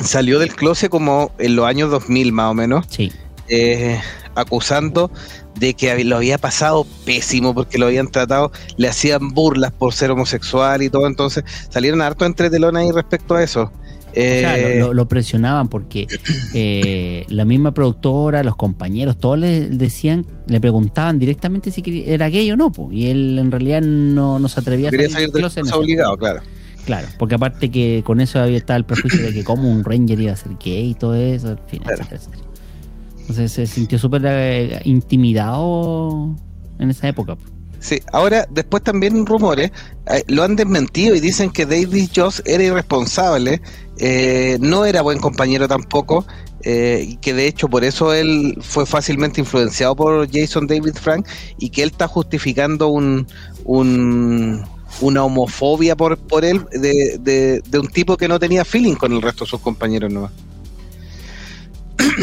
salió 0.03 0.37
del 0.37 0.53
closet 0.55 0.91
como 0.91 1.31
en 1.39 1.55
los 1.55 1.65
años 1.65 1.89
2000 1.89 2.31
más 2.33 2.51
o 2.51 2.53
menos, 2.53 2.85
Sí. 2.89 3.11
eh, 3.47 3.99
acusando 4.41 5.11
de 5.59 5.73
que 5.73 6.03
lo 6.03 6.17
había 6.17 6.37
pasado 6.37 6.85
pésimo 7.05 7.53
porque 7.53 7.77
lo 7.77 7.87
habían 7.87 8.07
tratado, 8.09 8.51
le 8.77 8.87
hacían 8.87 9.29
burlas 9.33 9.71
por 9.71 9.93
ser 9.93 10.11
homosexual 10.11 10.81
y 10.81 10.89
todo, 10.89 11.07
entonces 11.07 11.43
salieron 11.69 12.01
harto 12.01 12.25
entre 12.25 12.49
telones 12.49 12.83
ahí 12.85 12.91
respecto 12.91 13.35
a 13.35 13.43
eso. 13.43 13.71
O 14.09 14.13
sea, 14.15 14.57
Eh, 14.57 14.79
lo, 14.79 14.87
lo- 14.87 14.93
lo 14.95 15.07
presionaban 15.07 15.67
porque 15.67 16.07
eh, 16.55 17.25
la 17.29 17.45
misma 17.45 17.73
productora, 17.73 18.43
los 18.43 18.55
compañeros, 18.55 19.17
todos 19.19 19.37
le 19.37 19.69
decían, 19.69 20.25
le 20.47 20.59
preguntaban 20.59 21.19
directamente 21.19 21.69
si 21.71 21.83
era 22.07 22.27
gay 22.29 22.49
o 22.51 22.57
no, 22.57 22.71
po, 22.71 22.89
y 22.91 23.07
él 23.07 23.37
en 23.37 23.51
realidad 23.51 23.81
no, 23.81 24.39
no 24.39 24.47
se 24.49 24.59
atrevía 24.61 24.87
a 24.87 24.91
quería 24.91 25.09
salir 25.09 25.29
salir 25.29 25.31
del 25.31 25.41
closet 25.41 25.73
obligado, 25.73 26.17
claro. 26.17 26.41
Claro, 26.85 27.07
porque 27.19 27.35
aparte 27.35 27.69
que 27.69 28.01
con 28.03 28.19
eso 28.19 28.39
había 28.39 28.57
estado 28.57 28.77
el 28.77 28.85
prejuicio 28.85 29.21
de 29.21 29.31
que 29.31 29.43
como 29.43 29.69
un 29.71 29.83
ranger 29.83 30.19
iba 30.19 30.31
a 30.33 30.35
ser 30.35 30.53
gay 30.63 30.89
y 30.91 30.93
todo 30.95 31.13
eso, 31.13 31.49
en 31.51 31.59
fin, 31.67 31.81
Claro. 31.83 32.01
etcétera, 32.01 32.21
etcétera. 32.21 32.48
Entonces 33.29 33.51
se 33.51 33.67
sintió 33.67 33.99
súper 33.99 34.23
eh, 34.25 34.81
intimidado 34.85 36.35
en 36.79 36.89
esa 36.89 37.07
época. 37.07 37.35
po. 37.35 37.43
Sí, 37.79 38.01
ahora 38.11 38.47
después 38.49 38.83
también 38.83 39.25
rumores 39.25 39.71
eh, 40.11 40.23
lo 40.27 40.43
han 40.43 40.55
desmentido 40.55 41.15
y 41.15 41.19
dicen 41.19 41.51
que 41.51 41.65
David 41.67 42.09
Joss 42.13 42.41
era 42.45 42.63
irresponsable, 42.63 43.61
eh, 43.99 44.57
no 44.59 44.83
era 44.85 45.01
buen 45.03 45.19
compañero 45.19 45.67
tampoco, 45.67 46.25
y 46.65 47.15
que 47.17 47.33
de 47.33 47.47
hecho 47.47 47.69
por 47.69 47.85
eso 47.85 48.13
él 48.13 48.57
fue 48.61 48.85
fácilmente 48.85 49.39
influenciado 49.39 49.95
por 49.95 50.27
Jason 50.29 50.67
David 50.67 50.95
Frank 50.95 51.25
y 51.57 51.69
que 51.69 51.83
él 51.83 51.89
está 51.91 52.07
justificando 52.07 52.89
un, 52.89 53.27
un- 53.63 54.65
una 55.01 55.23
homofobia 55.23 55.95
por, 55.95 56.17
por 56.17 56.43
él 56.43 56.65
de, 56.73 57.17
de- 57.21 57.61
de 57.61 57.79
un 57.79 57.87
tipo 57.87 58.17
que 58.17 58.27
no 58.27 58.39
tenía 58.39 58.65
feeling 58.65 58.95
con 58.95 59.13
el 59.13 59.21
resto 59.21 59.45
de 59.45 59.51
sus 59.51 59.61
compañeros 59.61 60.11
nomás. 60.11 60.31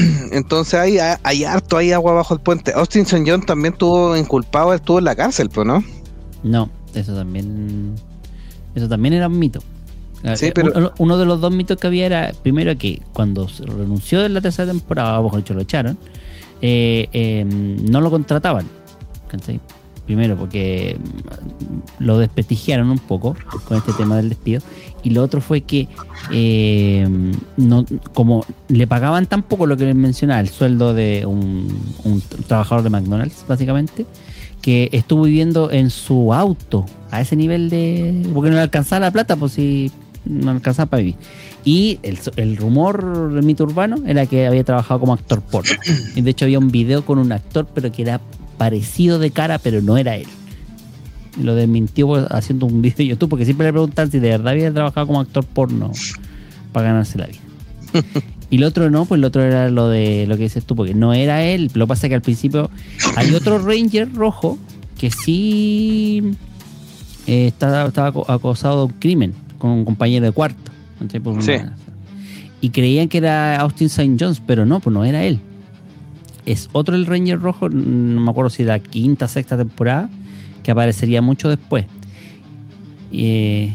Entonces 0.33 0.75
hay, 0.75 0.99
hay 1.23 1.45
harto 1.45 1.77
ahí 1.77 1.93
agua 1.93 2.13
bajo 2.13 2.35
el 2.35 2.41
puente. 2.41 2.73
Austin 2.75 3.03
St. 3.03 3.25
John 3.27 3.43
también 3.45 3.73
estuvo 3.75 4.17
inculpado, 4.17 4.75
estuvo 4.75 4.99
en 4.99 5.05
la 5.05 5.15
cárcel, 5.17 5.49
pero 5.49 5.65
no. 5.65 5.85
No, 6.43 6.71
eso 6.95 7.15
también. 7.15 7.95
Eso 8.75 8.89
también 8.89 9.15
era 9.15 9.29
un 9.29 9.39
mito. 9.39 9.61
Sí, 10.35 10.47
Eh, 10.47 10.53
pero- 10.55 10.93
uno, 10.99 11.19
de 11.19 11.25
los 11.27 11.41
dos 11.41 11.53
mitos 11.53 11.79
que 11.79 11.87
había 11.87 12.07
era, 12.07 12.33
primero, 12.43 12.77
que 12.77 13.01
cuando 13.13 13.49
se 13.49 13.65
renunció 13.65 14.25
en 14.25 14.35
la 14.35 14.41
tercera 14.41 14.71
temporada, 14.73 15.21
o 15.21 15.25
mejor 15.25 15.39
dicho, 15.41 15.55
lo 15.55 15.61
echaron, 15.61 15.97
eh, 16.63 17.09
eh, 17.13 17.45
no 17.47 18.01
lo 18.01 18.11
contrataban. 18.11 18.67
Primero, 20.07 20.37
porque 20.37 20.97
lo 21.99 22.19
desprestigiaron 22.19 22.91
un 22.91 23.01
poco 23.01 23.37
con 23.67 23.77
este 23.77 23.93
tema 23.93 24.17
del 24.17 24.29
despido. 24.29 24.63
Y 25.03 25.11
lo 25.11 25.23
otro 25.23 25.41
fue 25.41 25.63
que, 25.63 25.89
eh, 26.33 27.09
no, 27.57 27.85
como 28.15 28.45
le 28.69 28.87
pagaban 28.87 29.27
tan 29.27 29.43
poco 29.43 29.67
lo 29.67 29.77
que 29.77 29.85
les 29.85 29.97
mencionaba, 29.97 30.41
el 30.41 30.49
sueldo 30.49 30.95
de 30.95 31.27
un, 31.27 32.23
trabajador 32.47 32.85
de 32.85 32.91
McDonald's, 32.91 33.45
básicamente, 33.49 34.07
que 34.63 34.89
estuvo 34.93 35.25
viviendo 35.25 35.71
en 35.71 35.91
su 35.91 36.33
auto 36.33 36.87
a 37.11 37.21
ese 37.21 37.37
nivel 37.37 37.69
de. 37.69 38.29
porque 38.33 38.51
no 38.51 38.57
le 38.57 38.63
alcanzaba 38.63 39.01
la 39.01 39.11
plata, 39.11 39.37
pues 39.37 39.53
si 39.53 39.91
no 40.25 40.53
alcanzaba 40.53 40.91
para 40.91 41.03
vivir. 41.03 41.17
Y 41.65 41.99
el, 42.05 42.19
el 42.37 42.57
rumor, 42.57 43.33
el 43.35 43.43
mito 43.43 43.65
urbano, 43.65 43.97
era 44.07 44.27
que 44.27 44.47
había 44.47 44.63
trabajado 44.63 45.01
como 45.01 45.15
actor 45.15 45.43
porno. 45.43 45.73
Y 46.15 46.21
de 46.21 46.31
hecho 46.31 46.45
había 46.45 46.61
un 46.61 46.71
video 46.71 47.05
con 47.05 47.19
un 47.19 47.33
actor, 47.33 47.67
pero 47.75 47.91
que 47.91 48.03
era 48.03 48.21
parecido 48.59 49.19
de 49.19 49.31
cara, 49.31 49.59
pero 49.59 49.81
no 49.83 49.97
era 49.97 50.17
él. 50.17 50.27
Lo 51.43 51.55
desmintió 51.55 52.33
haciendo 52.35 52.67
un 52.67 52.81
video 52.83 52.97
de 52.99 53.07
YouTube, 53.09 53.29
porque 53.31 53.45
siempre 53.45 53.67
le 53.67 53.73
preguntan 53.73 54.11
si 54.11 54.19
de 54.19 54.31
verdad 54.31 54.49
había 54.49 54.73
trabajado 54.73 55.07
como 55.07 55.21
actor 55.21 55.45
porno 55.45 55.93
para 56.73 56.89
ganarse 56.89 57.19
la 57.19 57.27
vida. 57.27 57.41
Y 58.49 58.59
lo 58.59 58.69
otro 58.69 58.89
no, 58.91 59.07
pues 59.07 59.21
lo 59.21 59.27
otro 59.27 59.43
era 59.43 59.69
lo 59.71 59.89
de 59.89 60.25
lo 60.29 60.37
que 60.37 60.45
dices 60.45 60.65
tú, 60.65 60.77
porque 60.77 60.95
no 60.95 61.13
era 61.13 61.43
él. 61.43 61.69
Lo 61.75 61.87
que 61.87 61.89
pasa 61.89 62.07
es 62.07 62.11
que 62.11 62.15
al 62.15 62.23
principio 62.23 62.71
hay 63.17 63.35
otro 63.35 63.59
Ranger 63.59 64.15
rojo 64.15 64.57
que 64.97 65.11
sí 65.11 66.23
eh, 67.27 67.49
estaba, 67.49 67.89
estaba 67.89 68.07
aco- 68.13 68.25
acosado 68.31 68.87
de 68.87 68.93
un 68.93 69.01
crimen 69.01 69.35
con 69.59 69.71
un 69.73 69.85
compañero 69.85 70.25
de 70.27 70.31
cuarto. 70.31 70.71
Y 72.61 72.71
creían 72.71 73.09
que 73.09 73.19
era 73.19 73.57
Austin 73.61 73.89
St. 73.89 74.17
Jones, 74.19 74.41
pero 74.47 74.65
no, 74.65 74.79
pues 74.79 74.95
no 74.95 75.05
era 75.05 75.25
él. 75.25 75.41
Es 76.47 76.69
otro 76.73 76.95
el 76.95 77.07
Ranger 77.07 77.41
rojo, 77.41 77.69
no 77.69 78.21
me 78.21 78.31
acuerdo 78.31 78.51
si 78.51 78.63
la 78.65 78.79
quinta, 78.79 79.27
sexta 79.29 79.57
temporada, 79.57 80.09
que 80.63 80.71
aparecería 80.71 81.21
mucho 81.21 81.49
después. 81.49 81.87
Eh, 83.13 83.75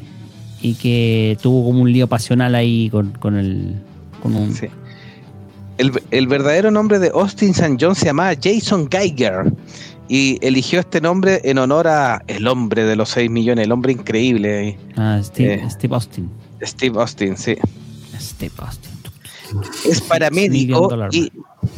y 0.61 0.75
que 0.75 1.37
tuvo 1.41 1.65
como 1.65 1.81
un 1.81 1.91
lío 1.91 2.07
pasional 2.07 2.55
ahí 2.55 2.89
con, 2.89 3.11
con 3.11 3.35
el. 3.37 3.75
Con 4.21 4.35
un, 4.35 4.53
Sí. 4.53 4.67
El, 5.77 5.91
el 6.11 6.27
verdadero 6.27 6.69
nombre 6.69 6.99
de 6.99 7.09
Austin 7.09 7.49
St. 7.51 7.77
John 7.79 7.95
se 7.95 8.05
llamaba 8.05 8.33
Jason 8.41 8.87
Geiger 8.91 9.51
y 10.07 10.37
eligió 10.45 10.79
este 10.81 11.01
nombre 11.01 11.41
en 11.43 11.57
honor 11.57 11.87
a 11.87 12.21
el 12.27 12.45
hombre 12.47 12.83
de 12.83 12.95
los 12.95 13.09
6 13.09 13.31
millones, 13.31 13.65
el 13.65 13.71
hombre 13.71 13.93
increíble, 13.93 14.77
Ah, 14.95 15.19
Steve, 15.23 15.55
Eh. 15.55 15.69
Steve 15.71 15.95
Austin. 15.95 16.29
Steve 16.61 16.99
Austin, 16.99 17.35
sí. 17.35 17.55
Steve 18.19 18.53
Austin. 18.59 18.91
Es 19.89 20.01
paramédico 20.01 20.89
y 21.11 21.31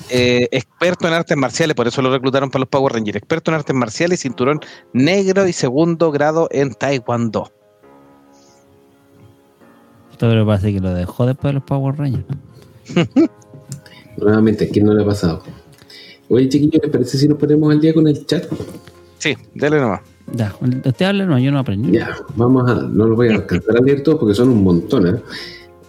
eh, 0.09 0.47
experto 0.51 1.07
en 1.07 1.13
artes 1.13 1.37
marciales, 1.37 1.75
por 1.75 1.87
eso 1.87 2.01
lo 2.01 2.11
reclutaron 2.11 2.49
para 2.49 2.61
los 2.61 2.69
Power 2.69 2.93
Rangers. 2.93 3.17
Experto 3.17 3.51
en 3.51 3.55
artes 3.55 3.75
marciales, 3.75 4.21
cinturón 4.21 4.59
negro 4.93 5.47
y 5.47 5.53
segundo 5.53 6.11
grado 6.11 6.47
en 6.51 6.73
Taekwondo. 6.73 7.51
Esto 10.11 10.29
pero 10.29 10.45
parece 10.45 10.73
que 10.73 10.79
lo 10.79 10.93
dejó 10.93 11.25
después 11.25 11.49
de 11.49 11.53
los 11.53 11.63
Power 11.63 11.97
Rangers. 11.97 12.25
Nuevamente, 14.17 14.65
¿a 14.69 14.69
quién 14.69 14.85
no 14.85 14.93
le 14.93 15.03
ha 15.03 15.05
pasado? 15.05 15.43
Oye, 16.29 16.47
chiquillos, 16.47 16.81
¿les 16.81 16.91
parece 16.91 17.17
si 17.17 17.27
nos 17.27 17.37
ponemos 17.37 17.71
al 17.71 17.81
día 17.81 17.93
con 17.93 18.07
el 18.07 18.25
chat? 18.25 18.45
Sí, 19.17 19.35
dale 19.55 19.79
nomás. 19.79 20.01
Ya, 20.31 20.55
usted 20.61 21.05
habla, 21.05 21.25
no, 21.25 21.37
yo 21.37 21.51
no 21.51 21.59
aprendí. 21.59 21.91
Ya, 21.91 22.15
vamos 22.35 22.69
a. 22.69 22.75
No 22.75 23.07
lo 23.07 23.15
voy 23.15 23.29
a 23.29 23.35
alcanzar 23.35 23.77
a 23.77 23.81
leer 23.81 24.03
todos 24.03 24.19
porque 24.19 24.33
son 24.33 24.49
un 24.49 24.63
montón, 24.63 25.07
¿eh? 25.07 25.21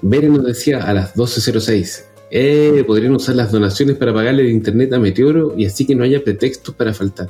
Bere 0.03 0.29
nos 0.29 0.45
decía 0.45 0.85
a 0.85 0.93
las 0.93 1.15
12.06. 1.15 2.14
Eh, 2.37 2.83
podrían 2.85 3.15
usar 3.15 3.37
las 3.37 3.53
donaciones 3.53 3.97
para 3.97 4.13
pagarle 4.13 4.43
el 4.43 4.51
internet 4.51 4.93
a 4.93 4.99
Meteoro 4.99 5.55
y 5.57 5.67
así 5.67 5.87
que 5.87 5.95
no 5.95 6.03
haya 6.03 6.21
pretextos 6.25 6.75
para 6.75 6.93
faltar. 6.93 7.29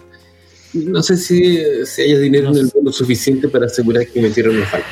No 0.72 1.02
sé 1.02 1.18
si, 1.18 1.58
si 1.84 2.02
haya 2.02 2.18
dinero 2.18 2.46
No 2.50 2.56
en 2.56 2.60
el 2.64 2.70
sé. 2.70 2.76
mundo 2.76 2.90
suficiente 2.90 3.48
para 3.48 3.66
asegurar 3.66 4.06
que 4.06 4.22
Meteoro 4.22 4.54
no 4.54 4.64
falte. 4.64 4.86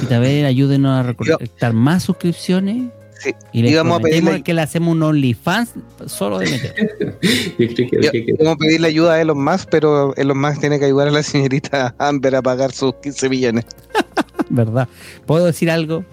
Si 0.00 0.06
te 0.06 0.18
ver, 0.18 0.44
ayúdenos 0.44 0.90
a 0.90 1.04
recolectar 1.04 1.72
más 1.72 2.02
suscripciones. 2.02 2.90
Sí, 3.20 3.30
Y 3.52 3.62
le 3.62 3.70
íbamos 3.70 4.00
a 4.00 4.02
pedirle, 4.02 4.42
que 4.42 4.52
le 4.52 4.62
hacemos 4.62 4.90
un 4.96 5.04
OnlyFans 5.04 5.70
solo 6.06 6.40
de 6.40 6.50
Meteoro. 6.50 7.16
Yo 7.60 8.10
que, 8.10 8.34
Vamos 8.40 8.54
a 8.54 8.56
pedirle 8.56 8.88
ayuda 8.88 9.14
a 9.14 9.20
Elon 9.20 9.42
Musk, 9.42 9.68
pero 9.70 10.16
Elon 10.16 10.36
Musk 10.40 10.58
tiene 10.58 10.80
que 10.80 10.86
ayudar 10.86 11.06
a 11.06 11.10
la 11.12 11.22
señorita 11.22 11.94
Amber 11.98 12.34
a 12.34 12.42
pagar 12.42 12.72
sus 12.72 12.92
15 13.04 13.28
millones. 13.28 13.66
¿Verdad? 14.50 14.88
¿Puedo 15.26 15.46
decir 15.46 15.70
algo? 15.70 16.04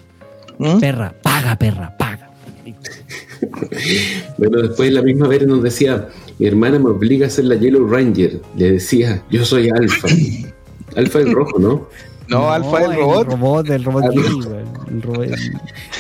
¿Mm? 0.59 0.79
Perra, 0.79 1.15
paga, 1.23 1.55
perra. 1.55 1.97
Bueno, 4.37 4.61
después 4.61 4.91
la 4.91 5.01
misma 5.01 5.27
Bere 5.27 5.45
nos 5.45 5.63
decía, 5.63 6.09
mi 6.39 6.47
hermana 6.47 6.79
me 6.79 6.89
obliga 6.89 7.27
a 7.27 7.29
ser 7.29 7.45
la 7.45 7.55
Yellow 7.55 7.87
Ranger. 7.87 8.39
Le 8.55 8.71
decía, 8.73 9.23
yo 9.29 9.45
soy 9.45 9.69
Alfa. 9.69 10.07
Alfa 10.95 11.19
es 11.19 11.31
rojo, 11.31 11.59
¿no? 11.59 11.87
No, 12.27 12.49
Alfa 12.51 12.85
el 12.85 12.95
robot. 12.95 13.25
El 13.27 13.31
robot, 13.31 13.69
el 13.69 13.83
robot 13.83 14.03
Ah, 14.05 14.09
gay, 14.13 14.23
no. 14.29 14.45
güey. 14.49 14.65
El 14.89 15.01
robot. 15.01 15.27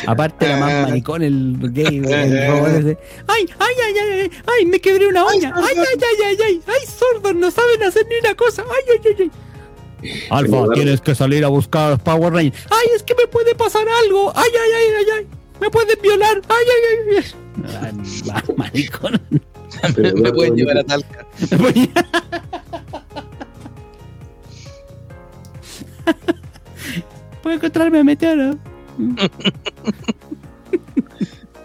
Aparte 0.07 0.47
la 0.47 0.57
más 0.57 0.87
maricón, 0.89 1.21
el 1.23 1.57
gay, 1.73 1.99
güey, 1.99 2.13
el 2.13 2.47
robot 2.47 2.67
ese. 2.69 2.97
¡Ay, 3.27 3.45
ay, 3.59 3.75
ay, 3.85 3.93
ay, 3.99 4.19
ay! 4.21 4.31
¡Ay, 4.47 4.65
me 4.65 4.79
quebré 4.79 5.07
una 5.07 5.25
uña! 5.25 5.53
¡Ay, 5.55 5.75
ay, 5.77 5.85
ay, 5.99 6.25
ay, 6.29 6.37
ay! 6.45 6.61
¡Ay, 6.67 6.87
sordos! 6.87 7.35
No 7.35 7.51
saben 7.51 7.83
hacer 7.83 8.05
ni 8.09 8.15
una 8.25 8.33
cosa. 8.35 8.63
¡Ay, 8.63 8.83
ay, 8.93 9.13
ay, 9.19 9.31
ay! 10.03 10.11
Alfa, 10.29 10.65
tienes 10.73 11.01
que 11.01 11.13
salir 11.15 11.43
a 11.43 11.49
buscar 11.49 11.87
a 11.87 11.89
los 11.91 11.99
Power 11.99 12.31
Rangers. 12.33 12.65
¡Ay, 12.69 12.87
es 12.95 13.03
que 13.03 13.13
me 13.15 13.27
puede 13.27 13.53
pasar 13.53 13.85
algo! 14.05 14.31
¡Ay, 14.35 14.49
ay, 14.53 14.71
ay, 14.77 14.93
ay, 14.99 15.05
ay! 15.19 15.27
¡Me 15.61 15.69
pueden 15.69 15.97
violar! 16.01 16.41
¡Ay, 16.49 16.65
ay, 16.73 17.15
ay! 17.15 17.23
ay! 18.33 18.41
Maricón. 18.57 19.21
Me 19.95 20.33
pueden 20.33 20.55
llevar 20.55 20.79
a 20.79 20.83
Talca. 20.85 21.25
Puedo 27.43 27.55
encontrarme 27.55 27.99
a 27.99 28.03
Meteoro. 28.03 28.57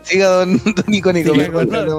Siga, 0.02 0.28
don, 0.28 0.60
don 0.62 0.94
Icónico. 0.94 1.32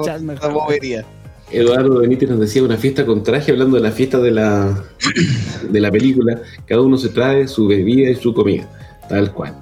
Chats 0.04 0.22
mejor. 0.22 0.48
la 0.48 0.54
bobería. 0.54 1.04
Eduardo 1.50 2.00
Benítez 2.00 2.28
nos 2.28 2.38
decía 2.38 2.62
una 2.62 2.76
fiesta 2.76 3.04
con 3.04 3.24
traje, 3.24 3.50
hablando 3.50 3.76
de 3.76 3.82
la 3.82 3.90
fiesta 3.90 4.18
de 4.18 4.30
la, 4.30 4.84
de 5.68 5.80
la 5.80 5.90
película. 5.90 6.42
Cada 6.64 6.80
uno 6.80 6.96
se 6.96 7.08
trae 7.08 7.48
su 7.48 7.66
bebida 7.66 8.08
y 8.10 8.14
su 8.14 8.32
comida, 8.32 8.68
tal 9.08 9.32
cual. 9.32 9.56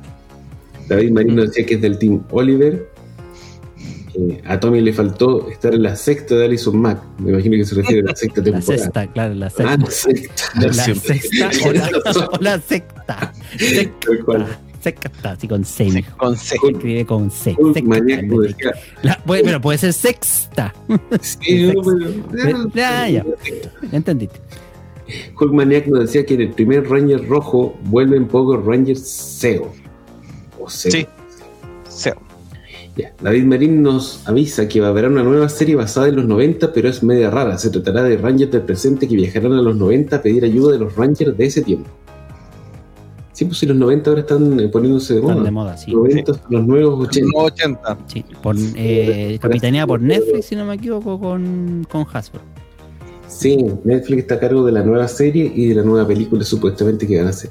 David 0.88 1.10
Marín 1.12 1.36
nos 1.36 1.48
decía 1.48 1.66
que 1.66 1.74
es 1.74 1.80
del 1.82 1.98
team 1.98 2.22
Oliver. 2.30 2.88
Eh, 4.18 4.40
a 4.46 4.58
Tommy 4.58 4.80
le 4.80 4.92
faltó 4.94 5.48
estar 5.50 5.74
en 5.74 5.82
la 5.82 5.94
sexta 5.94 6.34
de 6.36 6.46
Alison 6.46 6.78
Mack. 6.80 7.02
Me 7.18 7.32
imagino 7.32 7.56
que 7.56 7.64
se 7.66 7.74
refiere 7.74 8.00
a 8.00 8.04
la 8.10 8.16
sexta 8.16 8.40
La 8.44 8.44
temporada. 8.44 8.78
sexta, 8.82 9.06
claro, 9.12 9.34
la 9.34 9.46
Ah, 9.46 9.50
sexta. 9.50 9.76
la 9.76 9.90
sexta. 9.90 10.60
La 10.64 10.72
siempre. 10.72 11.18
sexta 11.20 11.50
o 11.68 11.72
la, 11.72 11.90
o 12.38 12.42
la 12.42 12.60
secta. 12.60 13.32
Así 15.24 15.48
con 15.48 15.64
C. 15.64 16.04
Con 16.16 16.36
C. 16.36 16.56
Se 16.60 16.68
escribe 16.70 17.04
con 17.04 17.30
C. 17.30 17.56
Maníaco 17.82 18.40
de- 18.42 18.54
La- 19.02 19.18
puede- 19.18 19.42
pero 19.42 19.60
puede 19.60 19.78
ser 19.78 19.92
sexta. 19.92 20.72
sí, 21.20 21.66
no, 21.74 21.82
pero- 21.82 22.68
Ya, 22.72 23.08
ya. 23.08 23.24
¿Ya 23.90 23.96
entendiste? 23.96 24.38
Hulk 25.40 25.52
Maniac 25.52 25.86
nos 25.88 26.00
decía 26.00 26.24
que 26.24 26.34
en 26.34 26.40
el 26.42 26.50
primer 26.50 26.88
Ranger 26.88 27.26
rojo 27.28 27.76
vuelven 27.84 28.26
Power 28.26 28.60
Rangers 28.64 29.02
SEO. 29.06 29.72
O. 30.66 30.70
Sí. 30.70 31.06
C. 31.88 32.14
Ya. 32.96 33.12
David 33.20 33.44
Marín 33.44 33.82
nos 33.82 34.26
avisa 34.26 34.66
que 34.68 34.80
va 34.80 34.88
a 34.88 34.90
haber 34.90 35.06
una 35.06 35.22
nueva 35.22 35.48
serie 35.48 35.76
basada 35.76 36.08
en 36.08 36.16
los 36.16 36.24
90, 36.24 36.72
pero 36.72 36.88
es 36.88 37.02
media 37.02 37.30
rara. 37.30 37.58
Se 37.58 37.70
tratará 37.70 38.02
de 38.02 38.16
Rangers 38.16 38.50
del 38.50 38.62
presente 38.62 39.06
que 39.06 39.14
viajarán 39.16 39.52
a 39.52 39.62
los 39.62 39.76
90 39.76 40.16
a 40.16 40.22
pedir 40.22 40.44
ayuda 40.44 40.72
de 40.72 40.78
los 40.78 40.96
Rangers 40.96 41.36
de 41.36 41.44
ese 41.44 41.62
tiempo. 41.62 41.90
Sí, 43.32 43.44
pues 43.44 43.58
si 43.58 43.66
los 43.66 43.76
90 43.76 44.08
ahora 44.10 44.22
están 44.22 44.58
eh, 44.58 44.68
poniéndose 44.68 45.12
de 45.14 45.20
Están 45.20 45.34
moda. 45.34 45.44
de 45.44 45.50
moda, 45.50 45.76
sí. 45.76 45.92
90 45.92 46.32
son 46.32 46.42
los 46.48 46.66
nuevos 46.66 47.08
80. 47.08 47.30
Como 47.32 47.44
80. 47.44 47.98
Sí, 48.06 48.24
por, 48.42 48.56
eh, 48.58 49.38
capitaneada 49.42 49.86
por 49.86 50.00
Netflix, 50.00 50.46
si 50.46 50.56
no 50.56 50.64
me 50.64 50.74
equivoco, 50.76 51.20
con, 51.20 51.86
con 51.90 52.06
Hasbro. 52.10 52.40
Sí, 53.28 53.58
Netflix 53.84 54.22
está 54.22 54.36
a 54.36 54.40
cargo 54.40 54.64
de 54.64 54.72
la 54.72 54.82
nueva 54.82 55.06
serie 55.06 55.52
y 55.54 55.68
de 55.68 55.74
la 55.74 55.82
nueva 55.82 56.06
película 56.08 56.44
supuestamente 56.44 57.06
que 57.06 57.18
van 57.18 57.26
a 57.26 57.30
hacer. 57.30 57.50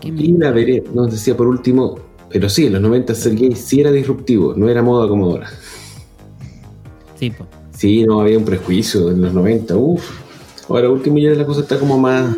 ¿Qué 0.00 0.08
Y 0.08 0.32
la 0.32 0.50
veré, 0.50 0.84
nos 0.92 1.10
decía 1.10 1.36
por 1.36 1.46
último, 1.46 1.98
pero 2.28 2.48
sí, 2.48 2.66
en 2.66 2.74
los 2.74 2.82
90 2.82 3.14
ser 3.14 3.34
gay 3.34 3.54
sí 3.54 3.80
era 3.80 3.90
disruptivo, 3.90 4.54
no 4.54 4.68
era 4.68 4.82
moda 4.82 5.08
como 5.08 5.26
ahora. 5.26 5.48
Sí, 7.14 7.30
pues. 7.30 7.48
Sí, 7.72 8.04
no 8.04 8.20
había 8.20 8.38
un 8.38 8.44
prejuicio 8.44 9.10
en 9.10 9.22
los 9.22 9.34
90, 9.34 9.76
uff. 9.76 10.26
Ahora 10.68 10.90
último 10.90 11.18
ya 11.18 11.30
la 11.30 11.46
cosa 11.46 11.60
está 11.60 11.78
como 11.78 11.98
más, 11.98 12.36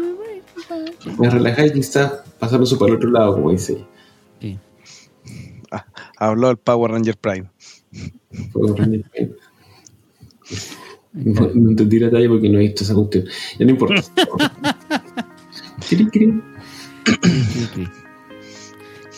más 1.16 1.32
relajada 1.32 1.68
y 1.68 1.72
quizás 1.72 2.12
pasándose 2.38 2.76
para 2.76 2.90
el 2.90 2.96
otro 2.96 3.10
lado, 3.10 3.34
como 3.34 3.50
dice 3.50 3.74
ella. 3.74 3.86
Sí. 4.40 4.58
Habló 6.18 6.50
el 6.50 6.56
Power 6.56 6.90
Ranger 6.90 7.16
Prime. 7.16 7.50
Un 8.54 8.76
Ranger 8.76 9.04
Prime. 9.10 9.30
No, 11.12 11.50
no 11.54 11.70
entendí 11.70 11.98
la 11.98 12.10
talla 12.10 12.28
porque 12.28 12.48
no 12.48 12.58
he 12.58 12.62
visto 12.62 12.84
esa 12.84 12.94
cuestión. 12.94 13.24
Ya 13.58 13.64
no 13.64 13.70
importa. 13.70 14.02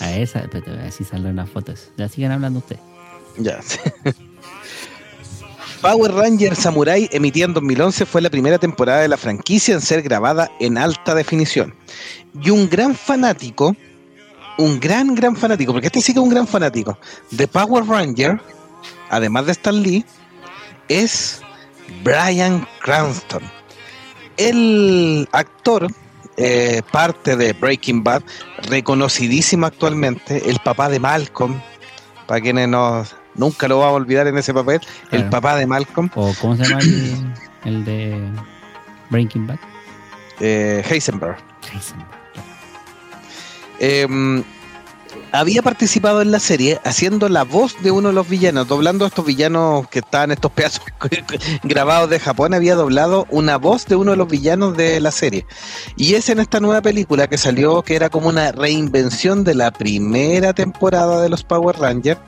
A 0.00 0.16
esa, 0.16 0.48
salen 1.08 1.32
unas 1.32 1.50
fotos. 1.50 1.90
Ya 1.96 2.08
sigan 2.08 2.32
hablando 2.32 2.60
ustedes. 2.60 2.80
Ya. 3.38 3.60
Power 5.80 6.12
Ranger 6.12 6.54
Samurai, 6.56 7.08
emitida 7.10 7.46
en 7.46 7.54
2011, 7.54 8.04
fue 8.04 8.20
la 8.20 8.28
primera 8.28 8.58
temporada 8.58 9.00
de 9.00 9.08
la 9.08 9.16
franquicia 9.16 9.74
en 9.74 9.80
ser 9.80 10.02
grabada 10.02 10.50
en 10.60 10.76
alta 10.76 11.14
definición. 11.14 11.74
Y 12.42 12.50
un 12.50 12.68
gran 12.68 12.94
fanático, 12.94 13.74
un 14.58 14.78
gran, 14.78 15.14
gran 15.14 15.36
fanático, 15.36 15.72
porque 15.72 15.86
este 15.86 16.02
sí 16.02 16.12
que 16.12 16.18
es 16.18 16.22
un 16.22 16.28
gran 16.28 16.46
fanático, 16.46 16.98
de 17.30 17.48
Power 17.48 17.86
Ranger, 17.86 18.38
además 19.08 19.46
de 19.46 19.52
Stan 19.52 19.82
Lee, 19.82 20.04
es 20.88 21.40
Brian 22.04 22.66
Cranston. 22.82 23.42
El 24.36 25.26
actor, 25.32 25.86
eh, 26.42 26.80
parte 26.90 27.36
de 27.36 27.52
Breaking 27.52 28.02
Bad, 28.02 28.22
reconocidísimo 28.70 29.66
actualmente, 29.66 30.48
el 30.48 30.58
papá 30.60 30.88
de 30.88 30.98
Malcolm, 30.98 31.60
para 32.26 32.40
quienes 32.40 32.66
no, 32.66 33.04
nunca 33.34 33.68
lo 33.68 33.78
vamos 33.78 33.92
a 33.92 33.96
olvidar 33.96 34.26
en 34.26 34.38
ese 34.38 34.54
papel, 34.54 34.80
el 35.10 35.28
papá 35.28 35.56
de 35.56 35.66
Malcolm, 35.66 36.08
¿O 36.14 36.34
cómo 36.40 36.56
se 36.56 36.64
llama 36.64 36.80
el, 36.80 37.34
el 37.64 37.84
de 37.84 38.30
Breaking 39.10 39.46
Bad? 39.46 39.58
eh, 40.40 40.82
Heisenberg. 40.88 41.36
Heisenberg. 41.70 42.08
Eh, 43.78 44.42
había 45.32 45.62
participado 45.62 46.22
en 46.22 46.30
la 46.30 46.40
serie 46.40 46.80
haciendo 46.84 47.28
la 47.28 47.44
voz 47.44 47.76
de 47.82 47.90
uno 47.90 48.08
de 48.08 48.14
los 48.14 48.28
villanos, 48.28 48.66
doblando 48.68 49.04
a 49.04 49.08
estos 49.08 49.24
villanos 49.24 49.88
que 49.88 50.00
estaban 50.00 50.30
estos 50.30 50.50
pedazos 50.52 50.82
grabados 51.62 52.10
de 52.10 52.18
Japón, 52.20 52.54
había 52.54 52.74
doblado 52.74 53.26
una 53.30 53.56
voz 53.56 53.86
de 53.86 53.96
uno 53.96 54.10
de 54.12 54.16
los 54.16 54.28
villanos 54.28 54.76
de 54.76 55.00
la 55.00 55.10
serie. 55.10 55.46
Y 55.96 56.14
es 56.14 56.28
en 56.28 56.40
esta 56.40 56.60
nueva 56.60 56.82
película 56.82 57.26
que 57.28 57.38
salió, 57.38 57.82
que 57.82 57.94
era 57.96 58.08
como 58.10 58.28
una 58.28 58.52
reinvención 58.52 59.44
de 59.44 59.54
la 59.54 59.70
primera 59.70 60.52
temporada 60.52 61.20
de 61.22 61.28
los 61.28 61.42
Power 61.44 61.76
Rangers. 61.78 62.20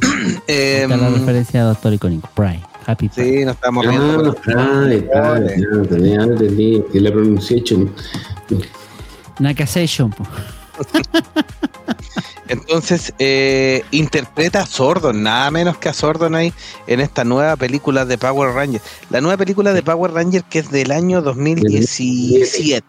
Eh, 0.46 0.86
la 0.88 0.96
referencia 1.08 1.60
de 1.60 1.66
Doctor 1.66 1.94
Icónico. 1.94 2.28
Prime. 2.34 2.62
Happy 2.86 3.10
sí, 3.14 3.44
nos 3.44 3.54
estamos 3.54 3.86
Ah, 3.86 3.90
riendo. 3.90 4.36
ah, 4.48 4.94
ah, 5.14 5.38
ya 5.38 5.78
entendí, 5.78 6.10
ya 6.10 6.22
entendí. 6.22 6.84
Que 6.92 7.00
la. 7.00 7.10
Nakasation. 9.38 10.14
Entonces, 12.48 13.14
eh, 13.18 13.82
interpreta 13.92 14.60
a 14.60 14.66
Sordon, 14.66 15.22
nada 15.22 15.50
menos 15.50 15.78
que 15.78 15.88
a 15.88 15.94
Sordon 15.94 16.34
ahí 16.34 16.52
en 16.86 17.00
esta 17.00 17.24
nueva 17.24 17.56
película 17.56 18.04
de 18.04 18.18
Power 18.18 18.54
Rangers. 18.54 18.84
La 19.10 19.20
nueva 19.20 19.36
película 19.38 19.72
de 19.72 19.82
Power 19.82 20.12
Rangers 20.12 20.44
que 20.50 20.58
es 20.58 20.70
del 20.70 20.90
año 20.90 21.22
2017. 21.22 22.86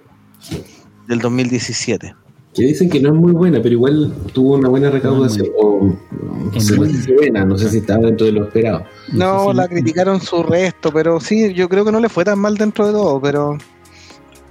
Del 1.07 1.19
2017. 1.19 2.15
Que 2.53 2.63
dicen 2.63 2.89
que 2.89 2.99
no 2.99 3.09
es 3.09 3.15
muy 3.15 3.31
buena, 3.31 3.59
pero 3.61 3.73
igual 3.73 4.13
tuvo 4.33 4.55
una 4.55 4.69
buena 4.69 4.89
recaudación. 4.91 5.47
No 5.55 7.15
buena, 7.17 7.45
no 7.45 7.57
sé 7.57 7.69
si 7.69 7.77
estaba 7.77 8.05
dentro 8.05 8.25
de 8.27 8.31
lo 8.33 8.45
esperado. 8.45 8.85
No, 9.11 9.45
sé 9.45 9.51
si- 9.51 9.57
la 9.57 9.67
criticaron 9.67 10.21
su 10.21 10.43
resto, 10.43 10.91
pero 10.91 11.19
sí, 11.19 11.53
yo 11.53 11.67
creo 11.67 11.83
que 11.83 11.91
no 11.91 11.99
le 11.99 12.09
fue 12.09 12.23
tan 12.25 12.37
mal 12.37 12.55
dentro 12.55 12.85
de 12.85 12.93
todo, 12.93 13.19
pero 13.19 13.57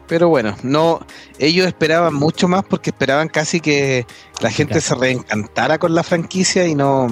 pero 0.06 0.28
bueno, 0.28 0.56
no 0.62 1.00
ellos 1.38 1.66
esperaban 1.66 2.14
mucho 2.14 2.48
más 2.48 2.64
porque 2.64 2.90
esperaban 2.90 3.28
casi 3.28 3.60
que 3.60 4.06
la 4.40 4.50
gente 4.50 4.80
se 4.80 4.94
reencantara 4.94 5.78
con 5.78 5.94
la 5.94 6.02
franquicia 6.02 6.66
y 6.66 6.74
no 6.74 7.08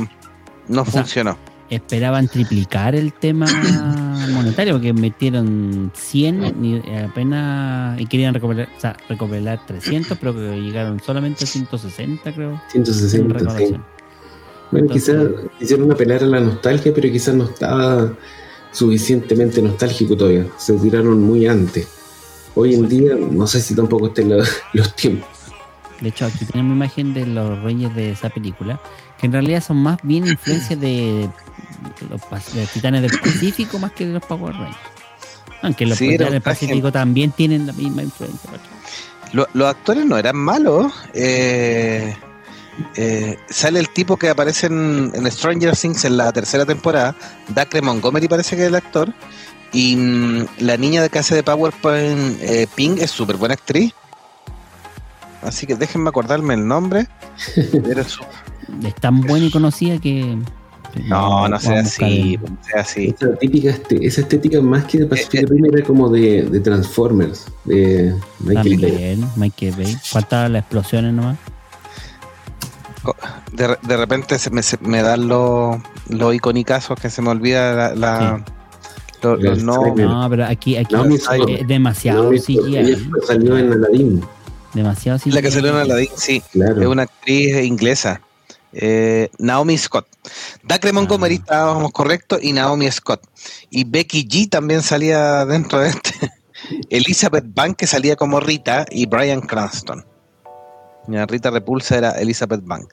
no 0.69 0.83
O 0.83 0.85
sea, 0.85 1.03
funcionó. 1.03 1.37
Esperaban 1.69 2.29
triplicar 2.29 2.95
el 2.95 3.12
tema 3.12 3.47
monetario 4.33 4.75
porque 4.75 4.93
metieron 4.93 5.93
100 5.95 6.65
y 6.65 6.97
apenas 6.97 8.01
y 8.01 8.07
querían 8.07 8.35
recuperar, 8.35 8.69
o 8.77 8.81
sea, 8.81 8.97
recuperar 9.09 9.65
300, 9.67 10.19
pero 10.19 10.35
que 10.35 10.61
llegaron 10.61 11.01
solamente 11.01 11.45
a 11.45 11.47
160, 11.47 12.33
creo. 12.33 12.61
en 12.75 12.85
160, 12.85 13.59
sí. 13.59 13.77
Bueno, 14.73 14.89
quizás 14.89 15.17
quisieron 15.59 15.91
apelar 15.91 16.23
a 16.23 16.27
la 16.27 16.41
nostalgia, 16.41 16.93
pero 16.95 17.11
quizás 17.11 17.35
no 17.35 17.45
estaba 17.45 18.12
suficientemente 18.73 19.61
nostálgico 19.62 20.17
todavía. 20.17 20.47
Se 20.59 20.75
tiraron 20.75 21.21
muy 21.23 21.47
antes. 21.47 21.89
Hoy 22.55 22.75
en 22.75 22.89
día, 22.89 23.15
no 23.15 23.47
sé 23.47 23.61
si 23.61 23.75
tampoco 23.75 24.09
estén 24.09 24.29
lo- 24.31 24.45
los 24.73 24.95
tiempos. 24.97 25.29
De 26.01 26.09
hecho, 26.09 26.27
aquí 26.27 26.45
tenemos 26.47 26.75
imagen 26.77 27.13
de 27.15 27.27
los 27.27 27.63
reyes 27.63 27.95
de 27.95 28.13
esa 28.13 28.31
película, 28.31 28.81
que 29.19 29.27
en 29.27 29.33
realidad 29.33 29.63
son 29.63 29.77
más 29.77 29.99
bien 30.03 30.27
influencias 30.27 30.81
de, 30.81 31.29
los, 32.09 32.21
de 32.55 32.61
los 32.63 32.71
titanes 32.71 33.03
del 33.03 33.21
Pacífico 33.21 33.79
más 33.79 33.93
que 33.93 34.07
de 34.07 34.15
los 34.15 34.25
Power 34.25 34.55
Rangers. 34.55 34.79
Aunque 35.63 35.85
los 35.85 35.99
Sí, 35.99 36.09
titanes 36.09 36.33
del 36.33 36.43
Pacífico 36.43 36.91
también 36.91 37.33
tienen 37.33 37.67
la 37.67 37.75
misma 37.75 38.03
influencia. 38.03 38.49
los 39.33 39.69
actores 39.69 40.07
no 40.07 40.17
eran 40.17 40.37
malos. 40.37 40.91
eh, 41.13 42.17
eh, 42.97 43.37
sale 43.51 43.79
el 43.79 43.91
tipo 43.91 44.17
que 44.17 44.31
aparece 44.31 44.69
en, 44.69 45.13
en 45.15 45.31
Stranger 45.31 45.77
Things 45.77 46.07
en 46.07 46.17
la 46.17 46.33
tercera 46.33 46.65
temporada. 46.65 47.15
Dacre 47.49 47.83
Montgomery 47.83 48.27
parece 48.27 48.57
que 48.57 48.63
es 48.63 48.69
el 48.69 48.75
actor. 48.75 49.13
Y 49.73 49.97
mm, 49.97 50.47
la 50.61 50.77
niña 50.77 51.03
de 51.03 51.11
casa 51.11 51.35
de 51.35 51.43
PowerPoint, 51.43 52.39
eh, 52.41 52.67
Ping, 52.75 52.97
es 52.99 53.11
súper 53.11 53.37
buena 53.37 53.55
actriz. 53.55 53.93
Así 55.43 55.67
que 55.67 55.75
déjenme 55.77 56.09
acordarme 56.09 56.55
el 56.55 56.67
nombre. 56.67 57.07
Era 57.91 58.05
su- 58.05 58.25
Es 58.85 58.95
tan 58.97 59.21
buena 59.23 59.47
y 59.47 59.51
conocida 59.51 59.99
que. 59.99 60.37
No, 61.07 61.49
no 61.49 61.61
sea 61.61 61.81
así, 61.83 62.37
no 62.37 62.59
sea 62.65 62.81
así. 62.81 63.15
Esa, 63.17 63.37
típica, 63.37 63.71
este- 63.71 64.05
esa 64.05 64.23
estética 64.23 64.61
más 64.61 64.85
que 64.87 64.99
de 64.99 65.05
Eh, 65.05 65.07
Pacific 65.07 65.49
Rim 65.49 65.65
era 65.73 65.85
como 65.87 66.09
de, 66.09 66.43
de 66.43 66.59
Transformers, 66.61 67.47
de 67.65 68.13
Michael 68.41 68.77
Bay. 68.81 68.91
También, 68.91 69.31
Michael 69.37 69.75
Bay. 69.77 69.97
Faltaban 70.03 70.53
las 70.53 70.63
explosiones 70.63 71.15
nomás. 71.15 71.37
De, 73.53 73.79
de 73.83 73.97
repente 73.97 74.39
se 74.39 74.51
me, 74.51 74.63
se 74.63 74.77
me 74.83 75.01
dan 75.03 75.27
los, 75.29 75.77
los 76.09 76.35
iconicazos 76.35 76.99
que 77.01 77.09
se 77.09 77.23
me 77.23 77.31
olvida 77.31 77.73
la, 77.73 77.95
la- 77.95 78.45
lo- 79.23 79.37
los 79.37 79.63
no-. 79.63 79.95
No, 79.95 80.27
pero 80.31 80.45
aquí, 80.47 80.77
aquí 80.77 80.95
es 80.95 81.67
demasiado 81.69 82.25
No, 82.33 82.39
CGI. 82.39 82.77
ella 82.79 82.99
salió 83.27 83.59
en 83.59 83.73
Aladdin, 83.73 84.25
Demasiado 84.75 85.19
CGI. 85.19 85.33
La 85.33 85.43
que 85.43 85.51
salió 85.51 85.71
en 85.71 85.77
Aladdin, 85.77 86.09
sí. 86.17 86.43
claro. 86.53 86.81
Es 86.81 86.87
una 86.87 87.03
actriz 87.03 87.65
inglesa. 87.65 88.21
Eh, 88.73 89.29
Naomi 89.39 89.77
Scott. 89.77 90.07
Dacre 90.63 90.93
Montgomery 90.93 91.35
Ah. 91.37 91.39
estábamos 91.41 91.91
correctos 91.93 92.39
y 92.43 92.53
Naomi 92.53 92.89
Scott. 92.91 93.21
Y 93.69 93.83
Becky 93.85 94.25
G 94.29 94.49
también 94.49 94.83
salía 94.83 95.45
dentro 95.45 95.81
de 95.81 95.89
este. 95.89 96.13
Elizabeth 96.91 97.47
Bank 97.53 97.77
que 97.77 97.87
salía 97.89 98.15
como 98.15 98.39
Rita 98.39 98.87
y 98.91 99.07
Brian 99.07 99.41
Cranston. 99.41 100.05
Rita 101.09 101.51
Repulsa 101.51 101.97
era 101.97 102.11
Elizabeth 102.13 102.61
Bank. 102.63 102.93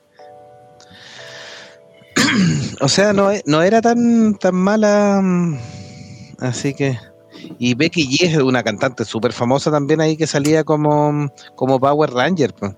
o 2.82 2.88
sea, 2.88 3.14
no, 3.14 3.30
no 3.46 3.62
era 3.62 3.82
tan, 3.82 4.34
tan 4.36 4.56
mala. 4.56 5.22
Así 6.40 6.74
que. 6.74 6.98
Y 7.60 7.76
Becky 7.76 8.08
G 8.18 8.28
es 8.28 8.38
una 8.38 8.64
cantante 8.64 9.06
súper 9.06 9.32
famosa 9.32 9.70
también 9.70 10.02
ahí 10.02 10.18
que 10.18 10.26
salía 10.26 10.64
como, 10.64 11.32
como 11.56 11.80
Power 11.80 12.12
Ranger. 12.12 12.54
pues. 12.54 12.74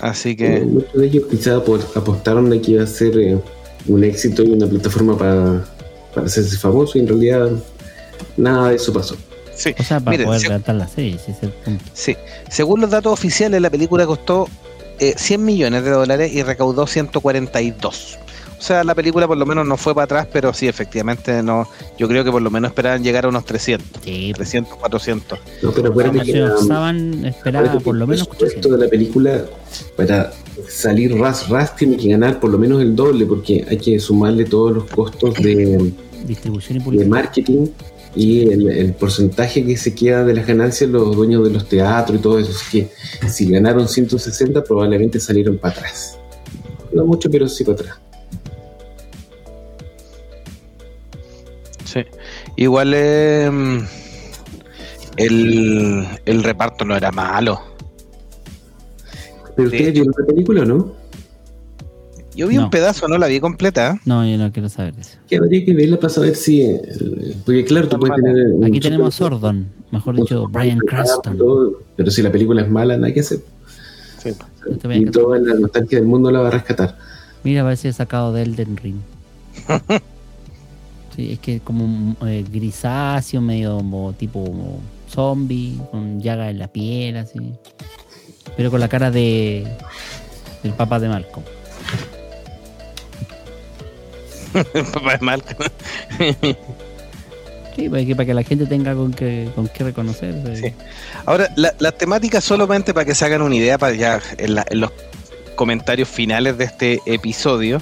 Así 0.00 0.30
Eh, 0.30 0.36
que, 0.36 0.60
muchos 0.60 0.92
de 0.94 1.06
ellos 1.06 1.24
quizá 1.30 1.56
apo- 1.56 1.78
apostaron 1.96 2.50
de 2.50 2.60
que 2.60 2.72
iba 2.72 2.84
a 2.84 2.86
ser 2.86 3.16
eh, 3.18 3.38
un 3.86 4.04
éxito 4.04 4.42
y 4.42 4.50
una 4.50 4.66
plataforma 4.66 5.16
para, 5.16 5.64
para 6.14 6.26
hacerse 6.26 6.56
famoso 6.58 6.98
y 6.98 7.02
en 7.02 7.08
realidad 7.08 7.50
nada 8.36 8.70
de 8.70 8.76
eso 8.76 8.92
pasó. 8.92 9.16
sí. 9.54 9.74
O 9.78 9.82
sea, 9.82 10.00
para 10.00 10.10
Miren, 10.18 10.26
poder 10.26 10.62
se- 10.64 10.72
la 10.74 10.88
serie, 10.88 11.14
ese 11.14 11.30
es 11.32 11.42
el 11.42 11.50
punto. 11.50 11.84
Sí, 11.94 12.16
según 12.50 12.80
los 12.80 12.90
datos 12.90 13.12
oficiales, 13.12 13.60
la 13.62 13.70
película 13.70 14.04
costó 14.06 14.48
eh, 14.98 15.14
100 15.16 15.44
millones 15.44 15.82
de 15.84 15.90
dólares 15.90 16.32
y 16.32 16.42
recaudó 16.42 16.86
142. 16.86 18.18
O 18.64 18.66
sea, 18.66 18.82
la 18.82 18.94
película 18.94 19.28
por 19.28 19.36
lo 19.36 19.44
menos 19.44 19.66
no 19.66 19.76
fue 19.76 19.94
para 19.94 20.04
atrás, 20.06 20.28
pero 20.32 20.54
sí, 20.54 20.66
efectivamente, 20.66 21.42
no. 21.42 21.68
Yo 21.98 22.08
creo 22.08 22.24
que 22.24 22.30
por 22.30 22.40
lo 22.40 22.50
menos 22.50 22.70
esperaban 22.70 23.04
llegar 23.04 23.26
a 23.26 23.28
unos 23.28 23.44
300, 23.44 24.02
Sí, 24.02 24.32
pues, 24.34 24.48
300, 24.48 24.78
400. 24.78 25.38
No, 25.62 25.70
pero 25.70 25.88
acuérdate 25.90 26.32
que 26.32 26.42
Oxaban 26.44 27.26
esperaba 27.26 27.78
por 27.80 27.94
lo 27.94 28.04
el 28.04 28.10
menos 28.10 28.26
presupuesto 28.26 28.68
800. 28.70 28.72
de 28.72 28.78
la 28.86 28.90
película 28.90 29.44
para 29.98 30.32
salir 30.66 31.14
ras 31.14 31.46
ras 31.50 31.76
tiene 31.76 31.98
que 31.98 32.08
ganar 32.08 32.40
por 32.40 32.48
lo 32.48 32.58
menos 32.58 32.80
el 32.80 32.96
doble 32.96 33.26
porque 33.26 33.66
hay 33.68 33.76
que 33.76 34.00
sumarle 34.00 34.46
todos 34.46 34.72
los 34.72 34.84
costos 34.84 35.34
de, 35.34 35.92
Distribución 36.26 36.82
y 36.90 36.96
de 36.96 37.04
marketing 37.04 37.66
y 38.16 38.48
el, 38.48 38.70
el 38.70 38.94
porcentaje 38.94 39.62
que 39.62 39.76
se 39.76 39.94
queda 39.94 40.24
de 40.24 40.32
las 40.32 40.46
ganancias 40.46 40.88
los 40.88 41.14
dueños 41.14 41.44
de 41.44 41.50
los 41.50 41.68
teatros 41.68 42.18
y 42.18 42.22
todo 42.22 42.38
eso. 42.38 42.52
Así 42.52 42.80
que 42.80 43.28
si 43.28 43.46
ganaron 43.50 43.86
160 43.86 44.64
probablemente 44.64 45.20
salieron 45.20 45.58
para 45.58 45.74
atrás. 45.74 46.18
No 46.94 47.04
mucho, 47.04 47.30
pero 47.30 47.46
sí 47.46 47.62
para 47.62 47.74
atrás. 47.74 48.03
Igual 52.56 52.92
eh, 52.94 53.50
el, 55.16 56.06
el 56.24 56.42
reparto 56.42 56.84
no 56.84 56.96
era 56.96 57.10
malo. 57.10 57.60
¿Pero 59.56 59.70
De 59.70 59.76
ustedes 59.76 59.92
vieron 59.94 60.12
la 60.18 60.26
película 60.26 60.62
o 60.62 60.64
no? 60.64 60.92
Yo 62.36 62.48
vi 62.48 62.56
No. 62.56 62.64
un 62.64 62.70
pedazo, 62.70 63.06
no 63.06 63.16
la 63.16 63.28
vi 63.28 63.38
completa. 63.38 64.00
No, 64.04 64.26
yo 64.28 64.36
no 64.36 64.50
quiero 64.50 64.68
saber 64.68 64.94
eso. 64.98 65.18
Que 65.28 65.36
habría 65.36 65.64
que 65.64 65.72
verla 65.72 65.96
para 65.98 66.08
saber 66.12 66.34
si. 66.34 66.62
eh, 66.62 66.80
Porque 67.44 67.64
claro, 67.64 67.88
tú 67.88 67.98
puedes 67.98 68.16
tener. 68.16 68.48
un 68.48 68.64
Aquí 68.64 68.80
tenemos 68.80 69.14
a 69.14 69.16
Sordon, 69.16 69.68
mejor 69.92 70.16
dicho, 70.16 70.48
Brian 70.48 70.80
Cranston. 70.80 71.38
Pero 71.96 72.10
si 72.10 72.22
la 72.22 72.32
película 72.32 72.62
es 72.62 72.68
mala, 72.70 72.96
nada 72.96 73.12
que 73.12 73.20
hacer. 73.20 73.38
Brian 74.82 75.02
Y 75.02 75.06
toda 75.10 75.38
la 75.38 75.54
nostalgia 75.54 75.98
del 75.98 76.08
mundo 76.08 76.30
la 76.32 76.40
va 76.40 76.48
a 76.48 76.52
rescatar. 76.52 76.98
Mira, 77.44 77.62
parece 77.62 77.92
sacado 77.92 78.32
de 78.32 78.42
Elden 78.42 78.76
Ring. 78.78 78.96
Sí, 81.16 81.32
es 81.32 81.38
que 81.38 81.60
como 81.60 81.84
un, 81.84 82.16
eh, 82.26 82.44
grisáceo, 82.50 83.40
medio 83.40 83.76
como 83.76 84.12
tipo 84.14 84.42
como 84.44 84.80
zombie, 85.08 85.78
con 85.90 86.20
llaga 86.20 86.50
en 86.50 86.58
la 86.58 86.68
piel, 86.68 87.16
así. 87.18 87.38
Pero 88.56 88.70
con 88.70 88.80
la 88.80 88.88
cara 88.88 89.10
de 89.10 89.64
del 90.62 90.72
papá 90.72 90.98
de 90.98 91.08
Malcolm. 91.08 91.44
El 94.74 94.84
papá 94.92 95.12
de 95.12 95.18
Malcolm. 95.24 95.70
Sí, 97.76 97.88
para 97.88 98.04
que, 98.04 98.14
para 98.16 98.26
que 98.26 98.34
la 98.34 98.42
gente 98.44 98.66
tenga 98.66 98.94
con 98.94 99.12
qué, 99.12 99.48
con 99.54 99.66
qué 99.68 99.82
reconocer. 99.84 100.56
Sí. 100.56 100.72
Ahora, 101.26 101.48
la, 101.56 101.74
la 101.80 101.90
temática 101.92 102.40
solamente 102.40 102.94
para 102.94 103.04
que 103.04 103.14
se 103.16 103.24
hagan 103.24 103.42
una 103.42 103.56
idea, 103.56 103.78
para 103.78 103.94
ya 103.94 104.20
en, 104.38 104.54
la- 104.54 104.64
en 104.70 104.80
los 104.80 104.92
comentarios 105.56 106.08
finales 106.08 106.56
de 106.56 106.64
este 106.64 107.00
episodio, 107.06 107.80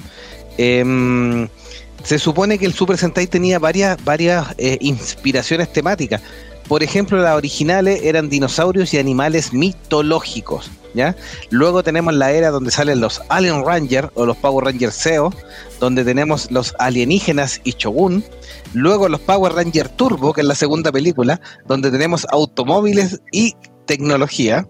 em, 0.57 1.47
se 2.03 2.19
supone 2.19 2.57
que 2.59 2.65
el 2.65 2.73
Super 2.73 2.97
Sentai 2.97 3.27
tenía 3.27 3.59
varias, 3.59 4.03
varias 4.03 4.47
eh, 4.57 4.77
inspiraciones 4.81 5.71
temáticas. 5.71 6.21
Por 6.67 6.83
ejemplo, 6.83 7.21
las 7.21 7.35
originales 7.35 8.01
eran 8.03 8.29
dinosaurios 8.29 8.93
y 8.93 8.97
animales 8.97 9.53
mitológicos. 9.53 10.71
¿ya? 10.93 11.15
Luego 11.49 11.83
tenemos 11.83 12.13
la 12.13 12.31
era 12.31 12.51
donde 12.51 12.71
salen 12.71 13.01
los 13.01 13.21
Alien 13.29 13.65
Ranger 13.65 14.11
o 14.15 14.25
los 14.25 14.37
Power 14.37 14.65
Rangers 14.65 14.95
SEO, 14.95 15.33
donde 15.79 16.03
tenemos 16.03 16.49
los 16.51 16.73
alienígenas 16.79 17.59
y 17.63 17.71
Shogun. 17.71 18.23
Luego 18.73 19.09
los 19.09 19.19
Power 19.21 19.53
Ranger 19.53 19.89
Turbo, 19.89 20.33
que 20.33 20.41
es 20.41 20.47
la 20.47 20.55
segunda 20.55 20.91
película, 20.91 21.41
donde 21.67 21.91
tenemos 21.91 22.25
automóviles 22.31 23.21
y 23.31 23.55
tecnología. 23.85 24.67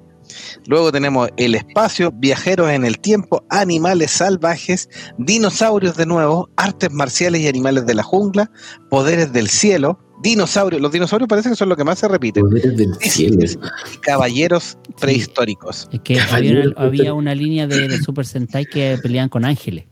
Luego 0.68 0.92
tenemos 0.92 1.30
el 1.38 1.56
espacio, 1.56 2.12
viajeros 2.12 2.70
en 2.70 2.86
el 2.86 3.00
tiempo, 3.00 3.44
animales 3.50 4.12
salvajes, 4.12 4.90
dinosaurios 5.18 5.98
de 5.98 6.06
nuevo, 6.06 6.50
artes 6.58 6.92
marciales 6.92 7.42
y 7.42 7.48
animales 7.48 7.86
de 7.86 7.96
la 7.96 8.04
jungla, 8.04 8.50
poderes 8.90 9.34
del 9.34 9.50
cielo, 9.50 10.00
dinosaurios. 10.24 10.82
Los 10.82 10.92
dinosaurios 10.92 11.28
parece 11.28 11.50
que 11.50 11.56
son 11.56 11.70
lo 11.70 11.76
que 11.76 11.84
más 11.84 12.00
se 12.00 12.08
repiten. 12.08 12.44
Poderes 12.44 12.78
del 12.78 12.96
cielo. 12.96 13.38
Y 13.44 13.98
caballeros 13.98 14.78
prehistóricos. 15.00 15.88
Es 15.92 16.00
que 16.02 16.20
había, 16.20 16.64
había 16.78 17.14
una 17.14 17.36
línea 17.36 17.68
de, 17.68 17.88
de 17.88 17.98
Super 18.00 18.26
Sentai 18.26 18.66
que 18.66 18.98
peleaban 19.02 19.30
con 19.30 19.46
ángeles. 19.46 19.86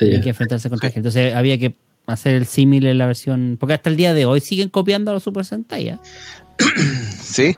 Había 0.00 0.20
que 0.20 0.28
enfrentarse 0.30 0.70
contra 0.70 0.86
ángeles. 0.88 1.06
Entonces 1.06 1.34
había 1.34 1.58
que 1.58 1.74
hacer 2.06 2.34
el 2.34 2.46
símil 2.46 2.86
en 2.86 2.98
la 2.98 3.06
versión. 3.06 3.56
Porque 3.58 3.74
hasta 3.74 3.90
el 3.90 3.96
día 3.96 4.14
de 4.14 4.24
hoy 4.24 4.40
siguen 4.40 4.68
copiando 4.68 5.10
a 5.10 5.14
los 5.14 5.22
Super 5.22 5.44
Sentai. 5.44 5.88
¿eh? 5.88 5.98
¿Sí? 7.22 7.56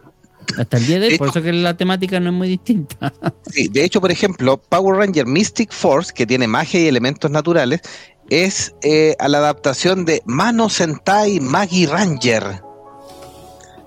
Hasta 0.59 0.77
el 0.77 0.86
día 0.86 1.01
de 1.01 1.09
hoy. 1.09 1.19
Por 1.19 1.28
eso 1.28 1.43
que 1.43 1.52
la 1.52 1.77
temática 1.77 2.20
no 2.20 2.31
es 2.31 2.36
muy 2.36 2.48
distinta. 2.48 3.12
Sí, 3.51 3.69
de 3.69 3.85
hecho, 3.85 4.01
por 4.01 4.10
ejemplo, 4.10 4.56
Power 4.56 4.97
Ranger 4.97 5.27
Mystic 5.27 5.73
Force, 5.73 6.10
que 6.14 6.27
tiene 6.27 6.47
magia 6.47 6.81
y 6.81 6.86
elementos 6.86 7.31
naturales, 7.31 7.82
es 8.31 8.74
eh, 8.82 9.14
a 9.19 9.28
la 9.28 9.39
adaptación 9.39 10.06
de 10.06 10.23
Mano 10.24 10.70
Sentai 10.70 11.39
Magi 11.39 11.85
Ranger. 11.85 12.62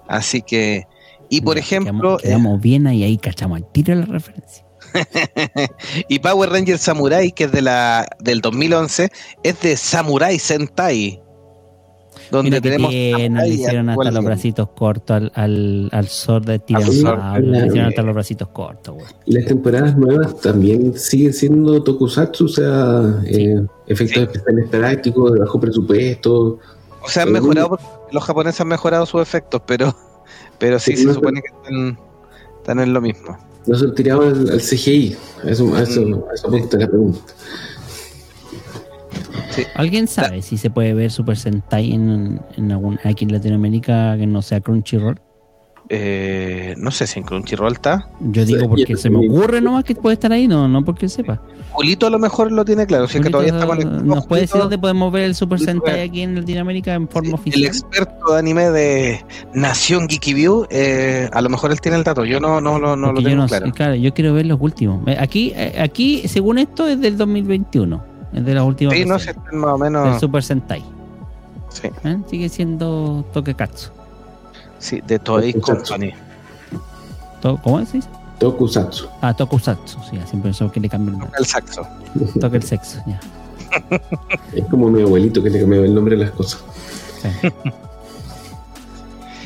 Así 0.07 0.43
que, 0.43 0.83
y 1.29 1.41
por 1.41 1.57
ejemplo, 1.57 1.93
Quedamos, 1.93 2.21
quedamos 2.21 2.61
bien 2.61 2.85
ahí, 2.85 3.03
ahí 3.03 3.17
cachamos 3.17 3.61
tiro 3.71 3.95
la 3.95 4.05
referencia. 4.05 4.65
y 6.09 6.19
Power 6.19 6.51
Ranger 6.51 6.77
Samurai, 6.77 7.31
que 7.31 7.45
es 7.45 7.51
de 7.51 7.61
la 7.61 8.05
del 8.19 8.41
2011, 8.41 9.09
es 9.43 9.61
de 9.61 9.77
Samurai 9.77 10.37
Sentai. 10.37 11.21
Donde 12.31 12.49
Mira 12.49 12.61
que 12.61 12.69
tenemos 12.69 12.91
bien, 12.91 13.11
samurai 13.33 13.49
le 13.49 13.55
hicieron 13.55 13.89
hasta 13.89 14.11
los 14.11 14.23
bracitos 14.25 14.69
cortos 14.75 15.15
al, 15.17 15.31
al, 15.35 15.89
al 15.91 16.07
Sword 16.07 16.45
de 16.45 16.59
Tiranosaurio. 16.59 17.51
Le 17.51 17.67
hicieron 17.67 17.89
hasta 17.89 18.01
los 18.01 18.13
bracitos 18.15 18.47
cortos, 18.49 18.93
güey. 18.95 19.05
Y 19.25 19.33
las 19.33 19.45
temporadas 19.45 19.97
nuevas 19.97 20.39
también 20.41 20.97
siguen 20.97 21.33
siendo 21.33 21.83
tokusatsu, 21.83 22.45
o 22.45 22.47
sea, 22.47 23.21
eh, 23.25 23.65
efectos 23.87 24.15
Sí. 24.15 24.29
especiales 24.31 24.69
prácticos, 24.69 25.33
de 25.33 25.39
bajo 25.39 25.59
presupuesto. 25.59 26.59
O 27.01 27.07
sea, 27.09 27.23
han 27.23 27.31
mejorado, 27.31 27.77
los 28.11 28.23
japoneses 28.23 28.61
han 28.61 28.67
mejorado 28.69 29.05
sus 29.05 29.21
efectos, 29.21 29.61
pero, 29.67 29.95
pero 30.57 30.79
sí, 30.79 30.91
Sí, 30.91 30.97
se 31.03 31.07
no, 31.07 31.13
supone 31.13 31.41
que 31.41 31.47
están, 31.55 31.99
están 32.57 32.79
en 32.79 32.93
lo 32.93 33.01
mismo. 33.01 33.37
No 33.67 33.75
se 33.75 33.85
han 33.85 33.95
tirado 33.95 34.21
al, 34.23 34.49
al 34.49 34.59
CGI. 34.61 35.15
A 35.43 35.49
eso, 35.49 35.75
a 35.75 35.81
eso, 35.83 36.01
Mm. 36.01 36.13
a 36.29 36.33
eso 36.33 36.47
apunta 36.47 36.77
la 36.77 36.87
pregunta. 36.87 37.19
¿Alguien 39.75 40.07
sabe 40.07 40.41
si 40.41 40.57
se 40.57 40.69
puede 40.69 40.93
ver 40.93 41.11
Super 41.11 41.37
Sentai 41.37 41.93
en, 41.93 42.41
en 42.57 42.71
algún, 42.71 42.99
aquí 43.03 43.25
en 43.25 43.31
Latinoamérica 43.31 44.17
que 44.17 44.27
no 44.27 44.41
sea 44.41 44.59
Crunchyroll? 44.61 45.19
Eh, 45.87 46.73
no 46.77 46.89
sé 46.89 47.05
si 47.05 47.19
en 47.19 47.25
Crunchyroll 47.25 47.73
está. 47.73 48.09
Yo 48.19 48.43
digo 48.43 48.67
porque 48.67 48.85
yo 48.89 48.97
se 48.97 49.09
me 49.11 49.19
ocurre 49.19 49.61
nomás 49.61 49.83
que 49.83 49.93
puede 49.93 50.15
estar 50.15 50.31
ahí, 50.31 50.47
no, 50.47 50.67
no 50.67 50.83
porque 50.83 51.07
sepa. 51.07 51.39
Julito 51.73 52.07
a 52.07 52.09
lo 52.09 52.17
mejor 52.17 52.51
lo 52.51 52.65
tiene 52.65 52.87
claro, 52.87 53.07
si 53.07 53.19
es 53.19 53.23
que 53.23 53.29
todavía 53.29 53.53
está 53.53 53.67
conectado. 53.67 54.01
¿Nos 54.01 54.25
puede 54.25 54.41
decir 54.43 54.59
dónde 54.59 54.79
podemos 54.79 55.13
ver 55.13 55.23
el 55.25 55.35
Super 55.35 55.59
Sentai 55.59 55.99
eh, 55.99 56.03
aquí 56.03 56.21
en 56.21 56.33
Latinoamérica 56.35 56.95
en 56.95 57.07
forma 57.07 57.29
El 57.29 57.33
oficial? 57.35 57.65
experto 57.65 58.33
de 58.33 58.39
anime 58.39 58.71
de 58.71 59.23
Nación 59.53 60.09
Geeky 60.09 60.33
View, 60.33 60.65
eh, 60.71 61.29
a 61.31 61.41
lo 61.41 61.49
mejor 61.49 61.71
él 61.71 61.79
tiene 61.79 61.97
el 61.99 62.03
dato. 62.03 62.25
Yo 62.25 62.39
no, 62.39 62.59
no, 62.59 62.79
no, 62.79 62.95
no 62.95 63.11
lo 63.13 63.19
yo 63.21 63.29
tengo 63.29 63.43
no 63.43 63.47
claro. 63.47 63.67
sé, 63.67 63.71
claro, 63.71 63.93
yo 63.93 64.11
quiero 64.11 64.33
ver 64.33 64.47
los 64.47 64.59
últimos. 64.59 65.07
Eh, 65.07 65.17
Aquí, 65.19 65.53
eh, 65.55 65.75
aquí, 65.79 66.27
según 66.27 66.57
esto, 66.57 66.87
es 66.87 66.99
del 66.99 67.15
2021. 67.15 68.14
Es 68.33 68.45
de 68.45 68.53
las 68.53 68.63
últimas 68.63 68.93
Sí, 68.95 69.05
no 69.05 69.17
sé, 69.19 69.27
versiones, 69.33 69.53
más 69.53 69.73
o 69.73 69.77
del. 69.77 70.19
Super 70.19 70.43
Sentai. 70.43 70.83
Sí, 71.69 71.89
¿eh? 72.03 72.17
Sigue 72.29 72.49
siendo 72.49 73.25
Tokekatsu. 73.33 73.89
sí, 74.79 75.01
de 75.05 75.19
Toei. 75.19 75.53
Company. 75.53 76.13
To- 77.41 77.59
¿Cómo 77.63 77.79
decís? 77.79 78.07
Tokusatsu. 78.39 79.07
Ah, 79.21 79.33
Tokusatsu. 79.33 79.97
Sí, 80.03 80.11
siempre 80.11 80.41
pensaba 80.41 80.71
que 80.71 80.79
le 80.79 80.89
cambié 80.89 81.13
el 81.13 81.19
nombre. 81.19 81.37
El 81.39 81.45
saxo. 81.45 81.87
Toque 82.39 82.57
el 82.57 82.63
sexo, 82.63 83.01
ya. 83.07 83.19
Es 84.53 84.65
como 84.65 84.89
mi 84.89 85.01
abuelito 85.01 85.41
que 85.43 85.49
le 85.49 85.59
cambiaba 85.59 85.85
el 85.85 85.93
nombre 85.95 86.15
a 86.15 86.19
las 86.19 86.31
cosas. 86.31 86.63
Sí. 87.21 87.29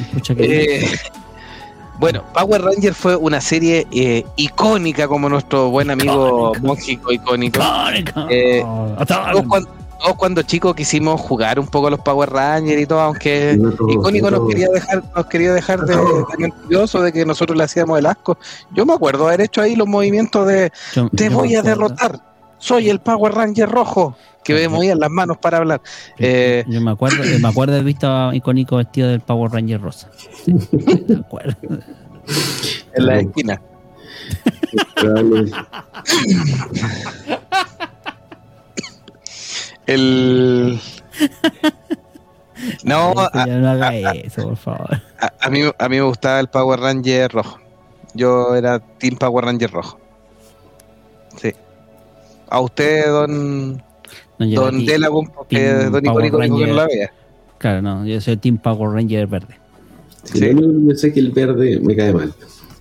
Escucha 0.02 0.36
que. 0.36 0.76
Eh, 0.76 0.88
bueno, 2.00 2.24
Power 2.34 2.62
Ranger 2.62 2.94
fue 2.94 3.16
una 3.16 3.42
serie 3.42 3.86
eh, 3.92 4.26
icónica, 4.38 5.08
como 5.08 5.28
nuestro 5.30 5.70
buen 5.70 5.90
amigo. 5.92 6.54
Mójico 6.62 7.12
icónico. 7.12 7.60
¡Icónico! 7.62 8.26
eh, 8.30 8.64
Hasta- 8.98 9.32
Todos 9.32 9.46
cuando, 9.48 9.70
todos 10.00 10.16
cuando 10.16 10.42
chicos 10.44 10.76
quisimos 10.76 11.20
jugar 11.20 11.60
un 11.60 11.68
poco 11.68 11.88
a 11.88 11.90
los 11.92 12.00
Power 12.00 12.30
Rangers 12.30 12.82
y 12.82 12.86
todo, 12.86 13.02
aunque 13.02 13.58
No 13.60 13.74
icónico 13.92 14.32
no 14.32 14.38
nos 14.40 14.48
quería 14.50 14.70
dejar, 14.70 15.04
nos 15.14 15.26
quería 15.26 15.54
dejar 15.54 15.82
de, 15.82 15.96
de 15.98 16.24
mentiroso 16.38 17.02
de 17.02 17.12
que 17.12 17.26
nosotros 17.26 17.58
le 17.58 17.66
hacíamos 17.66 18.00
el 18.00 18.06
asco. 18.06 18.38
Yo 18.74 18.86
me 18.86 18.94
acuerdo 18.94 19.28
haber 19.28 19.42
hecho 19.42 19.62
ahí 19.62 19.76
los 19.76 19.88
movimientos 19.88 20.48
de 20.48 20.72
Yo- 20.94 21.10
te 21.10 21.30
yo 21.30 21.36
voy 21.38 21.54
a 21.56 21.62
derrotar, 21.62 22.18
soy 22.60 22.90
el 22.90 23.00
Power 23.00 23.34
Ranger 23.34 23.68
rojo, 23.70 24.16
que 24.44 24.54
me 24.54 24.68
movían 24.70 25.00
las 25.00 25.10
manos 25.10 25.38
para 25.38 25.58
hablar. 25.58 25.82
Eh, 26.18 26.64
Yo 26.68 26.80
me 26.82 26.92
acuerdo, 26.92 27.24
me 27.40 27.48
acuerdo 27.48 27.74
de 27.74 27.84
visto 27.84 28.08
a 28.12 28.36
icónico 28.36 28.78
vestido 28.78 29.10
del 29.10 29.22
Power 29.22 29.52
Ranger 29.52 29.82
rosa. 29.82 30.10
Sí, 30.44 30.54
me 31.08 31.16
acuerdo. 31.16 31.56
en 32.94 33.06
la 33.06 33.20
esquina. 33.20 33.62
El. 39.86 40.80
No, 42.84 43.14
a, 43.18 43.46
no 43.46 43.70
haga 43.70 43.96
eso, 44.14 44.44
por 44.44 44.58
favor. 44.58 45.02
a- 45.20 45.34
a 45.40 45.50
mí, 45.50 45.62
a 45.78 45.90
mí 45.90 45.96
me 45.98 46.02
gustaba 46.04 46.40
el 46.40 46.48
Power 46.50 46.80
Ranger 46.80 47.32
rojo. 47.32 47.60
Yo 48.14 48.56
era 48.56 48.80
Team 48.80 49.16
Power 49.16 49.46
Ranger 49.46 49.72
rojo. 49.72 50.00
Sí. 51.42 51.54
A 52.50 52.60
usted, 52.62 53.06
don, 53.08 53.82
don 54.40 54.86
Delagun, 54.86 55.28
porque 55.28 55.74
don 55.74 56.04
Icónico 56.06 56.40
dijo 56.40 56.58
que 56.58 56.68
no 56.68 56.74
la 56.74 56.86
vea. 56.88 57.12
Claro, 57.58 57.82
no, 57.82 58.06
yo 58.06 58.20
soy 58.22 58.38
Team 58.38 58.58
Power 58.58 58.92
Ranger 58.92 59.28
verde. 59.28 59.56
Sí, 60.24 60.40
yo 60.54 60.96
sé 60.96 61.14
que 61.14 61.20
el 61.20 61.32
verde 61.32 61.80
me 61.82 61.96
cae 61.96 62.14
mal. 62.14 62.34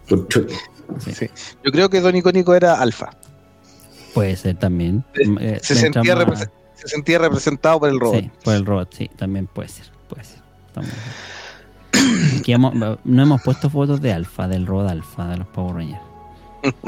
Por 0.09 0.27
choque. 0.29 0.55
Sí. 0.99 1.27
Yo 1.65 1.71
creo 1.71 1.91
que 1.91 2.01
don 2.01 2.17
Icónico 2.17 2.55
era 2.55 2.81
alfa. 2.81 3.11
Puede 4.15 4.37
ser 4.37 4.57
también. 4.57 5.05
Eh, 5.41 5.59
Se 5.63 5.75
sentía, 5.75 6.13
entra 6.13 6.27
más- 6.27 6.41
represe- 6.41 6.51
se 6.75 6.89
sentía 6.89 7.19
representado 7.19 7.81
por 7.81 7.89
el 7.91 8.01
robot. 8.01 8.21
Sí, 8.21 8.31
por 8.45 8.55
el 8.55 8.65
robot, 8.67 8.95
sí, 8.95 9.11
también 9.17 9.47
puede 9.49 9.69
ser. 9.69 9.87
Puede 10.09 10.25
ser. 10.25 10.39
Estamos- 10.69 10.91
Aquí 12.41 12.53
hemos- 12.53 12.75
no 12.75 13.23
hemos 13.23 13.43
puesto 13.43 13.69
fotos 13.69 14.01
de 14.01 14.13
Alpha, 14.13 14.49
del 14.49 14.67
robot 14.67 14.89
Alpha, 14.89 15.29
de 15.29 15.37
los 15.39 15.47
Power 15.49 15.75
Rangers. 15.77 16.01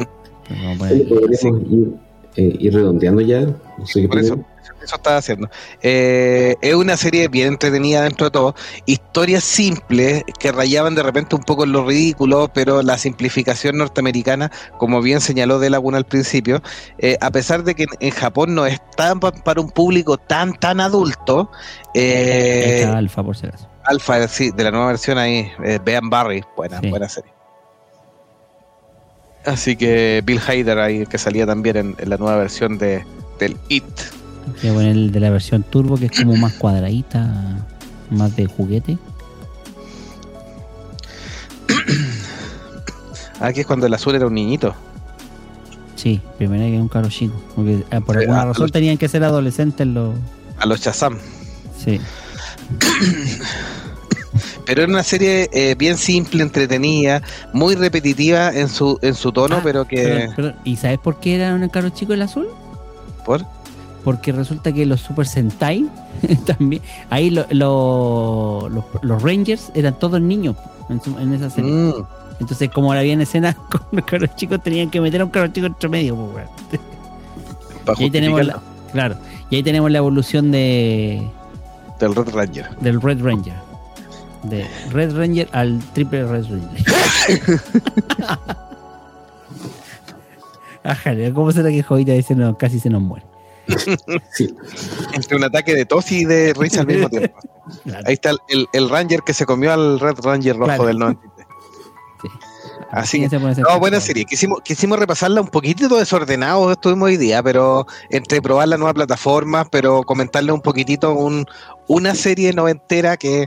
Pero 0.49 0.61
vamos 0.65 0.83
a 0.83 0.89
poner 0.89 2.01
Eh, 2.37 2.57
ir 2.61 2.75
redondeando 2.75 3.21
ya. 3.21 3.41
No 3.41 3.87
sé 3.87 4.03
qué 4.03 4.09
Por 4.09 4.19
eso, 4.19 4.39
estaba 4.83 5.17
haciendo. 5.19 5.49
Eh, 5.83 6.55
es 6.63 6.75
una 6.75 6.97
serie 6.97 7.29
bien 7.29 7.49
entretenida 7.49 8.03
dentro 8.03 8.27
de 8.27 8.31
todo. 8.31 8.55
Historias 8.87 9.45
simples 9.45 10.23
que 10.39 10.53
rayaban 10.53 10.95
de 10.95 11.03
repente 11.03 11.35
un 11.37 11.43
poco 11.43 11.65
en 11.65 11.73
lo 11.73 11.85
ridículo, 11.87 12.51
pero 12.55 12.83
la 12.83 12.97
simplificación 12.99 13.77
norteamericana, 13.79 14.51
como 14.79 15.03
bien 15.03 15.21
señaló 15.21 15.59
De 15.59 15.71
Laguna 15.71 15.99
al 15.99 16.07
principio, 16.07 16.63
eh, 16.99 17.17
a 17.21 17.31
pesar 17.31 17.63
de 17.65 17.75
que 17.75 17.83
en, 17.85 17.89
en 18.01 18.11
Japón 18.11 18.55
no 18.55 18.65
es 18.67 18.81
tan 18.97 19.21
pa- 19.21 19.33
para 19.33 19.61
un 19.61 19.71
público 19.71 20.17
tan, 20.17 20.55
tan 20.55 20.81
adulto, 20.81 21.51
eh, 21.95 22.85
Alpha, 22.89 23.23
por 23.23 23.37
si 23.37 23.47
acaso. 23.47 23.69
Alpha, 23.85 24.29
sí, 24.29 24.51
de 24.51 24.65
la 24.65 24.71
nueva 24.71 24.87
versión 24.89 25.19
ahí, 25.19 25.51
eh, 25.65 25.79
Bean 25.85 26.09
Barry, 26.11 26.43
buena, 26.57 26.81
Sí. 26.81 26.89
buena 26.91 27.09
serie. 27.09 27.33
Así 29.47 29.77
que 29.77 30.23
Bill 30.25 30.39
Hader 30.47 30.79
ahí, 30.79 31.07
que 31.07 31.19
salía 31.19 31.47
también 31.47 31.77
en, 31.77 31.95
en 31.99 32.11
la 32.11 32.17
nueva 32.19 32.37
versión 32.37 32.77
de, 32.79 33.05
del 33.39 33.57
It. 33.69 33.85
Voy 34.63 34.71
a 34.71 34.75
poner 34.75 34.91
el 34.93 35.13
de 35.13 35.21
la 35.21 35.31
versión 35.31 35.63
turbo, 35.63 35.97
que 35.97 36.07
es 36.07 36.13
como 36.13 36.37
más 36.37 36.53
cuadradita, 36.55 37.67
más 38.11 38.37
de 38.37 38.47
juguete. 38.47 38.99
Aquí 43.41 43.61
es 43.61 43.67
cuando 43.67 43.87
el 43.87 43.95
azul 43.95 44.15
era 44.15 44.27
un 44.27 44.35
niñito. 44.35 44.75
Sí, 45.97 46.21
primero 46.39 46.65
que 46.65 46.79
un 46.81 46.89
caro 46.89 47.09
chico. 47.09 47.41
Porque 47.55 47.85
eh, 47.91 48.01
por 48.05 48.19
alguna 48.19 48.43
a 48.43 48.47
razón 48.47 48.65
los- 48.65 48.73
tenían 48.73 48.99
que 48.99 49.09
ser 49.09 49.25
adolescentes 49.25 49.87
los. 49.87 50.15
A 50.59 50.67
los 50.67 50.81
Shazam. 50.81 51.17
Sí. 51.83 52.01
Pero 54.71 54.83
era 54.85 54.93
una 54.93 55.03
serie 55.03 55.51
eh, 55.53 55.75
bien 55.77 55.99
simple, 55.99 56.43
entretenida, 56.45 57.23
muy 57.53 57.75
repetitiva 57.75 58.51
en 58.53 58.69
su 58.69 58.99
en 59.03 59.15
su 59.17 59.33
tono, 59.33 59.57
Ah, 59.57 59.61
pero 59.65 59.85
que. 59.85 60.29
¿Y 60.63 60.77
sabes 60.77 60.99
por 61.01 61.19
qué 61.19 61.35
era 61.35 61.53
un 61.55 61.69
caro 61.71 61.89
chico 61.89 62.13
el 62.13 62.23
azul? 62.23 62.47
por 63.27 63.45
Porque 64.05 64.31
resulta 64.31 64.73
que 64.73 64.87
los 64.87 65.01
Super 65.01 65.27
Sentai 65.27 65.87
también. 66.47 66.83
Ahí 67.11 67.31
lo- 67.31 67.47
lo- 67.51 68.69
los, 68.69 68.85
los 69.03 69.23
Rangers 69.23 69.73
eran 69.75 69.99
todos 69.99 70.21
niños 70.21 70.55
en, 70.89 71.03
su- 71.03 71.19
en 71.19 71.35
esa 71.35 71.51
serie. 71.51 71.71
Mm, 71.73 71.93
Entonces, 72.39 72.71
como 72.71 72.93
había 72.93 73.13
en 73.15 73.23
escena 73.23 73.55
con 73.71 73.83
los 73.91 74.05
caros 74.05 74.35
chicos, 74.37 74.63
tenían 74.63 74.89
que 74.89 75.01
meter 75.01 75.21
a 75.21 75.25
un 75.25 75.31
caro 75.33 75.49
chico 75.49 75.67
entre 75.67 75.89
medio. 75.89 76.15
pues, 76.17 76.47
Y 77.99 78.05
ahí 78.05 78.11
tenemos 78.11 78.47
la, 78.47 78.61
claro. 78.93 79.17
Y 79.51 79.57
ahí 79.57 79.63
tenemos 79.65 79.91
la 79.91 79.99
evolución 79.99 80.53
de 80.53 81.29
del 81.99 82.15
Red 82.15 82.29
Ranger. 82.33 82.71
del 82.81 83.01
Red 83.03 83.21
Ranger. 83.21 83.55
De 84.45 84.67
Red 84.91 85.15
Ranger 85.17 85.49
al 85.53 85.81
triple 85.93 86.25
Red 86.27 86.45
Ranger. 86.49 87.61
Ajá, 90.83 91.13
¿cómo 91.35 91.53
será 91.53 91.69
que 91.69 91.83
Jovita 91.83 92.13
dice 92.13 92.35
no, 92.35 92.57
casi 92.57 92.81
se 92.81 92.89
nos 92.89 93.03
muere? 93.03 93.27
Sí. 94.33 94.49
Entre 95.13 95.37
un 95.37 95.45
ataque 95.45 95.75
de 95.75 95.85
tos 95.85 96.11
y 96.11 96.25
de 96.25 96.55
risa 96.55 96.81
al 96.81 96.87
mismo 96.87 97.09
tiempo. 97.09 97.39
Claro. 97.85 98.05
Ahí 98.07 98.15
está 98.15 98.31
el, 98.31 98.39
el- 98.49 98.67
el 98.73 98.89
Ranger 98.89 99.21
que 99.25 99.33
se 99.35 99.45
comió 99.47 99.73
al 99.73 100.01
Red 100.01 100.17
Ranger 100.23 100.57
rojo 100.57 100.65
Claro. 100.67 100.87
del 100.87 100.99
93. 100.99 101.47
Sí. 102.23 102.29
Así 102.91 103.19
¿Quién 103.29 103.31
que- 103.55 103.61
No, 103.63 103.79
buena 103.79 104.01
serie. 104.01 104.25
Quisimos, 104.25 104.61
quisimos 104.65 104.99
repasarla 104.99 105.41
un 105.43 105.47
poquitito 105.49 105.97
desordenado, 105.99 106.73
estuvimos 106.73 107.07
hoy 107.07 107.17
día, 107.19 107.43
pero 107.43 107.87
entre 108.11 108.43
probar 108.43 108.67
la 108.69 108.77
nueva 108.79 108.95
plataforma, 108.95 109.67
pero 109.71 110.03
comentarle 110.03 110.51
un 110.51 110.61
poquitito 110.63 111.13
un, 111.13 111.47
una 111.87 112.15
serie 112.17 112.53
noventera 112.53 113.17
que 113.17 113.47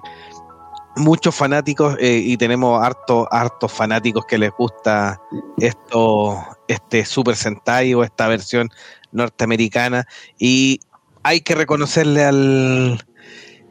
muchos 0.96 1.36
fanáticos, 1.36 1.96
eh, 2.00 2.22
y 2.24 2.38
tenemos 2.38 2.84
hartos 2.84 3.28
hartos 3.32 3.72
fanáticos 3.72 4.26
que 4.26 4.38
les 4.38 4.52
gusta 4.52 5.22
esto, 5.58 6.38
este 6.68 7.06
Super 7.06 7.36
Sentai 7.36 7.94
o 7.94 8.04
esta 8.04 8.28
versión 8.28 8.70
norteamericana, 9.12 10.06
y 10.38 10.80
hay 11.24 11.42
que 11.42 11.56
reconocerle 11.56 12.24
al 12.24 13.06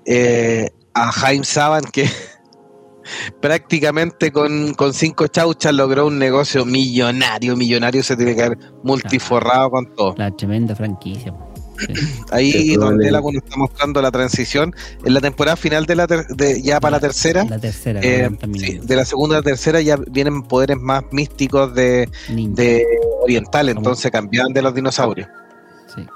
eh, 0.07 0.71
a 0.95 1.13
Jaime 1.13 1.45
Saban 1.45 1.85
que 1.85 2.09
prácticamente 3.41 4.33
con, 4.33 4.75
con 4.75 4.93
cinco 4.93 5.27
chauchas 5.27 5.73
logró 5.73 6.07
un 6.07 6.19
negocio 6.19 6.65
millonario, 6.65 7.57
millonario 7.57 8.03
se 8.03 8.17
tiene 8.17 8.35
que 8.35 8.43
haber 8.43 8.59
multiforrado 8.83 9.71
con 9.71 9.95
todo. 9.95 10.15
La 10.17 10.31
tremenda 10.31 10.75
franquicia. 10.75 11.35
Ahí 12.31 12.75
donde 12.75 13.09
probablemente. 13.09 13.11
la 13.39 13.45
está 13.45 13.57
mostrando 13.57 14.03
la 14.03 14.11
transición 14.11 14.75
en 15.05 15.15
la 15.15 15.21
temporada 15.21 15.57
final 15.57 15.87
de 15.87 15.97
la 15.97 16.07
ter- 16.07 16.27
de, 16.29 16.63
ya 16.63 16.81
para 16.81 16.97
la 16.97 17.01
tercera. 17.01 17.45
La 17.45 17.59
tercera, 17.59 18.01
eh, 18.03 18.29
40 18.39 18.47
sí, 18.47 18.51
minutos. 18.67 18.87
de 18.89 18.97
la 18.97 19.05
segunda 19.05 19.37
a 19.37 19.39
la 19.41 19.45
tercera 19.45 19.81
ya 19.81 19.97
vienen 19.97 20.43
poderes 20.43 20.79
más 20.79 21.03
místicos 21.13 21.75
de, 21.75 22.09
de 22.29 22.85
oriental, 23.23 23.69
entonces 23.69 24.11
cambiaban 24.11 24.53
de 24.53 24.63
los 24.63 24.75
dinosaurios. 24.75 25.29
Sí. 25.95 26.07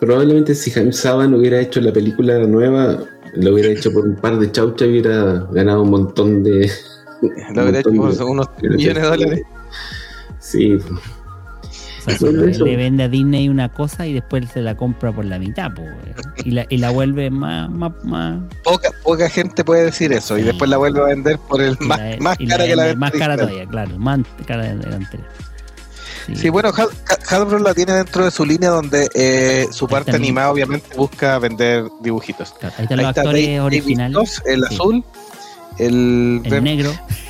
Probablemente 0.00 0.54
si 0.54 0.70
Jaime 0.70 0.92
Saban 0.92 1.34
hubiera 1.34 1.60
hecho 1.60 1.80
la 1.80 1.92
película 1.92 2.38
nueva, 2.46 2.98
lo 3.34 3.52
hubiera 3.54 3.70
hecho 3.70 3.92
por 3.92 4.04
un 4.06 4.16
par 4.16 4.38
de 4.38 4.50
chauchas 4.52 4.86
y 4.86 4.90
hubiera 4.92 5.46
ganado 5.50 5.82
un 5.82 5.90
montón 5.90 6.42
de. 6.44 6.70
Lo 7.52 7.62
hubiera 7.62 7.80
hecho 7.80 7.90
por 7.92 8.14
de- 8.16 8.24
unos 8.24 8.46
millones 8.62 9.02
de 9.02 9.08
dólares. 9.08 9.42
Sí, 10.38 10.78
Le- 12.08 12.50
eso. 12.50 12.64
le 12.64 12.76
vende 12.76 13.04
a 13.04 13.08
Disney 13.08 13.48
una 13.48 13.68
cosa 13.72 14.06
y 14.06 14.12
después 14.14 14.48
se 14.52 14.60
la 14.62 14.76
compra 14.76 15.12
por 15.12 15.24
la 15.24 15.38
mitad, 15.38 15.72
po, 15.74 15.82
y, 16.44 16.50
la, 16.52 16.66
y 16.68 16.78
la 16.78 16.90
vuelve 16.90 17.30
más, 17.30 17.70
más, 17.70 17.92
más, 18.04 18.40
Poca, 18.64 18.90
poca 19.02 19.28
gente 19.28 19.64
puede 19.64 19.84
decir 19.84 20.12
eso 20.12 20.36
y 20.38 20.42
después 20.42 20.68
la 20.70 20.76
vuelve 20.76 21.00
a 21.00 21.04
vender 21.04 21.38
por 21.38 21.60
el 21.60 21.76
más, 21.80 21.98
la- 21.98 22.16
más 22.20 22.38
cara 22.48 22.66
que 22.66 22.76
la 22.76 22.94
más 22.94 23.10
cara 23.12 23.36
todavía, 23.36 23.66
claro, 23.66 23.98
más 23.98 24.20
cara 24.46 24.74
de 24.74 24.86
la 24.90 24.96
anterior. 24.96 25.28
Sí, 26.34 26.50
bueno, 26.50 26.68
Had- 26.70 27.60
la 27.62 27.72
tiene 27.72 27.94
dentro 27.94 28.24
de 28.26 28.30
su 28.30 28.44
línea 28.44 28.68
donde 28.68 29.08
eh, 29.14 29.66
su 29.70 29.86
Ahí 29.86 29.90
parte 29.90 30.14
animada 30.14 30.50
obviamente 30.50 30.94
busca 30.94 31.38
vender 31.38 31.84
dibujitos. 32.02 32.52
claro, 32.60 32.74
ahí 32.76 32.82
están 32.84 32.98
Ahí 32.98 33.04
los 33.06 33.10
está 33.10 33.20
actores 33.22 33.42
David- 33.46 33.56
David 33.56 33.66
originales, 33.66 34.42
el 34.44 34.64
Sí. 34.68 34.74
azul, 34.74 35.04
el, 35.78 36.42
el 36.44 36.64
negro, 36.64 36.92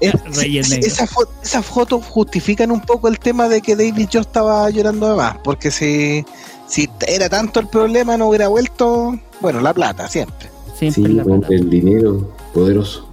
Es- 0.00 0.14
Reyes 0.36 0.66
sí, 0.68 0.74
negro. 0.74 0.86
esa, 0.86 1.06
fo- 1.06 1.28
esa 1.42 1.62
foto 1.62 2.00
justifican 2.00 2.70
un 2.70 2.80
poco 2.80 3.08
el 3.08 3.18
tema 3.18 3.48
de 3.48 3.60
que 3.60 3.76
David 3.76 4.08
Jones 4.12 4.26
estaba 4.26 4.68
llorando 4.70 5.10
de 5.10 5.16
más, 5.16 5.36
porque 5.44 5.70
si, 5.70 6.24
si 6.66 6.88
era 7.06 7.28
tanto 7.28 7.60
el 7.60 7.68
problema 7.68 8.16
no 8.16 8.28
hubiera 8.28 8.48
vuelto, 8.48 9.18
bueno, 9.40 9.60
la 9.60 9.72
plata 9.74 10.08
siempre. 10.08 10.48
siempre 10.78 11.02
sí, 11.04 11.08
la 11.12 11.22
con 11.24 11.40
plata. 11.40 11.54
el 11.54 11.68
dinero 11.70 12.32
poderoso. 12.52 13.08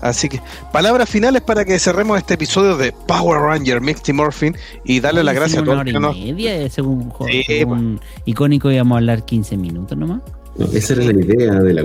Así 0.00 0.30
que, 0.30 0.40
palabras 0.72 1.10
finales 1.10 1.42
para 1.42 1.66
que 1.66 1.78
cerremos 1.78 2.16
este 2.16 2.32
episodio 2.34 2.78
de 2.78 2.90
Power 2.92 3.38
Ranger 3.38 3.82
Mighty 3.82 4.14
Morphin 4.14 4.56
y 4.82 5.00
darle 5.00 5.22
las 5.22 5.34
gracias 5.34 5.60
a 5.60 5.64
todos 5.64 5.74
una 5.78 5.84
los 5.84 5.94
hora 5.94 6.16
y 6.16 6.22
nos- 6.22 6.34
media, 6.36 6.70
según, 6.70 7.10
jo- 7.10 7.26
Sí, 7.28 7.42
según 7.46 8.00
icónico 8.24 8.70
íbamos 8.70 8.96
a 8.96 8.98
hablar 8.98 9.26
15 9.26 9.58
minutos 9.58 9.98
nomás. 9.98 10.22
No, 10.56 10.64
esa 10.72 10.94
era 10.94 11.04
la 11.04 11.12
idea 11.12 11.52
de 11.60 11.74
la. 11.74 11.82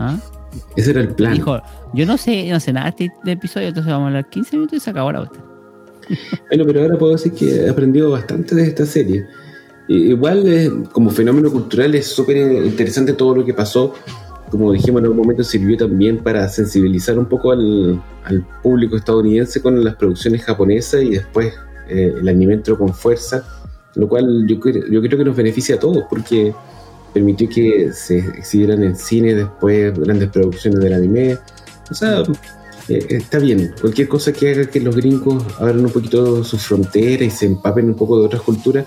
¿Ah? 0.00 0.18
Ese 0.76 0.90
era 0.90 1.02
el 1.02 1.10
plan. 1.10 1.34
Dijo, 1.34 1.60
yo 1.94 2.06
no 2.06 2.16
sé, 2.16 2.48
no 2.50 2.58
sé 2.58 2.72
nada 2.72 2.90
de 2.90 3.06
este 3.06 3.30
episodio, 3.30 3.68
entonces 3.68 3.92
vamos 3.92 4.06
a 4.06 4.08
hablar 4.08 4.30
15 4.30 4.56
minutos 4.56 4.76
y 4.78 4.80
se 4.80 4.90
acabó 4.90 5.12
la 5.12 5.18
cuestión. 5.20 5.44
Bueno, 6.48 6.64
pero 6.66 6.82
ahora 6.82 6.98
puedo 6.98 7.12
decir 7.12 7.32
que 7.32 7.66
he 7.66 7.68
aprendido 7.68 8.10
bastante 8.10 8.56
de 8.56 8.64
esta 8.64 8.84
serie. 8.84 9.26
Igual, 9.86 10.42
eh, 10.48 10.70
como 10.90 11.10
fenómeno 11.10 11.52
cultural, 11.52 11.94
es 11.94 12.06
súper 12.06 12.36
interesante 12.64 13.12
todo 13.12 13.36
lo 13.36 13.44
que 13.44 13.54
pasó. 13.54 13.94
Como 14.50 14.72
dijimos 14.72 15.00
en 15.00 15.04
algún 15.04 15.18
momento, 15.18 15.44
sirvió 15.44 15.76
también 15.76 16.18
para 16.18 16.48
sensibilizar 16.48 17.16
un 17.16 17.26
poco 17.26 17.52
al, 17.52 18.02
al 18.24 18.44
público 18.62 18.96
estadounidense 18.96 19.62
con 19.62 19.84
las 19.84 19.94
producciones 19.94 20.42
japonesas 20.42 21.02
y 21.02 21.10
después 21.10 21.54
eh, 21.88 22.14
el 22.20 22.28
anime 22.28 22.54
entró 22.54 22.76
con 22.76 22.92
fuerza, 22.92 23.44
lo 23.94 24.08
cual 24.08 24.46
yo, 24.48 24.56
yo 24.90 25.02
creo 25.02 25.18
que 25.18 25.24
nos 25.24 25.36
beneficia 25.36 25.76
a 25.76 25.78
todos 25.78 26.04
porque 26.08 26.52
permitió 27.12 27.48
que 27.48 27.92
se 27.92 28.18
exhibieran 28.18 28.82
en 28.82 28.96
cine 28.96 29.34
después 29.34 29.98
grandes 29.98 30.30
producciones 30.30 30.80
del 30.80 30.94
anime. 30.94 31.38
O 31.90 31.94
sea, 31.94 32.22
Eh, 32.88 33.06
está 33.10 33.38
bien, 33.38 33.72
cualquier 33.80 34.08
cosa 34.08 34.32
que 34.32 34.50
haga 34.50 34.66
que 34.66 34.80
los 34.80 34.96
gringos 34.96 35.44
abran 35.60 35.84
un 35.84 35.92
poquito 35.92 36.42
sus 36.42 36.66
fronteras 36.66 37.22
y 37.22 37.30
se 37.30 37.46
empapen 37.46 37.86
un 37.86 37.94
poco 37.94 38.18
de 38.18 38.26
otras 38.26 38.42
culturas 38.42 38.84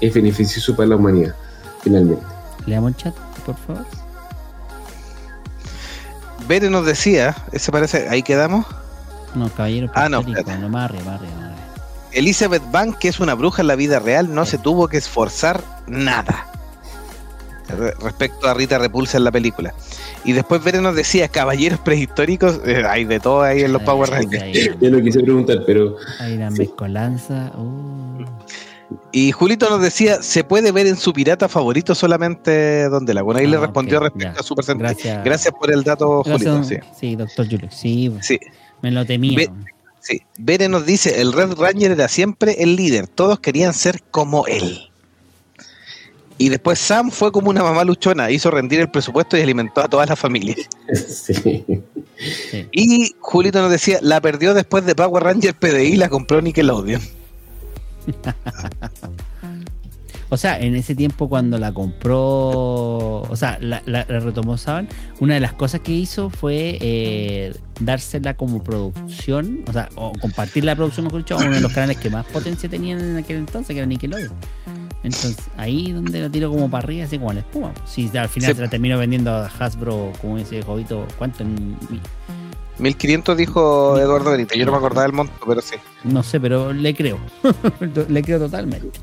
es 0.00 0.14
beneficioso 0.14 0.76
para 0.76 0.90
la 0.90 0.96
humanidad, 0.96 1.34
finalmente. 1.82 2.22
Leamos 2.66 2.90
el 2.92 2.96
chat, 2.96 3.14
por 3.44 3.56
favor. 3.56 3.84
Bere 6.46 6.70
nos 6.70 6.86
decía, 6.86 7.34
ese 7.50 7.72
parece, 7.72 8.08
ahí 8.08 8.22
quedamos. 8.22 8.66
No, 9.34 9.48
caballero. 9.48 9.90
Ah, 9.94 10.08
no, 10.08 10.22
no, 10.22 10.28
más 10.28 10.38
arriba, 10.38 10.68
más 10.68 10.84
arriba, 10.84 11.04
más 11.04 11.14
arriba. 11.20 11.56
Elizabeth 12.12 12.70
Bank, 12.70 12.98
que 12.98 13.08
es 13.08 13.18
una 13.18 13.34
bruja 13.34 13.62
en 13.62 13.68
la 13.68 13.74
vida 13.74 13.98
real, 13.98 14.32
no 14.32 14.46
se 14.46 14.58
tuvo 14.58 14.86
que 14.86 14.98
esforzar 14.98 15.62
nada. 15.88 16.46
Re- 17.76 17.94
respecto 18.02 18.48
a 18.48 18.54
Rita 18.54 18.78
Repulsa 18.78 19.16
en 19.18 19.24
la 19.24 19.32
película. 19.32 19.74
Y 20.24 20.32
después 20.32 20.62
Bere 20.62 20.80
nos 20.80 20.94
decía, 20.94 21.28
caballeros 21.28 21.80
prehistóricos, 21.80 22.60
eh, 22.66 22.82
hay 22.88 23.04
de 23.04 23.20
todo 23.20 23.42
ahí 23.42 23.62
en 23.62 23.72
los 23.72 23.80
Ay, 23.80 23.86
Power 23.86 24.10
Rangers. 24.10 24.76
Ya 24.80 24.88
lo 24.90 25.02
quise 25.02 25.20
preguntar, 25.20 25.58
pero 25.66 25.96
Hay 26.18 26.34
una 26.34 26.50
mezcolanza. 26.50 27.52
uh. 27.56 28.24
Y 29.12 29.30
Julito 29.30 29.70
nos 29.70 29.80
decía, 29.80 30.20
¿se 30.20 30.42
puede 30.42 30.72
ver 30.72 30.86
en 30.88 30.96
su 30.96 31.12
pirata 31.12 31.48
favorito 31.48 31.94
solamente 31.94 32.88
donde 32.88 33.14
la? 33.14 33.22
Bueno, 33.22 33.38
ahí 33.40 33.46
le 33.46 33.56
Ah, 33.56 33.60
respondió 33.60 33.98
ok, 33.98 34.04
respecto 34.04 34.34
ya. 34.34 34.40
a 34.40 34.42
Super 34.42 34.64
Sentai. 34.64 34.94
Gracias. 34.94 35.24
Gracias 35.24 35.54
por 35.58 35.72
el 35.72 35.84
dato, 35.84 36.24
Julito. 36.24 36.54
Gracias, 36.56 36.84
Sí, 36.84 37.10
sí, 37.10 37.16
doctor 37.16 37.46
Julio. 37.48 37.68
Sí, 37.70 38.12
sí, 38.20 38.40
me 38.82 38.90
lo 38.90 39.06
temía. 39.06 39.36
Ve- 39.36 39.50
sí. 40.00 40.22
Bere 40.38 40.68
nos 40.68 40.86
dice, 40.86 41.20
el 41.20 41.32
Red 41.32 41.52
Ranger 41.56 41.92
era 41.92 42.08
siempre 42.08 42.56
el 42.64 42.74
líder, 42.74 43.06
todos 43.06 43.38
querían 43.38 43.74
ser 43.74 44.02
como 44.10 44.44
él. 44.48 44.89
Y 46.42 46.48
después 46.48 46.78
Sam 46.78 47.10
fue 47.10 47.30
como 47.30 47.50
una 47.50 47.62
mamá 47.62 47.84
luchona, 47.84 48.30
hizo 48.30 48.50
rendir 48.50 48.80
el 48.80 48.90
presupuesto 48.90 49.36
y 49.36 49.42
alimentó 49.42 49.82
a 49.82 49.88
toda 49.88 50.06
la 50.06 50.16
familia. 50.16 50.56
sí. 50.94 51.62
Sí. 52.50 52.66
Y 52.72 53.14
Julito 53.20 53.60
nos 53.60 53.70
decía, 53.70 53.98
la 54.00 54.20
perdió 54.22 54.54
después 54.54 54.86
de 54.86 54.94
Power 54.94 55.22
Ranger 55.22 55.54
PDI 55.54 55.88
y 55.92 55.96
la 55.96 56.08
compró 56.08 56.40
Nickelodeon. 56.40 57.02
O 60.32 60.36
sea, 60.36 60.60
en 60.60 60.76
ese 60.76 60.94
tiempo 60.94 61.28
cuando 61.28 61.58
la 61.58 61.72
compró, 61.74 63.22
o 63.22 63.34
sea, 63.34 63.58
la, 63.60 63.82
la- 63.84 64.06
la 64.08 64.20
retomó 64.20 64.56
Saban, 64.56 64.88
una 65.18 65.34
de 65.34 65.40
las 65.40 65.54
cosas 65.54 65.80
que 65.80 65.90
hizo 65.90 66.30
fue 66.30 66.78
eh, 66.80 67.52
dársela 67.80 68.34
como 68.34 68.62
producción, 68.62 69.64
o 69.66 69.72
sea, 69.72 69.88
o 69.96 70.12
compartir 70.20 70.62
la 70.64 70.76
producción, 70.76 71.06
mejor 71.06 71.22
dicho, 71.22 71.34
a 71.36 71.38
uno 71.42 71.50
de 71.56 71.60
los 71.60 71.72
canales 71.72 71.96
que 71.96 72.10
más 72.10 72.24
potencia 72.26 72.68
tenían 72.68 73.00
en 73.00 73.16
aquel 73.16 73.38
entonces, 73.38 73.74
que 73.74 73.78
era 73.78 73.86
Nickelodeon. 73.86 74.30
Entonces, 75.02 75.36
ahí 75.56 75.92
donde 75.92 76.20
la 76.20 76.28
tiró 76.28 76.50
como 76.50 76.70
para 76.70 76.84
arriba, 76.84 77.04
así 77.06 77.18
como 77.18 77.32
la 77.32 77.40
espuma. 77.40 77.72
Si 77.86 78.06
al 78.16 78.28
final 78.28 78.50
Sí. 78.50 78.56
se 78.56 78.62
la 78.62 78.68
terminó 78.68 78.98
vendiendo 78.98 79.30
a 79.32 79.46
Hasbro, 79.46 80.12
como 80.20 80.36
ese 80.38 80.62
jovito, 80.62 81.06
¿cuánto? 81.18 81.42
En- 81.42 81.76
1500 82.78 83.36
dijo 83.36 83.98
Eduardo 83.98 84.30
Benítez, 84.30 84.56
yo 84.58 84.64
no 84.64 84.72
me 84.72 84.78
acordaba 84.78 85.02
del 85.02 85.12
monto, 85.12 85.32
pero 85.46 85.60
sí. 85.60 85.76
no 86.04 86.22
sé, 86.22 86.40
pero 86.40 86.72
le 86.72 86.94
creo. 86.94 87.18
le 88.08 88.22
creo 88.22 88.38
totalmente. 88.38 88.98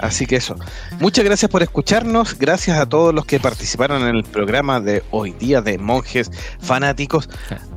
Así 0.00 0.26
que 0.26 0.36
eso. 0.36 0.56
Muchas 0.98 1.24
gracias 1.24 1.50
por 1.50 1.62
escucharnos. 1.62 2.38
Gracias 2.38 2.78
a 2.78 2.86
todos 2.86 3.14
los 3.14 3.26
que 3.26 3.38
participaron 3.38 4.02
en 4.02 4.16
el 4.16 4.24
programa 4.24 4.80
de 4.80 5.02
hoy 5.10 5.32
día 5.32 5.60
de 5.60 5.78
Monjes 5.78 6.30
Fanáticos. 6.60 7.28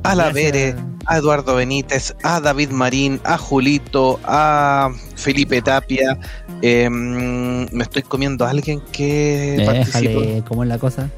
A 0.02 0.14
la. 0.14 0.30
Bere, 0.30 0.74
a 1.06 1.18
Eduardo 1.18 1.54
Benítez, 1.56 2.14
a 2.22 2.40
David 2.40 2.70
Marín, 2.70 3.20
a 3.24 3.36
Julito, 3.36 4.18
a 4.24 4.90
Felipe 5.16 5.62
Tapia. 5.62 6.18
Eh, 6.62 6.88
me 6.90 7.82
estoy 7.82 8.02
comiendo 8.02 8.46
a 8.46 8.50
alguien 8.50 8.80
que 8.90 9.62
participó. 9.66 10.44
¿cómo 10.48 10.62
es 10.62 10.68
la 10.68 10.78
cosa? 10.78 11.10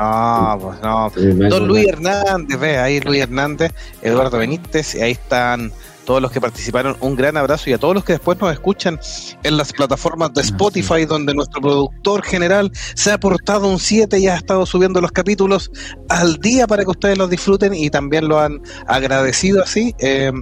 No, 0.00 0.58
pues 0.60 0.80
no. 0.80 1.48
Don 1.48 1.68
Luis. 1.68 1.86
Hernández, 1.86 2.58
ve 2.58 2.78
ahí 2.78 3.00
Luis 3.00 3.22
Hernández, 3.22 3.72
Eduardo 4.02 4.38
Benítez, 4.38 4.94
y 4.94 5.02
ahí 5.02 5.12
están 5.12 5.72
todos 6.04 6.20
los 6.22 6.30
que 6.30 6.40
participaron. 6.40 6.96
Un 7.00 7.16
gran 7.16 7.36
abrazo 7.36 7.70
y 7.70 7.72
a 7.72 7.78
todos 7.78 7.94
los 7.94 8.04
que 8.04 8.12
después 8.14 8.38
nos 8.40 8.52
escuchan 8.52 8.98
en 9.42 9.56
las 9.56 9.72
plataformas 9.72 10.32
de 10.34 10.42
Spotify, 10.42 11.04
donde 11.06 11.34
nuestro 11.34 11.60
productor 11.60 12.22
general 12.22 12.70
se 12.94 13.10
ha 13.12 13.18
portado 13.18 13.68
un 13.68 13.78
7 13.78 14.18
y 14.18 14.28
ha 14.28 14.36
estado 14.36 14.66
subiendo 14.66 15.00
los 15.00 15.12
capítulos 15.12 15.70
al 16.08 16.36
día 16.38 16.66
para 16.66 16.84
que 16.84 16.90
ustedes 16.90 17.16
los 17.18 17.30
disfruten 17.30 17.74
y 17.74 17.90
también 17.90 18.28
lo 18.28 18.38
han 18.40 18.60
agradecido 18.86 19.62
así. 19.62 19.94
eh, 19.98 20.32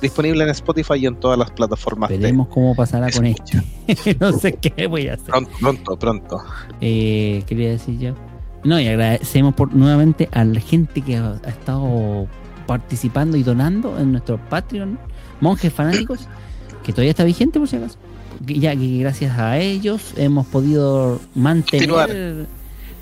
disponible 0.00 0.42
en 0.42 0.50
Spotify 0.50 0.94
y 0.96 1.06
en 1.06 1.14
todas 1.20 1.38
las 1.38 1.52
plataformas. 1.52 2.10
de- 2.10 2.18
Veremos 2.18 2.48
cómo 2.48 2.74
pasará 2.74 3.08
con 3.12 3.24
este. 3.24 3.62
no 4.20 4.32
sé 4.36 4.54
qué 4.54 4.88
voy 4.88 5.06
a 5.06 5.14
hacer. 5.14 5.26
Pronto, 5.26 5.50
pronto, 5.60 5.96
pronto. 5.98 6.42
Eh, 6.80 7.44
quería 7.46 7.70
decir 7.70 7.98
yo. 8.00 8.14
No, 8.64 8.80
y 8.80 8.88
agradecemos 8.88 9.54
por, 9.54 9.72
nuevamente 9.72 10.28
a 10.32 10.42
la 10.44 10.60
gente 10.60 11.02
que 11.02 11.16
ha, 11.18 11.40
ha 11.44 11.48
estado 11.48 12.26
participando 12.72 13.36
y 13.36 13.42
donando 13.42 13.98
en 13.98 14.12
nuestro 14.12 14.38
Patreon, 14.48 14.98
monjes 15.40 15.72
fanáticos, 15.72 16.20
que 16.82 16.92
todavía 16.92 17.10
está 17.10 17.24
vigente 17.24 17.58
por 17.58 17.68
si 17.68 17.76
acaso. 17.76 17.98
Ya 18.46 18.74
que 18.74 18.98
gracias 18.98 19.38
a 19.38 19.58
ellos 19.58 20.14
hemos 20.16 20.46
podido 20.46 21.20
mantener 21.34 21.88
Continuar. 21.88 22.46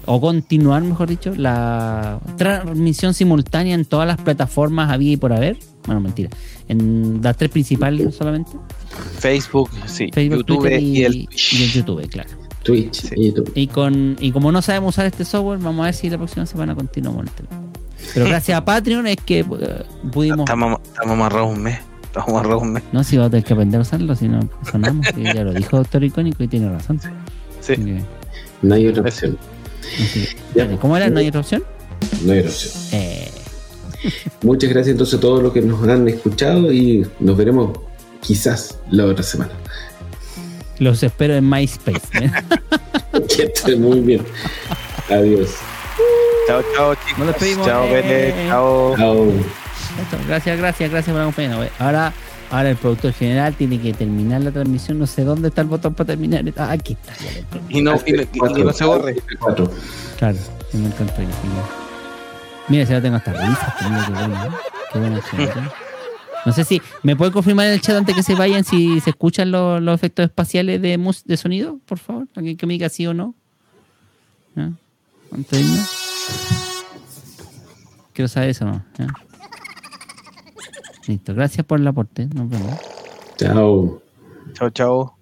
o 0.07 0.21
continuar, 0.21 0.83
mejor 0.83 1.09
dicho, 1.09 1.33
la 1.37 2.19
transmisión 2.37 3.15
simultánea 3.15 3.75
en 3.75 3.85
todas 3.85 4.07
las 4.07 4.19
plataformas 4.19 4.91
había 4.91 5.13
y 5.13 5.17
por 5.17 5.33
haber. 5.33 5.57
Bueno, 5.87 6.01
mentira. 6.01 6.29
En 6.69 7.21
las 7.23 7.37
tres 7.37 7.51
principales 7.51 8.15
solamente. 8.15 8.51
Facebook, 9.19 9.71
sí, 9.87 10.09
Facebook, 10.13 10.39
YouTube 10.41 10.59
Twitter 10.63 10.81
y, 10.83 10.99
y, 10.99 11.05
el 11.05 11.15
y 11.17 11.63
el 11.63 11.73
YouTube, 11.73 12.09
claro. 12.09 12.29
Twitch 12.63 13.01
Sí. 13.01 13.15
y 13.17 13.27
YouTube. 13.29 13.53
Y 13.55 13.67
con 13.69 14.17
y 14.21 14.33
como 14.33 14.53
no 14.53 14.61
sabemos 14.61 14.95
usar 14.95 15.07
este 15.07 15.25
software, 15.25 15.59
vamos 15.61 15.81
a 15.83 15.85
ver 15.87 15.95
si 15.95 16.11
la 16.11 16.19
próxima 16.19 16.45
semana 16.45 16.75
continuamos. 16.75 17.25
el 17.25 17.31
tema. 17.31 17.49
Pero 18.15 18.27
gracias 18.27 18.59
a 18.59 18.65
Patreon 18.65 19.07
es 19.07 19.17
que 19.17 19.41
eh, 19.41 19.45
pudimos. 20.13 20.41
Estamos, 20.41 20.81
estamos 20.85 21.13
amarrados 21.13 21.51
un 21.57 21.63
mes. 21.63 21.79
Estamos 22.03 22.29
amarrados 22.31 22.63
un 22.63 22.73
mes. 22.73 22.83
No, 22.93 23.05
si 23.05 23.17
vamos 23.17 23.29
a 23.29 23.31
tener 23.31 23.45
que 23.45 23.53
aprender 23.53 23.79
a 23.79 23.83
usarlo, 23.83 24.17
si 24.17 24.29
no 24.29 24.41
sonamos. 24.71 25.07
y 25.17 25.23
ya 25.23 25.45
lo 25.45 25.53
dijo 25.53 25.77
Doctor 25.77 26.03
Icónico 26.05 26.43
y 26.43 26.49
tiene 26.49 26.71
razón. 26.71 27.01
Sí. 27.61 27.77
Que- 27.77 28.03
No 28.63 28.75
hay 28.75 28.89
otra 28.89 29.03
opción. 29.03 29.39
Ya. 30.55 30.77
¿Cómo 30.79 30.97
era? 30.97 31.09
¿No 31.11 31.21
hay 31.21 31.29
otra 31.29 31.41
opción? 31.41 31.63
No 32.25 32.33
hay 32.33 32.41
otra 32.41 32.51
opción. 32.51 33.01
Eh, 33.01 33.31
Muchas 34.43 34.71
gracias 34.71 34.93
entonces 34.93 35.19
a 35.19 35.21
todos 35.21 35.43
los 35.43 35.53
que 35.53 35.61
nos 35.61 35.87
han 35.87 36.09
escuchado 36.09 36.73
y 36.73 37.07
nos 37.21 37.37
veremos 37.37 37.79
quizás 38.23 38.79
la 38.91 39.05
otra 39.05 39.23
semana. 39.23 39.53
los 40.79 41.03
espero 41.03 41.35
en 41.35 41.49
MySpace. 41.49 42.01
¿eh? 42.15 42.31
Que 43.37 43.43
estén 43.45 43.83
muy 43.83 44.01
bien. 44.01 44.23
Adiós. 45.11 45.51
Chao, 46.51 46.63
chao, 46.75 46.95
chicos. 46.97 47.19
Nos 47.19 47.27
despedimos. 47.29 47.67
Chao, 47.67 47.85
Eh. 47.85 47.93
Bene. 47.93 48.49
Chao. 48.49 48.95
Chao. 48.97 49.27
Gracias, 50.27 50.59
gracias, 50.59 50.91
gracias 50.91 51.13
por 51.15 51.21
acompañarnos. 51.23 51.69
Ahora, 51.79 52.13
ahora 52.51 52.71
el 52.71 52.77
productor 52.77 53.13
general 53.13 53.55
tiene 53.55 53.81
que 53.81 53.93
terminar 53.93 54.41
la 54.41 54.51
transmisión. 54.51 54.99
No 54.99 55.07
sé 55.07 55.23
dónde 55.25 55.49
está 55.49 55.61
el 55.61 55.69
botón 55.69 55.95
para 55.95 56.09
terminar. 56.09 56.45
Ah, 56.57 56.73
aquí 56.73 56.95
está. 56.95 57.13
Y 57.69 57.83
no, 57.83 57.95
y, 58.05 58.13
no- 58.13 58.23
y- 58.23 58.61
y 58.61 58.65
no 58.65 58.73
se 58.73 58.85
borre. 58.85 59.17
Cuatro. 59.39 59.71
Claro, 60.19 60.39
me 60.73 60.89
ya. 60.89 61.65
Mira, 62.69 62.87
si 62.87 62.93
ahora 62.93 63.03
tengo 63.03 63.17
hasta 63.17 63.33
Mira 63.33 64.05
qué 64.07 64.13
bueno. 64.13 64.45
¿eh? 64.45 64.49
Qué 64.93 64.99
buena 64.99 65.23
gente. 65.23 65.53
No 66.47 66.53
sé 66.53 66.65
si 66.65 66.81
me 67.03 67.15
puede 67.17 67.33
confirmar 67.33 67.67
en 67.67 67.73
el 67.75 67.81
chat 67.81 67.97
antes 67.97 68.15
que 68.15 68.23
se 68.23 68.35
vayan 68.35 68.65
si 68.65 68.99
se 69.01 69.11
escuchan 69.11 69.51
los, 69.51 69.81
los 69.83 69.95
efectos 69.95 70.25
espaciales 70.25 70.81
de, 70.81 70.97
mus- 70.99 71.25
de 71.25 71.37
sonido, 71.37 71.79
por 71.87 71.99
favor. 71.99 72.27
Alguien 72.35 72.57
que 72.57 72.67
me 72.67 72.73
diga 72.75 72.89
sí 72.89 73.07
o 73.07 73.13
no. 73.15 73.35
Irnos. 74.57 74.69
Quiero 78.21 78.29
saber 78.29 78.51
eso, 78.51 78.67
¿no? 78.67 78.85
¿Ya? 78.99 79.07
Listo, 81.07 81.35
gracias 81.35 81.65
por 81.65 81.81
el 81.81 81.87
aporte. 81.87 82.27
Nos 82.27 82.51
vemos. 82.51 82.79
Chao. 83.39 84.03
Chao, 84.53 84.69
chao. 84.69 85.20